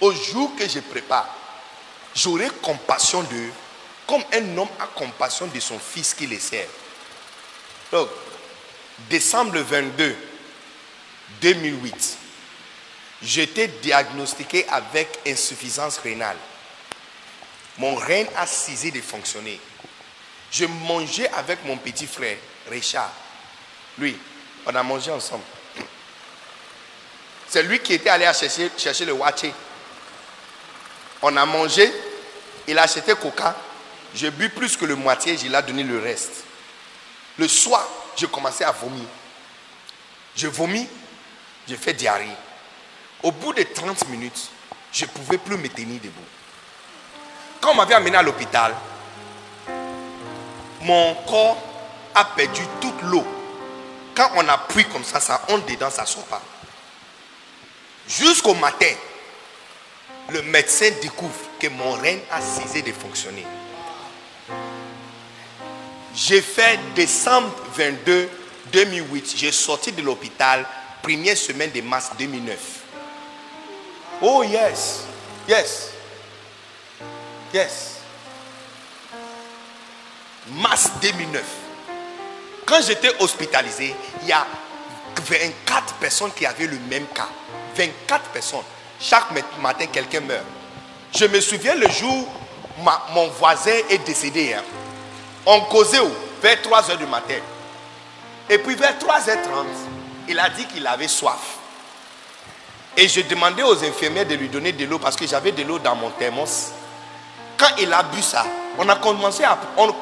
Au 0.00 0.12
jour 0.12 0.52
que 0.56 0.68
je 0.68 0.80
prépare, 0.80 1.28
j'aurai 2.14 2.48
compassion 2.62 3.22
d'eux 3.22 3.52
comme 4.06 4.24
un 4.32 4.58
homme 4.58 4.68
a 4.80 4.86
compassion 4.86 5.46
de 5.46 5.60
son 5.60 5.78
fils 5.78 6.14
qui 6.14 6.26
les 6.26 6.40
sert. 6.40 6.66
Donc, 7.92 8.08
décembre 9.08 9.58
22, 9.58 10.16
2008, 11.40 12.18
j'étais 13.22 13.68
diagnostiqué 13.68 14.66
avec 14.68 15.08
insuffisance 15.26 15.98
rénale. 15.98 16.36
Mon 17.78 17.94
rein 17.94 18.24
a 18.36 18.46
cessé 18.46 18.90
de 18.90 19.00
fonctionner. 19.00 19.60
Je 20.50 20.66
mangeais 20.66 21.28
avec 21.30 21.64
mon 21.64 21.76
petit 21.76 22.06
frère, 22.06 22.36
Richard. 22.70 23.12
Lui, 23.98 24.16
on 24.66 24.74
a 24.74 24.82
mangé 24.82 25.10
ensemble. 25.10 25.44
C'est 27.48 27.62
lui 27.62 27.80
qui 27.80 27.94
était 27.94 28.10
allé 28.10 28.30
chercher, 28.76 29.04
le 29.04 29.12
waché. 29.12 29.52
On 31.22 31.36
a 31.36 31.44
mangé, 31.46 31.92
il 32.66 32.78
a 32.78 32.82
acheté 32.82 33.14
coca. 33.14 33.56
J'ai 34.14 34.30
bu 34.30 34.48
plus 34.50 34.76
que 34.76 34.84
le 34.84 34.96
moitié, 34.96 35.36
je 35.36 35.46
lui 35.46 35.54
ai 35.54 35.62
donné 35.62 35.82
le 35.82 35.98
reste. 35.98 36.44
Le 37.38 37.48
soir, 37.48 37.86
j'ai 38.16 38.26
commencé 38.26 38.64
à 38.64 38.72
vomir. 38.72 39.04
Je 40.36 40.46
vomis, 40.46 40.88
j'ai 41.70 41.76
fait 41.76 41.92
diarrhée. 41.92 42.26
Au 43.22 43.30
bout 43.30 43.52
de 43.52 43.62
30 43.62 44.08
minutes, 44.08 44.48
je 44.92 45.04
ne 45.04 45.10
pouvais 45.10 45.38
plus 45.38 45.56
me 45.56 45.68
tenir 45.68 46.00
debout. 46.00 46.20
Quand 47.60 47.70
on 47.70 47.74
m'avait 47.76 47.94
amené 47.94 48.16
à 48.16 48.22
l'hôpital, 48.22 48.74
mon 50.82 51.14
corps 51.28 51.62
a 52.14 52.24
perdu 52.24 52.62
toute 52.80 53.00
l'eau. 53.02 53.24
Quand 54.16 54.30
on 54.34 54.48
appuie 54.48 54.84
comme 54.86 55.04
ça, 55.04 55.20
ça 55.20 55.42
entre 55.48 55.66
dedans, 55.66 55.90
ça 55.90 56.02
ne 56.02 56.06
sort 56.08 56.24
pas. 56.24 56.42
Jusqu'au 58.08 58.54
matin, 58.54 58.92
le 60.30 60.42
médecin 60.42 60.90
découvre 61.00 61.38
que 61.60 61.68
mon 61.68 61.92
rein 61.92 62.18
a 62.32 62.40
cessé 62.40 62.82
de 62.82 62.90
fonctionner. 62.92 63.46
J'ai 66.16 66.42
fait 66.42 66.80
décembre 66.96 67.54
22, 67.76 68.28
2008. 68.72 69.34
J'ai 69.36 69.52
sorti 69.52 69.92
de 69.92 70.02
l'hôpital, 70.02 70.66
première 71.02 71.36
semaine 71.36 71.70
de 71.70 71.80
mars 71.80 72.10
2009. 72.18 72.58
Oh 74.22 74.42
yes, 74.42 75.04
yes, 75.48 75.92
yes. 77.52 77.96
Mars 80.52 80.90
2009. 81.00 81.42
Quand 82.66 82.80
j'étais 82.82 83.10
hospitalisé, 83.20 83.94
il 84.22 84.28
y 84.28 84.32
a 84.32 84.46
24 85.16 85.94
personnes 85.94 86.30
qui 86.32 86.46
avaient 86.46 86.66
le 86.66 86.78
même 86.88 87.06
cas. 87.14 87.28
24 87.76 88.30
personnes. 88.30 88.60
Chaque 89.00 89.30
matin, 89.60 89.86
quelqu'un 89.86 90.20
meurt. 90.20 90.44
Je 91.16 91.24
me 91.24 91.40
souviens 91.40 91.74
le 91.74 91.88
jour 91.88 92.26
où 92.78 93.14
mon 93.14 93.28
voisin 93.28 93.74
est 93.88 94.06
décédé. 94.06 94.54
Hein. 94.54 94.62
On 95.46 95.62
causait 95.62 96.00
où? 96.00 96.10
Vers 96.42 96.56
3h 96.56 96.96
du 96.98 97.06
matin. 97.06 97.34
Et 98.48 98.58
puis 98.58 98.74
vers 98.74 98.96
3h30, 98.98 99.66
il 100.28 100.38
a 100.38 100.48
dit 100.50 100.66
qu'il 100.66 100.86
avait 100.86 101.08
soif. 101.08 101.58
Et 102.96 103.08
je 103.08 103.20
demandais 103.22 103.62
aux 103.62 103.84
infirmières 103.84 104.26
de 104.26 104.34
lui 104.34 104.48
donner 104.48 104.72
de 104.72 104.84
l'eau 104.84 104.98
parce 104.98 105.16
que 105.16 105.26
j'avais 105.26 105.52
de 105.52 105.62
l'eau 105.62 105.78
dans 105.78 105.94
mon 105.94 106.10
thermos. 106.10 106.72
Quand 107.56 107.76
il 107.78 107.92
a 107.92 108.02
bu 108.02 108.20
ça, 108.22 108.44
on 108.78 108.88
a 108.88 108.96
commencé 108.96 109.44
à. 109.44 109.58
On, 109.76 109.92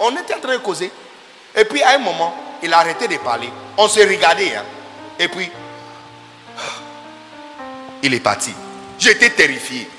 on 0.00 0.16
était 0.16 0.34
en 0.34 0.40
train 0.40 0.52
de 0.52 0.58
causer. 0.58 0.90
Et 1.54 1.64
puis 1.64 1.82
à 1.82 1.94
un 1.94 1.98
moment, 1.98 2.34
il 2.62 2.72
a 2.72 2.78
arrêté 2.78 3.08
de 3.08 3.16
parler. 3.18 3.50
On 3.76 3.88
s'est 3.88 4.04
regardé. 4.04 4.54
Hein. 4.54 4.64
Et 5.18 5.28
puis, 5.28 5.50
il 8.02 8.14
est 8.14 8.20
parti. 8.20 8.54
J'étais 8.98 9.30
terrifié. 9.30 9.90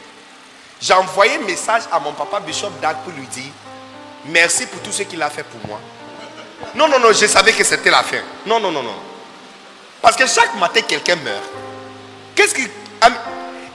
J'ai 0.80 0.94
envoyé 0.94 1.36
un 1.36 1.46
message 1.46 1.84
à 1.92 2.00
mon 2.00 2.14
papa 2.14 2.40
Bishop 2.40 2.72
Dag 2.82 2.98
pour 3.04 3.14
lui 3.14 3.28
dire 3.28 3.52
Merci 4.26 4.66
pour 4.68 4.82
tout 4.82 4.92
ce 4.92 5.04
qu'il 5.04 5.22
a 5.22 5.30
fait 5.30 5.44
pour 5.44 5.60
moi. 5.68 5.80
Non, 6.76 6.88
non, 6.88 7.00
non, 7.00 7.12
je 7.12 7.26
savais 7.28 7.52
que 7.52 7.64
c'était 7.64 7.92
la 7.92 8.04
fin. 8.04 8.18
Non, 8.46 8.60
non, 8.60 8.72
non, 8.72 8.84
non. 8.84 8.96
Parce 10.04 10.18
que 10.18 10.28
chaque 10.28 10.54
matin, 10.60 10.82
quelqu'un 10.82 11.16
meurt. 11.16 11.42
Qu'est-ce 12.36 12.54
qui. 12.54 12.68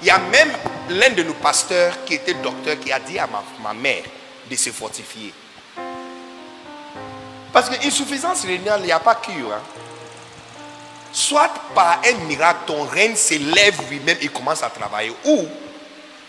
Il 0.03 0.07
y 0.07 0.11
a 0.11 0.19
même 0.19 0.53
l'un 0.91 1.09
de 1.11 1.23
nos 1.23 1.33
pasteurs 1.33 2.05
qui 2.05 2.15
était 2.15 2.35
docteur 2.35 2.79
qui 2.79 2.93
a 2.93 3.01
dit 3.01 3.19
à 3.19 3.27
ma, 3.63 3.73
mère 3.73 4.05
de 4.49 4.55
se 4.55 4.69
fortifier. 4.69 5.33
Parce 7.51 7.71
qu'insuffisance 7.71 8.45
rénale, 8.45 8.81
il 8.81 8.87
n'y 8.87 8.93
a 8.93 9.01
pas 9.01 9.15
cure. 9.15 9.55
Hein. 9.55 9.63
Soit 11.13 11.51
par 11.75 11.99
un 12.05 12.25
miracle, 12.27 12.61
ton 12.67 12.85
règne 12.85 13.17
s'élève 13.17 13.81
lui-même 13.89 14.19
et 14.21 14.29
commence 14.29 14.63
à 14.63 14.69
travailler. 14.69 15.15
Ou 15.25 15.47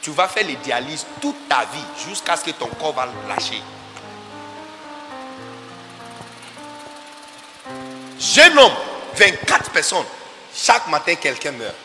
tu 0.02 0.12
vas 0.12 0.30
faire 0.30 0.48
les 0.48 0.56
dialyses 0.56 1.06
toute 1.22 1.50
ta 1.50 1.66
vie 1.74 2.08
jusqu'à 2.08 2.38
ce 2.38 2.46
que 2.46 2.52
ton 2.52 2.68
corps 2.68 2.94
va 2.94 3.06
lâcher. 3.28 3.62
Jeune 8.18 8.58
homme, 8.58 8.72
24 9.16 9.72
personnes. 9.72 10.06
Chaque 10.56 10.88
matin, 10.88 11.16
quelqu'un 11.16 11.52
meurt. 11.52 11.76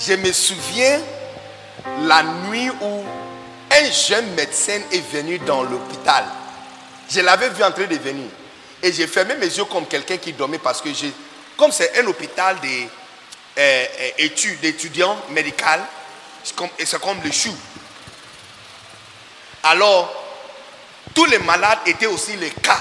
Je 0.00 0.14
me 0.14 0.32
souviens 0.32 1.00
la 2.02 2.22
nuit 2.22 2.70
où 2.70 3.04
un 3.70 3.90
jeune 3.90 4.30
médecin 4.34 4.80
est 4.92 5.12
venu 5.12 5.38
dans 5.40 5.62
l'hôpital. 5.62 6.24
Je 7.10 7.20
l'avais 7.20 7.48
vu 7.50 7.62
en 7.64 7.72
train 7.72 7.86
de 7.86 7.96
venir. 7.96 8.28
Et 8.82 8.92
j'ai 8.92 9.06
fermé 9.06 9.34
mes 9.34 9.46
yeux 9.46 9.64
comme 9.64 9.86
quelqu'un 9.86 10.16
qui 10.18 10.32
dormait 10.32 10.58
parce 10.58 10.80
que 10.80 10.92
j'ai. 10.92 11.12
Comme 11.56 11.72
c'est 11.72 11.98
un 11.98 12.06
hôpital 12.06 12.56
euh, 12.64 12.86
euh, 13.58 14.28
d'étudiants 14.62 15.18
médicaux, 15.30 15.64
c'est 16.44 17.00
comme 17.00 17.20
le 17.24 17.32
chou. 17.32 17.52
Alors, 19.64 20.14
tous 21.14 21.24
les 21.24 21.38
malades 21.38 21.78
étaient 21.86 22.06
aussi 22.06 22.36
les 22.36 22.50
cas 22.50 22.80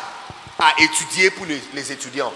à 0.59 0.73
étudier 0.79 1.31
pour 1.31 1.45
les, 1.45 1.91
étudiants. 1.91 2.33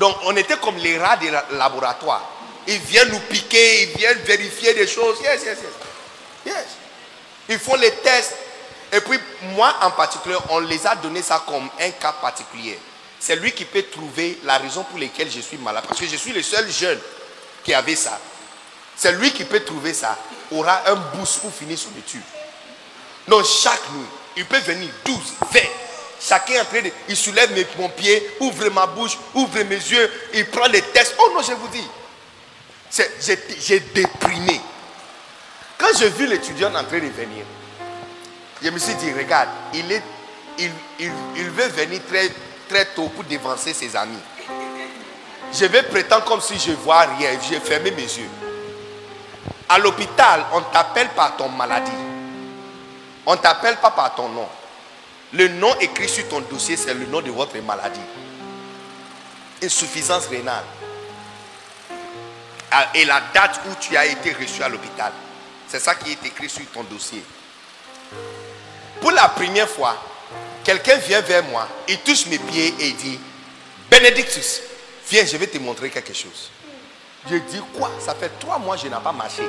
Donc 0.00 0.16
on 0.24 0.34
était 0.34 0.56
comme 0.56 0.78
les 0.78 0.98
rats 0.98 1.18
des 1.18 1.30
laboratoires. 1.52 2.26
Ils 2.66 2.78
viennent 2.78 3.10
nous 3.10 3.20
piquer, 3.20 3.82
ils 3.82 3.98
viennent 3.98 4.18
vérifier 4.20 4.72
des 4.72 4.86
choses. 4.86 5.18
Yes, 5.22 5.42
yes, 5.44 5.58
yes. 5.58 6.46
Yes. 6.46 6.64
Ils 7.50 7.58
font 7.58 7.76
les 7.76 7.90
tests. 7.96 8.34
Et 8.92 9.00
puis 9.02 9.18
moi 9.54 9.76
en 9.82 9.90
particulier, 9.90 10.36
on 10.48 10.60
les 10.60 10.86
a 10.86 10.96
donné 10.96 11.20
ça 11.20 11.44
comme 11.46 11.68
un 11.78 11.90
cas 11.90 12.12
particulier. 12.12 12.78
C'est 13.18 13.36
lui 13.36 13.52
qui 13.52 13.66
peut 13.66 13.82
trouver 13.82 14.38
la 14.44 14.56
raison 14.56 14.84
pour 14.84 14.98
laquelle 14.98 15.30
je 15.30 15.40
suis 15.40 15.58
malade. 15.58 15.84
Parce 15.86 16.00
que 16.00 16.06
je 16.06 16.16
suis 16.16 16.32
le 16.32 16.42
seul 16.42 16.70
jeune 16.70 16.98
qui 17.62 17.74
avait 17.74 17.94
ça. 17.94 18.18
C'est 18.96 19.12
lui 19.12 19.30
qui 19.32 19.44
peut 19.44 19.60
trouver 19.60 19.92
ça. 19.92 20.16
Aura 20.50 20.80
un 20.88 20.94
boost 21.14 21.40
pour 21.40 21.52
finir 21.52 21.78
son 21.78 21.90
étude. 21.98 22.22
Donc 23.28 23.44
chaque 23.44 23.90
nuit, 23.92 24.06
il 24.38 24.46
peut 24.46 24.60
venir 24.60 24.88
12, 25.04 25.16
20, 25.52 25.60
Chacun 26.20 26.54
est 26.54 26.60
en 26.60 26.64
train 26.64 26.82
de. 26.82 26.90
Il 27.08 27.16
soulève 27.16 27.52
mes, 27.52 27.66
mon 27.78 27.88
pied, 27.88 28.30
ouvre 28.40 28.68
ma 28.70 28.86
bouche, 28.86 29.16
ouvre 29.34 29.62
mes 29.62 29.76
yeux, 29.76 30.12
il 30.34 30.46
prend 30.46 30.66
les 30.66 30.82
tests. 30.82 31.14
Oh 31.18 31.30
non, 31.34 31.42
je 31.42 31.52
vous 31.52 31.68
dis. 31.68 31.86
J'ai 33.60 33.80
déprimé. 33.80 34.60
Quand 35.78 35.96
j'ai 35.98 36.10
vu 36.10 36.26
l'étudiant 36.26 36.68
en 36.74 36.84
train 36.84 36.98
de 36.98 37.08
venir, 37.08 37.44
je 38.62 38.68
me 38.68 38.78
suis 38.78 38.94
dit, 38.96 39.12
regarde, 39.12 39.48
il, 39.72 39.90
est, 39.90 40.02
il, 40.58 40.70
il, 40.98 41.50
veut 41.50 41.68
venir 41.68 42.00
très, 42.68 42.84
tôt 42.86 43.08
pour 43.08 43.24
dévancer 43.24 43.72
ses 43.72 43.96
amis. 43.96 44.18
Je 45.52 45.64
vais 45.64 45.82
prétendre 45.82 46.24
comme 46.26 46.42
si 46.42 46.58
je 46.58 46.72
vois 46.72 47.00
rien. 47.00 47.30
J'ai 47.48 47.60
fermé 47.60 47.90
mes 47.92 48.02
yeux. 48.02 48.28
À 49.68 49.78
l'hôpital, 49.78 50.44
on 50.52 50.60
t'appelle 50.62 51.08
par 51.10 51.36
ton 51.36 51.48
maladie. 51.48 51.90
On 53.24 53.32
ne 53.32 53.38
t'appelle 53.38 53.76
pas 53.76 53.90
par 53.90 54.14
ton 54.14 54.28
nom. 54.28 54.48
Le 55.32 55.46
nom 55.48 55.74
écrit 55.80 56.08
sur 56.08 56.28
ton 56.28 56.40
dossier, 56.40 56.76
c'est 56.76 56.94
le 56.94 57.06
nom 57.06 57.20
de 57.20 57.30
votre 57.30 57.56
maladie. 57.58 58.00
Insuffisance 59.62 60.26
rénale. 60.26 60.64
Ah, 62.72 62.88
et 62.94 63.04
la 63.04 63.20
date 63.32 63.60
où 63.66 63.74
tu 63.80 63.96
as 63.96 64.06
été 64.06 64.32
reçu 64.32 64.62
à 64.62 64.68
l'hôpital. 64.68 65.12
C'est 65.68 65.80
ça 65.80 65.94
qui 65.94 66.12
est 66.12 66.26
écrit 66.26 66.48
sur 66.48 66.64
ton 66.72 66.82
dossier. 66.84 67.22
Pour 69.00 69.12
la 69.12 69.28
première 69.28 69.68
fois, 69.68 69.96
quelqu'un 70.64 70.96
vient 70.96 71.20
vers 71.20 71.44
moi, 71.44 71.68
il 71.88 71.98
touche 72.00 72.26
mes 72.26 72.38
pieds 72.38 72.74
et 72.78 72.88
il 72.88 72.96
dit, 72.96 73.20
Benedictus, 73.90 74.60
viens, 75.08 75.24
je 75.24 75.36
vais 75.36 75.46
te 75.46 75.58
montrer 75.58 75.90
quelque 75.90 76.12
chose. 76.12 76.50
Je 77.28 77.36
dis 77.36 77.60
quoi? 77.76 77.90
Ça 78.00 78.14
fait 78.14 78.30
trois 78.40 78.58
mois 78.58 78.76
que 78.76 78.82
je 78.82 78.88
n'ai 78.88 79.00
pas 79.02 79.12
marché. 79.12 79.42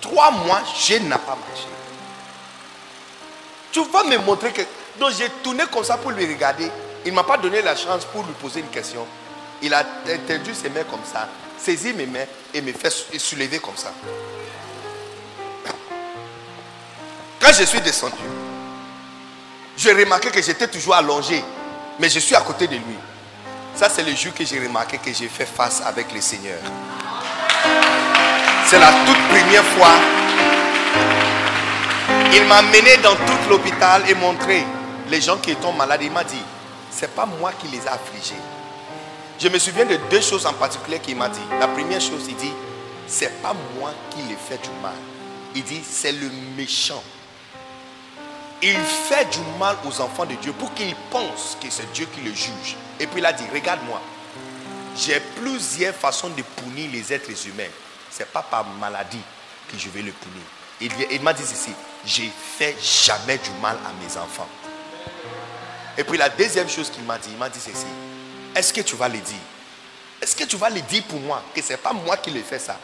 Trois 0.00 0.30
mois, 0.30 0.62
je 0.78 0.94
n'ai 0.94 1.08
pas 1.10 1.36
marché. 1.36 1.66
Tu 3.72 3.80
vas 3.84 4.04
me 4.04 4.18
montrer 4.18 4.52
que. 4.52 4.62
Donc 4.98 5.12
j'ai 5.16 5.28
tourné 5.42 5.64
comme 5.72 5.84
ça 5.84 5.96
pour 5.96 6.10
lui 6.10 6.26
regarder. 6.26 6.70
Il 7.04 7.12
ne 7.12 7.16
m'a 7.16 7.24
pas 7.24 7.38
donné 7.38 7.62
la 7.62 7.74
chance 7.76 8.04
pour 8.04 8.22
lui 8.24 8.32
poser 8.34 8.60
une 8.60 8.68
question. 8.68 9.06
Il 9.62 9.72
a 9.72 9.84
tendu 9.84 10.54
ses 10.54 10.68
mains 10.68 10.84
comme 10.84 11.00
ça, 11.10 11.28
saisi 11.58 11.92
mes 11.92 12.06
mains 12.06 12.24
et 12.52 12.60
me 12.60 12.72
fait 12.72 12.90
soulever 13.18 13.58
comme 13.58 13.76
ça. 13.76 13.92
Quand 17.40 17.52
je 17.52 17.64
suis 17.64 17.80
descendu, 17.80 18.16
j'ai 19.76 19.92
remarqué 19.92 20.30
que 20.30 20.42
j'étais 20.42 20.68
toujours 20.68 20.94
allongé, 20.94 21.42
mais 21.98 22.10
je 22.10 22.18
suis 22.18 22.34
à 22.34 22.40
côté 22.40 22.66
de 22.66 22.74
lui. 22.74 22.96
Ça, 23.74 23.88
c'est 23.88 24.02
le 24.02 24.14
jour 24.14 24.34
que 24.34 24.44
j'ai 24.44 24.58
remarqué 24.58 24.98
que 24.98 25.12
j'ai 25.12 25.28
fait 25.28 25.46
face 25.46 25.80
avec 25.86 26.12
le 26.12 26.20
Seigneur. 26.20 26.58
C'est 28.66 28.78
la 28.78 28.92
toute 29.06 29.28
première 29.28 29.64
fois. 29.64 29.94
Il 32.32 32.44
m'a 32.44 32.62
mené 32.62 32.96
dans 33.02 33.14
tout 33.16 33.48
l'hôpital 33.48 34.08
et 34.08 34.14
montré 34.14 34.64
les 35.08 35.20
gens 35.20 35.38
qui 35.38 35.50
étaient 35.50 35.72
malades. 35.72 36.02
Il 36.02 36.12
m'a 36.12 36.24
dit, 36.24 36.42
c'est 36.90 37.12
pas 37.14 37.26
moi 37.26 37.52
qui 37.60 37.66
les 37.68 37.78
ai 37.78 37.88
affligés. 37.88 38.40
Je 39.40 39.48
me 39.48 39.58
souviens 39.58 39.86
de 39.86 39.96
deux 40.10 40.20
choses 40.20 40.46
en 40.46 40.52
particulier 40.52 41.00
qu'il 41.00 41.16
m'a 41.16 41.28
dit. 41.28 41.40
La 41.58 41.66
première 41.66 42.00
chose, 42.00 42.26
il 42.28 42.36
dit, 42.36 42.52
c'est 43.06 43.42
pas 43.42 43.54
moi 43.78 43.92
qui 44.10 44.22
les 44.28 44.36
fais 44.36 44.58
du 44.58 44.70
mal. 44.82 44.94
Il 45.54 45.64
dit, 45.64 45.80
c'est 45.82 46.12
le 46.12 46.30
méchant. 46.56 47.02
Il 48.62 48.76
fait 48.76 49.24
du 49.30 49.40
mal 49.58 49.76
aux 49.84 50.00
enfants 50.00 50.26
de 50.26 50.34
Dieu 50.34 50.52
pour 50.52 50.72
qu'ils 50.74 50.94
pensent 51.10 51.56
que 51.60 51.68
c'est 51.70 51.90
Dieu 51.92 52.06
qui 52.14 52.20
le 52.20 52.34
juge. 52.34 52.76
Et 53.00 53.06
puis 53.06 53.20
il 53.20 53.26
a 53.26 53.32
dit, 53.32 53.44
regarde-moi, 53.52 54.00
j'ai 54.96 55.18
plusieurs 55.40 55.94
façons 55.94 56.28
de 56.28 56.42
punir 56.42 56.90
les 56.92 57.12
êtres 57.12 57.30
humains. 57.48 57.70
Ce 58.10 58.20
n'est 58.20 58.26
pas 58.26 58.42
par 58.42 58.66
maladie 58.78 59.22
que 59.72 59.78
je 59.78 59.88
vais 59.88 60.02
le 60.02 60.12
punir. 60.12 61.00
Il 61.10 61.22
m'a 61.22 61.32
dit 61.32 61.42
ceci, 61.44 61.72
j'ai 62.04 62.30
fait 62.58 62.76
jamais 62.80 63.38
du 63.38 63.50
mal 63.62 63.76
à 63.84 63.92
mes 64.02 64.16
enfants. 64.16 64.48
Et 65.98 66.04
puis 66.04 66.16
la 66.16 66.28
deuxième 66.28 66.68
chose 66.68 66.90
qu'il 66.90 67.04
m'a 67.04 67.18
dit, 67.18 67.28
il 67.30 67.36
m'a 67.36 67.48
dit 67.48 67.60
ceci, 67.60 67.86
est-ce 68.54 68.72
que 68.72 68.80
tu 68.80 68.96
vas 68.96 69.08
le 69.08 69.18
dire? 69.18 69.36
Est-ce 70.20 70.36
que 70.36 70.44
tu 70.44 70.56
vas 70.56 70.70
le 70.70 70.80
dire 70.82 71.02
pour 71.04 71.20
moi? 71.20 71.42
Que 71.54 71.62
ce 71.62 71.70
n'est 71.70 71.78
pas 71.78 71.92
moi 71.92 72.16
qui 72.16 72.30
le 72.30 72.42
fais 72.42 72.58
ça 72.58 72.78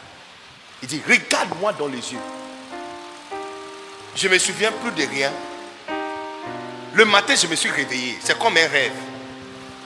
Il 0.81 0.87
dit, 0.87 1.01
regarde-moi 1.07 1.73
dans 1.73 1.87
les 1.87 2.13
yeux. 2.13 2.19
Je 4.15 4.27
ne 4.27 4.33
me 4.33 4.39
souviens 4.39 4.71
plus 4.71 4.91
de 4.91 5.07
rien. 5.09 5.31
Le 6.93 7.05
matin, 7.05 7.35
je 7.35 7.45
me 7.45 7.55
suis 7.55 7.69
réveillé. 7.69 8.17
C'est 8.23 8.37
comme 8.39 8.57
un 8.57 8.67
rêve. 8.67 8.93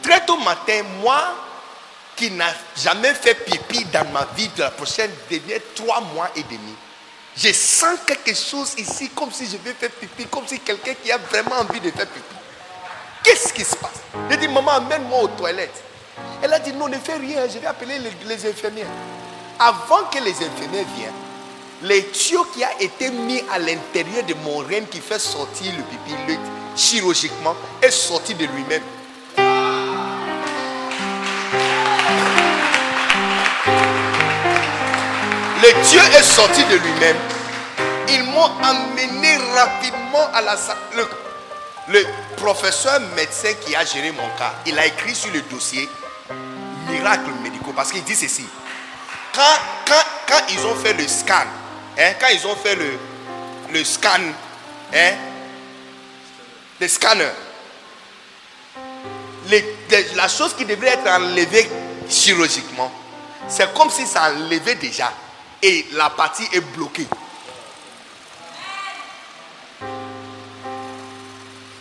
Très 0.02 0.26
tôt 0.26 0.38
matin, 0.38 0.82
moi, 1.02 1.36
qui 2.16 2.32
n'a 2.32 2.54
jamais 2.78 3.14
fait 3.14 3.36
pipi 3.36 3.84
dans 3.86 4.08
ma 4.12 4.26
vie 4.36 4.48
de 4.56 4.62
la 4.62 4.72
prochaine 4.72 5.12
dernière 5.30 5.60
trois 5.76 6.02
mois 6.02 6.30
et 6.36 6.44
demi, 6.44 6.76
je 7.38 7.52
sens 7.54 7.98
quelque 8.06 8.34
chose 8.36 8.74
ici 8.78 9.10
comme 9.10 9.32
si 9.32 9.46
je 9.46 9.58
vais 9.58 9.74
faire 9.74 9.90
pipi, 9.92 10.26
comme 10.26 10.46
si 10.48 10.60
quelqu'un 10.60 10.94
qui 11.02 11.12
a 11.12 11.18
vraiment 11.18 11.56
envie 11.60 11.80
de 11.80 11.90
faire 11.92 12.08
pipi. 12.08 12.36
Qu'est-ce 13.24 13.54
qui 13.54 13.64
se 13.64 13.76
passe? 13.76 14.02
J'ai 14.30 14.38
dit, 14.38 14.48
maman, 14.48 14.72
amène-moi 14.72 15.24
aux 15.24 15.28
toilettes. 15.30 15.82
Elle 16.42 16.54
a 16.54 16.60
dit, 16.60 16.74
non, 16.74 16.88
ne 16.88 16.98
fais 16.98 17.16
rien, 17.16 17.48
je 17.48 17.60
vais 17.60 17.68
appeler 17.68 18.00
les, 18.28 18.46
infirmières. 18.50 18.88
Avant 19.60 20.04
que 20.12 20.18
les 20.18 20.32
infirmières 20.32 20.86
viennent, 20.98 21.14
les 21.84 22.08
tuyaux 22.08 22.46
qui 22.54 22.64
a 22.64 22.82
été 22.82 23.10
mis 23.10 23.44
à 23.52 23.60
l'intérieur 23.60 24.24
de 24.26 24.34
mon 24.44 24.58
reine 24.60 24.88
qui 24.88 25.00
fait 25.00 25.20
sortir 25.20 25.72
le 25.78 25.84
pipi 25.84 26.16
le- 26.28 26.38
chirurgicalement 26.76 27.56
est 27.82 27.92
sorti 27.92 28.34
de 28.34 28.46
lui-même. 28.46 28.84
Dieu 35.74 36.02
est 36.18 36.24
sorti 36.24 36.64
de 36.66 36.76
lui-même. 36.76 37.18
Ils 38.10 38.24
m'ont 38.24 38.52
amené 38.64 39.38
rapidement 39.56 40.28
à 40.34 40.42
la 40.42 40.58
salle. 40.58 40.78
Le, 40.96 41.08
le 41.88 42.06
professeur 42.38 43.00
médecin 43.16 43.54
qui 43.66 43.76
a 43.76 43.86
géré 43.86 44.12
mon 44.12 44.28
cas, 44.38 44.54
il 44.66 44.78
a 44.78 44.86
écrit 44.86 45.16
sur 45.16 45.32
le 45.32 45.42
dossier 45.42 45.90
miracle 46.90 47.32
médicaux 47.44 47.74
parce 47.76 47.92
qu'il 47.92 48.04
dit 48.04 48.16
ceci. 48.16 48.46
Quand, 49.34 49.42
quand, 49.88 50.04
quand 50.28 50.42
ils 50.50 50.66
ont 50.66 50.76
fait 50.76 50.94
le 50.94 51.08
scan, 51.08 51.46
hein, 51.98 52.14
quand 52.20 52.28
ils 52.34 52.46
ont 52.48 52.56
fait 52.56 52.76
le, 52.76 53.00
le 53.74 53.84
scan, 53.84 54.20
hein, 54.94 55.12
le 56.80 56.88
scanner, 56.88 57.30
la 60.16 60.28
chose 60.28 60.54
qui 60.56 60.66
devrait 60.66 60.90
être 60.90 61.08
enlevée 61.08 61.70
chirurgicalement, 62.10 62.92
c'est 63.48 63.74
comme 63.74 63.90
si 63.90 64.06
ça 64.06 64.32
enlevait 64.32 64.76
déjà 64.76 65.12
et 65.64 65.86
la 65.94 66.10
partie 66.10 66.48
est 66.54 66.62
bloquée. 66.76 67.08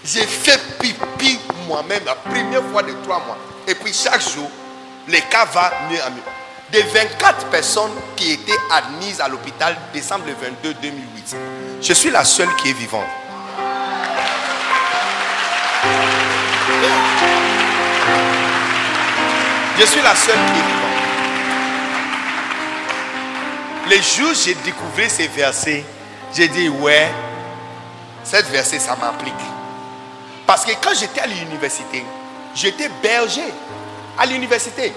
J'ai 0.05 0.27
fait 0.27 0.61
pipi 0.78 1.39
moi-même 1.66 2.05
la 2.05 2.15
première 2.15 2.62
fois 2.65 2.82
de 2.82 2.93
trois 3.05 3.20
mois. 3.24 3.39
Et 3.66 3.74
puis 3.74 3.93
chaque 3.93 4.20
jour, 4.20 4.51
le 5.07 5.19
cas 5.31 5.44
va 5.47 5.73
mieux 5.90 6.02
à 6.02 6.11
mieux. 6.11 6.23
Des 6.73 6.82
24 6.82 7.47
personnes 7.47 7.93
qui 8.16 8.32
étaient 8.32 8.52
admises 8.70 9.20
à 9.20 9.28
l'hôpital 9.28 9.77
décembre 9.93 10.24
22 10.40 10.74
2008, 10.74 11.36
je 11.82 11.93
suis 11.93 12.11
la 12.11 12.24
seule 12.24 12.55
qui 12.57 12.70
est 12.70 12.74
vivante. 12.74 13.05
Je 19.78 19.86
suis 19.86 20.02
la 20.02 20.15
seule 20.15 20.35
qui 20.35 20.59
est 20.61 20.66
vivante. 20.66 20.80
Les 23.90 24.00
jours 24.02 24.30
où 24.30 24.34
j'ai 24.34 24.54
découvert 24.54 25.10
ces 25.10 25.26
versets, 25.26 25.84
j'ai 26.32 26.46
dit, 26.46 26.68
ouais, 26.68 27.10
cette 28.22 28.46
verset, 28.46 28.78
ça 28.78 28.94
m'applique. 28.94 29.34
Parce 30.46 30.64
que 30.64 30.70
quand 30.80 30.94
j'étais 30.94 31.20
à 31.20 31.26
l'université, 31.26 32.04
j'étais 32.54 32.88
berger 33.02 33.52
à 34.16 34.26
l'université. 34.26 34.92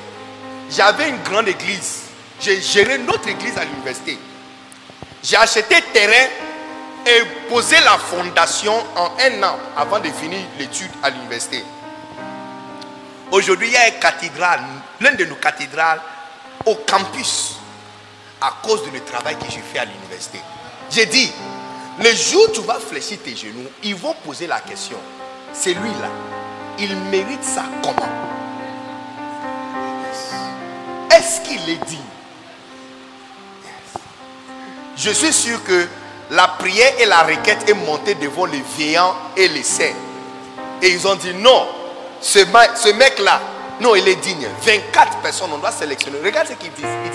J'avais 0.69 1.09
une 1.09 1.23
grande 1.23 1.47
église. 1.47 2.03
J'ai 2.39 2.61
géré 2.61 2.99
notre 2.99 3.27
église 3.27 3.57
à 3.57 3.65
l'université. 3.65 4.15
J'ai 5.23 5.37
acheté 5.37 5.81
terrain 5.91 6.29
et 7.07 7.49
posé 7.49 7.77
la 7.83 7.97
fondation 7.97 8.75
en 8.95 9.11
un 9.19 9.43
an 9.43 9.57
avant 9.75 10.01
de 10.01 10.09
finir 10.09 10.39
l'étude 10.59 10.91
à 11.01 11.09
l'université. 11.09 11.63
Aujourd'hui, 13.31 13.69
il 13.69 13.73
y 13.73 13.77
a 13.77 13.87
une 13.87 13.99
cathédrale, 13.99 14.61
l'une 14.99 15.15
de 15.15 15.25
nos 15.25 15.35
cathédrales, 15.35 15.99
au 16.67 16.75
campus, 16.75 17.55
à 18.43 18.53
cause 18.61 18.83
de 18.85 18.91
le 18.91 18.99
travail 19.03 19.37
que 19.37 19.45
j'ai 19.49 19.61
fait 19.61 19.79
à 19.79 19.85
l'université. 19.85 20.39
J'ai 20.91 21.05
dit, 21.05 21.31
le 21.99 22.13
jour 22.13 22.47
où 22.49 22.51
tu 22.51 22.61
vas 22.61 22.77
fléchir 22.77 23.17
tes 23.23 23.35
genoux, 23.35 23.69
ils 23.83 23.95
vont 23.95 24.13
poser 24.25 24.47
la 24.47 24.59
question. 24.59 24.97
C'est 25.53 25.73
lui-là. 25.73 26.09
Il 26.77 26.95
mérite 27.09 27.43
ça 27.43 27.63
comment? 27.81 28.09
Est-ce 31.09 31.41
qu'il 31.41 31.69
est 31.69 31.85
digne? 31.85 31.99
Je 34.97 35.11
suis 35.11 35.31
sûr 35.31 35.63
que 35.63 35.87
la 36.31 36.47
prière 36.47 36.93
et 36.99 37.05
la 37.05 37.21
requête 37.23 37.69
est 37.69 37.73
montée 37.73 38.15
devant 38.15 38.45
les 38.45 38.63
veillants 38.77 39.15
et 39.37 39.47
les 39.47 39.63
saints. 39.63 39.95
Et 40.81 40.89
ils 40.89 41.07
ont 41.07 41.15
dit 41.15 41.33
non, 41.33 41.67
ce, 42.19 42.91
mec-là, 42.93 43.39
non, 43.79 43.95
il 43.95 44.07
est 44.07 44.15
digne. 44.15 44.47
24 44.63 45.17
personnes, 45.19 45.49
on 45.53 45.59
doit 45.59 45.71
sélectionner. 45.71 46.17
Regarde 46.23 46.47
ce 46.49 46.53
qu'il 46.53 46.71
dit. 46.71 46.83
Il 46.83 47.11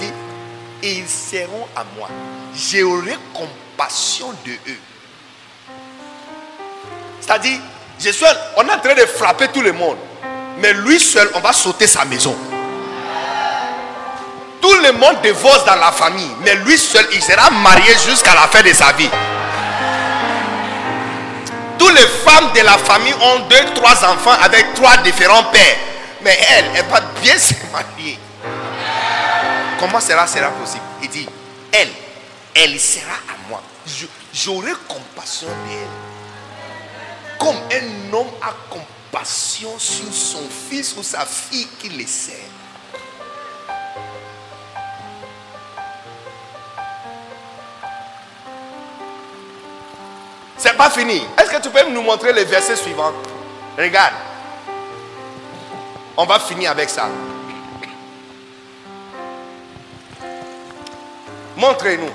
dit, 0.81 0.89
ils 0.89 1.09
seront 1.09 1.67
à 1.77 1.85
moi. 1.97 2.09
J'aurai 2.55 3.17
compassion 3.35 4.33
de 4.45 4.53
eux. 4.53 4.81
C'est-à-dire, 7.21 7.59
je 8.01 8.11
suis, 8.11 8.25
on 8.57 8.67
est 8.67 8.73
en 8.73 8.79
train 8.79 8.95
de 8.95 9.07
frapper 9.07 9.49
tout 9.49 9.61
le 9.61 9.73
monde. 9.73 9.99
Mais 10.59 10.73
lui 10.73 10.99
seul, 10.99 11.29
on 11.35 11.41
va 11.41 11.53
sauter 11.53 11.87
sa 11.87 12.05
maison. 12.05 12.37
Tout 14.61 14.75
le 14.83 14.93
monde 14.93 15.21
divorce 15.23 15.65
dans 15.65 15.77
la 15.77 15.93
famille. 15.93 16.31
Mais 16.43 16.55
lui 16.57 16.77
seul, 16.77 17.07
il 17.13 17.23
sera 17.23 17.51
marié 17.51 17.93
jusqu'à 18.07 18.35
la 18.35 18.49
fin 18.49 18.63
de 18.63 18.73
sa 18.73 18.93
vie. 18.93 19.11
Toutes 21.79 21.95
les 21.95 22.07
femmes 22.25 22.51
de 22.55 22.61
la 22.61 22.77
famille 22.77 23.15
ont 23.15 23.41
deux, 23.49 23.75
trois 23.75 24.05
enfants 24.05 24.37
avec 24.43 24.75
trois 24.75 24.97
différents 24.99 25.45
pères. 25.45 25.77
Mais 26.23 26.37
elle, 26.51 26.65
elle 26.75 26.87
va 26.87 27.01
bien 27.23 27.39
se 27.39 27.55
marier. 27.73 28.19
Comment 29.79 30.01
cela 30.01 30.27
sera 30.27 30.51
possible? 30.51 30.83
Il 31.03 31.09
dit, 31.09 31.29
elle, 31.73 31.89
elle 32.55 32.81
sera 32.81 33.13
à 33.13 33.49
moi. 33.49 33.63
J'aurai 34.33 34.73
compassion 34.89 35.49
d'elle. 35.69 35.89
Comme 37.39 37.57
un 37.73 38.13
homme 38.13 38.31
a 38.43 38.53
compassion 38.69 39.79
sur 39.79 40.13
son 40.13 40.43
fils 40.69 40.97
ou 40.97 41.03
sa 41.03 41.25
fille 41.25 41.69
qui 41.79 41.89
le 41.91 42.05
sert. 42.07 42.35
C'est 50.57 50.77
pas 50.77 50.91
fini. 50.91 51.23
Est-ce 51.41 51.51
que 51.51 51.63
tu 51.63 51.71
peux 51.71 51.89
nous 51.89 52.03
montrer 52.03 52.33
les 52.33 52.45
versets 52.45 52.75
suivants 52.75 53.13
Regarde. 53.79 54.15
On 56.17 56.25
va 56.25 56.41
finir 56.41 56.73
avec 56.73 56.91
ça. 56.91 57.09
Montrez-nous. 61.59 62.11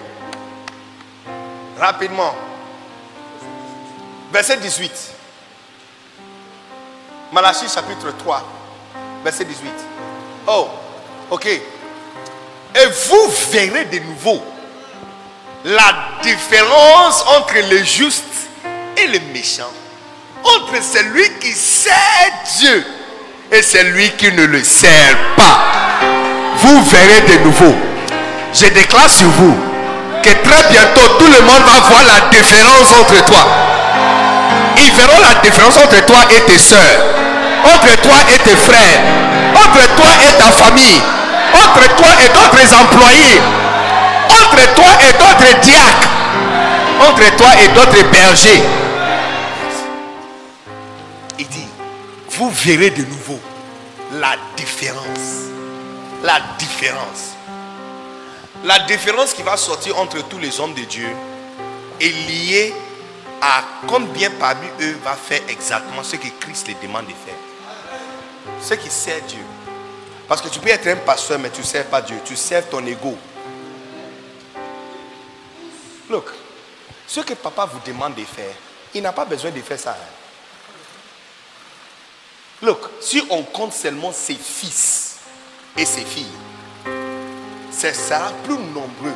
Rapidement. 1.77 2.33
Verset 4.31 4.57
18. 4.57 4.91
Malachie 7.33 7.67
chapitre 7.67 8.11
3. 8.17 8.41
Verset 9.21 9.43
18. 9.43 9.69
Oh, 10.47 10.69
ok. 11.29 11.45
Et 11.45 12.85
vous 13.09 13.33
verrez 13.51 13.85
de 13.85 13.99
nouveau 13.99 14.41
la 15.65 15.93
différence 16.23 17.23
entre 17.37 17.55
le 17.69 17.83
juste 17.83 18.23
et 18.95 19.07
le 19.07 19.19
méchant. 19.33 19.71
Entre 20.41 20.81
celui 20.81 21.29
qui 21.39 21.51
sert 21.51 21.95
Dieu 22.59 22.85
et 23.51 23.61
celui 23.61 24.09
qui 24.11 24.31
ne 24.31 24.45
le 24.45 24.63
sert 24.63 25.17
pas. 25.35 25.59
Vous 26.59 26.81
verrez 26.85 27.21
de 27.21 27.43
nouveau. 27.43 27.92
Je 28.53 28.67
déclare 28.67 29.09
sur 29.09 29.27
vous 29.29 29.57
que 30.21 30.29
très 30.29 30.69
bientôt 30.69 31.07
tout 31.17 31.25
le 31.25 31.41
monde 31.41 31.63
va 31.65 31.79
voir 31.89 32.03
la 32.03 32.29
différence 32.29 32.91
entre 32.93 33.23
toi. 33.25 33.45
Ils 34.77 34.91
verront 34.91 35.19
la 35.19 35.33
différence 35.41 35.75
entre 35.77 36.05
toi 36.05 36.19
et 36.29 36.41
tes 36.41 36.57
soeurs, 36.59 37.01
entre 37.65 37.95
toi 38.01 38.15
et 38.31 38.37
tes 38.37 38.55
frères, 38.55 38.99
entre 39.55 39.95
toi 39.95 40.09
et 40.21 40.33
ta 40.37 40.51
famille, 40.51 41.01
entre 41.53 41.95
toi 41.95 42.09
et 42.23 42.29
d'autres 42.29 42.73
employés, 42.79 43.41
entre 44.29 44.73
toi 44.75 44.91
et 45.01 45.13
d'autres 45.13 45.59
diacres, 45.61 46.09
entre 47.01 47.35
toi 47.35 47.49
et 47.63 47.67
d'autres 47.69 48.03
bergers. 48.11 48.63
Il 51.39 51.47
dit, 51.47 51.67
vous 52.37 52.51
verrez 52.51 52.91
de 52.91 53.03
nouveau 53.03 53.39
la 54.19 54.35
différence. 54.55 55.49
La 56.23 56.39
différence. 56.57 57.32
La 58.63 58.79
différence 58.79 59.33
qui 59.33 59.43
va 59.43 59.57
sortir 59.57 59.99
entre 59.99 60.21
tous 60.29 60.39
les 60.39 60.59
hommes 60.59 60.73
de 60.73 60.83
Dieu 60.83 61.09
est 61.99 62.09
liée 62.09 62.73
à 63.41 63.63
combien 63.87 64.29
parmi 64.31 64.67
eux 64.81 64.97
va 65.03 65.15
faire 65.15 65.41
exactement 65.49 66.01
ce 66.03 66.15
que 66.15 66.27
Christ 66.39 66.67
les 66.69 66.75
demande 66.75 67.05
de 67.07 67.11
faire. 67.11 67.35
Ce 68.61 68.73
qui 68.75 68.89
sert 68.89 69.21
Dieu. 69.23 69.43
Parce 70.29 70.41
que 70.41 70.47
tu 70.47 70.59
peux 70.59 70.69
être 70.69 70.87
un 70.87 70.95
pasteur, 70.95 71.39
mais 71.39 71.49
tu 71.49 71.59
ne 71.59 71.65
sers 71.65 71.85
pas 71.85 72.01
Dieu. 72.01 72.15
Tu 72.23 72.37
sers 72.37 72.69
ton 72.69 72.85
ego. 72.85 73.17
Look, 76.09 76.29
ce 77.05 77.19
que 77.19 77.33
papa 77.33 77.65
vous 77.65 77.79
demande 77.85 78.15
de 78.15 78.23
faire, 78.23 78.53
il 78.93 79.01
n'a 79.01 79.11
pas 79.11 79.25
besoin 79.25 79.51
de 79.51 79.61
faire 79.61 79.79
ça. 79.79 79.91
hein. 79.91 80.09
Look, 82.61 82.79
si 83.01 83.21
on 83.29 83.43
compte 83.43 83.73
seulement 83.73 84.13
ses 84.13 84.35
fils 84.35 85.17
et 85.77 85.85
ses 85.85 86.05
filles, 86.05 86.25
ce 87.77 87.93
sera 87.93 88.31
plus 88.43 88.57
nombreux. 88.57 89.13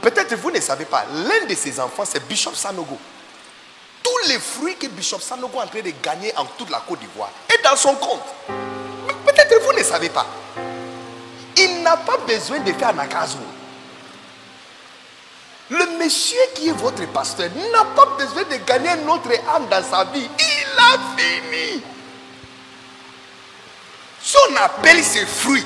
Peut-être 0.00 0.34
vous 0.36 0.50
ne 0.50 0.60
savez 0.60 0.84
pas, 0.84 1.04
l'un 1.12 1.46
de 1.46 1.54
ses 1.54 1.78
enfants, 1.78 2.04
c'est 2.06 2.26
Bishop 2.26 2.54
Sanogo. 2.54 2.98
Tous 4.02 4.28
les 4.28 4.38
fruits 4.38 4.76
que 4.76 4.86
Bishop 4.86 5.20
Sanogo 5.20 5.58
est 5.58 5.64
en 5.64 5.66
train 5.66 5.80
de 5.82 5.92
gagner 6.02 6.32
en 6.36 6.44
toute 6.46 6.70
la 6.70 6.80
Côte 6.80 7.00
d'Ivoire 7.00 7.30
est 7.48 7.62
dans 7.62 7.76
son 7.76 7.94
compte. 7.96 8.22
Peut-être 9.26 9.62
vous 9.62 9.72
ne 9.72 9.82
savez 9.82 10.08
pas. 10.08 10.26
Il 11.56 11.82
n'a 11.82 11.96
pas 11.98 12.16
besoin 12.18 12.60
de 12.60 12.72
faire 12.72 12.94
Nakazo. 12.94 13.38
Le 15.68 15.98
monsieur 15.98 16.40
qui 16.54 16.68
est 16.68 16.72
votre 16.72 17.06
pasteur 17.08 17.48
n'a 17.72 17.84
pas 17.84 18.06
besoin 18.18 18.42
de 18.44 18.56
gagner 18.64 18.88
un 18.88 19.08
autre 19.08 19.30
âme 19.54 19.68
dans 19.68 19.82
sa 19.84 20.04
vie. 20.04 20.28
Il 20.38 20.78
a 20.78 20.98
fini. 21.16 21.82
Si 24.22 24.36
on 24.50 24.56
appelle 24.56 25.04
ces 25.04 25.26
fruits, 25.26 25.64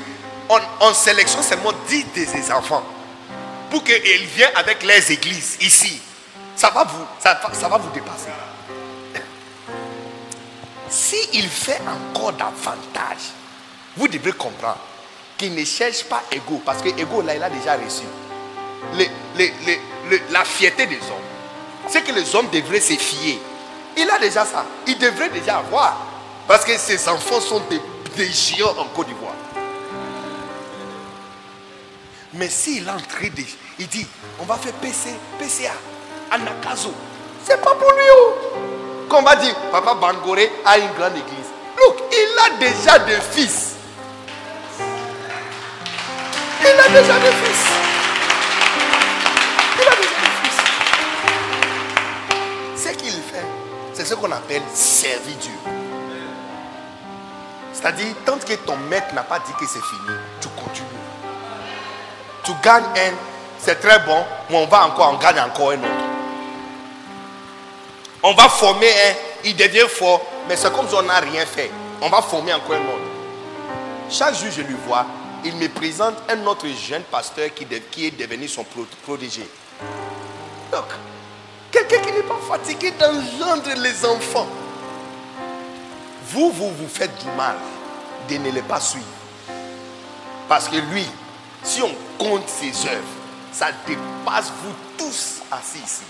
on, 0.49 0.59
on 0.81 0.95
sélectionne 0.95 1.43
seulement 1.43 1.73
10 1.89 2.07
de 2.17 2.25
ses 2.25 2.53
enfants 2.53 2.85
pour 3.71 3.83
qu'ils 3.83 4.27
viennent 4.27 4.55
avec 4.55 4.83
les 4.83 5.13
églises 5.13 5.57
ici. 5.61 6.01
Ça 6.57 6.71
va 6.71 6.85
vous, 6.85 7.91
dépasser. 7.93 8.31
S'il 10.89 11.49
fait 11.49 11.81
encore 11.89 12.33
davantage, 12.33 13.33
vous 13.97 14.07
devez 14.07 14.33
comprendre 14.33 14.79
qu'il 15.37 15.55
ne 15.55 15.65
cherche 15.65 16.05
pas 16.05 16.23
ego, 16.31 16.63
parce 16.65 16.83
que 16.83 16.89
ego 16.89 17.23
là, 17.23 17.35
il 17.35 17.43
a 17.43 17.51
déjà 17.51 17.75
reçu. 17.75 18.05
La 20.31 20.45
fierté 20.45 20.87
des 20.87 20.97
hommes. 20.97 21.89
C'est 21.89 22.03
que 22.03 22.13
les 22.13 22.35
hommes 22.35 22.49
devraient 22.51 22.81
se 22.81 22.95
fier. 22.95 23.41
Il 23.97 24.09
a 24.09 24.19
déjà 24.19 24.45
ça. 24.45 24.65
Il 24.87 24.97
devrait 24.99 25.31
déjà 25.31 25.59
avoir. 25.59 25.97
Parce 26.47 26.65
que 26.65 26.79
ses 26.79 27.09
enfants 27.09 27.41
sont 27.41 27.61
des, 27.69 27.81
des 28.17 28.31
géants 28.31 28.77
en 28.79 28.85
Côte 28.87 29.09
d'Ivoire. 29.09 29.24
Mais 32.35 32.49
s'il 32.49 32.87
est 32.87 32.91
en 32.91 32.97
train 32.97 33.29
de. 33.29 33.43
Il 33.79 33.87
dit 33.89 34.07
on 34.41 34.45
va 34.45 34.57
faire 34.57 34.73
PC, 34.75 35.11
PCA, 35.39 35.73
à 36.31 36.39
Nakazo. 36.39 36.93
C'est 37.45 37.61
pas 37.61 37.75
pour 37.75 37.91
lui. 37.93 38.05
oh. 38.17 38.33
Qu'on 39.09 39.23
va 39.23 39.37
dire 39.37 39.55
Papa 39.71 39.95
Bangoré 39.95 40.51
a 40.65 40.79
une 40.79 40.93
grande 40.95 41.13
église. 41.17 41.51
Look, 41.79 41.97
il 42.11 42.39
a 42.39 42.51
déjà 42.59 42.99
des 43.01 43.21
fils. 43.21 43.75
Il 46.61 46.67
a 46.81 46.89
déjà 46.89 47.19
des 47.19 47.33
fils. 47.33 47.65
Il 49.77 49.87
a 49.87 49.97
déjà 49.97 50.17
des 50.21 50.33
fils. 50.43 50.59
Ce 52.83 52.89
qu'il 52.97 53.13
fait, 53.23 53.47
c'est 53.93 54.05
ce 54.07 54.15
qu'on 54.15 54.33
appelle 54.33 54.63
servir 54.73 55.37
Dieu. 55.37 55.53
C'est-à-dire, 57.73 58.15
tant 58.25 58.39
que 58.39 58.55
ton 58.55 58.77
maître 58.89 59.15
n'a 59.15 59.23
pas 59.25 59.39
dit 59.41 59.53
que 59.61 59.67
c'est 59.67 59.83
fini, 59.83 60.17
tu 60.41 60.49
continues. 60.49 60.94
Tu 62.45 62.53
gagnes 62.63 62.85
un, 62.85 63.13
c'est 63.59 63.81
très 63.81 63.99
bon, 64.01 64.23
mais 64.51 64.57
on 64.57 64.67
va 64.67 64.87
encore, 64.87 65.13
on 65.15 65.19
gagne 65.19 65.41
encore 65.41 65.71
un 65.71 65.79
autre. 65.79 66.05
On 68.23 68.35
va 68.35 68.49
former 68.49 68.89
un, 68.89 69.15
il 69.45 69.57
devient 69.57 69.87
fort, 69.89 70.21
mais 70.49 70.57
c'est 70.57 70.73
comme 70.73 70.89
si 70.89 70.95
on 70.95 71.03
n'a 71.03 71.21
rien 71.21 71.45
fait. 71.47 71.71
On 72.01 72.09
va 72.09 72.21
former 72.23 72.53
encore 72.55 72.75
un 72.77 72.81
autre. 72.81 73.11
Chaque 74.11 74.35
jour, 74.35 74.49
je 74.51 74.63
lui 74.63 74.77
vois, 74.87 75.07
il 75.45 75.57
me 75.57 75.69
présente 75.69 76.15
un 76.29 76.47
autre 76.47 76.67
jeune 76.69 77.03
pasteur 77.05 77.49
qui, 77.55 77.67
est 78.07 78.11
devenu 78.19 78.49
son 78.49 78.65
pro- 78.65 78.87
protégé. 79.05 79.49
Donc, 80.71 80.85
quelqu'un 81.71 81.99
qui 81.99 82.13
n'est 82.13 82.23
pas 82.23 82.39
fatigué 82.49 82.93
d'engendre 82.93 83.71
les 83.77 84.05
enfants. 84.05 84.47
Vous, 86.29 86.51
vous 86.51 86.71
vous 86.71 86.89
faites 86.89 87.17
du 87.23 87.31
mal 87.37 87.57
de 88.29 88.37
ne 88.37 88.51
les 88.51 88.63
pas 88.63 88.81
suivre. 88.81 89.05
Parce 90.49 90.69
que 90.69 90.77
lui, 90.77 91.07
si 91.65 91.83
on 91.83 91.95
compte 92.19 92.49
ses 92.49 92.87
œuvres, 92.87 93.03
ça 93.51 93.69
dépasse 93.87 94.53
vous 94.63 94.75
tous 94.99 95.43
assis 95.51 95.79
ici. 95.79 96.03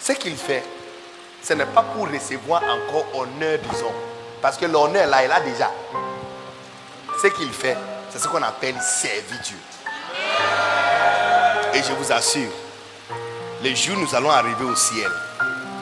Ce 0.00 0.12
qu'il 0.12 0.36
fait, 0.36 0.64
ce 1.42 1.52
n'est 1.52 1.66
pas 1.66 1.82
pour 1.82 2.08
recevoir 2.08 2.62
encore 2.62 3.06
honneur 3.14 3.58
hommes. 3.82 3.92
Parce 4.40 4.56
que 4.56 4.66
l'honneur 4.66 5.06
là, 5.08 5.24
il 5.24 5.30
a 5.30 5.40
déjà. 5.40 5.70
Ce 7.20 7.26
qu'il 7.28 7.52
fait, 7.52 7.76
c'est 8.10 8.18
ce 8.18 8.28
qu'on 8.28 8.42
appelle 8.42 8.76
servir 8.80 9.40
Dieu. 9.44 9.56
Et 11.74 11.82
je 11.82 11.92
vous 11.92 12.10
assure, 12.10 12.50
les 13.62 13.76
jours 13.76 13.98
nous 13.98 14.14
allons 14.14 14.30
arriver 14.30 14.64
au 14.64 14.74
ciel, 14.74 15.10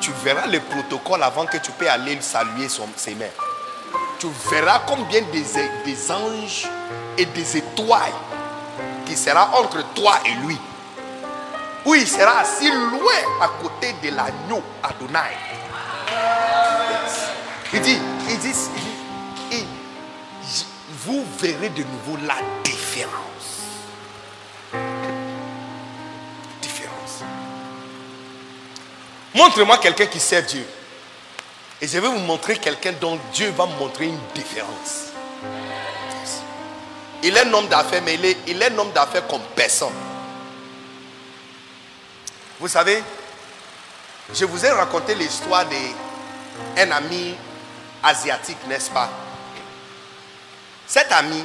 tu 0.00 0.10
verras 0.24 0.46
le 0.46 0.60
protocole 0.60 1.22
avant 1.22 1.46
que 1.46 1.58
tu 1.58 1.70
peux 1.72 1.88
aller 1.88 2.20
saluer 2.20 2.68
ses 2.96 3.14
mains. 3.14 3.26
Tu 4.18 4.26
verras 4.50 4.80
combien 4.86 5.20
des 5.22 6.10
anges 6.10 6.68
et 7.18 7.24
des 7.26 7.56
étoiles 7.56 8.12
qui 9.06 9.16
sera 9.16 9.58
entre 9.58 9.82
toi 9.94 10.18
et 10.24 10.46
lui. 10.46 10.58
Où 11.84 11.94
il 11.94 12.06
sera 12.06 12.40
assis 12.40 12.70
loin 12.70 13.40
à 13.40 13.48
côté 13.62 13.94
de 14.02 14.14
l'agneau 14.14 14.62
Adonai. 14.82 15.36
Il 17.72 17.80
dit, 17.80 17.98
il 18.28 18.38
dit, 18.38 18.54
il 19.52 19.58
dit, 19.58 20.66
vous 21.04 21.24
verrez 21.38 21.68
de 21.68 21.82
nouveau 21.82 22.16
la 22.26 22.36
différence. 22.64 23.12
Différence. 26.60 27.22
Montre-moi 29.34 29.78
quelqu'un 29.78 30.06
qui 30.06 30.18
sert 30.18 30.42
Dieu. 30.42 30.66
Et 31.80 31.86
je 31.86 31.98
vais 31.98 32.08
vous 32.08 32.18
montrer 32.18 32.56
quelqu'un 32.56 32.92
dont 33.00 33.18
Dieu 33.32 33.50
va 33.50 33.66
montrer 33.66 34.06
une 34.06 34.18
différence. 34.34 35.05
Il 37.22 37.36
est 37.36 37.40
un 37.40 37.52
homme 37.52 37.68
d'affaires, 37.68 38.02
mais 38.04 38.14
il 38.46 38.62
est, 38.62 38.70
un 38.70 38.78
homme 38.78 38.92
d'affaires 38.92 39.26
comme 39.26 39.42
personne. 39.54 39.92
Vous 42.60 42.68
savez, 42.68 43.02
je 44.34 44.44
vous 44.44 44.64
ai 44.64 44.70
raconté 44.70 45.14
l'histoire 45.14 45.64
d'un 45.66 46.90
ami 46.90 47.34
asiatique, 48.02 48.58
n'est-ce 48.66 48.90
pas? 48.90 49.10
Cet 50.86 51.10
ami, 51.12 51.44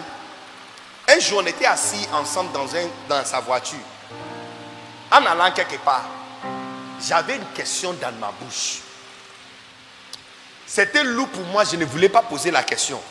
un 1.07 1.19
jour, 1.19 1.41
on 1.43 1.45
était 1.45 1.65
assis 1.65 2.07
ensemble 2.13 2.51
dans, 2.51 2.75
un, 2.75 2.87
dans 3.09 3.25
sa 3.25 3.39
voiture. 3.39 3.79
En 5.11 5.25
allant 5.25 5.51
quelque 5.51 5.77
part, 5.77 6.05
j'avais 7.05 7.35
une 7.35 7.45
question 7.53 7.93
dans 7.93 8.11
ma 8.19 8.31
bouche. 8.39 8.79
C'était 10.65 11.03
lourd 11.03 11.27
pour 11.27 11.43
moi, 11.45 11.63
je 11.65 11.75
ne 11.75 11.83
voulais 11.85 12.07
pas 12.07 12.21
poser 12.21 12.51
la 12.51 12.63
question. 12.63 13.01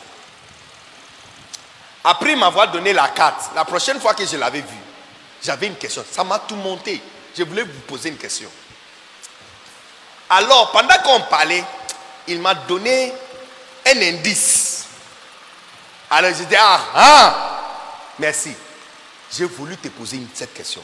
Après 2.03 2.35
m'avoir 2.35 2.71
donné 2.71 2.93
la 2.93 3.09
carte, 3.09 3.51
la 3.55 3.63
prochaine 3.63 3.99
fois 3.99 4.13
que 4.13 4.25
je 4.25 4.37
l'avais 4.37 4.61
vu, 4.61 4.77
j'avais 5.43 5.67
une 5.67 5.75
question. 5.75 6.03
Ça 6.09 6.23
m'a 6.23 6.39
tout 6.39 6.55
monté. 6.55 7.01
Je 7.37 7.43
voulais 7.43 7.63
vous 7.63 7.79
poser 7.81 8.09
une 8.09 8.17
question. 8.17 8.49
Alors, 10.29 10.71
pendant 10.71 10.95
qu'on 11.03 11.21
parlait, 11.21 11.63
il 12.27 12.39
m'a 12.39 12.55
donné 12.55 13.13
un 13.85 14.01
indice. 14.01 14.85
Alors, 16.09 16.31
j'ai 16.37 16.45
dit, 16.45 16.55
ah, 16.57 16.79
ah, 16.95 17.61
merci. 18.19 18.53
J'ai 19.31 19.45
voulu 19.45 19.77
te 19.77 19.87
poser 19.89 20.19
cette 20.33 20.53
question. 20.53 20.83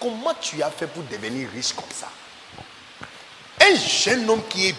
Comment 0.00 0.34
tu 0.40 0.62
as 0.62 0.70
fait 0.70 0.86
pour 0.86 1.02
devenir 1.04 1.48
riche 1.54 1.72
comme 1.72 1.84
ça? 1.92 2.08
Un 3.60 3.74
jeune 3.74 4.28
homme 4.30 4.42
qui 4.48 4.68
est 4.68 4.74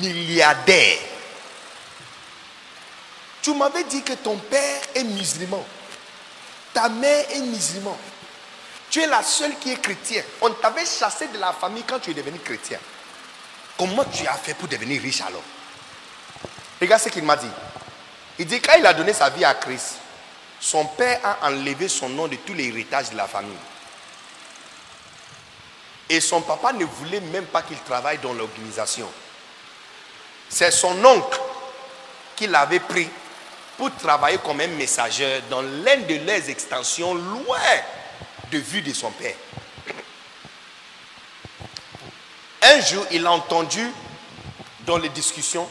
milliardaire. 0.00 0.98
Tu 3.44 3.52
m'avais 3.52 3.84
dit 3.84 4.02
que 4.02 4.14
ton 4.14 4.38
père 4.38 4.80
est 4.94 5.04
musulman. 5.04 5.62
Ta 6.72 6.88
mère 6.88 7.26
est 7.30 7.42
musulman. 7.42 7.94
Tu 8.88 9.02
es 9.02 9.06
la 9.06 9.22
seule 9.22 9.54
qui 9.58 9.70
est 9.70 9.82
chrétien. 9.82 10.22
On 10.40 10.48
t'avait 10.50 10.86
chassé 10.86 11.28
de 11.28 11.36
la 11.36 11.52
famille 11.52 11.82
quand 11.86 11.98
tu 11.98 12.12
es 12.12 12.14
devenu 12.14 12.38
chrétien. 12.38 12.78
Comment 13.76 14.06
tu 14.06 14.26
as 14.26 14.32
fait 14.32 14.54
pour 14.54 14.66
devenir 14.66 15.02
riche 15.02 15.20
alors? 15.20 15.42
Regarde 16.80 17.02
ce 17.02 17.10
qu'il 17.10 17.22
m'a 17.22 17.36
dit. 17.36 17.50
Il 18.38 18.46
dit 18.46 18.62
quand 18.62 18.78
il 18.78 18.86
a 18.86 18.94
donné 18.94 19.12
sa 19.12 19.28
vie 19.28 19.44
à 19.44 19.52
Christ, 19.52 19.96
son 20.58 20.86
père 20.86 21.20
a 21.22 21.46
enlevé 21.46 21.86
son 21.88 22.08
nom 22.08 22.26
de 22.26 22.36
tous 22.36 22.54
les 22.54 22.68
héritages 22.68 23.10
de 23.10 23.16
la 23.18 23.28
famille. 23.28 23.52
Et 26.08 26.22
son 26.22 26.40
papa 26.40 26.72
ne 26.72 26.86
voulait 26.86 27.20
même 27.20 27.44
pas 27.44 27.60
qu'il 27.60 27.78
travaille 27.80 28.16
dans 28.18 28.32
l'organisation. 28.32 29.10
C'est 30.48 30.70
son 30.70 31.04
oncle 31.04 31.38
qui 32.36 32.46
l'avait 32.46 32.80
pris 32.80 33.10
pour 33.76 33.94
travailler 33.96 34.38
comme 34.38 34.60
un 34.60 34.66
messager 34.68 35.40
dans 35.50 35.62
l'une 35.62 36.06
de 36.06 36.26
leurs 36.26 36.48
extensions 36.48 37.14
loin 37.14 37.58
de 38.50 38.58
vue 38.58 38.82
de 38.82 38.92
son 38.92 39.10
père. 39.10 39.34
Un 42.62 42.80
jour, 42.80 43.04
il 43.10 43.26
a 43.26 43.32
entendu 43.32 43.90
dans 44.86 44.98
les 44.98 45.08
discussions 45.10 45.68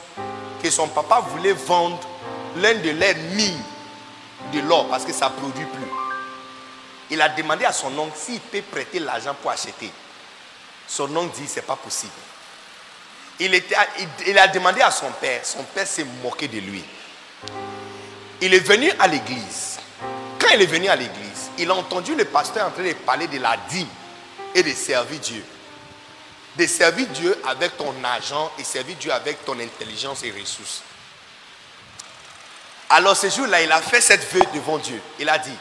que 0.62 0.70
son 0.70 0.88
papa 0.88 1.22
voulait 1.30 1.54
vendre 1.54 2.00
l'un 2.58 2.76
de 2.76 2.92
leurs 2.92 3.16
mines 3.34 3.64
de 4.54 4.60
l'or 4.60 4.88
parce 4.88 5.06
que 5.06 5.14
ça 5.14 5.30
ne 5.30 5.40
produit 5.42 5.66
plus. 5.66 5.88
Il 7.10 7.22
a 7.22 7.30
demandé 7.30 7.66
à 7.66 7.72
son 7.74 7.98
oncle 7.98 8.18
s'il 8.18 8.40
peut 8.40 8.62
prêter 8.62 9.00
l'argent 9.00 9.36
pour 9.42 9.52
acheter. 9.52 9.92
Son 10.88 11.16
oncle 11.16 11.36
dit, 11.40 11.48
ce 11.48 11.58
n'est 11.58 11.62
pas 11.62 11.76
possible. 11.76 12.12
Il, 13.40 14.38
a 14.38 14.48
demandé 14.48 14.82
à 14.82 14.92
son 14.92 15.10
père, 15.12 15.44
son 15.44 15.64
père 15.64 15.88
s'est 15.88 16.06
moqué 16.24 16.48
de 16.48 16.60
lui. 16.60 16.84
Il 18.46 18.54
est 18.54 18.60
venu 18.60 18.92
à 19.00 19.08
l'église. 19.08 19.80
Quand 20.38 20.50
il 20.54 20.62
est 20.62 20.66
venu 20.66 20.90
à 20.90 20.98
l'église, 20.98 21.50
il 21.58 21.72
a 21.72 21.76
entendu 21.76 22.14
le 22.14 22.26
pasteur 22.26 22.68
en 22.68 22.72
train 22.72 22.84
de 22.84 22.92
parler 22.92 23.26
de 23.28 23.40
la 23.40 23.56
dîme 23.70 23.88
et 24.54 24.62
de 24.62 24.74
servir 24.74 25.18
Dieu. 25.22 25.46
De 26.58 26.68
servir 26.68 27.08
Dieu 27.08 27.42
avec 27.48 27.78
ton 27.78 27.94
argent 28.04 28.52
et 28.60 28.66
servir 28.66 28.98
Dieu 28.98 29.14
avec 29.14 29.46
ton 29.46 29.58
intelligence 29.58 30.26
et 30.26 30.32
ressources. 30.32 30.82
Alors 32.90 33.16
ce 33.16 33.30
jour-là, 33.30 33.62
il 33.62 33.72
a 33.72 33.82
fait 33.82 34.02
cette 34.02 34.30
vœu 34.34 34.42
devant 34.54 34.78
Dieu. 34.78 35.02
Il 35.20 35.30
a 35.30 35.38
dit, 35.38 35.58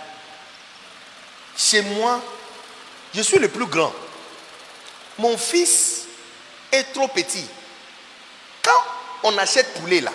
chez 1.56 1.82
moi, 1.82 2.20
je 3.14 3.22
suis 3.22 3.38
le 3.38 3.46
plus 3.46 3.66
grand. 3.66 3.94
Mon 5.18 5.38
fils 5.38 6.06
est 6.72 6.92
trop 6.92 7.06
petit. 7.06 7.46
Quand 8.60 8.82
on 9.22 9.38
achète 9.38 9.72
poulet 9.74 10.00
là, 10.00 10.12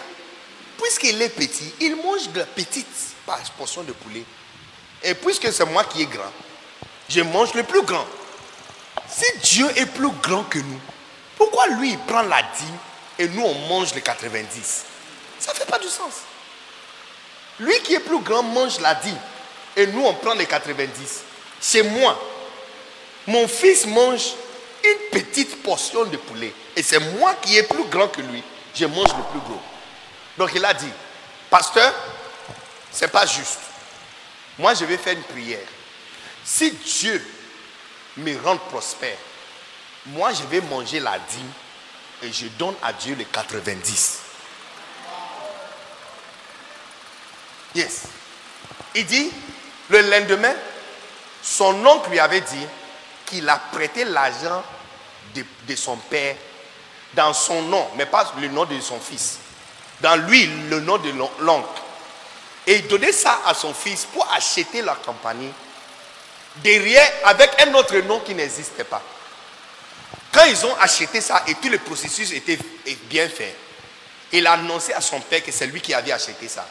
puisqu'il 0.87 1.21
est 1.21 1.29
petit, 1.29 1.73
il 1.81 1.97
mange 1.97 2.29
de 2.29 2.39
la 2.39 2.45
petite 2.45 2.87
portion 3.57 3.83
de 3.83 3.91
poulet. 3.91 4.23
Et 5.03 5.13
puisque 5.13 5.51
c'est 5.51 5.65
moi 5.65 5.83
qui 5.83 6.03
est 6.03 6.05
grand, 6.05 6.31
je 7.09 7.21
mange 7.21 7.53
le 7.53 7.63
plus 7.63 7.81
grand. 7.81 8.05
Si 9.09 9.25
Dieu 9.43 9.67
est 9.75 9.85
plus 9.85 10.09
grand 10.23 10.43
que 10.43 10.59
nous, 10.59 10.79
pourquoi 11.35 11.67
lui 11.67 11.91
il 11.91 11.99
prend 11.99 12.21
la 12.21 12.41
dîme 12.41 12.77
et 13.19 13.27
nous 13.27 13.43
on 13.43 13.53
mange 13.67 13.93
les 13.95 14.01
90 14.01 14.85
Ça 15.39 15.51
ne 15.51 15.57
fait 15.57 15.65
pas 15.69 15.79
du 15.79 15.87
sens. 15.87 16.13
Lui 17.59 17.77
qui 17.81 17.93
est 17.93 17.99
plus 17.99 18.19
grand 18.19 18.43
mange 18.43 18.79
la 18.79 18.95
dîme 18.95 19.19
et 19.75 19.87
nous 19.87 20.05
on 20.05 20.13
prend 20.13 20.33
les 20.35 20.45
90. 20.45 21.21
C'est 21.59 21.83
moi. 21.83 22.17
Mon 23.27 23.47
fils 23.47 23.85
mange 23.85 24.33
une 24.83 25.19
petite 25.19 25.61
portion 25.63 26.05
de 26.05 26.15
poulet. 26.17 26.53
Et 26.77 26.83
c'est 26.83 26.99
moi 27.19 27.35
qui 27.41 27.57
est 27.57 27.63
plus 27.63 27.83
grand 27.85 28.07
que 28.07 28.21
lui. 28.21 28.41
Je 28.73 28.85
mange 28.85 29.09
le 29.09 29.23
plus 29.31 29.41
gros. 29.41 29.61
Donc 30.37 30.51
il 30.53 30.63
a 30.63 30.73
dit, 30.73 30.91
pasteur, 31.49 31.93
ce 32.91 33.05
n'est 33.05 33.11
pas 33.11 33.25
juste. 33.25 33.59
Moi, 34.57 34.73
je 34.73 34.85
vais 34.85 34.97
faire 34.97 35.13
une 35.13 35.23
prière. 35.23 35.67
Si 36.43 36.71
Dieu 36.71 37.25
me 38.17 38.39
rend 38.41 38.57
prospère, 38.57 39.17
moi, 40.07 40.31
je 40.33 40.43
vais 40.43 40.61
manger 40.61 40.99
la 40.99 41.19
dîme 41.19 41.51
et 42.23 42.31
je 42.31 42.47
donne 42.47 42.75
à 42.81 42.93
Dieu 42.93 43.15
les 43.15 43.25
90. 43.25 44.19
Yes. 47.75 48.03
Il 48.95 49.05
dit, 49.05 49.31
le 49.89 50.01
lendemain, 50.01 50.55
son 51.43 51.85
oncle 51.85 52.09
lui 52.09 52.19
avait 52.19 52.41
dit 52.41 52.65
qu'il 53.25 53.47
a 53.49 53.57
prêté 53.57 54.05
l'argent 54.05 54.63
de, 55.35 55.75
son 55.75 55.97
père 55.97 56.35
dans 57.13 57.33
son 57.33 57.61
nom, 57.63 57.87
mais 57.95 58.05
pas 58.05 58.33
le 58.39 58.47
nom 58.47 58.65
de 58.65 58.79
son 58.79 58.99
fils. 58.99 59.39
Dans 60.01 60.15
lui, 60.27 60.45
le 60.69 60.79
nom 60.79 60.97
de 60.97 61.11
l'oncle. 61.39 61.81
Et 62.65 62.75
il 62.77 62.87
donnait 62.87 63.11
ça 63.11 63.39
à 63.45 63.53
son 63.53 63.73
fils 63.73 64.05
pour 64.05 64.27
acheter 64.33 64.81
la 64.81 64.95
compagnie 64.95 65.51
derrière 66.57 67.09
avec 67.25 67.49
un 67.65 67.73
autre 67.73 67.97
nom 67.99 68.19
qui 68.19 68.33
n'existait 68.35 68.83
pas. 68.83 69.01
Quand 70.31 70.43
ils 70.45 70.65
ont 70.65 70.75
acheté 70.81 71.21
ça 71.21 71.43
et 71.47 71.55
tout 71.55 71.69
le 71.69 71.77
processus 71.79 72.31
était 72.31 72.59
bien 73.09 73.29
fait, 73.29 73.55
il 74.33 74.45
a 74.45 74.53
annoncé 74.53 74.93
à 74.93 75.01
son 75.01 75.19
père 75.21 75.43
que 75.43 75.51
c'est 75.51 75.67
lui 75.67 75.81
qui 75.81 75.93
avait 75.93 76.11
acheté 76.11 76.47
ça. 76.47 76.67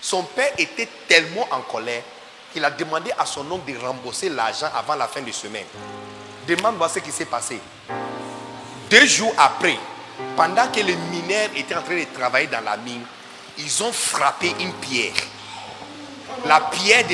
Son 0.00 0.24
père 0.24 0.52
était 0.58 0.88
tellement 1.06 1.46
en 1.52 1.60
colère 1.60 2.02
qu'il 2.52 2.64
a 2.64 2.70
demandé 2.70 3.12
à 3.16 3.24
son 3.24 3.50
oncle 3.50 3.72
de 3.72 3.78
rembourser 3.78 4.28
l'argent 4.28 4.68
avant 4.74 4.96
la 4.96 5.06
fin 5.06 5.22
de 5.22 5.30
semaine. 5.30 5.64
Demande-moi 6.46 6.88
ce 6.88 6.98
qui 6.98 7.12
s'est 7.12 7.24
passé. 7.24 7.58
Deux 8.90 9.06
jours 9.06 9.32
après, 9.38 9.78
pendant 10.36 10.66
que 10.68 10.80
les 10.80 10.96
mineurs 10.96 11.50
étaient 11.56 11.74
en 11.74 11.82
train 11.82 11.98
de 11.98 12.06
travailler 12.14 12.46
dans 12.46 12.64
la 12.64 12.76
mine, 12.76 13.02
ils 13.58 13.82
ont 13.82 13.92
frappé 13.92 14.54
une 14.60 14.72
pierre. 14.74 15.12
La 16.46 16.60
pierre 16.60 17.04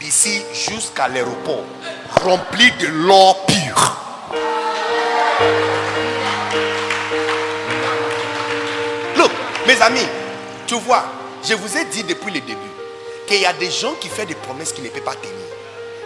d'ici 0.00 0.42
jusqu'à 0.52 1.08
l'aéroport, 1.08 1.64
remplie 2.22 2.70
de 2.72 2.86
l'or 2.88 3.44
pur. 3.46 3.96
Look, 9.16 9.30
mes 9.66 9.80
amis, 9.82 10.06
tu 10.66 10.74
vois, 10.76 11.04
je 11.44 11.54
vous 11.54 11.76
ai 11.76 11.84
dit 11.86 12.04
depuis 12.04 12.32
le 12.32 12.40
début 12.40 12.58
qu'il 13.26 13.40
y 13.40 13.46
a 13.46 13.52
des 13.52 13.70
gens 13.70 13.94
qui 14.00 14.08
font 14.08 14.24
des 14.24 14.34
promesses 14.34 14.72
qu'ils 14.72 14.84
ne 14.84 14.88
peuvent 14.90 15.02
pas 15.02 15.14
tenir. 15.14 15.34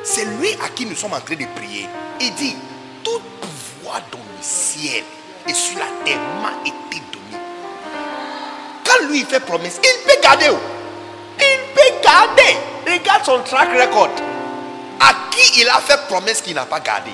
C'est 0.02 0.24
lui 0.24 0.52
à 0.64 0.68
qui 0.68 0.86
nous 0.86 0.94
sommes 0.94 1.12
en 1.12 1.20
train 1.20 1.34
de 1.34 1.46
prier. 1.56 1.88
Il 2.20 2.34
dit, 2.34 2.56
tout 3.02 3.20
pouvoir 3.40 4.00
dans 4.10 4.18
le 4.18 4.42
ciel 4.42 5.04
et 5.48 5.54
sur 5.54 5.78
la 5.78 5.86
terre 6.04 6.18
m'a 6.42 6.52
été 6.64 7.02
donné. 7.12 7.42
Quand 8.84 9.06
lui 9.08 9.24
fait 9.24 9.40
promesse, 9.40 9.80
il 9.82 10.04
peut 10.04 10.20
garder. 10.22 10.50
Il 11.38 11.58
peut 11.74 12.00
garder. 12.02 12.56
Regarde 12.86 13.24
son 13.24 13.40
track 13.40 13.68
record. 13.80 14.10
À 15.00 15.12
qui 15.30 15.60
il 15.60 15.68
a 15.68 15.80
fait 15.80 16.00
promesse 16.08 16.40
qu'il 16.40 16.54
n'a 16.54 16.64
pas 16.64 16.80
gardé? 16.80 17.10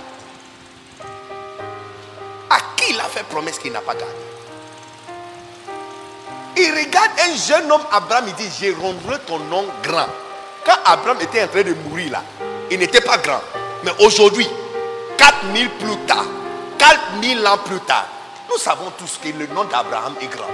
À 2.51 2.57
qui 2.77 2.93
il 2.93 3.01
a 3.01 3.05
fait 3.05 3.25
promesse 3.25 3.59
qu'il 3.59 3.73
n'a 3.73 3.81
pas 3.81 3.95
gardé? 3.95 4.15
Il 6.57 6.71
regarde 6.71 7.11
un 7.19 7.35
jeune 7.35 7.73
homme, 7.73 7.83
Abraham, 7.91 8.27
il 8.29 8.35
dit, 8.35 8.51
je 8.61 8.73
rendrai 8.79 9.19
ton 9.27 9.39
nom 9.39 9.65
grand. 9.83 10.07
Quand 10.65 10.77
Abraham 10.85 11.19
était 11.21 11.43
en 11.43 11.49
train 11.49 11.63
de 11.63 11.75
mourir 11.75 12.13
là, 12.13 12.23
il 12.71 12.79
n'était 12.79 13.01
pas 13.01 13.17
grand. 13.17 13.41
Mais 13.85 13.93
aujourd'hui, 14.05 14.47
4000 15.17 15.71
plus 15.71 15.97
tard, 16.07 16.27
4000 16.79 17.47
ans 17.47 17.59
plus 17.65 17.81
tard, 17.81 18.07
nous 18.53 18.59
savons 18.59 18.91
tous 18.99 19.19
que 19.23 19.29
le 19.29 19.47
nom 19.49 19.65
d'Abraham 19.65 20.15
est 20.21 20.27
grand. 20.27 20.51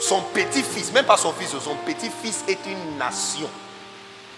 Son 0.00 0.20
petit-fils, 0.34 0.92
même 0.92 1.06
pas 1.06 1.16
son 1.16 1.32
fils, 1.32 1.50
son 1.58 1.74
petit-fils 1.76 2.44
est 2.46 2.58
une 2.66 2.98
nation. 2.98 3.48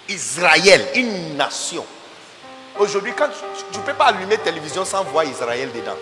Israël, 0.08 0.88
une 0.94 1.36
nation. 1.36 1.84
Aujourd'hui, 2.78 3.12
quand 3.16 3.28
tu 3.72 3.78
ne 3.78 3.84
peux 3.84 3.94
pas 3.94 4.06
allumer 4.06 4.38
télévision 4.38 4.84
sans 4.84 5.04
voir 5.04 5.24
Israël 5.24 5.70
dedans. 5.74 5.96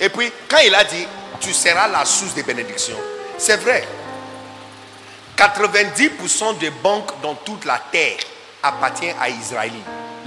Et 0.00 0.08
puis, 0.08 0.32
quand 0.48 0.58
il 0.64 0.74
a 0.74 0.84
dit, 0.84 1.06
tu 1.40 1.52
seras 1.52 1.86
la 1.88 2.04
source 2.04 2.34
de 2.34 2.42
bénédiction, 2.42 2.96
c'est 3.38 3.56
vrai. 3.58 3.86
90% 5.36 6.58
des 6.58 6.70
banques 6.70 7.20
dans 7.22 7.34
toute 7.34 7.66
la 7.66 7.78
terre 7.92 8.18
appartient 8.62 9.12
à 9.20 9.28
Israël, 9.28 9.72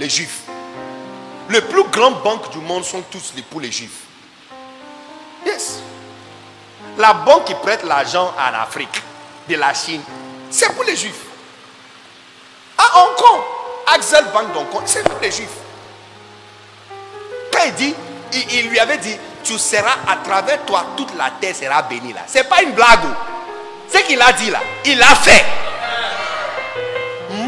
les 0.00 0.08
Juifs. 0.08 0.40
Les 1.50 1.60
plus 1.60 1.84
grandes 1.84 2.22
banques 2.22 2.50
du 2.50 2.58
monde 2.58 2.84
sont 2.84 3.02
tous 3.02 3.34
pour 3.50 3.60
les 3.60 3.70
Juifs. 3.70 4.04
Yes. 5.44 5.80
La 6.96 7.12
banque 7.12 7.44
qui 7.44 7.54
prête 7.54 7.84
l'argent 7.84 8.32
en 8.36 8.62
Afrique, 8.62 9.02
de 9.48 9.56
la 9.56 9.74
Chine, 9.74 10.02
c'est 10.50 10.72
pour 10.74 10.84
les 10.84 10.96
Juifs. 10.96 11.26
À 12.78 12.98
Hong 12.98 13.14
Kong, 13.16 13.40
Axel 13.94 14.24
Bank 14.32 14.52
d'Hong 14.54 14.70
Kong, 14.70 14.82
c'est 14.86 15.02
pour 15.02 15.18
les 15.20 15.30
Juifs. 15.30 15.48
Quand 17.52 17.64
il 17.66 17.74
dit, 17.74 17.94
il, 18.52 18.68
lui 18.68 18.78
avait 18.78 18.98
dit, 18.98 19.16
tu 19.44 19.58
seras 19.58 19.96
à 20.08 20.16
travers 20.16 20.64
toi, 20.64 20.86
toute 20.96 21.14
la 21.16 21.30
terre 21.40 21.54
sera 21.54 21.82
bénie 21.82 22.12
là. 22.12 22.20
Ce 22.26 22.38
n'est 22.38 22.44
pas 22.44 22.62
une 22.62 22.72
blague. 22.72 23.00
Ce 23.92 23.98
qu'il 23.98 24.20
a 24.22 24.32
dit 24.32 24.50
là, 24.50 24.60
il 24.84 25.02
a 25.02 25.14
fait. 25.16 25.44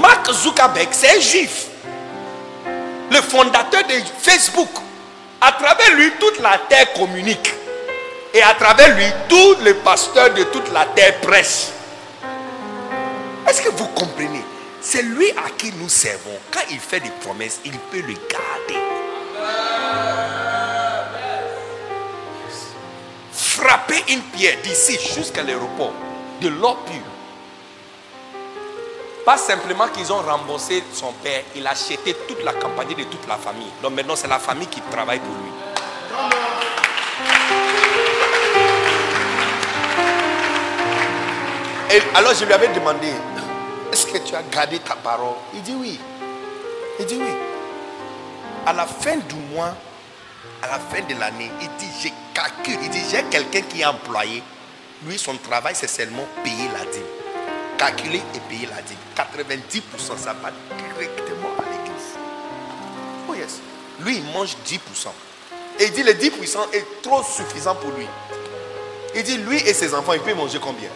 Mark 0.01 0.31
Zuckerberg, 0.33 0.89
c'est 0.91 1.20
juif. 1.20 1.69
Le 3.12 3.20
fondateur 3.20 3.82
de 3.84 3.94
Facebook. 4.22 4.70
À 5.40 5.52
travers 5.52 5.94
lui, 5.97 6.12
toute 6.18 6.39
la 6.40 6.56
terre 6.68 6.93
communique. 6.94 7.52
Et 8.32 8.43
à 8.43 8.55
travers 8.55 8.97
lui, 8.97 9.05
tous 9.28 9.56
les 9.62 9.74
pasteurs 9.74 10.32
de 10.32 10.44
toute 10.44 10.72
la 10.72 10.86
terre 10.86 11.20
prêchent. 11.20 11.68
Est-ce 13.47 13.60
que 13.60 13.68
vous 13.68 13.89
comprenez? 13.89 14.43
C'est 14.80 15.02
lui 15.02 15.30
à 15.32 15.51
qui 15.59 15.72
nous 15.72 15.90
servons. 15.90 16.39
Quand 16.51 16.62
il 16.70 16.78
fait 16.80 17.01
des 17.01 17.10
promesses, 17.20 17.60
il 17.66 17.78
peut 17.78 18.01
le 18.01 18.14
garder. 18.14 18.80
Frapper 23.32 24.02
une 24.09 24.22
pierre 24.22 24.56
d'ici 24.62 24.98
jusqu'à 25.14 25.43
l'aéroport, 25.43 25.93
de 26.40 26.48
l'or. 26.48 26.78
Pas 29.24 29.36
simplement 29.36 29.86
qu'ils 29.89 30.12
ont 30.12 30.20
remboursé 30.20 30.82
son 30.93 31.12
père, 31.12 31.43
il 31.55 31.66
a 31.66 31.70
acheté 31.70 32.15
toute 32.27 32.43
la 32.43 32.53
campagne 32.55 32.89
de 32.89 33.05
toute 33.05 33.27
la 33.28 33.36
famille. 33.36 33.70
Donc 33.81 33.93
maintenant, 33.93 34.16
c'est 34.16 34.28
la 34.28 34.40
famille 34.40 34.66
qui 34.66 34.81
travaille 34.81 35.20
pour 35.20 35.35
lui. 35.35 35.53
Et 41.94 42.03
alors 42.16 42.35
je 42.35 42.44
lui 42.44 42.53
avais 42.53 42.69
demandé, 42.69 43.09
est-ce 43.93 44.07
que 44.07 44.19
tu 44.19 44.35
as 44.35 44.43
gardé 44.43 44.78
ta 44.81 44.97
parole? 44.97 45.36
Il 45.55 45.62
dit 45.62 45.77
oui. 45.78 46.01
Il 46.99 47.07
dit 47.07 47.19
oui. 47.20 47.32
À 48.66 48.73
la 48.73 48.86
fin 48.86 49.16
du 49.16 49.35
mois, 49.53 49.74
à 50.62 50.66
la 50.66 50.78
fin 50.78 51.03
de 51.03 51.19
l'année, 51.19 51.51
il 51.61 51.69
dit, 51.78 51.89
j'ai 52.01 52.12
calculé. 52.32 52.78
Il 52.82 52.90
dit, 52.90 53.03
j'ai 53.11 53.23
quelqu'un 53.24 53.62
qui 53.62 53.81
est 53.82 53.85
employé. 53.85 54.43
Lui, 55.05 55.19
son 55.19 55.36
travail, 55.36 55.74
c'est 55.74 55.89
seulement 55.89 56.24
payer 56.44 56.69
la 56.73 56.85
dîme. 56.90 57.22
Calculer 57.82 58.22
et 58.32 58.38
payer 58.48 58.66
la 58.66 58.80
dîme. 58.80 58.96
90%, 59.16 60.16
ça 60.16 60.34
va 60.34 60.52
directement 60.78 61.48
à 61.59 61.62
l'église. 61.68 62.14
Oh 63.28 63.34
yes. 63.34 63.59
Lui, 63.98 64.18
il 64.18 64.24
mange 64.32 64.54
10%. 64.64 64.78
Et 65.80 65.86
il 65.86 65.90
dit, 65.90 66.04
le 66.04 66.12
10% 66.12 66.72
est 66.74 67.02
trop 67.02 67.24
suffisant 67.24 67.74
pour 67.74 67.90
lui. 67.90 68.06
Il 69.16 69.24
dit, 69.24 69.36
lui 69.38 69.56
et 69.56 69.74
ses 69.74 69.94
enfants, 69.94 70.12
il 70.12 70.20
peut 70.20 70.32
manger 70.32 70.60
combien? 70.60 70.90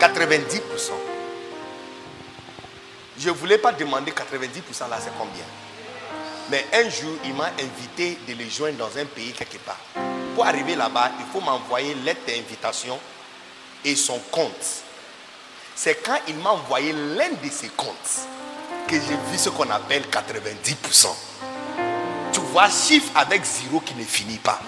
90%. 0.00 0.90
Je 3.16 3.28
ne 3.28 3.34
voulais 3.34 3.58
pas 3.58 3.70
demander 3.70 4.10
90% 4.10 4.90
là, 4.90 4.98
c'est 5.00 5.16
combien? 5.16 5.44
Mais 6.50 6.66
un 6.72 6.90
jour, 6.90 7.12
il 7.24 7.34
m'a 7.34 7.50
invité 7.60 8.18
de 8.26 8.34
les 8.34 8.50
joindre 8.50 8.78
dans 8.78 8.98
un 8.98 9.04
pays 9.04 9.30
quelque 9.30 9.58
part. 9.58 9.78
Pour 10.34 10.44
arriver 10.44 10.74
là-bas, 10.74 11.12
il 11.20 11.26
faut 11.32 11.40
m'envoyer 11.40 11.94
lettre 11.94 12.22
d'invitation 12.26 12.98
et 13.84 13.94
son 13.94 14.18
compte. 14.32 14.89
C'est 15.82 15.94
quand 16.04 16.18
il 16.28 16.36
m'a 16.36 16.50
envoyé 16.50 16.92
l'un 16.92 17.30
de 17.42 17.50
ses 17.50 17.68
comptes 17.68 17.94
que 18.86 18.96
j'ai 18.96 19.16
vu 19.32 19.38
ce 19.38 19.48
qu'on 19.48 19.70
appelle 19.70 20.02
90%. 20.12 21.06
Tu 22.34 22.40
vois, 22.52 22.68
chiffre 22.68 23.10
avec 23.14 23.42
zéro 23.46 23.80
qui 23.80 23.94
ne 23.94 24.04
finit 24.04 24.36
pas. 24.36 24.58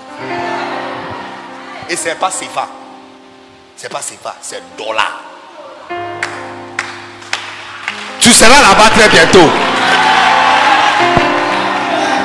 Et 1.90 1.96
c'est 1.96 2.14
pas 2.14 2.30
CFA. 2.30 2.66
C'est 3.76 3.90
pas 3.90 3.98
CFA, 3.98 4.36
c'est 4.40 4.62
dollar. 4.78 5.20
Tu 8.18 8.32
seras 8.32 8.62
là-bas 8.62 8.88
très 8.96 9.10
bientôt. 9.10 9.50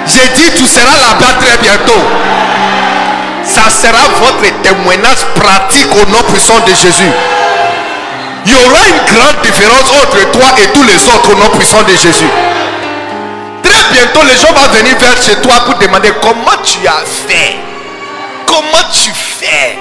J'ai 0.06 0.30
dit, 0.30 0.50
tu 0.56 0.66
seras 0.66 0.98
là-bas 0.98 1.34
très 1.42 1.58
bientôt. 1.58 2.04
Ça 3.44 3.70
sera 3.70 4.08
votre 4.18 4.62
témoignage 4.62 5.26
pratique 5.36 5.92
au 5.92 6.10
nom 6.10 6.24
puissant 6.32 6.62
de 6.62 6.72
Jésus. 6.72 7.12
Il 8.48 8.54
y 8.54 8.56
aura 8.56 8.88
une 8.88 9.14
grande 9.14 9.42
différence 9.44 9.92
entre 9.92 10.32
toi 10.32 10.48
et 10.64 10.72
tous 10.72 10.84
les 10.84 11.06
autres 11.10 11.34
au 11.34 11.36
nom 11.36 11.50
puissant 11.50 11.84
de 11.84 11.90
Jésus. 11.90 12.30
Très 13.62 13.92
bientôt, 13.92 14.24
les 14.24 14.38
gens 14.38 14.54
vont 14.54 14.70
venir 14.70 14.98
vers 14.98 15.22
chez 15.22 15.36
toi 15.42 15.66
pour 15.66 15.76
demander 15.76 16.14
comment 16.22 16.56
tu 16.64 16.88
as 16.88 17.04
fait. 17.06 17.58
Comment 18.46 18.90
tu 18.90 19.12
fais? 19.12 19.78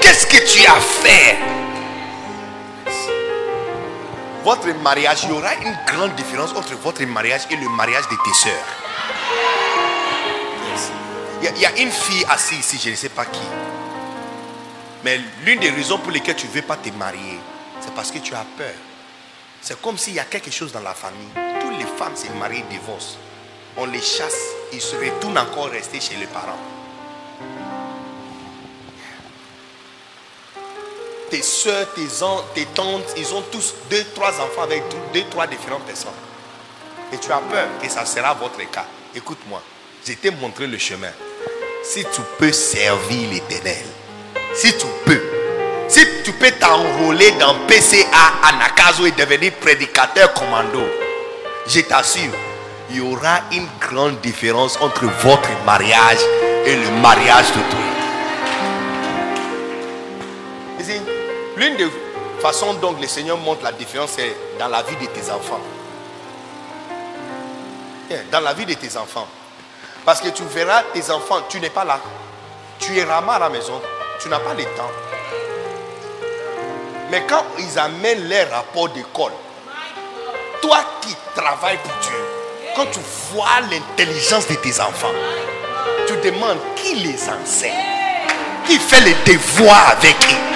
Qu'est-ce 0.00 0.26
que 0.26 0.38
tu 0.50 0.66
as 0.66 0.80
fait? 0.80 1.36
Votre 4.44 4.68
mariage, 4.82 5.18
il 5.24 5.28
y 5.28 5.32
aura 5.32 5.54
une 5.62 5.76
grande 5.86 6.14
différence 6.14 6.52
entre 6.52 6.72
votre 6.82 7.04
mariage 7.04 7.42
et 7.50 7.56
le 7.56 7.68
mariage 7.68 8.04
de 8.10 8.16
tes 8.16 8.32
soeurs. 8.32 8.54
Il 11.42 11.44
y, 11.44 11.48
a, 11.48 11.52
il 11.54 11.60
y 11.60 11.66
a 11.66 11.82
une 11.82 11.90
fille 11.90 12.24
assise 12.30 12.60
ici, 12.60 12.80
je 12.82 12.90
ne 12.90 12.96
sais 12.96 13.10
pas 13.10 13.26
qui. 13.26 13.40
Mais 15.04 15.20
l'une 15.44 15.60
des 15.60 15.68
raisons 15.68 15.98
pour 15.98 16.12
lesquelles 16.12 16.36
tu 16.36 16.46
ne 16.46 16.52
veux 16.52 16.62
pas 16.62 16.76
te 16.76 16.88
marier, 16.90 17.40
c'est 17.80 17.94
parce 17.94 18.10
que 18.10 18.18
tu 18.18 18.34
as 18.34 18.46
peur. 18.56 18.74
C'est 19.60 19.80
comme 19.80 19.98
s'il 19.98 20.14
y 20.14 20.20
a 20.20 20.24
quelque 20.24 20.50
chose 20.50 20.72
dans 20.72 20.80
la 20.80 20.94
famille. 20.94 21.28
Toutes 21.60 21.78
les 21.78 21.86
femmes 21.98 22.16
se 22.16 22.30
marient, 22.38 22.64
divorcent. 22.70 23.18
On 23.76 23.86
les 23.86 24.00
chasse, 24.00 24.40
ils 24.72 24.80
se 24.80 24.96
retournent 24.96 25.38
encore 25.38 25.68
rester 25.70 26.00
chez 26.00 26.16
les 26.16 26.26
parents. 26.26 26.58
tes 31.30 31.42
soeurs, 31.42 31.86
tes, 31.94 32.06
tes 32.54 32.66
tantes, 32.74 33.14
ils 33.16 33.32
ont 33.32 33.42
tous 33.52 33.74
deux, 33.88 34.04
trois 34.14 34.32
enfants 34.40 34.62
avec 34.62 34.82
deux, 35.14 35.22
trois 35.30 35.46
différentes 35.46 35.84
personnes. 35.84 36.10
Et 37.12 37.18
tu 37.18 37.30
as 37.30 37.38
peur 37.38 37.68
que 37.80 37.88
ça 37.88 38.04
sera 38.04 38.34
votre 38.34 38.58
cas. 38.70 38.84
Écoute-moi, 39.14 39.62
je 40.06 40.12
t'ai 40.14 40.30
montré 40.30 40.66
le 40.66 40.76
chemin. 40.76 41.12
Si 41.84 42.04
tu 42.04 42.20
peux 42.38 42.52
servir 42.52 43.30
l'éternel, 43.30 43.86
si 44.54 44.76
tu 44.76 44.86
peux, 45.06 45.22
si 45.90 46.06
tu 46.24 46.32
peux 46.32 46.50
t'enrôler 46.52 47.32
dans 47.32 47.54
PCA 47.66 48.06
à 48.44 48.52
Nakazo 48.52 49.06
et 49.06 49.10
devenir 49.12 49.52
prédicateur 49.54 50.32
commando, 50.34 50.82
je 51.66 51.80
t'assure, 51.80 52.32
il 52.90 52.96
y 52.96 53.00
aura 53.00 53.40
une 53.52 53.66
grande 53.80 54.20
différence 54.20 54.78
entre 54.80 55.04
votre 55.22 55.50
mariage 55.66 56.20
et 56.64 56.76
le 56.76 56.90
mariage 57.00 57.46
d'autrui. 57.48 57.90
Ici, 60.80 61.00
L'une 61.60 61.76
des 61.76 61.90
façons 62.40 62.72
dont 62.72 62.96
le 62.98 63.06
Seigneur 63.06 63.36
montre 63.36 63.62
la 63.64 63.72
différence, 63.72 64.12
c'est 64.16 64.34
dans 64.58 64.68
la 64.68 64.82
vie 64.82 64.96
de 64.96 65.04
tes 65.10 65.30
enfants. 65.30 65.60
Dans 68.32 68.40
la 68.40 68.54
vie 68.54 68.64
de 68.64 68.72
tes 68.72 68.96
enfants. 68.96 69.28
Parce 70.06 70.22
que 70.22 70.30
tu 70.30 70.42
verras 70.44 70.84
tes 70.94 71.10
enfants, 71.10 71.42
tu 71.50 71.60
n'es 71.60 71.68
pas 71.68 71.84
là. 71.84 72.00
Tu 72.78 72.96
es 72.98 73.04
rama 73.04 73.34
à 73.34 73.38
la 73.40 73.50
maison. 73.50 73.78
Tu 74.20 74.30
n'as 74.30 74.38
pas 74.38 74.54
le 74.54 74.64
temps. 74.64 74.90
Mais 77.10 77.24
quand 77.28 77.44
ils 77.58 77.78
amènent 77.78 78.28
les 78.28 78.44
rapports 78.44 78.88
d'école, 78.90 79.32
toi 80.62 80.78
qui 81.00 81.14
travailles 81.34 81.78
pour 81.78 81.92
Dieu, 82.00 82.18
quand 82.76 82.86
tu 82.86 83.00
vois 83.32 83.60
l'intelligence 83.68 84.46
de 84.46 84.54
tes 84.54 84.80
enfants, 84.80 85.12
tu 86.06 86.16
demandes 86.18 86.58
qui 86.76 86.94
les 86.96 87.28
enseigne, 87.28 87.72
qui 88.66 88.78
fait 88.78 89.00
les 89.00 89.14
devoirs 89.32 89.96
avec 89.98 90.14
eux. 90.14 90.50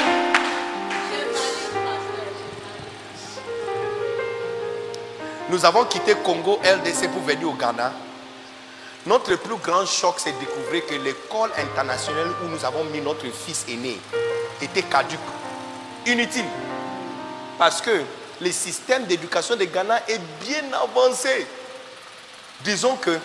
Nous 5.51 5.65
avons 5.65 5.85
quitté 5.85 6.15
Congo 6.25 6.59
LDC 6.65 7.11
pour 7.11 7.23
venir 7.23 7.49
au 7.49 7.53
Ghana. 7.53 7.93
Notre 9.07 9.37
plus 9.37 9.57
grand 9.57 9.85
choc, 9.87 10.15
c'est 10.19 10.33
de 10.33 10.39
découvrir 10.39 10.87
que 10.87 10.95
l'école 10.95 11.51
internationale 11.59 12.29
où 12.43 12.49
nous 12.49 12.65
avons 12.65 12.85
mis 12.85 13.01
notre 13.01 13.27
fils 13.27 13.65
aîné 13.69 13.99
était 14.63 14.83
caduque, 14.83 15.21
inutile. 16.07 16.45
Parce 17.59 17.81
que 17.81 18.03
le 18.41 18.51
système 18.51 19.05
d'éducation 19.05 19.57
de 19.57 19.65
Ghana 19.65 20.01
est 20.09 20.21
bien 20.43 20.65
avancé. 20.73 21.47
Disons 22.65 22.97
que 22.97 23.19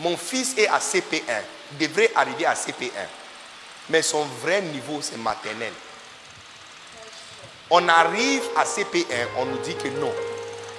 mon 0.00 0.16
fils 0.16 0.56
est 0.58 0.68
à 0.68 0.78
CP1, 0.78 1.22
devrait 1.78 2.10
arriver 2.14 2.46
à 2.46 2.54
CP1. 2.54 2.90
Mais 3.90 4.02
son 4.02 4.24
vrai 4.42 4.62
niveau, 4.62 4.98
c'est 5.00 5.18
maternel. 5.18 5.72
On 7.70 7.88
arrive 7.88 8.42
à 8.56 8.64
CP1, 8.64 9.04
on 9.38 9.46
nous 9.46 9.58
dit 9.58 9.74
que 9.76 9.88
non. 9.88 10.12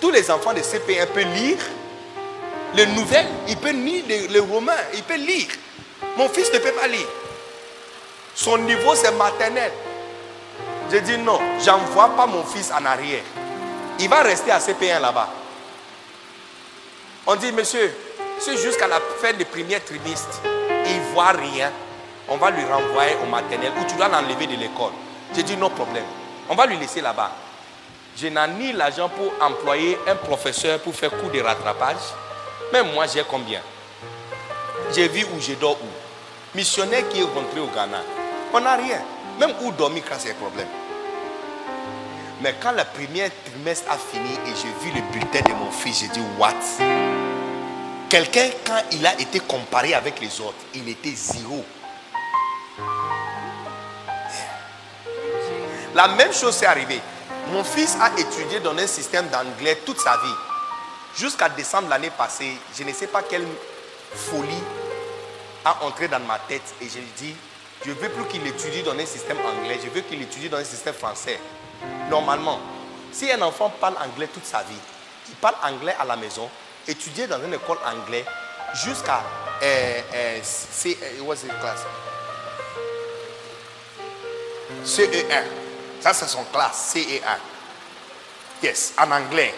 Tous 0.01 0.11
les 0.11 0.29
enfants 0.29 0.53
de 0.53 0.59
CP1 0.59 1.07
peuvent 1.07 1.33
lire 1.33 1.57
les 2.75 2.85
nouvelles, 2.87 3.27
il 3.47 3.55
peut 3.57 3.71
lire 3.71 4.03
les, 4.07 4.27
les 4.27 4.39
romans, 4.39 4.71
il 4.93 5.03
peut 5.03 5.15
lire. 5.15 5.47
Mon 6.17 6.27
fils 6.29 6.51
ne 6.53 6.59
peut 6.59 6.71
pas 6.73 6.87
lire. 6.87 7.07
Son 8.35 8.57
niveau, 8.57 8.93
c'est 8.95 9.11
maternel. 9.11 9.71
J'ai 10.91 11.01
dit 11.01 11.17
non, 11.17 11.39
j'envoie 11.63 12.09
pas 12.15 12.25
mon 12.25 12.43
fils 12.43 12.71
en 12.71 12.85
arrière. 12.85 13.23
Il 13.99 14.09
va 14.09 14.21
rester 14.21 14.51
à 14.51 14.59
CP1 14.59 15.01
là-bas. 15.01 15.29
On 17.27 17.35
dit, 17.35 17.51
monsieur, 17.51 17.91
si 18.39 18.57
jusqu'à 18.57 18.87
la 18.87 18.99
fin 19.21 19.33
du 19.33 19.45
premier 19.45 19.79
trimestre, 19.79 20.41
il 20.85 20.99
ne 20.99 21.13
voit 21.13 21.31
rien, 21.31 21.71
on 22.27 22.37
va 22.37 22.51
lui 22.51 22.63
renvoyer 22.63 23.15
au 23.23 23.25
maternel 23.27 23.71
ou 23.79 23.85
tu 23.85 23.95
dois 23.95 24.07
l'enlever 24.07 24.45
de 24.47 24.55
l'école. 24.55 24.91
J'ai 25.35 25.43
dit, 25.43 25.57
non 25.57 25.69
problème. 25.69 26.03
On 26.49 26.55
va 26.55 26.65
lui 26.67 26.77
laisser 26.77 27.01
là-bas. 27.01 27.31
Je 28.17 28.27
n'ai 28.27 28.47
ni 28.59 28.71
l'argent 28.73 29.09
pour 29.09 29.33
employer 29.45 29.97
un 30.07 30.15
professeur 30.15 30.79
pour 30.79 30.93
faire 30.93 31.09
cours 31.09 31.31
de 31.31 31.41
rattrapage. 31.41 32.13
Même 32.71 32.93
moi, 32.93 33.07
j'ai 33.07 33.23
combien? 33.23 33.61
J'ai 34.93 35.07
vu 35.07 35.25
où 35.35 35.41
je 35.41 35.53
dors 35.53 35.77
où. 35.81 36.55
Missionnaire 36.55 37.09
qui 37.09 37.21
est 37.21 37.23
rentré 37.23 37.59
au 37.59 37.67
Ghana, 37.67 37.97
on 38.53 38.59
n'a 38.61 38.75
rien. 38.75 39.01
Même 39.39 39.53
où 39.61 39.71
dormir, 39.71 40.03
quand 40.07 40.15
c'est 40.17 40.31
un 40.31 40.35
problème. 40.35 40.67
Mais 42.41 42.55
quand 42.61 42.71
le 42.71 42.83
premier 42.83 43.29
trimestre 43.45 43.89
a 43.91 43.97
fini 43.97 44.33
et 44.33 44.53
j'ai 44.55 44.85
vu 44.85 44.95
le 44.95 45.01
bulletin 45.11 45.41
de 45.41 45.53
mon 45.55 45.71
fils, 45.71 46.01
j'ai 46.01 46.07
dit, 46.09 46.21
what? 46.37 46.53
Quelqu'un, 48.09 48.49
quand 48.65 48.81
il 48.91 49.05
a 49.05 49.19
été 49.19 49.39
comparé 49.39 49.93
avec 49.93 50.19
les 50.21 50.39
autres, 50.39 50.53
il 50.73 50.87
était 50.89 51.15
zéro. 51.15 51.65
La 55.93 56.09
même 56.09 56.33
chose 56.33 56.55
s'est 56.55 56.65
arrivée. 56.65 57.01
Mon 57.51 57.63
fils 57.63 57.97
a 58.01 58.11
étudié 58.19 58.59
dans 58.59 58.77
un 58.77 58.87
système 58.87 59.27
d'anglais 59.29 59.79
toute 59.85 59.99
sa 59.99 60.17
vie. 60.17 60.35
Jusqu'à 61.17 61.47
décembre 61.49 61.89
l'année 61.89 62.09
passée, 62.09 62.57
je 62.77 62.83
ne 62.83 62.91
sais 62.91 63.07
pas 63.07 63.21
quelle 63.21 63.47
folie 64.13 64.63
a 65.63 65.83
entré 65.83 66.07
dans 66.07 66.19
ma 66.19 66.37
tête 66.39 66.75
et 66.81 66.89
je 66.89 66.99
lui 66.99 67.07
dis, 67.17 67.33
je 67.83 67.91
veux 67.91 68.09
plus 68.09 68.25
qu'il 68.25 68.45
étudie 68.47 68.83
dans 68.83 68.93
un 68.93 69.05
système 69.05 69.37
anglais, 69.39 69.79
je 69.83 69.89
veux 69.89 70.01
qu'il 70.01 70.21
étudie 70.21 70.49
dans 70.49 70.57
un 70.57 70.63
système 70.63 70.93
français. 70.93 71.39
Normalement, 72.09 72.59
si 73.11 73.31
un 73.31 73.41
enfant 73.41 73.69
parle 73.81 73.95
anglais 73.97 74.27
toute 74.33 74.45
sa 74.45 74.59
vie, 74.63 74.79
il 75.29 75.35
parle 75.35 75.55
anglais 75.63 75.95
à 75.99 76.05
la 76.05 76.15
maison, 76.15 76.49
étudier 76.87 77.27
dans 77.27 77.43
une 77.43 77.53
école 77.53 77.77
anglaise 77.85 78.25
jusqu'à 78.73 79.23
euh, 79.63 80.01
euh, 80.13 80.39
C, 80.43 80.97
euh? 81.01 81.23
CE1. 84.85 85.43
Ça, 85.99 86.13
c'est 86.13 86.27
son 86.27 86.43
classe, 86.45 86.93
CE1. 86.95 87.37
Yes, 88.61 88.93
en 88.97 89.11
anglais. 89.11 89.53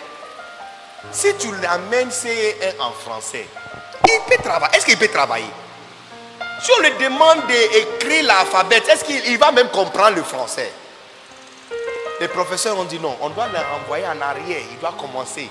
Si 1.12 1.36
tu 1.38 1.54
l'amènes 1.62 2.10
CE1 2.10 2.80
en 2.80 2.92
français, 2.92 3.48
il 4.08 4.20
peut 4.28 4.42
travailler. 4.44 4.78
Est-ce 4.78 4.86
qu'il 4.86 4.98
peut 4.98 5.08
travailler? 5.08 5.50
Si 6.62 6.72
on 6.78 6.82
lui 6.82 6.92
demande 7.00 7.46
d'écrire 7.48 8.26
l'alphabet, 8.26 8.82
est-ce 8.90 9.04
qu'il 9.04 9.38
va 9.38 9.52
même 9.52 9.70
comprendre 9.70 10.16
le 10.18 10.24
français? 10.24 10.72
Les 12.20 12.28
professeurs 12.28 12.78
ont 12.80 12.84
dit 12.86 13.00
non, 13.00 13.16
on 13.22 13.30
doit 13.30 13.48
le 13.48 13.60
renvoyer 13.60 14.06
en 14.08 14.20
arrière, 14.22 14.62
il 14.72 14.80
doit 14.80 14.96
commencer. 15.00 15.48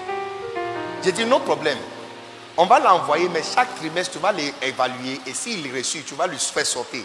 J'ai 1.05 1.13
dit 1.13 1.25
non 1.25 1.39
problème. 1.41 1.79
On 2.57 2.67
va 2.67 2.81
l'envoyer, 2.81 3.29
mais 3.29 3.43
chaque 3.43 3.73
trimestre, 3.77 4.15
tu 4.15 4.19
vas 4.19 4.33
l'évaluer 4.33 5.21
et 5.27 5.35
s'il 5.35 5.73
reçu, 5.77 6.03
tu 6.03 6.15
vas 6.15 6.27
lui 6.27 6.39
faire 6.39 6.67
sauter. 6.67 7.05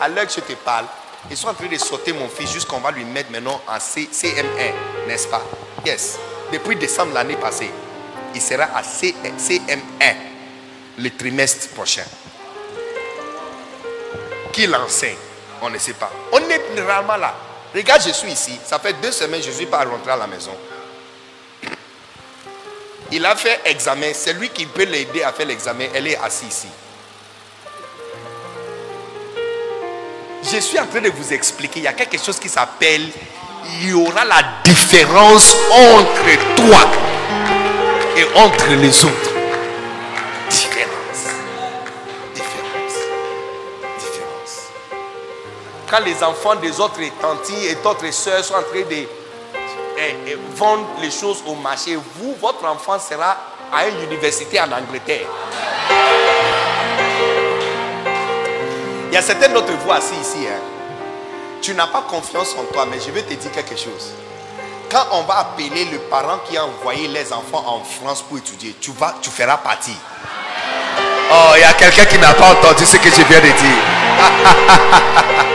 À 0.00 0.08
l'heure 0.08 0.26
que 0.26 0.32
je 0.32 0.40
te 0.40 0.52
parle, 0.52 0.84
ils 1.30 1.36
sont 1.36 1.48
en 1.48 1.54
train 1.54 1.66
de 1.66 1.78
sauter 1.78 2.12
mon 2.12 2.28
fils 2.28 2.52
jusqu'on 2.52 2.78
va 2.80 2.90
lui 2.90 3.04
mettre 3.04 3.30
maintenant 3.30 3.60
en 3.66 3.80
C- 3.80 4.08
CM1, 4.12 5.06
n'est-ce 5.08 5.28
pas? 5.28 5.42
Yes. 5.86 6.18
Depuis 6.52 6.76
décembre 6.76 7.14
l'année 7.14 7.36
passée, 7.36 7.70
il 8.34 8.42
sera 8.42 8.64
à 8.74 8.82
C- 8.82 9.14
CM1 9.38 10.14
le 10.98 11.10
trimestre 11.16 11.68
prochain. 11.70 12.04
Qui 14.56 14.66
l'enseigne 14.66 15.18
On 15.60 15.68
ne 15.68 15.76
sait 15.76 15.92
pas. 15.92 16.10
On 16.32 16.38
est 16.38 16.80
réellement 16.80 17.16
là. 17.18 17.34
Regarde, 17.74 18.00
je 18.06 18.12
suis 18.12 18.32
ici. 18.32 18.58
Ça 18.64 18.78
fait 18.78 18.94
deux 18.94 19.12
semaines 19.12 19.42
je 19.44 19.50
suis 19.50 19.66
pas 19.66 19.84
rentré 19.84 20.12
à 20.12 20.16
la 20.16 20.26
maison. 20.26 20.52
Il 23.12 23.26
a 23.26 23.36
fait 23.36 23.60
examen. 23.66 24.12
C'est 24.14 24.32
lui 24.32 24.48
qui 24.48 24.64
peut 24.64 24.84
l'aider 24.84 25.22
à 25.22 25.32
faire 25.34 25.44
l'examen. 25.46 25.88
Elle 25.92 26.06
est 26.06 26.16
assise 26.16 26.48
ici. 26.48 26.68
Je 30.42 30.58
suis 30.60 30.80
en 30.80 30.86
train 30.86 31.02
de 31.02 31.10
vous 31.10 31.34
expliquer. 31.34 31.80
Il 31.80 31.82
y 31.82 31.88
a 31.88 31.92
quelque 31.92 32.16
chose 32.18 32.38
qui 32.38 32.48
s'appelle. 32.48 33.10
Il 33.82 33.90
y 33.90 33.92
aura 33.92 34.24
la 34.24 34.42
différence 34.64 35.54
entre 35.70 36.54
toi 36.56 36.90
et 38.16 38.24
entre 38.38 38.70
les 38.70 39.04
autres. 39.04 39.35
Quand 45.88 46.00
les 46.04 46.22
enfants 46.24 46.56
des 46.56 46.80
autres 46.80 47.00
tantis 47.20 47.66
et 47.66 47.76
d'autres 47.76 48.10
soeurs 48.12 48.44
sont 48.44 48.54
en 48.54 48.62
train 48.62 48.80
de 48.80 48.94
eh, 48.94 49.06
eh, 50.26 50.36
vendre 50.56 50.86
les 51.00 51.10
choses 51.10 51.42
au 51.46 51.54
marché, 51.54 51.96
vous, 51.96 52.34
votre 52.40 52.64
enfant 52.66 52.98
sera 52.98 53.36
à 53.72 53.86
une 53.88 54.02
université 54.02 54.60
en 54.60 54.64
Angleterre. 54.72 55.26
Il 59.08 59.14
y 59.14 59.16
a 59.16 59.22
certaines 59.22 59.52
d'autres 59.52 59.72
voix 59.84 59.96
assis 59.96 60.14
ici. 60.20 60.46
hein. 60.48 60.58
Tu 61.62 61.72
n'as 61.74 61.86
pas 61.86 62.04
confiance 62.10 62.54
en 62.58 62.64
toi, 62.72 62.84
mais 62.90 62.98
je 63.04 63.10
vais 63.12 63.22
te 63.22 63.34
dire 63.34 63.50
quelque 63.52 63.76
chose. 63.76 64.12
Quand 64.90 65.06
on 65.12 65.22
va 65.22 65.38
appeler 65.38 65.84
le 65.90 65.98
parent 66.10 66.38
qui 66.48 66.56
a 66.56 66.64
envoyé 66.64 67.08
les 67.08 67.32
enfants 67.32 67.64
en 67.66 67.80
France 67.84 68.22
pour 68.22 68.38
étudier, 68.38 68.74
tu, 68.80 68.90
vas, 68.92 69.14
tu 69.22 69.30
feras 69.30 69.56
partie. 69.56 69.96
Oh, 71.32 71.52
il 71.56 71.60
y 71.60 71.64
a 71.64 71.72
quelqu'un 71.72 72.04
qui 72.04 72.18
n'a 72.18 72.34
pas 72.34 72.52
entendu 72.52 72.84
ce 72.86 72.96
que 72.96 73.08
je 73.08 73.22
viens 73.22 73.40
de 73.40 73.46
dire. 73.46 73.82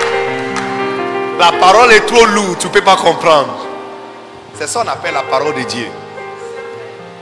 la 1.41 1.51
parole 1.53 1.91
est 1.91 2.05
trop 2.05 2.23
lourde, 2.25 2.59
tu 2.59 2.67
ne 2.67 2.71
peux 2.71 2.81
pas 2.83 2.95
comprendre. 2.95 3.65
C'est 4.59 4.67
ça 4.67 4.83
qu'on 4.83 4.89
appelle 4.89 5.15
la 5.15 5.23
parole 5.23 5.55
de 5.55 5.63
Dieu. 5.63 5.87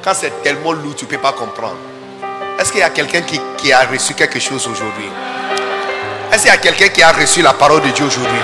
Quand 0.03 0.11
c'est 0.13 0.43
tellement 0.43 0.73
lourd, 0.73 0.93
tu 0.93 1.05
ne 1.05 1.09
peux 1.09 1.17
pas 1.17 1.31
comprendre. 1.31 1.77
Est-ce 2.59 2.69
qu'il 2.69 2.81
y 2.81 2.83
a 2.83 2.89
quelqu'un 2.89 3.21
qui, 3.21 3.71
a 3.71 3.85
reçu 3.89 4.13
quelque 4.15 4.37
chose 4.41 4.67
aujourd'hui? 4.67 5.09
Est-ce 6.33 6.41
qu'il 6.41 6.51
y 6.51 6.53
a 6.53 6.57
quelqu'un 6.57 6.89
qui 6.89 7.01
a 7.01 7.13
reçu 7.13 7.41
la 7.41 7.53
parole 7.53 7.81
de 7.81 7.91
Dieu 7.91 8.05
aujourd'hui? 8.05 8.43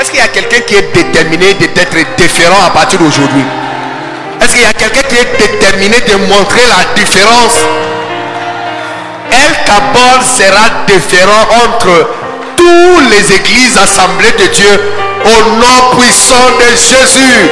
Est-ce 0.00 0.10
qu'il 0.10 0.20
y 0.20 0.22
a 0.22 0.28
quelqu'un 0.28 0.60
qui 0.60 0.74
est 0.74 0.90
déterminé 0.94 1.52
d'être 1.52 2.16
différent 2.16 2.64
à 2.64 2.70
partir 2.70 2.98
d'aujourd'hui? 2.98 3.44
Est-ce 4.40 4.52
qu'il 4.54 4.62
y 4.62 4.64
a 4.64 4.72
quelqu'un 4.72 5.02
qui 5.02 5.16
est 5.16 5.36
déterminé 5.36 6.00
de 6.00 6.16
montrer 6.32 6.66
la 6.66 6.94
différence? 6.94 7.58
El 9.30 9.52
Kabod 9.66 10.22
sera 10.22 10.86
différent 10.86 11.46
entre 11.62 12.21
toutes 12.56 13.10
les 13.10 13.34
églises 13.36 13.76
assemblées 13.76 14.32
de 14.32 14.46
Dieu 14.52 14.80
au 15.24 15.56
nom 15.56 15.96
puissant 15.98 16.50
de 16.58 16.68
Jésus. 16.74 17.50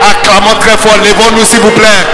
Acclamons 0.00 0.58
très 0.60 0.76
fort, 0.76 0.98
levons-nous 0.98 1.44
s'il 1.44 1.60
vous 1.60 1.70
plaît. 1.70 2.06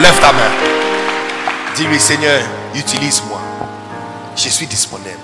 Lève 0.00 0.20
ta 0.20 0.32
main. 0.32 0.50
Dis-lui, 1.76 1.98
Seigneur, 1.98 2.42
utilise-moi. 2.74 3.40
Je 4.36 4.48
suis 4.48 4.66
disponible. 4.66 5.23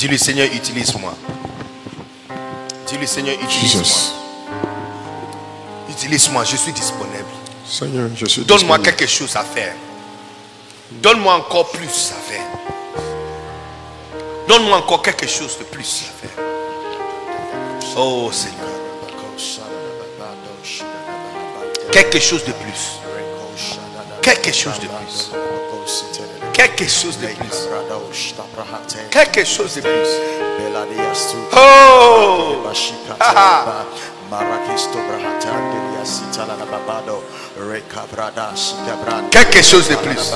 Dis-lui, 0.00 0.18
Seigneur, 0.18 0.46
utilise-moi. 0.50 1.12
Dis-lui, 2.86 3.06
Seigneur, 3.06 3.36
utilise-moi. 3.38 3.84
Utilise-moi, 5.90 6.42
je 6.44 6.56
suis 6.56 6.72
disponible. 6.72 7.26
Seigneur, 7.66 8.08
je 8.16 8.24
suis 8.24 8.42
Donne-moi 8.46 8.78
quelque 8.78 9.06
chose 9.06 9.36
à 9.36 9.44
faire. 9.44 9.74
Donne-moi 10.90 11.34
encore 11.34 11.70
plus 11.70 12.12
à 12.12 12.32
faire. 12.32 12.46
Donne-moi 14.48 14.78
encore 14.78 15.02
quelque 15.02 15.26
chose 15.26 15.58
de 15.58 15.64
plus 15.64 16.04
à 16.08 16.26
faire. 16.26 16.44
Oh 17.98 18.30
Seigneur. 18.32 18.70
Quelque 21.92 22.18
chose 22.18 22.42
de 22.46 22.52
plus. 22.52 23.00
Quelque 24.22 24.50
chose 24.50 24.80
de 24.80 24.86
plus. 24.86 25.30
Quelque 26.60 26.86
chose 26.86 27.16
de 27.18 27.26
plus. 27.28 27.68
Quelque 29.10 29.44
chose 29.46 29.76
de 29.76 29.80
plus. 29.80 30.10
Oh! 31.54 32.56
Haha. 33.18 33.84
Quelque 39.30 39.62
chose 39.62 39.88
de 39.88 39.94
plus. 39.96 40.32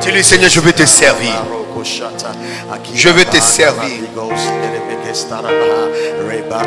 Dis-lui, 0.00 0.24
Seigneur, 0.24 0.50
je 0.50 0.60
veux 0.60 0.72
te 0.72 0.84
servir. 0.86 1.32
Je 2.94 3.08
veux 3.10 3.24
te 3.24 3.38
servir. 3.40 3.98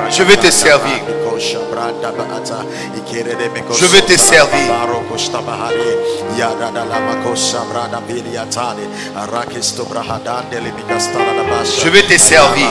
Je 0.10 0.24
veux 0.24 0.36
te 0.38 0.52
servir. 0.52 1.00
Je 3.80 3.86
veux 3.86 4.02
te 4.02 4.18
servir. 4.18 4.68
Je 11.84 11.90
veux 11.90 12.02
te 12.04 12.18
servir. 12.18 12.70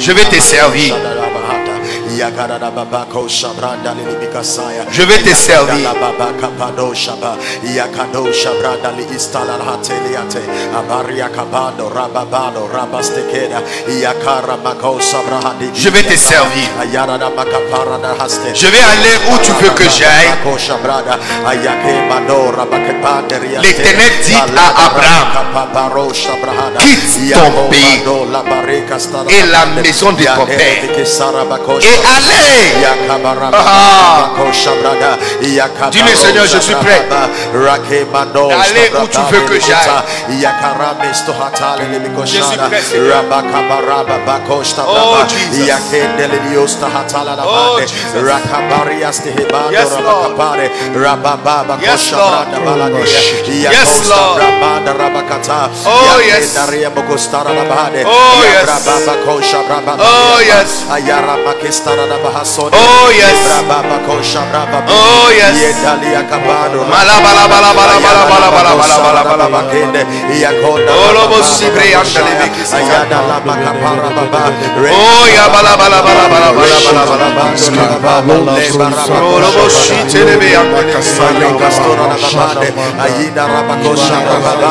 Je 0.00 0.12
vais 0.12 0.24
te 0.26 0.40
servir. 0.40 0.94
Je 4.90 5.02
vais 5.02 5.18
te 5.22 5.34
servir. 5.34 5.74
Je 15.74 15.88
vais 15.90 16.02
te 16.02 16.16
servir. 16.16 16.68
Je 18.54 18.66
vais 18.68 18.84
aller 18.94 19.16
où 19.30 19.38
tu 19.38 19.52
veux 19.60 19.70
que 19.70 19.84
j'aille. 19.98 20.28
L'Éternel 23.62 24.12
dit 24.26 24.34
à 24.34 24.86
Abraham, 24.86 25.13
Kapaparo 25.34 26.12
Shabrahada. 26.12 26.78
Quitte 26.78 27.28
Yako 27.30 27.50
ton 27.50 27.68
pays 27.70 27.98
Mado, 28.04 28.26
Labareka 28.32 28.98
Stara 28.98 29.24
et 29.28 29.42
la 29.50 29.64
Bande. 29.66 29.82
maison 29.82 30.12
de 30.12 30.24
ton 30.24 30.46
Yadere 30.46 30.56
père. 30.56 30.80
Beke 30.82 31.04
Sarabako 31.06 31.78
Et 31.78 31.82
Shabrada. 31.82 32.16
allez. 32.16 32.82
Yakabaraba, 32.84 33.58
Ah. 33.58 34.30
Mako 34.36 34.52
Shabrada. 34.52 35.10
Yakabaro 35.42 35.90
Dis-le, 35.92 36.16
Seigneur, 36.16 36.46
je 36.46 36.58
suis 36.60 36.74
prêt. 36.76 37.02
Shabraba. 37.08 37.28
Rakemando, 37.54 38.50
Allez 38.50 38.90
où 39.02 39.06
tu 39.08 39.20
veux 39.30 39.40
que 39.48 39.60
j'aille. 39.60 40.40
Yakaramesto 40.40 41.32
hatale 41.32 41.82
Je 41.82 41.84
suis 41.84 41.92
lebikoshana. 41.98 42.68
prêt, 42.68 42.82
Seigneur. 42.82 43.22
Rabakabaraba 43.22 44.18
bakoshta 44.26 44.82
Oh, 44.86 44.92
braba. 44.94 45.26
Jesus. 45.28 45.66
Yakendele 45.68 46.38
liosta 46.50 46.86
hatala 46.88 47.34
la 47.36 47.44
Oh, 47.46 47.76
bande. 47.76 47.86
Jesus. 47.86 48.22
Rakabarias 48.22 49.22
te 49.22 49.30
hebando 49.30 49.70
Yes, 49.70 49.90
Lord. 49.90 50.04
rabakapare. 50.04 50.70
Rababa 50.94 51.78
Yes, 51.80 52.10
bakosha 52.10 52.16
Lord. 52.16 52.48
Rabakata. 54.94 55.68
Oh 55.86 56.22
yes. 56.22 56.54
Oh, 56.56 56.70
oh 58.06 58.42
yes. 58.46 58.78
Oh 59.98 60.38
yes. 60.40 60.86
Ayara 60.90 61.36
Pakistana 61.44 62.06
Bahaso. 62.22 62.70
Oh 62.72 63.10
yes. 63.10 63.34
Rababa 63.50 63.98
Kosha 64.06 64.42
Rababa. 64.54 64.86
Oh 64.88 65.28
yes. 65.34 65.54
Yedalia 65.58 66.22
Kabado. 66.30 66.86
Malabala 66.86 67.44
Balabala 67.50 67.98
Balabala 68.00 68.48
Balabala 68.54 68.96
Balabala 69.04 69.46
Bakende. 69.50 70.02
Yakonda. 70.38 70.92
Olobo 70.94 71.42
Sibre 71.42 71.94
Angelivik. 71.94 72.54
Ayada 72.70 73.18
Labaka 73.26 73.72
Parababa. 73.82 74.42
Oh 74.94 75.24
ya 75.34 75.50
Balabala 75.50 75.98
Balabala 76.06 76.48
Balabala 76.54 77.26
Balabala. 77.98 78.54
Olobo 79.20 79.64
Shitelebe 79.68 80.48
Angelivik. 80.54 81.04
Ayida 83.04 83.44
Rabakosha 83.50 84.16
Rababa. 84.22 84.70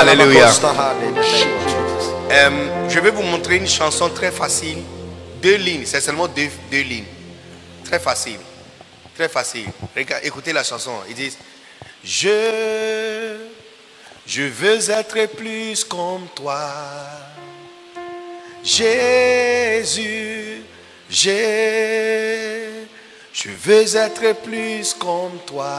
Alléluia. 0.00 0.50
Euh, 2.32 2.50
je 2.88 3.00
vais 3.00 3.10
vous 3.10 3.22
montrer 3.22 3.56
une 3.56 3.66
chanson 3.68 4.08
très 4.08 4.30
facile. 4.30 4.78
Deux 5.42 5.56
lignes, 5.56 5.82
c'est 5.84 6.00
seulement 6.00 6.28
deux, 6.28 6.48
deux 6.70 6.82
lignes. 6.82 7.04
Très 7.84 7.98
facile. 7.98 8.38
Très 9.16 9.28
facile. 9.28 9.66
Regarde, 9.96 10.22
écoutez 10.24 10.52
la 10.52 10.62
chanson. 10.62 10.92
Ils 11.08 11.14
disent 11.14 11.38
Je, 12.04 13.36
je 14.26 14.42
veux 14.42 14.90
être 14.90 15.26
plus 15.34 15.84
comme 15.84 16.26
toi. 16.34 16.70
Jésus, 18.62 20.62
j'ai, 21.08 22.79
je 23.42 23.48
veux 23.48 23.96
être 23.96 24.42
plus 24.42 24.92
comme 24.94 25.38
toi. 25.46 25.70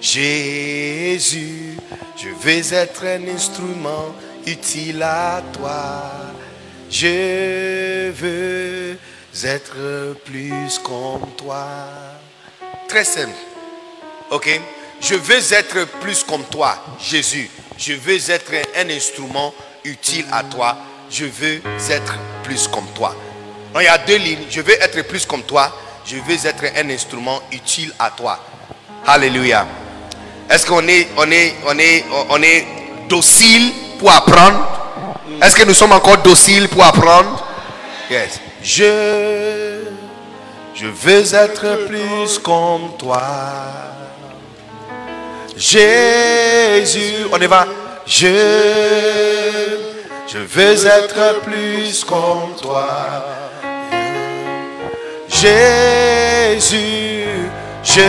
Jésus, 0.00 1.76
je 2.16 2.28
veux 2.28 2.72
être 2.72 3.04
un 3.04 3.26
instrument 3.26 4.14
utile 4.46 5.02
à 5.02 5.42
toi. 5.52 6.12
Je 6.88 8.10
veux 8.10 8.96
être 9.42 10.14
plus 10.24 10.78
comme 10.84 11.28
toi. 11.36 11.66
Très 12.88 13.04
simple. 13.04 13.34
Ok? 14.30 14.60
Je 15.00 15.16
veux 15.16 15.52
être 15.52 15.88
plus 16.00 16.22
comme 16.22 16.44
toi, 16.44 16.76
Jésus. 17.00 17.50
Je 17.76 17.94
veux 17.94 18.30
être 18.30 18.52
un 18.76 18.90
instrument 18.90 19.52
utile 19.84 20.26
à 20.30 20.44
toi. 20.44 20.78
Je 21.10 21.24
veux 21.24 21.60
être 21.90 22.14
plus 22.44 22.68
comme 22.68 22.86
toi. 22.94 23.16
Il 23.76 23.82
y 23.82 23.86
a 23.86 23.98
deux 23.98 24.16
lignes. 24.16 24.46
Je 24.50 24.60
veux 24.60 24.82
être 24.82 25.02
plus 25.06 25.26
comme 25.26 25.42
toi. 25.42 25.72
Je 26.04 26.16
veux 26.16 26.46
être 26.46 26.64
un 26.76 26.90
instrument 26.90 27.40
utile 27.52 27.92
à 27.98 28.10
toi. 28.10 28.38
Alléluia. 29.06 29.66
Est-ce 30.48 30.66
qu'on 30.66 30.86
est, 30.88 31.08
on 31.16 31.30
est, 31.30 31.54
on 31.66 31.78
est, 31.78 32.04
on 32.30 32.42
est 32.42 32.66
docile 33.08 33.72
pour 33.98 34.10
apprendre? 34.10 34.78
Est-ce 35.42 35.54
que 35.54 35.64
nous 35.64 35.74
sommes 35.74 35.92
encore 35.92 36.18
dociles 36.18 36.68
pour 36.68 36.82
apprendre? 36.82 37.46
Yes. 38.10 38.40
Je, 38.62 39.82
veux 40.82 41.34
être 41.34 41.86
plus 41.86 42.38
comme 42.38 42.96
toi. 42.98 43.22
Jésus, 45.56 47.26
on 47.30 47.40
y 47.40 47.46
va. 47.46 47.66
Je 48.06 48.26
veux 50.38 50.86
être 50.86 51.40
plus 51.42 52.04
comme 52.04 52.54
toi. 52.60 53.24
Jésus, 55.30 57.24
je, 57.84 58.00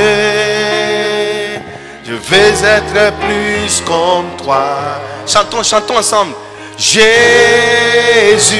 je 2.06 2.14
veux 2.14 2.66
être 2.66 3.14
plus 3.20 3.82
comme 3.86 4.30
toi. 4.44 5.02
Chantons, 5.28 5.64
chantons 5.64 5.98
ensemble. 5.98 6.34
Jésus, 6.78 8.56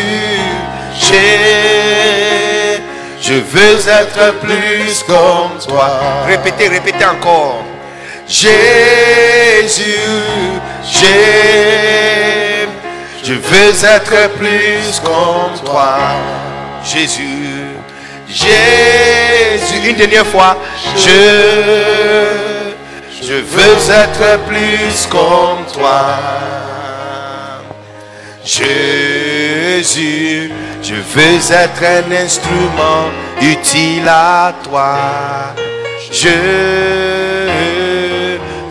j'ai, 1.00 2.82
je 3.22 3.34
veux 3.34 3.90
être 3.90 4.40
plus 4.42 5.04
comme 5.08 5.58
toi. 5.68 5.90
Répétez, 6.28 6.68
répétez 6.68 7.06
encore. 7.06 7.64
Jésus, 8.28 10.00
j'ai, 10.84 12.68
je 13.24 13.34
veux 13.34 13.86
être 13.86 14.30
plus 14.38 15.00
comme 15.04 15.58
toi. 15.66 15.98
Jésus, 16.84 17.59
Jésus, 18.30 19.90
une 19.90 19.96
dernière 19.96 20.28
fois. 20.28 20.56
Je, 20.96 21.10
veux 23.34 23.92
être 23.92 24.40
plus 24.48 25.08
comme 25.10 25.66
toi. 25.74 26.06
Jésus, 28.46 30.52
je 30.84 30.94
veux 30.94 31.52
être 31.52 31.84
un 31.84 32.12
instrument 32.24 33.10
utile 33.42 34.08
à 34.08 34.54
toi. 34.64 35.56
Je 36.12 36.30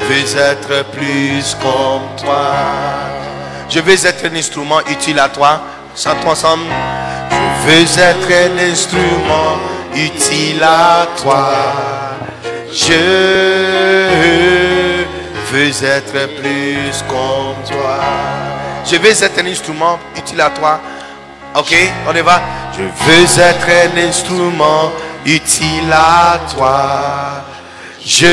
veux 0.06 0.40
être 0.40 0.85
plus 0.93 1.56
comme 1.60 2.06
toi. 2.16 2.52
Je 3.68 3.80
veux 3.80 4.06
être 4.06 4.24
un 4.24 4.36
instrument 4.36 4.80
utile 4.89 5.18
à 5.18 5.28
toi. 5.28 5.60
Chantons 5.97 6.30
ensemble. 6.30 6.66
Veux 7.66 8.01
être 8.01 8.30
un 8.32 8.59
instrument 8.70 9.59
utile 9.94 10.62
à 10.62 11.06
toi. 11.20 11.52
Je 12.72 12.94
veux 15.51 15.85
être 15.85 16.28
plus 16.40 17.05
comme 17.09 17.62
toi. 17.68 17.98
Je 18.85 18.97
veux 18.97 19.10
être 19.10 19.39
un 19.40 19.47
instrument 19.47 19.98
utile 20.16 20.40
à 20.40 20.51
toi. 20.51 20.80
Ok, 21.56 21.74
on 22.09 22.14
y 22.14 22.20
va. 22.20 22.40
Je 22.76 22.82
veux 22.82 23.40
être 23.43 23.68
un 23.68 24.09
instrument 24.09 24.93
utile 25.26 25.93
à 25.93 26.39
toi. 26.55 27.44
Je 28.05 28.26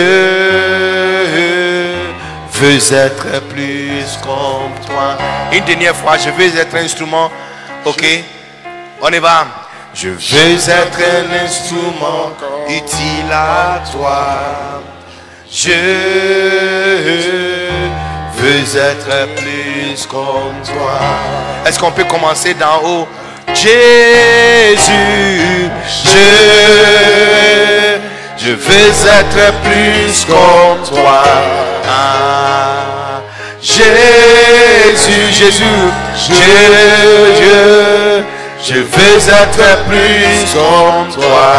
veux 2.54 2.94
être 2.94 3.42
plus 3.50 4.18
comme 4.22 4.74
toi. 4.86 5.18
Une 5.52 5.64
dernière 5.64 5.96
fois, 5.96 6.18
je 6.18 6.30
veux 6.30 6.58
être 6.58 6.76
un 6.76 6.84
instrument. 6.84 7.32
Ok 7.86 8.06
On 9.02 9.10
y 9.12 9.20
va. 9.20 9.46
Je 9.94 10.10
veux 10.10 10.70
être 10.70 11.00
un 11.00 11.46
instrument 11.46 12.32
utile 12.68 13.32
à 13.32 13.82
toi. 13.92 14.82
Je 15.52 15.70
veux 18.38 18.78
être 18.78 19.28
plus 19.36 20.06
comme 20.08 20.62
toi. 20.66 21.00
Est-ce 21.66 21.80
qu'on 21.80 21.92
peut 21.92 22.04
commencer 22.06 22.54
d'en 22.54 22.82
haut? 22.84 23.08
Jésus, 23.54 23.72
je, 26.04 26.10
je 28.38 28.52
veux 28.52 28.90
être 29.08 29.54
plus 29.64 30.26
comme 30.26 30.84
toi. 30.90 31.24
Ah, 31.88 33.22
Jésus, 33.62 35.32
Jésus, 35.32 35.64
je, 36.18 36.34
je, 36.34 37.95
je 38.68 38.74
veux 38.74 39.30
être 39.30 39.84
plus 39.88 40.54
comme 40.54 41.10
toi. 41.14 41.54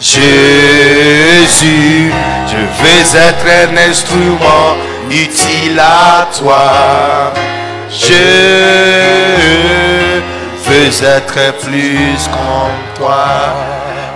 Jésus, 0.00 2.12
je 2.48 2.56
veux 2.56 3.16
être 3.16 3.46
un 3.68 3.76
instrument 3.88 4.76
utile 5.10 5.78
à 5.78 6.26
toi. 6.36 7.32
Je 7.88 8.24
veux 10.64 11.06
être 11.06 11.38
plus 11.62 12.28
comme 12.32 12.80
toi. 12.96 13.26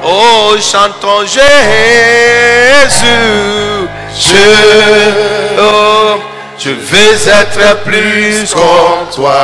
Oh, 0.04 0.56
chantons 0.60 1.24
Jésus. 1.24 1.46
Je, 4.18 4.46
oh, 5.60 6.18
je 6.58 6.70
veux 6.70 7.28
être 7.28 7.84
plus 7.84 8.52
comme 8.52 9.06
toi. 9.14 9.42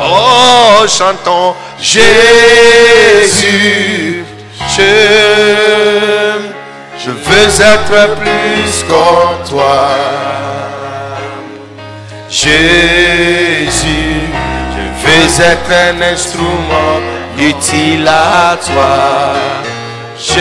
Oh, 0.00 0.86
chantons 0.86 1.54
Jésus. 1.80 2.06
Je, 4.76 4.82
je 7.04 7.10
veux 7.10 7.60
être 7.60 8.14
plus 8.14 8.84
comme 8.88 9.38
toi. 9.48 9.88
Jésus, 12.30 13.70
je 14.72 14.82
veux 15.02 15.30
être 15.44 15.72
un 15.72 16.00
instrument 16.12 17.00
utile 17.38 18.06
à 18.08 18.56
toi. 18.56 19.34
Je 20.18 20.40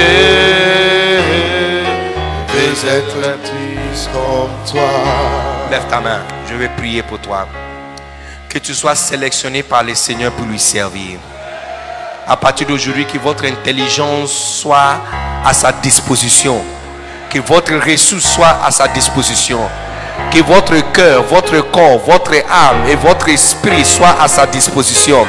veux 2.54 2.76
être 2.90 3.38
plus 3.42 4.10
comme 4.14 4.56
toi. 4.72 5.55
Lève 5.72 5.86
ta 5.90 6.00
main, 6.00 6.22
je 6.50 6.56
vais 6.56 6.70
prier 6.70 7.04
pour 7.04 7.20
toi. 7.20 7.48
Que 8.50 8.60
tu 8.60 8.74
sois 8.74 8.96
sélectionné 8.96 9.64
par 9.64 9.84
le 9.84 9.96
Seigneur 9.96 10.32
pour 10.32 10.46
lui 10.46 10.60
servir. 10.60 11.20
À 12.28 12.38
partir 12.38 12.68
d'aujourd'hui, 12.68 13.06
que 13.06 13.18
votre 13.18 13.46
intelligence 13.46 14.32
soit 14.32 15.02
à 15.44 15.54
sa 15.54 15.72
disposition. 15.72 16.64
Que 17.30 17.40
votre 17.40 17.74
ressource 17.74 18.26
soit 18.26 18.58
à 18.64 18.72
sa 18.72 18.88
disposition 18.88 19.60
que 20.32 20.42
votre 20.44 20.92
cœur, 20.92 21.24
votre 21.24 21.60
corps, 21.72 22.00
votre 22.00 22.34
âme 22.50 22.88
et 22.90 22.96
votre 22.96 23.30
esprit 23.30 23.86
soient 23.86 24.16
à 24.22 24.28
sa 24.28 24.46
disposition. 24.46 25.26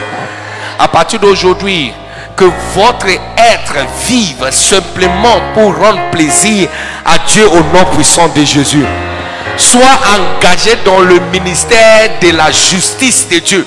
À 0.78 0.88
partir 0.88 1.20
d'aujourd'hui, 1.20 1.92
que 2.36 2.44
votre 2.74 3.06
être 3.08 3.86
vive 4.06 4.50
simplement 4.50 5.40
pour 5.54 5.76
rendre 5.76 6.10
plaisir 6.10 6.68
à 7.04 7.18
Dieu 7.18 7.46
au 7.48 7.60
nom 7.76 7.84
puissant 7.94 8.28
de 8.28 8.44
Jésus. 8.44 8.84
Soit 9.56 9.98
engagé 10.14 10.76
dans 10.84 11.00
le 11.00 11.18
ministère 11.32 12.10
de 12.20 12.30
la 12.30 12.50
justice 12.50 13.28
de 13.28 13.38
Dieu, 13.38 13.66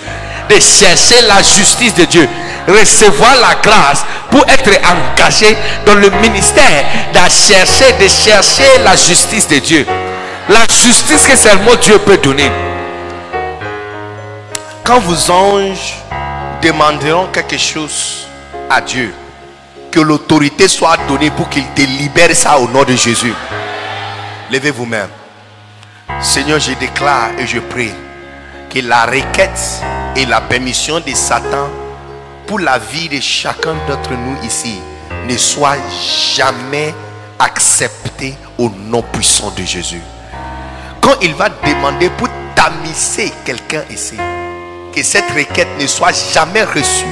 de 0.50 0.60
chercher 0.60 1.22
la 1.28 1.42
justice 1.42 1.94
de 1.96 2.06
Dieu, 2.06 2.28
recevoir 2.68 3.36
la 3.42 3.56
grâce 3.56 4.06
pour 4.30 4.44
être 4.48 4.72
engagé 4.86 5.58
dans 5.86 5.96
le 5.96 6.10
ministère 6.22 6.86
de 7.14 7.20
chercher, 7.30 7.94
de 7.94 8.08
chercher 8.08 8.78
la 8.84 8.96
justice 8.96 9.48
de 9.48 9.60
Dieu. 9.60 9.86
La 10.50 10.66
justice 10.68 11.28
que 11.28 11.36
seulement 11.36 11.76
Dieu 11.82 11.98
peut 12.00 12.18
donner. 12.18 12.52
Quand 14.84 15.00
vos 15.00 15.32
anges 15.32 15.96
demanderont 16.62 17.28
quelque 17.28 17.58
chose 17.58 18.28
à 18.70 18.82
Dieu, 18.82 19.14
que 19.92 20.00
l'autorité 20.00 20.68
soit 20.68 20.98
donnée 21.08 21.32
pour 21.32 21.50
qu'il 21.50 21.66
te 21.76 21.82
libère 21.82 22.36
ça 22.36 22.58
au 22.58 22.68
nom 22.68 22.84
de 22.84 22.96
Jésus. 22.96 23.34
Levez 24.52 24.72
vous-même. 24.72 25.19
Seigneur, 26.22 26.60
je 26.60 26.74
déclare 26.74 27.30
et 27.38 27.48
je 27.48 27.60
prie 27.60 27.94
que 28.70 28.80
la 28.80 29.06
requête 29.06 29.82
et 30.16 30.26
la 30.26 30.42
permission 30.42 31.00
de 31.00 31.14
Satan 31.14 31.70
pour 32.48 32.60
la 32.60 32.78
vie 32.78 33.10
de 33.10 33.20
chacun 33.20 33.76
d'entre 33.88 34.12
nous 34.12 34.38
ici 34.44 34.80
ne 35.28 35.38
soit 35.38 35.78
jamais 36.36 36.94
acceptée 37.40 38.36
au 38.58 38.70
nom 38.70 39.02
puissant 39.02 39.52
de 39.52 39.64
Jésus 39.64 40.02
quand 41.10 41.16
il 41.22 41.34
va 41.34 41.50
demander 41.50 42.10
pour 42.10 42.28
tamiser 42.56 43.32
quelqu'un 43.46 43.84
ici, 43.90 44.16
que 44.94 45.02
cette 45.04 45.30
requête 45.32 45.68
ne 45.80 45.88
soit 45.88 46.12
jamais 46.34 46.64
reçue, 46.64 47.06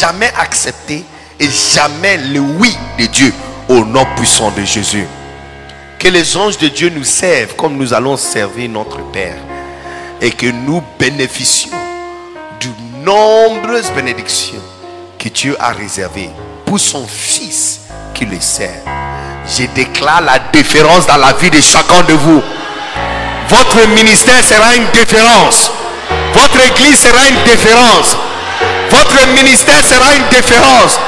jamais 0.00 0.32
acceptée 0.38 1.04
et 1.38 1.48
jamais 1.48 2.16
le 2.16 2.40
oui 2.40 2.74
de 2.98 3.06
Dieu 3.06 3.34
au 3.68 3.84
nom 3.84 4.06
puissant 4.16 4.50
de 4.52 4.62
Jésus. 4.62 5.06
Que 6.02 6.08
les 6.08 6.36
anges 6.36 6.58
de 6.58 6.66
Dieu 6.66 6.88
nous 6.92 7.04
servent 7.04 7.54
comme 7.54 7.76
nous 7.76 7.94
allons 7.94 8.16
servir 8.16 8.68
notre 8.68 8.98
Père 9.12 9.36
et 10.20 10.32
que 10.32 10.46
nous 10.46 10.82
bénéficions 10.98 11.70
de 12.60 13.04
nombreuses 13.04 13.92
bénédictions 13.92 14.58
que 15.16 15.28
Dieu 15.28 15.56
a 15.60 15.70
réservées 15.70 16.30
pour 16.66 16.80
son 16.80 17.06
Fils 17.06 17.82
qui 18.14 18.24
le 18.24 18.40
sert. 18.40 18.82
Je 19.46 19.66
déclare 19.76 20.22
la 20.22 20.40
différence 20.52 21.06
dans 21.06 21.18
la 21.18 21.34
vie 21.34 21.50
de 21.50 21.60
chacun 21.60 22.02
de 22.02 22.14
vous. 22.14 22.42
Votre 23.48 23.86
ministère 23.90 24.42
sera 24.42 24.74
une 24.74 24.88
différence. 24.92 25.70
Votre 26.34 26.66
église 26.66 26.98
sera 26.98 27.28
une 27.28 27.44
différence. 27.44 28.16
Votre 28.90 29.28
ministère 29.40 29.84
sera 29.84 30.16
une 30.16 30.36
différence. 30.36 30.98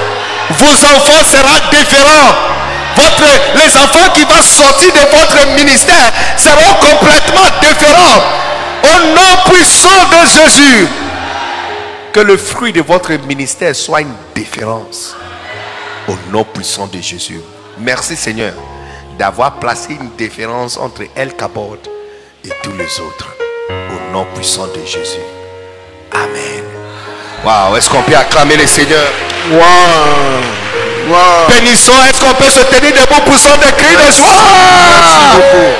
Vos 0.51 0.87
enfants 0.87 1.25
seront 1.25 1.69
différents. 1.73 2.54
Les 2.97 3.77
enfants 3.77 4.11
qui 4.15 4.25
vont 4.25 4.43
sortir 4.43 4.93
de 4.93 5.01
votre 5.11 5.47
ministère 5.57 6.12
seront 6.37 6.75
complètement 6.81 7.49
différents. 7.62 8.23
Au 8.83 9.15
nom 9.15 9.51
puissant 9.51 10.05
de 10.11 10.27
Jésus. 10.27 10.87
Que 12.12 12.21
le 12.21 12.37
fruit 12.37 12.73
de 12.73 12.83
votre 12.83 13.12
ministère 13.27 13.75
soit 13.75 14.03
une 14.03 14.15
différence. 14.35 15.16
Au 16.07 16.15
nom 16.31 16.45
puissant 16.45 16.87
de 16.87 17.01
Jésus. 17.01 17.41
Merci 17.79 18.15
Seigneur 18.15 18.55
d'avoir 19.19 19.55
placé 19.55 19.95
une 19.95 20.11
différence 20.16 20.77
entre 20.77 21.03
El 21.15 21.35
Kabod 21.35 21.79
et 22.45 22.51
tous 22.62 22.73
les 22.73 23.01
autres. 23.01 23.35
Au 23.71 24.12
nom 24.12 24.27
puissant 24.35 24.66
de 24.66 24.85
Jésus. 24.85 25.21
Amen. 26.12 26.65
Waouh, 27.45 27.77
est-ce 27.77 27.89
qu'on 27.91 28.03
peut 28.03 28.16
acclamer 28.16 28.57
le 28.57 28.66
Seigneur? 28.66 29.07
Wow. 29.51 30.84
Wow. 31.07 31.49
Bénissons, 31.49 31.93
est-ce 32.09 32.21
qu'on 32.21 32.35
peut 32.35 32.49
se 32.49 32.61
tenir 32.65 32.93
debout 32.93 33.21
pour 33.27 33.39
son 33.39 33.57
des 33.59 33.73
cris 33.73 33.95
de 33.95 34.11
joie? 34.13 35.75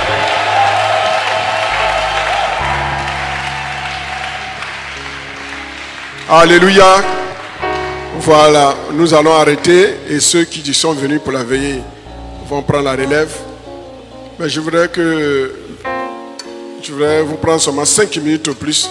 Alléluia. 6.29 7.03
Voilà, 8.19 8.75
nous 8.93 9.13
allons 9.15 9.35
arrêter 9.35 9.97
et 10.09 10.21
ceux 10.21 10.45
qui 10.45 10.73
sont 10.75 10.93
venus 10.93 11.21
pour 11.23 11.33
la 11.33 11.43
veillée 11.43 11.83
vont 12.49 12.63
prendre 12.63 12.85
la 12.85 12.93
relève. 12.93 13.33
Mais 14.39 14.49
je 14.49 14.61
voudrais 14.61 14.89
que 14.89 15.55
je 16.83 16.93
voudrais 16.93 17.23
vous 17.23 17.37
prendre 17.37 17.61
seulement 17.61 17.85
5 17.85 18.17
minutes 18.17 18.49
au 18.49 18.55
plus. 18.55 18.91